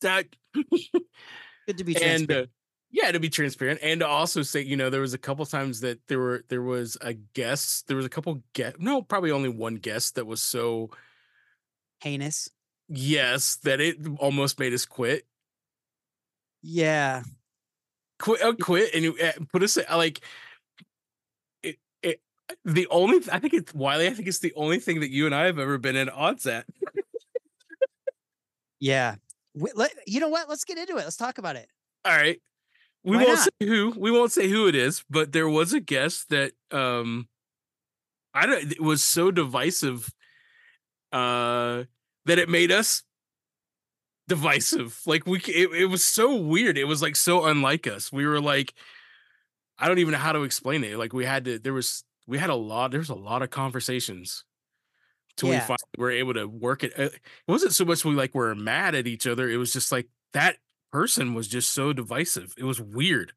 That 0.00 0.26
Good 0.54 1.78
to 1.78 1.84
be 1.84 1.96
and 2.02 2.30
uh, 2.32 2.46
yeah, 2.90 3.12
to 3.12 3.20
be 3.20 3.28
transparent 3.28 3.80
and 3.82 4.00
to 4.00 4.06
also 4.06 4.40
say, 4.42 4.62
you 4.62 4.76
know, 4.76 4.88
there 4.88 5.00
was 5.02 5.12
a 5.12 5.18
couple 5.18 5.44
times 5.44 5.80
that 5.80 5.98
there 6.08 6.18
were 6.18 6.44
there 6.48 6.62
was 6.62 6.96
a 7.02 7.12
guest, 7.12 7.88
there 7.88 7.96
was 7.96 8.06
a 8.06 8.10
couple 8.10 8.42
guest, 8.54 8.78
no, 8.78 9.02
probably 9.02 9.30
only 9.32 9.48
one 9.50 9.74
guest 9.76 10.14
that 10.14 10.26
was 10.26 10.40
so 10.40 10.90
Heinous. 12.02 12.48
yes 12.88 13.56
that 13.64 13.80
it 13.80 13.96
almost 14.18 14.58
made 14.58 14.72
us 14.72 14.86
quit, 14.86 15.26
Yeah. 16.62 17.22
quit, 18.18 18.40
uh, 18.42 18.54
quit, 18.54 18.94
and 18.94 19.04
you 19.04 19.16
uh, 19.18 19.32
put 19.52 19.62
us 19.62 19.76
like 19.90 20.20
the 22.64 22.86
only 22.90 23.18
I 23.30 23.38
think 23.38 23.54
it's 23.54 23.74
Wiley. 23.74 24.06
I 24.06 24.10
think 24.14 24.28
it's 24.28 24.38
the 24.38 24.52
only 24.54 24.78
thing 24.78 25.00
that 25.00 25.10
you 25.10 25.26
and 25.26 25.34
I 25.34 25.44
have 25.46 25.58
ever 25.58 25.78
been 25.78 25.96
in 25.96 26.08
odds 26.08 26.46
at. 26.46 26.66
Yeah. 28.80 29.16
Wh- 29.58 29.74
let- 29.74 29.94
you 30.06 30.20
know 30.20 30.28
what? 30.28 30.48
Let's 30.48 30.64
get 30.64 30.78
into 30.78 30.92
it. 30.92 31.04
Let's 31.04 31.16
talk 31.16 31.38
about 31.38 31.56
it. 31.56 31.68
All 32.04 32.12
right. 32.16 32.40
We 33.04 33.16
Why 33.16 33.24
won't 33.24 33.38
not? 33.38 33.48
say 33.60 33.66
who. 33.66 33.94
We 33.96 34.10
won't 34.10 34.32
say 34.32 34.48
who 34.48 34.66
it 34.68 34.74
is, 34.74 35.04
but 35.08 35.32
there 35.32 35.48
was 35.48 35.72
a 35.72 35.80
guest 35.80 36.28
that 36.30 36.52
um 36.70 37.28
I 38.34 38.46
don't 38.46 38.72
it 38.72 38.80
was 38.80 39.02
so 39.02 39.30
divisive 39.30 40.12
uh 41.12 41.84
that 42.26 42.38
it 42.38 42.48
made 42.48 42.72
us 42.72 43.02
divisive. 44.28 45.00
Like 45.06 45.24
we 45.26 45.38
it, 45.46 45.70
it 45.72 45.86
was 45.86 46.04
so 46.04 46.34
weird. 46.36 46.76
It 46.76 46.84
was 46.84 47.00
like 47.00 47.16
so 47.16 47.44
unlike 47.44 47.86
us. 47.86 48.12
We 48.12 48.26
were 48.26 48.40
like 48.40 48.74
I 49.78 49.88
don't 49.88 49.98
even 49.98 50.12
know 50.12 50.18
how 50.18 50.32
to 50.32 50.42
explain 50.42 50.82
it. 50.84 50.98
Like 50.98 51.12
we 51.12 51.24
had 51.24 51.44
to 51.44 51.58
there 51.58 51.72
was 51.72 52.02
we 52.26 52.38
had 52.38 52.50
a 52.50 52.54
lot 52.54 52.90
there's 52.90 53.10
a 53.10 53.14
lot 53.14 53.42
of 53.42 53.50
conversations 53.50 54.44
till 55.36 55.50
we 55.50 55.58
finally 55.58 55.76
were 55.98 56.10
able 56.10 56.34
to 56.34 56.46
work 56.46 56.82
it. 56.82 56.92
Uh, 56.98 57.04
It 57.04 57.20
wasn't 57.46 57.72
so 57.72 57.84
much 57.84 58.04
we 58.04 58.14
like 58.14 58.34
were 58.34 58.54
mad 58.54 58.94
at 58.94 59.06
each 59.06 59.26
other. 59.26 59.48
It 59.48 59.58
was 59.58 59.72
just 59.72 59.92
like 59.92 60.08
that 60.32 60.56
person 60.92 61.34
was 61.34 61.48
just 61.48 61.72
so 61.72 61.92
divisive. 61.92 62.54
It 62.56 62.64
was 62.64 62.80
weird. 62.80 63.32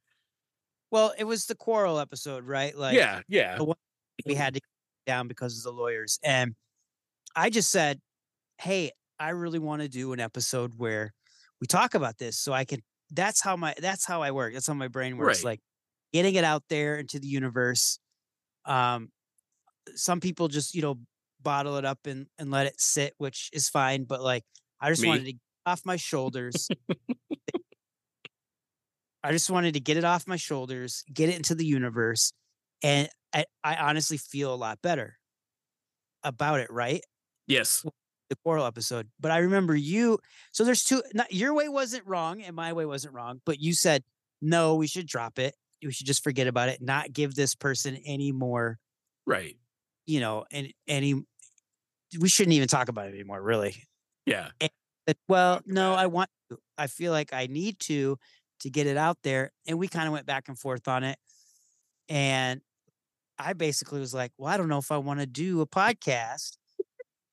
Well, 0.91 1.13
it 1.17 1.25
was 1.25 1.45
the 1.45 1.55
quarrel 1.55 1.99
episode, 1.99 2.45
right? 2.45 2.75
Like 2.75 2.95
yeah, 2.95 3.21
yeah. 3.27 3.57
the 3.57 3.65
one 3.65 3.77
we 4.25 4.35
had 4.35 4.55
to 4.55 4.61
down 5.05 5.27
because 5.27 5.57
of 5.57 5.63
the 5.63 5.71
lawyers. 5.71 6.19
And 6.23 6.55
I 7.35 7.49
just 7.49 7.71
said, 7.71 7.99
Hey, 8.57 8.91
I 9.19 9.29
really 9.29 9.59
want 9.59 9.81
to 9.81 9.89
do 9.89 10.13
an 10.13 10.19
episode 10.19 10.73
where 10.77 11.13
we 11.59 11.67
talk 11.67 11.93
about 11.93 12.17
this 12.17 12.37
so 12.37 12.53
I 12.53 12.65
can 12.65 12.81
that's 13.11 13.41
how 13.41 13.55
my 13.55 13.75
that's 13.79 14.05
how 14.05 14.21
I 14.21 14.31
work. 14.31 14.53
That's 14.53 14.67
how 14.67 14.73
my 14.73 14.87
brain 14.87 15.17
works. 15.17 15.39
Right. 15.39 15.51
Like 15.51 15.61
getting 16.13 16.35
it 16.35 16.43
out 16.43 16.63
there 16.69 16.97
into 16.97 17.19
the 17.19 17.27
universe. 17.27 17.99
Um 18.69 19.09
some 19.95 20.19
people 20.19 20.47
just, 20.47 20.75
you 20.75 20.81
know, 20.81 20.99
bottle 21.41 21.77
it 21.77 21.85
up 21.85 22.05
and, 22.05 22.27
and 22.37 22.51
let 22.51 22.67
it 22.67 22.79
sit, 22.79 23.13
which 23.17 23.49
is 23.53 23.67
fine. 23.69 24.03
But 24.03 24.21
like 24.21 24.43
I 24.79 24.89
just 24.89 25.01
Me. 25.01 25.09
wanted 25.09 25.25
to 25.25 25.33
get 25.33 25.41
off 25.65 25.81
my 25.85 25.95
shoulders. 25.97 26.69
I 29.23 29.31
just 29.33 29.49
wanted 29.49 29.73
to 29.73 29.81
get 29.81 29.97
it 29.97 30.05
off 30.05 30.27
my 30.27 30.37
shoulders, 30.37 31.03
get 31.13 31.27
it 31.29 31.35
into 31.35 31.53
the 31.53 31.65
universe, 31.65 32.31
and 32.81 33.09
I, 33.33 33.45
I 33.63 33.75
honestly 33.75 34.17
feel 34.17 34.53
a 34.53 34.55
lot 34.55 34.81
better 34.81 35.17
about 36.23 36.61
it, 36.61 36.71
right? 36.71 37.01
Yes. 37.47 37.85
The 38.29 38.35
quarrel 38.43 38.65
episode. 38.65 39.09
But 39.19 39.31
I 39.31 39.39
remember 39.39 39.75
you 39.75 40.19
so 40.51 40.63
there's 40.63 40.83
two 40.83 41.01
not, 41.13 41.33
your 41.33 41.53
way 41.53 41.67
wasn't 41.67 42.05
wrong 42.05 42.41
and 42.41 42.55
my 42.55 42.73
way 42.73 42.85
wasn't 42.85 43.13
wrong, 43.13 43.41
but 43.45 43.59
you 43.59 43.73
said 43.73 44.03
no, 44.41 44.75
we 44.75 44.87
should 44.87 45.07
drop 45.07 45.37
it. 45.37 45.55
We 45.83 45.91
should 45.91 46.07
just 46.07 46.23
forget 46.23 46.47
about 46.47 46.69
it, 46.69 46.81
not 46.81 47.13
give 47.13 47.35
this 47.35 47.55
person 47.55 47.97
any 48.05 48.31
more, 48.31 48.79
Right. 49.25 49.57
you 50.05 50.19
know, 50.19 50.45
and 50.51 50.73
any 50.87 51.23
we 52.19 52.29
shouldn't 52.29 52.53
even 52.53 52.67
talk 52.67 52.89
about 52.89 53.07
it 53.07 53.13
anymore, 53.13 53.41
really. 53.41 53.83
Yeah. 54.25 54.51
That 55.07 55.17
well, 55.27 55.61
no, 55.65 55.93
I 55.93 56.07
want 56.07 56.29
to. 56.49 56.57
I 56.77 56.87
feel 56.87 57.11
like 57.11 57.33
I 57.33 57.47
need 57.47 57.79
to 57.81 58.17
to 58.61 58.69
get 58.69 58.87
it 58.87 58.97
out 58.97 59.17
there. 59.23 59.51
And 59.67 59.79
we 59.79 59.87
kind 59.87 60.07
of 60.07 60.13
went 60.13 60.25
back 60.25 60.47
and 60.47 60.57
forth 60.59 60.87
on 60.87 61.03
it. 61.03 61.17
And 62.09 62.61
I 63.39 63.53
basically 63.53 63.99
was 63.99 64.13
like, 64.13 64.31
well, 64.37 64.53
I 64.53 64.57
don't 64.57 64.69
know 64.69 64.79
if 64.79 64.91
I 64.91 64.97
want 64.97 65.21
to 65.21 65.27
do 65.27 65.61
a 65.61 65.67
podcast. 65.67 66.57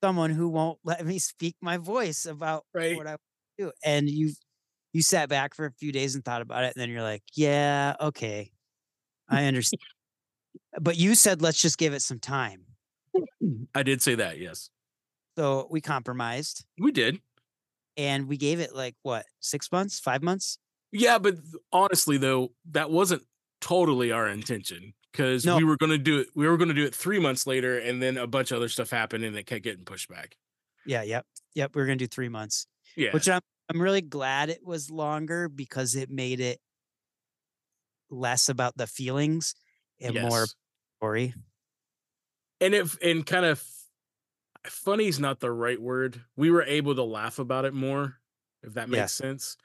Someone 0.04 0.30
who 0.30 0.48
won't 0.48 0.78
let 0.84 1.04
me 1.06 1.18
speak 1.18 1.56
my 1.62 1.78
voice 1.78 2.26
about 2.26 2.64
Right. 2.74 2.96
what 2.96 3.06
I 3.06 3.16
do. 3.58 3.72
And 3.84 4.08
you 4.10 4.32
you 4.92 5.02
sat 5.02 5.28
back 5.28 5.54
for 5.54 5.66
a 5.66 5.72
few 5.72 5.92
days 5.92 6.14
and 6.14 6.24
thought 6.24 6.42
about 6.42 6.64
it, 6.64 6.74
and 6.74 6.80
then 6.80 6.90
you're 6.90 7.02
like, 7.02 7.22
yeah, 7.34 7.94
okay. 8.00 8.50
I 9.28 9.44
understand. 9.44 9.80
but 10.80 10.96
you 10.96 11.14
said 11.14 11.42
let's 11.42 11.60
just 11.60 11.78
give 11.78 11.92
it 11.92 12.02
some 12.02 12.18
time. 12.20 12.62
Mm-hmm. 13.16 13.64
I 13.74 13.82
did 13.82 14.02
say 14.02 14.14
that. 14.16 14.38
Yes. 14.38 14.70
So 15.36 15.66
we 15.70 15.80
compromised 15.80 16.64
We 16.78 16.92
did. 16.92 17.20
and 17.96 18.26
we 18.28 18.36
gave 18.36 18.60
it 18.60 18.74
like 18.74 18.94
what, 19.02 19.26
six 19.40 19.70
months, 19.70 19.98
five 20.00 20.22
months? 20.22 20.58
Yeah, 20.92 21.18
but 21.18 21.34
honestly 21.72 22.16
though, 22.16 22.52
that 22.70 22.90
wasn't 22.90 23.22
totally 23.60 24.12
our 24.12 24.28
intention 24.28 24.94
because 25.12 25.44
No. 25.44 25.56
we 25.58 25.64
were 25.64 25.76
going 25.76 25.90
to 25.90 25.98
do 25.98 26.20
it. 26.20 26.28
We 26.34 26.48
were 26.48 26.56
going 26.56 26.68
to 26.68 26.74
do 26.74 26.84
it 26.84 26.94
three 26.94 27.18
months 27.18 27.46
later, 27.46 27.78
and 27.78 28.02
then 28.02 28.16
a 28.16 28.26
bunch 28.26 28.50
of 28.50 28.56
other 28.58 28.68
stuff 28.68 28.90
happened, 28.90 29.24
and 29.24 29.36
it 29.36 29.44
kept 29.46 29.64
getting 29.64 29.84
pushed 29.84 30.08
back. 30.08 30.36
Yeah, 30.86 31.02
yep. 31.02 31.26
Yep. 31.54 31.74
We 31.74 31.82
are 31.82 31.86
gonna 31.86 31.96
do 31.96 32.06
three 32.06 32.28
months. 32.28 32.66
Yeah, 32.96 33.10
Which 33.12 33.28
I'm 33.28 33.40
I'm 33.68 33.80
really 33.82 34.00
glad 34.00 34.48
it 34.48 34.64
was 34.64 34.90
longer 34.90 35.48
because 35.48 35.94
it 35.96 36.10
made 36.10 36.40
it 36.40 36.60
less 38.10 38.48
about 38.48 38.76
the 38.76 38.86
feelings 38.86 39.54
and 40.00 40.16
more 40.16 40.46
Yes. 40.46 40.54
story. 40.98 41.34
and 42.60 42.74
if 42.74 42.96
and 43.02 43.24
kind 43.26 43.44
of 43.44 43.62
funny 44.66 45.06
is 45.06 45.20
not 45.20 45.40
the 45.40 45.52
right 45.52 45.80
word. 45.80 46.24
We 46.36 46.50
were 46.50 46.62
able 46.64 46.94
to 46.94 47.02
laugh 47.02 47.38
about 47.38 47.64
it 47.64 47.74
more, 47.74 48.16
if 48.62 48.74
that 48.74 48.88
makes 48.90 49.12
sense, 49.12 49.56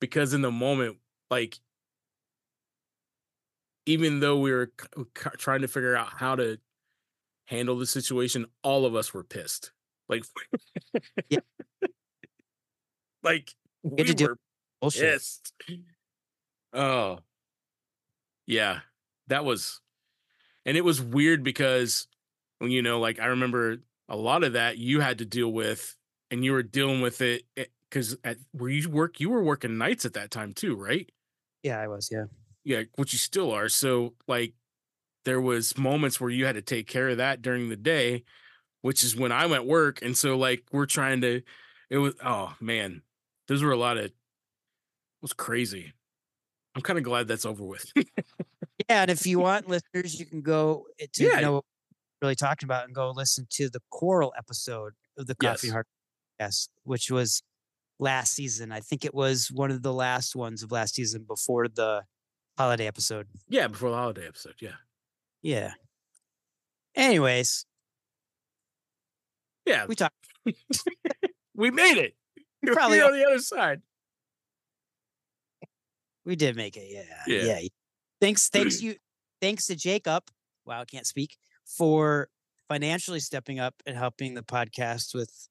because 0.00 0.34
in 0.34 0.42
the 0.42 0.52
moment, 0.52 0.98
like. 1.30 1.58
Even 3.88 4.18
though 4.18 4.38
we 4.40 4.50
were 4.52 4.72
trying 5.38 5.60
to 5.60 5.68
figure 5.68 5.94
out 5.94 6.14
how 6.14 6.34
to 6.34 6.58
handle 7.46 7.78
the 7.78 7.86
situation, 7.86 8.46
all 8.62 8.86
of 8.86 8.94
us 8.96 9.14
were 9.14 9.24
pissed. 9.24 9.72
Like, 10.08 10.24
Yeah. 11.28 11.40
like 13.26 13.54
We 13.82 14.04
to 14.04 14.24
were 14.24 14.38
Bullshit. 14.80 15.14
pissed. 15.14 15.52
Oh, 16.72 17.20
yeah, 18.46 18.80
that 19.28 19.44
was, 19.46 19.80
and 20.66 20.76
it 20.76 20.84
was 20.84 21.00
weird 21.00 21.42
because 21.42 22.06
you 22.60 22.82
know, 22.82 23.00
like 23.00 23.18
I 23.18 23.26
remember 23.26 23.78
a 24.08 24.16
lot 24.16 24.44
of 24.44 24.54
that 24.54 24.78
you 24.78 25.00
had 25.00 25.18
to 25.18 25.24
deal 25.24 25.52
with, 25.52 25.96
and 26.30 26.44
you 26.44 26.52
were 26.52 26.62
dealing 26.62 27.00
with 27.00 27.20
it 27.22 27.44
eh, 27.56 27.64
because 27.88 28.16
at 28.24 28.38
where 28.52 28.70
you 28.70 28.90
work, 28.90 29.20
you 29.20 29.30
were 29.30 29.42
working 29.42 29.78
nights 29.78 30.04
at 30.04 30.14
that 30.14 30.30
time 30.30 30.52
too, 30.54 30.76
right? 30.76 31.10
Yeah, 31.62 31.80
I 31.80 31.88
was, 31.88 32.10
yeah. 32.12 32.24
Yeah, 32.64 32.82
which 32.96 33.12
you 33.12 33.18
still 33.18 33.52
are. 33.52 33.68
So 33.68 34.14
like, 34.28 34.54
there 35.24 35.40
was 35.40 35.78
moments 35.78 36.20
where 36.20 36.30
you 36.30 36.46
had 36.46 36.56
to 36.56 36.62
take 36.62 36.88
care 36.88 37.08
of 37.08 37.18
that 37.18 37.42
during 37.42 37.68
the 37.68 37.76
day, 37.76 38.24
which 38.82 39.02
is 39.04 39.16
when 39.16 39.32
I 39.32 39.46
went 39.46 39.66
work, 39.66 40.02
and 40.02 40.16
so 40.16 40.36
like 40.36 40.64
we're 40.72 40.86
trying 40.86 41.20
to, 41.22 41.42
it 41.90 41.98
was 41.98 42.14
oh 42.24 42.54
man, 42.60 43.02
those 43.48 43.62
were 43.62 43.72
a 43.72 43.76
lot 43.76 43.96
of, 43.98 44.04
it 44.06 44.12
was 45.22 45.32
crazy. 45.32 45.92
I'm 46.74 46.82
kind 46.82 46.98
of 46.98 47.04
glad 47.04 47.26
that's 47.28 47.46
over 47.46 47.64
with. 47.64 47.90
Yeah, 47.96 49.02
and 49.02 49.10
if 49.10 49.26
you 49.26 49.38
want 49.40 49.68
listeners, 49.68 50.18
you 50.18 50.26
can 50.26 50.42
go 50.42 50.86
eh, 51.00 51.06
to 51.14 51.24
Yeah. 51.24 51.40
know 51.40 51.52
what 51.54 51.64
we're 52.20 52.26
really 52.28 52.34
talking 52.36 52.66
about 52.66 52.84
and 52.84 52.94
go 52.94 53.10
listen 53.10 53.46
to 53.50 53.68
the 53.70 53.80
quarrel 53.90 54.32
episode 54.36 54.92
of 55.16 55.26
the 55.26 55.34
Coffee 55.34 55.68
Yes. 55.68 55.72
Heart 55.72 55.86
Yes, 56.38 56.68
which 56.84 57.10
was 57.10 57.42
last 57.98 58.34
season. 58.34 58.72
I 58.72 58.80
think 58.80 59.04
it 59.06 59.14
was 59.14 59.50
one 59.50 59.70
of 59.70 59.82
the 59.82 59.92
last 59.92 60.36
ones 60.36 60.62
of 60.62 60.70
last 60.70 60.94
season 60.96 61.24
before 61.26 61.66
the 61.68 62.02
holiday 62.58 62.86
episode. 62.86 63.26
yeah, 63.48 63.68
before 63.68 63.88
the 63.90 63.96
holiday 63.96 64.26
episode. 64.26 64.54
Yeah, 64.60 64.74
Yeah. 65.42 65.72
Anyways, 66.94 67.64
yeah, 69.66 69.86
we 69.86 69.94
talked 69.94 70.14
we 71.54 71.70
made 71.70 71.98
it. 71.98 72.14
We 72.62 72.70
We're 72.70 72.74
probably 72.74 73.00
on 73.00 73.12
the 73.12 73.24
other 73.24 73.38
side. 73.38 73.82
we 76.24 76.36
did 76.36 76.56
make 76.56 76.76
it. 76.76 76.86
Yeah. 76.88 77.02
Yeah. 77.26 77.58
Yeah. 77.60 77.68
Thanks, 78.20 78.48
thanks 78.48 78.80
you 78.82 78.96
thanks 79.40 79.66
to 79.66 79.76
Jacob. 79.76 80.24
Wow, 80.64 80.80
I 80.80 80.84
can't 80.84 81.06
speak 81.06 81.36
for 81.64 82.28
financially 82.68 83.20
stepping 83.20 83.60
up 83.60 83.74
and 83.86 83.96
helping 83.96 84.34
the 84.34 84.42
podcast 84.42 85.14
with 85.14 85.48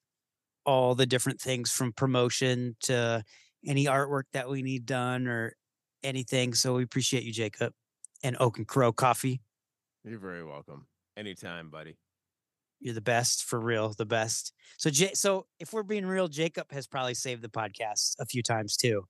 all 0.66 0.96
the 0.96 1.06
different 1.06 1.40
things 1.40 1.72
from 1.72 1.94
promotion 1.94 2.76
to 2.82 3.24
any 3.66 3.86
artwork 3.86 4.24
that 4.34 4.50
we 4.50 4.62
need 4.62 4.86
done 4.86 5.28
or 5.28 5.56
anything. 6.04 6.54
So 6.54 6.76
we 6.76 6.84
appreciate 6.84 7.24
you, 7.24 7.32
Jacob. 7.32 7.74
And 8.24 8.36
Oak 8.40 8.58
and 8.58 8.68
Crow 8.68 8.92
Coffee. 8.92 9.42
You're 10.04 10.20
very 10.20 10.44
welcome. 10.44 10.88
Anytime, 11.18 11.70
buddy. 11.70 11.98
You're 12.80 12.94
the 12.94 13.02
best 13.02 13.46
for 13.46 13.60
real, 13.60 13.94
the 13.98 14.06
best. 14.06 14.54
So 14.78 14.90
J- 14.90 15.14
so 15.14 15.48
if 15.60 15.74
we're 15.74 15.84
being 15.84 16.06
real, 16.06 16.28
Jacob 16.28 16.72
has 16.72 16.88
probably 16.88 17.14
saved 17.16 17.42
the 17.42 17.50
podcast 17.50 18.16
a 18.20 18.26
few 18.26 18.44
times 18.44 18.78
too, 18.78 19.08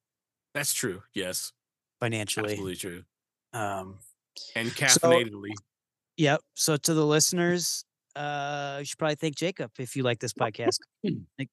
That's 0.54 0.74
true. 0.74 1.02
Yes, 1.14 1.52
financially. 2.00 2.52
absolutely 2.52 2.76
true. 2.78 3.04
Um 3.54 4.00
And 4.56 4.70
caffeinatedly. 4.70 5.52
Yep. 6.18 6.42
So 6.56 6.78
to 6.78 6.94
the 6.94 7.06
listeners, 7.06 7.84
uh, 8.16 8.78
you 8.80 8.86
should 8.86 8.98
probably 8.98 9.16
thank 9.16 9.36
Jacob 9.36 9.72
if 9.80 9.96
you 9.98 10.04
like 10.04 10.20
this 10.20 10.34
podcast. 10.34 10.78
Like- 11.40 11.50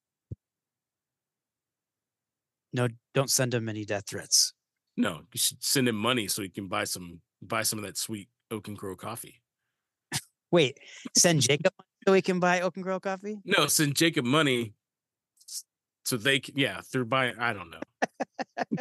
no, 2.73 2.89
don't 3.15 3.31
send 3.31 3.53
him 3.55 3.69
any 3.69 3.85
death 3.85 4.05
threats. 4.09 4.53
no, 4.97 5.23
you 5.33 5.39
should 5.39 5.63
send 5.63 5.89
him 5.89 5.97
money 5.97 6.29
so 6.29 6.43
he 6.43 6.49
can 6.49 6.69
buy 6.69 6.85
some 6.85 7.21
buy 7.43 7.63
some 7.63 7.79
of 7.79 7.85
that 7.85 7.97
sweet 7.97 8.29
Oak 8.51 8.69
and 8.69 8.79
Crow 8.79 8.97
coffee. 8.97 9.43
Wait, 10.51 10.79
send 11.17 11.41
Jacob 11.41 11.73
so 12.07 12.13
he 12.13 12.23
can 12.23 12.41
buy 12.41 12.61
Oak 12.61 12.77
and 12.77 12.85
Crow 12.85 13.01
coffee? 13.01 13.39
No, 13.45 13.67
send 13.67 13.95
Jacob 13.97 14.25
money 14.25 14.75
so 16.05 16.17
they 16.17 16.41
can 16.41 16.57
yeah 16.57 16.81
through 16.81 17.07
buying. 17.07 17.39
I 17.39 17.53
don't 17.53 17.71
know. 17.71 17.81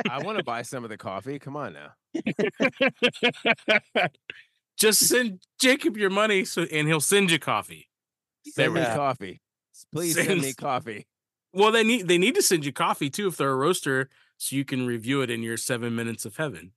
I 0.10 0.23
want 0.23 0.38
to 0.38 0.43
buy 0.43 0.64
some 0.64 0.84
of 0.84 0.89
the 0.89 0.98
coffee. 0.98 1.39
Come 1.39 1.56
on 1.56 1.73
now. 1.73 1.91
Just 4.77 5.07
send 5.07 5.41
Jacob 5.60 5.98
your 5.98 6.10
money 6.10 6.43
so 6.45 6.64
and 6.64 6.88
he'll 6.88 6.99
send 7.02 7.30
you 7.31 7.39
coffee. 7.39 7.88
Send 8.48 8.73
me 8.73 8.81
Yeah. 8.81 8.95
coffee. 8.95 9.41
Please 9.91 10.15
send 10.15 10.41
me 10.41 10.53
coffee. 10.53 11.07
Well, 11.53 11.72
they 11.72 11.84
need 11.84 12.07
they 12.07 12.18
need 12.18 12.35
to 12.35 12.41
send 12.41 12.65
you 12.65 12.72
coffee 12.72 13.10
too 13.10 13.27
if 13.27 13.38
they're 13.38 13.52
a 13.52 13.56
roaster, 13.56 14.10
so 14.38 14.56
you 14.56 14.65
can 14.65 14.85
review 14.88 15.22
it 15.22 15.30
in 15.30 15.43
your 15.43 15.57
seven 15.57 15.95
minutes 15.95 16.26
of 16.26 16.38
heaven. 16.38 16.72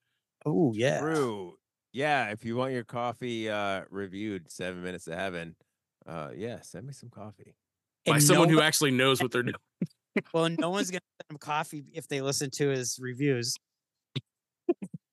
Oh 0.44 0.72
yeah. 0.74 1.00
True. 1.00 1.54
Yeah, 1.92 2.30
if 2.30 2.44
you 2.44 2.56
want 2.56 2.72
your 2.72 2.84
coffee 2.84 3.48
uh 3.48 3.82
reviewed, 3.88 4.50
seven 4.50 4.82
minutes 4.82 5.06
of 5.06 5.14
heaven. 5.14 5.56
Uh 6.06 6.30
yeah, 6.36 6.60
send 6.60 6.86
me 6.86 6.92
some 6.92 7.10
coffee. 7.10 7.54
By 8.06 8.14
And 8.16 8.22
someone 8.22 8.48
no 8.48 8.52
who 8.52 8.56
one- 8.58 8.66
actually 8.66 8.90
knows 8.90 9.22
what 9.22 9.30
they're 9.32 9.42
doing. 9.42 9.54
well, 10.34 10.48
no 10.48 10.70
one's 10.70 10.90
gonna 10.90 11.00
send 11.22 11.30
him 11.32 11.38
coffee 11.38 11.84
if 11.92 12.06
they 12.08 12.20
listen 12.20 12.50
to 12.52 12.68
his 12.68 12.98
reviews. 13.00 13.56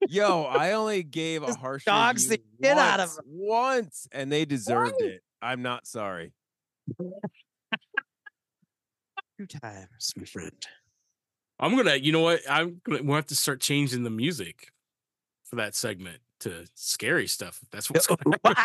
Yo, 0.08 0.44
I 0.50 0.74
only 0.74 1.04
gave 1.04 1.44
a 1.44 1.54
harsh 1.54 1.86
dogs 1.86 2.28
the 2.28 2.40
shit 2.62 2.78
out 2.78 3.00
of 3.00 3.10
once, 3.26 3.26
once, 3.26 4.08
and 4.12 4.32
they 4.32 4.46
deserved 4.46 5.02
it. 5.02 5.22
I'm 5.42 5.62
not 5.62 5.88
sorry. 5.88 6.34
Two 9.38 9.48
times, 9.48 10.14
my 10.18 10.26
friend. 10.26 10.52
I'm 11.60 11.76
gonna, 11.76 11.96
you 11.96 12.12
know 12.12 12.22
what? 12.22 12.42
I'm 12.50 12.82
gonna 12.84 13.04
we'll 13.04 13.16
have 13.16 13.28
to 13.28 13.36
start 13.36 13.62
changing 13.62 14.04
the 14.04 14.10
music 14.10 14.72
for 15.46 15.56
that 15.58 15.76
segment 15.76 16.18
to 16.42 16.66
scary 16.76 17.28
stuff. 17.28 17.60
That's 17.72 17.90
what's 17.90 18.08
going 18.08 18.36
on. 18.44 18.56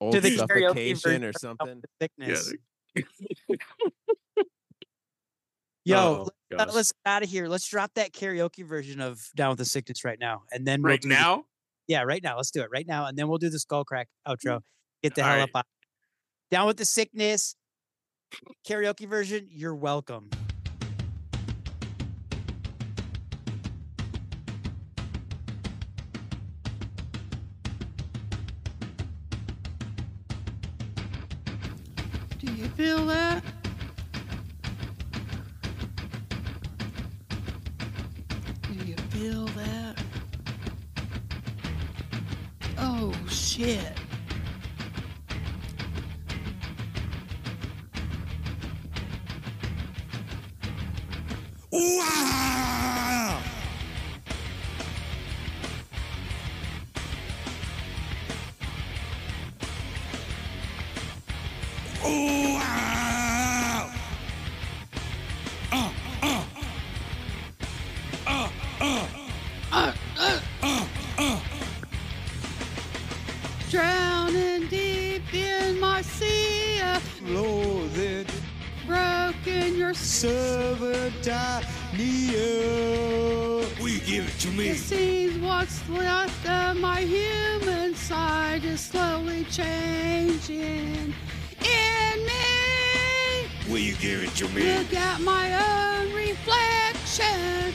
Old 0.00 0.14
To 0.14 0.20
the 0.20 0.30
karaoke 0.30 0.96
suffocation 0.96 0.96
version 1.10 1.24
or 1.24 1.32
something. 1.34 1.76
with 1.82 1.84
Sickness. 2.00 2.52
Yeah. 2.94 3.02
Oh, 4.38 5.92
Yo, 5.92 5.96
Oh, 5.96 6.28
let- 6.58 6.66
gosh. 6.68 6.74
let's 6.76 6.92
get 6.92 7.10
out 7.10 7.22
of 7.22 7.28
here. 7.30 7.48
Let's 7.48 7.66
drop 7.66 7.90
that 7.94 8.12
karaoke 8.12 8.64
version 8.66 9.00
of 9.00 9.18
Down 9.34 9.50
with 9.50 9.58
the 9.58 9.64
Sickness 9.64 10.04
right 10.04 10.18
now. 10.20 10.42
And 10.52 10.66
then 10.66 10.82
we'll 10.82 10.90
right 10.90 11.00
the- 11.02 11.08
now. 11.08 11.44
yeah, 11.88 12.02
right 12.02 12.22
now. 12.22 12.36
Let's 12.36 12.50
do 12.50 12.60
it 12.60 12.68
right 12.70 12.86
now. 12.86 13.06
And 13.06 13.16
then 13.18 13.28
we'll 13.28 13.38
do 13.38 13.48
the 13.48 13.58
skull 13.58 13.84
crack 13.84 14.08
outro. 14.28 14.60
Get 15.02 15.14
the 15.14 15.22
All 15.22 15.28
hell 15.28 15.36
right. 15.38 15.42
up 15.44 15.50
out. 15.56 15.64
Down 16.50 16.66
with 16.66 16.76
the 16.76 16.84
sickness. 16.84 17.56
Karaoke 18.68 19.08
version. 19.08 19.48
You're 19.50 19.74
welcome. 19.74 20.28
Shit. 43.60 43.92
Wow! 51.70 52.79
Me? 94.54 94.78
Look 94.78 94.94
at 94.94 95.20
my 95.20 95.52
own 95.54 96.12
reflection 96.14 97.74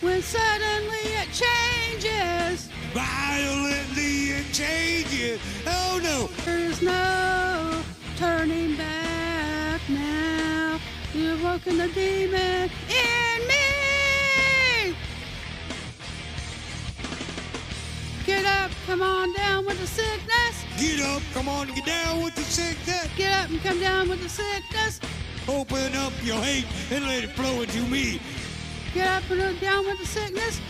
when 0.00 0.22
suddenly 0.22 1.04
it 1.22 1.28
changes. 1.32 2.68
Violently 2.92 4.30
it 4.30 4.52
changes. 4.52 5.40
Oh 5.66 6.00
no! 6.02 6.28
There's 6.44 6.82
no 6.82 7.82
turning 8.16 8.76
back 8.76 9.80
now. 9.88 10.78
You've 11.14 11.42
woken 11.42 11.78
the 11.78 11.88
demon 11.88 12.70
in 12.88 13.48
me. 13.48 14.96
Get 18.24 18.44
up, 18.44 18.70
come 18.86 19.02
on 19.02 19.32
down 19.34 19.66
with 19.66 19.78
the 19.80 19.86
sickness. 19.86 20.64
Get 20.78 21.00
up, 21.00 21.22
come 21.32 21.48
on, 21.48 21.68
get 21.68 21.84
down 21.84 22.22
with 22.22 22.34
the 22.34 22.42
sickness. 22.42 23.08
Get 23.16 23.32
up 23.32 23.50
and 23.50 23.60
come 23.62 23.80
down 23.80 24.08
with 24.08 24.22
the 24.22 24.28
sickness. 24.28 25.00
Open 25.46 25.94
up 25.96 26.12
your 26.22 26.40
hate 26.40 26.66
and 26.90 27.04
let 27.06 27.24
it 27.24 27.30
flow 27.30 27.60
into 27.60 27.82
me. 27.82 28.20
Get 28.94 29.06
up 29.06 29.30
and 29.30 29.40
come 29.40 29.58
down 29.58 29.84
with 29.84 29.98
the 29.98 30.06
sickness. 30.06 30.60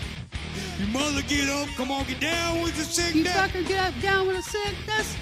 Your 0.78 0.88
mother, 0.88 1.22
get 1.22 1.48
up, 1.48 1.68
come 1.76 1.92
on, 1.92 2.04
get 2.06 2.20
down 2.20 2.60
with 2.62 2.76
the 2.76 2.82
sickness. 2.82 3.14
You 3.14 3.24
fucker, 3.24 3.66
get 3.68 3.94
up, 3.94 4.02
down 4.02 4.26
with 4.26 4.36
the 4.36 4.42
sickness. 4.42 5.16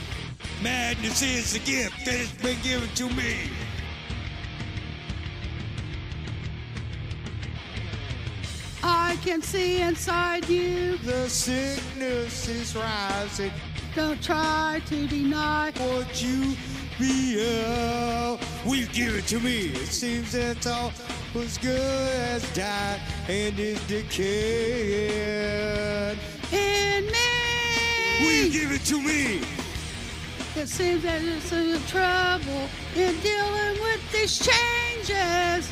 Madness 0.62 1.20
is 1.22 1.54
a 1.54 1.58
gift 1.58 2.04
that 2.06 2.14
has 2.14 2.32
been 2.32 2.56
given 2.62 2.88
to 2.94 3.08
me. 3.10 3.50
Can 9.22 9.40
see 9.40 9.80
inside 9.80 10.48
you. 10.48 10.98
The 10.98 11.28
sickness 11.28 12.48
is 12.48 12.74
rising. 12.74 13.52
Don't 13.94 14.20
try 14.20 14.82
to 14.86 15.06
deny. 15.06 15.70
What 15.76 16.20
you 16.20 16.56
feel? 16.98 18.40
Will 18.66 18.74
you 18.74 18.86
give 18.86 19.14
it 19.14 19.28
to 19.28 19.38
me? 19.38 19.66
It 19.68 19.86
seems 19.86 20.32
that 20.32 20.66
all 20.66 20.92
was 21.34 21.56
good 21.58 21.78
has 21.78 22.42
died 22.52 23.00
and 23.28 23.56
is 23.60 23.80
decaying. 23.86 24.18
In 26.50 27.04
Will 28.20 28.32
you 28.32 28.50
give 28.50 28.72
it 28.72 28.84
to 28.86 29.00
me? 29.00 29.40
It 30.56 30.68
seems 30.68 31.04
that 31.04 31.22
it's 31.22 31.52
in 31.52 31.80
trouble 31.86 32.68
in 32.96 33.20
dealing 33.20 33.80
with 33.82 34.12
these 34.12 34.38
changes. 34.38 35.70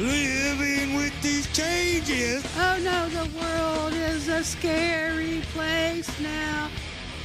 Living 0.00 0.94
with 0.94 1.12
these 1.20 1.46
changes 1.52 2.42
Oh 2.56 2.78
no, 2.82 3.08
the 3.10 3.28
world 3.38 3.92
is 3.92 4.28
a 4.28 4.42
scary 4.42 5.42
place 5.52 6.08
now. 6.20 6.70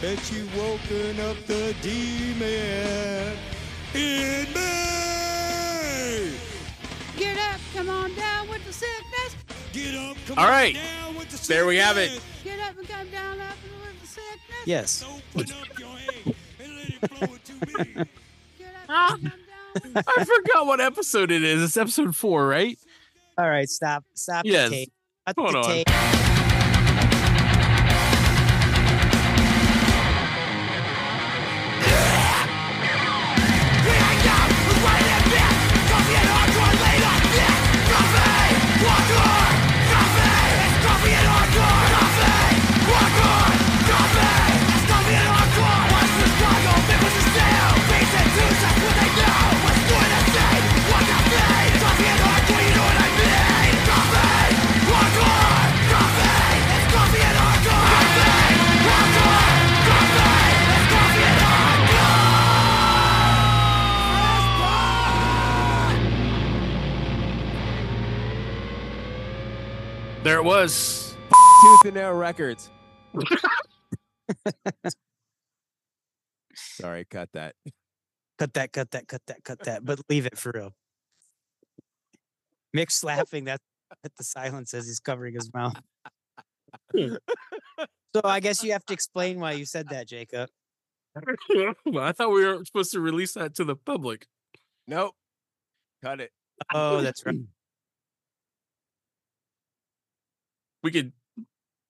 that 0.02 0.30
you 0.30 0.46
woken 0.58 1.18
up 1.22 1.38
the 1.46 1.74
demon 1.82 3.38
in 3.94 4.46
me. 4.54 6.36
Get 7.18 7.38
up, 7.40 7.62
come 7.74 7.90
on 7.90 8.14
down 8.14 8.50
with 8.50 8.66
the 8.66 8.74
sickness. 8.74 9.38
Get 9.72 9.96
up, 9.96 10.18
come 10.28 10.38
All 10.38 10.46
on 10.52 10.74
down 10.74 11.16
with 11.16 11.30
the 11.30 11.38
sickness. 11.38 11.48
There 11.48 11.66
we 11.66 11.78
have 11.78 11.98
it. 11.98 12.20
Get 12.44 12.60
up 12.60 12.78
and 12.78 12.88
come 12.90 13.10
down 13.10 13.40
up 13.40 13.56
with 13.86 14.02
the 14.02 14.08
sickness. 14.08 14.66
Yes. 14.66 15.06
Open 15.08 15.50
up 15.54 15.80
your 15.80 15.96
hate 15.96 16.36
and 16.62 16.76
let 16.76 16.90
it 16.90 17.10
flow 17.10 17.36
into 17.36 17.54
me. 17.86 18.06
Get 18.60 18.74
up 18.90 19.20
and 19.84 19.94
come 19.94 19.94
down 19.94 20.04
with 20.06 20.06
the 20.06 20.22
I 20.22 20.24
forgot 20.26 20.66
what 20.68 20.82
episode 20.82 21.32
it 21.32 21.44
is. 21.44 21.62
It's 21.64 21.78
episode 21.78 22.16
four, 22.16 22.48
right? 22.48 22.78
All 23.38 23.50
right. 23.50 23.70
Stop. 23.70 24.04
Stop 24.14 24.46
Yes. 24.46 24.70
the 24.70 24.76
tape. 24.76 24.94
Cut 25.28 25.36
Hold 25.40 25.54
the 25.54 25.58
on. 25.60 25.64
tape. 25.66 26.25
There 70.26 70.40
it 70.40 70.44
was. 70.44 71.16
Tooth 71.62 71.86
and 71.86 71.94
Nail 71.94 72.14
Records. 72.14 72.72
Sorry, 76.56 77.06
cut 77.06 77.30
that. 77.34 77.54
Cut 78.40 78.52
that. 78.56 78.74
Cut 78.74 78.90
that. 78.90 79.08
Cut 79.08 79.22
that. 79.28 79.44
Cut 79.44 79.60
that. 79.66 79.86
But 79.86 80.00
leave 80.10 80.26
it 80.26 80.36
for 80.36 80.52
real. 80.56 80.72
Mic's 82.74 83.04
laughing. 83.04 83.44
That's 83.44 83.62
at 84.04 84.16
the 84.18 84.24
silence 84.24 84.74
as 84.74 84.88
he's 84.88 85.00
covering 85.00 85.36
his 85.36 85.54
mouth. 85.54 85.80
so 86.96 87.20
I 88.24 88.40
guess 88.40 88.64
you 88.64 88.72
have 88.72 88.86
to 88.88 88.94
explain 88.94 89.40
why 89.40 89.52
you 89.52 89.66
said 89.66 89.90
that, 89.90 90.08
Jacob. 90.08 90.50
well, 91.86 92.04
I 92.04 92.14
thought 92.14 92.32
we 92.32 92.44
were 92.44 92.66
supposed 92.66 92.92
to 92.94 93.00
release 93.00 93.34
that 93.34 93.54
to 93.58 93.64
the 93.64 93.76
public. 93.76 94.26
Nope. 94.88 95.14
Cut 96.04 96.20
it. 96.20 96.32
Oh, 96.74 97.02
that's 97.02 97.24
right. 97.28 97.36
We 100.86 100.92
could 100.92 101.14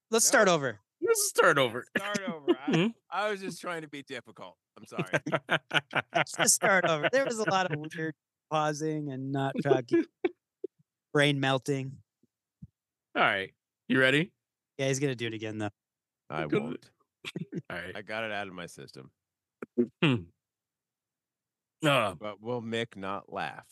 Let's 0.09 0.25
start 0.25 0.47
over. 0.47 0.79
let's 1.01 1.27
start 1.27 1.57
over. 1.57 1.85
Start 1.97 2.19
over. 2.29 2.57
I, 2.65 2.71
Mhm. 2.71 2.93
I 3.11 3.29
was 3.29 3.41
just 3.41 3.59
trying 3.59 3.81
to 3.81 3.89
be 3.89 4.03
difficult. 4.03 4.55
I'm 4.79 4.85
sorry. 4.85 5.03
Let's 6.15 6.31
just 6.37 6.55
start 6.55 6.85
over. 6.85 7.09
There 7.11 7.25
was 7.25 7.37
a 7.39 7.49
lot 7.51 7.69
of 7.69 7.77
weird 7.77 8.13
pausing 8.49 9.11
and 9.11 9.33
not 9.33 9.53
talking, 9.61 10.05
brain 11.13 11.41
melting. 11.41 11.97
All 13.17 13.21
right. 13.23 13.53
You 13.89 13.99
ready? 13.99 14.31
Yeah, 14.77 14.87
he's 14.87 14.99
gonna 14.99 15.13
do 15.13 15.27
it 15.27 15.33
again 15.33 15.57
though. 15.57 15.71
I 16.29 16.45
Good. 16.45 16.63
won't. 16.63 16.89
All 17.69 17.75
right. 17.77 17.97
I 17.97 18.01
got 18.01 18.23
it 18.23 18.31
out 18.31 18.47
of 18.47 18.53
my 18.53 18.67
system. 18.67 19.11
Uh, 21.83 22.13
But 22.15 22.41
will 22.41 22.61
Mic 22.61 22.95
not 22.95 23.29
laugh? 23.33 23.67